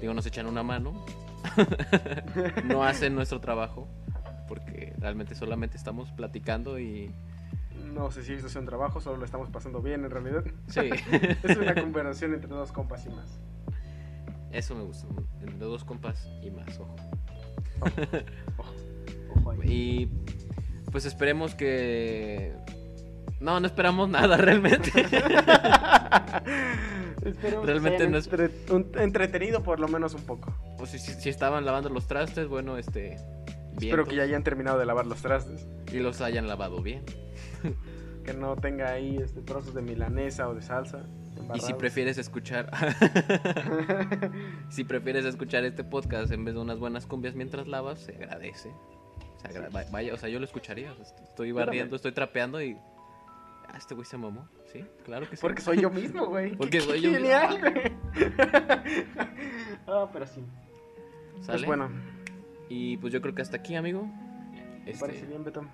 Digo, 0.00 0.14
nos 0.14 0.26
echan 0.26 0.46
una 0.46 0.62
mano. 0.62 1.04
no 2.64 2.82
hacen 2.84 3.14
nuestro 3.14 3.40
trabajo. 3.40 3.88
Porque 4.48 4.92
realmente 4.98 5.34
solamente 5.34 5.76
estamos 5.76 6.10
platicando 6.12 6.78
y. 6.78 7.10
No 7.94 8.10
sé 8.10 8.22
si 8.22 8.34
esto 8.34 8.48
sea 8.48 8.60
un 8.60 8.66
trabajo, 8.66 9.00
solo 9.00 9.16
lo 9.16 9.24
estamos 9.24 9.48
pasando 9.50 9.80
bien 9.82 10.04
en 10.04 10.10
realidad. 10.10 10.44
Sí. 10.68 10.90
es 11.42 11.56
una 11.56 11.74
conversación 11.74 12.34
entre 12.34 12.48
dos 12.50 12.70
compas 12.72 13.04
y 13.06 13.10
más. 13.10 13.40
Eso 14.52 14.74
me 14.74 14.82
gusta. 14.84 15.06
Entre 15.40 15.58
dos 15.66 15.84
compas 15.84 16.28
y 16.42 16.50
más, 16.50 16.78
ojo. 16.78 16.94
Ojo 19.38 19.50
ahí. 19.50 19.58
Y 19.64 20.10
pues 20.92 21.04
esperemos 21.06 21.54
que. 21.54 22.54
No, 23.40 23.58
no 23.60 23.66
esperamos 23.66 24.08
nada 24.08 24.36
realmente. 24.38 24.90
Que 24.92 25.20
Realmente 27.64 27.98
sean 27.98 28.12
no 28.12 28.18
es- 28.18 28.26
entre- 28.26 28.50
un- 28.70 28.90
entretenido 28.98 29.62
por 29.62 29.80
lo 29.80 29.88
menos 29.88 30.14
un 30.14 30.22
poco. 30.22 30.52
O 30.94 30.98
si, 30.98 31.28
estaban 31.28 31.64
lavando 31.64 31.88
los 31.88 32.06
trastes, 32.06 32.46
bueno, 32.48 32.78
este. 32.78 33.16
Espero 33.80 34.04
que 34.06 34.16
ya 34.16 34.22
hayan 34.22 34.42
terminado 34.42 34.78
de 34.78 34.86
lavar 34.86 35.06
los 35.06 35.20
trastes. 35.20 35.66
Y 35.92 35.98
los 35.98 36.20
hayan 36.20 36.46
lavado 36.48 36.82
bien. 36.82 37.04
Que 38.24 38.34
no 38.34 38.56
tenga 38.56 38.90
ahí 38.90 39.18
este, 39.18 39.40
trozos 39.40 39.72
de 39.72 39.82
milanesa 39.82 40.48
o 40.48 40.54
de 40.54 40.60
salsa. 40.60 41.04
Y 41.54 41.60
si 41.60 41.74
prefieres 41.74 42.18
escuchar. 42.18 42.68
si 44.68 44.82
prefieres 44.82 45.24
escuchar 45.24 45.64
este 45.64 45.84
podcast 45.84 46.32
en 46.32 46.44
vez 46.44 46.54
de 46.54 46.60
unas 46.60 46.80
buenas 46.80 47.06
cumbias 47.06 47.36
mientras 47.36 47.68
lavas, 47.68 48.00
se 48.00 48.16
agradece. 48.16 48.72
Se 49.40 49.46
agra- 49.48 49.68
va- 49.68 49.84
Vaya, 49.92 50.12
o 50.12 50.16
sea, 50.16 50.28
yo 50.28 50.40
lo 50.40 50.44
escucharía. 50.44 50.92
Estoy 51.22 51.52
barriendo, 51.52 51.94
estoy 51.94 52.10
trapeando 52.10 52.60
y. 52.60 52.76
Ah, 53.68 53.76
este 53.78 53.94
güey 53.94 54.04
se 54.04 54.16
mamó. 54.16 54.48
Sí, 54.72 54.84
claro 55.04 55.30
que 55.30 55.36
sí. 55.36 55.42
Porque 55.42 55.62
soy 55.62 55.80
yo 55.80 55.90
mismo, 55.90 56.26
güey. 56.26 56.56
Porque 56.56 56.78
Qué 56.78 56.84
soy 56.84 57.00
yo 57.02 57.10
mismo. 57.10 57.26
Genial, 57.28 57.60
güey. 57.60 57.92
Ah, 59.86 60.08
pero 60.12 60.26
sí. 60.26 60.44
¿Sale? 61.42 61.58
Pues 61.58 61.66
bueno, 61.66 61.88
Y 62.68 62.96
pues 62.98 63.12
yo 63.12 63.20
creo 63.20 63.34
que 63.34 63.42
hasta 63.42 63.58
aquí, 63.58 63.74
amigo. 63.76 64.08
Este, 64.86 65.00
parece 65.06 65.26
bien, 65.26 65.42
Beto. 65.44 65.64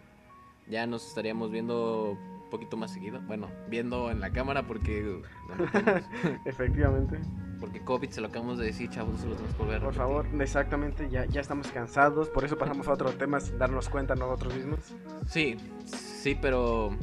ya 0.68 0.86
nos 0.86 1.06
estaríamos 1.06 1.50
viendo 1.50 2.12
un 2.12 2.50
poquito 2.50 2.76
más 2.76 2.92
seguido. 2.92 3.20
Bueno, 3.26 3.48
viendo 3.68 4.10
en 4.10 4.20
la 4.20 4.30
cámara 4.30 4.66
porque. 4.66 5.20
tenemos- 5.48 6.04
Efectivamente. 6.46 7.18
porque 7.60 7.80
COVID 7.84 8.08
se 8.10 8.20
lo 8.20 8.28
acabamos 8.28 8.58
de 8.58 8.66
decir, 8.66 8.90
chavos, 8.90 9.14
no 9.14 9.18
se 9.20 9.26
lo 9.28 9.34
tenemos 9.34 9.54
que 9.56 9.62
volver 9.62 9.76
a 9.80 9.84
Por 9.84 9.94
favor, 9.94 10.26
exactamente, 10.40 11.08
ya, 11.10 11.26
ya 11.26 11.40
estamos 11.40 11.68
cansados, 11.68 12.28
por 12.28 12.44
eso 12.44 12.58
pasamos 12.58 12.88
a 12.88 12.92
otro 12.92 13.10
tema 13.18 13.38
sin 13.40 13.56
darnos 13.58 13.88
cuenta 13.88 14.14
nosotros 14.16 14.54
mismos. 14.56 14.80
Sí, 15.26 15.56
sí, 15.86 16.36
pero 16.40 16.96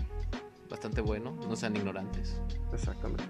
bastante 0.70 1.02
bueno. 1.02 1.32
No 1.48 1.56
sean 1.56 1.76
ignorantes. 1.76 2.40
Exactamente. 2.74 3.24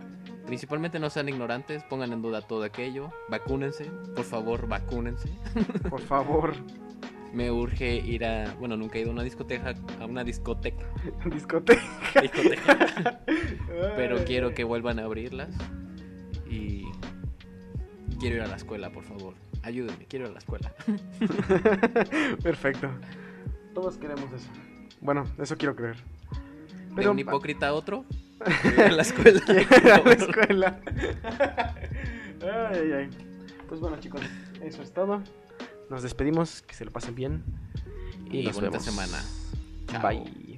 Principalmente 0.49 0.97
no 0.97 1.11
sean 1.11 1.29
ignorantes, 1.29 1.83
pongan 1.83 2.11
en 2.11 2.23
duda 2.23 2.41
todo 2.41 2.63
aquello, 2.63 3.11
vacúnense, 3.29 3.85
por 4.15 4.25
favor, 4.25 4.67
vacúnense. 4.67 5.29
Por 5.91 6.01
favor, 6.01 6.55
Me 7.31 7.51
urge 7.51 7.97
ir 7.97 8.25
a, 8.25 8.55
bueno, 8.55 8.75
nunca 8.75 8.97
he 8.97 9.01
ido 9.01 9.11
a 9.11 9.13
una 9.13 9.21
discoteca, 9.21 9.75
a 10.01 10.05
una 10.07 10.23
discoteca, 10.23 10.83
discoteca. 11.31 11.83
discoteca, 12.19 13.19
pero 13.95 14.25
quiero 14.25 14.55
que 14.55 14.63
vuelvan 14.63 14.97
a 14.97 15.03
abrirlas 15.03 15.49
y 16.49 16.85
quiero 18.19 18.37
ir 18.37 18.41
a 18.41 18.47
la 18.47 18.55
escuela, 18.55 18.89
por 18.91 19.03
favor. 19.03 19.35
ayúdenme, 19.61 20.07
quiero 20.07 20.25
ir 20.25 20.31
a 20.31 20.33
la 20.33 20.39
escuela. 20.39 20.73
Perfecto. 22.41 22.89
Todos 23.75 23.97
queremos 23.97 24.33
eso. 24.33 24.49
Bueno, 24.99 25.25
eso 25.37 25.55
quiero 25.57 25.75
creer. 25.75 25.97
De 26.95 27.07
un 27.07 27.19
hipócrita 27.19 27.67
a 27.67 27.73
otro, 27.73 28.03
a 28.85 28.91
la 28.91 29.01
escuela. 29.01 29.41
Quiero 29.45 29.61
ir 29.61 29.91
a 29.91 30.03
la 30.03 30.13
escuela. 30.13 30.79
ay, 32.41 32.79
ay, 32.79 32.91
ay. 32.91 33.09
Pues 33.67 33.81
bueno, 33.81 33.99
chicos, 33.99 34.21
eso 34.61 34.81
es 34.81 34.91
todo. 34.93 35.21
Nos 35.89 36.03
despedimos, 36.03 36.61
que 36.61 36.75
se 36.75 36.85
lo 36.85 36.91
pasen 36.91 37.15
bien. 37.15 37.43
Y 38.31 38.43
nos 38.43 38.55
bonita 38.55 38.71
vemos. 38.71 38.83
semana. 38.83 39.23
Chao. 39.87 40.01
Bye. 40.01 40.48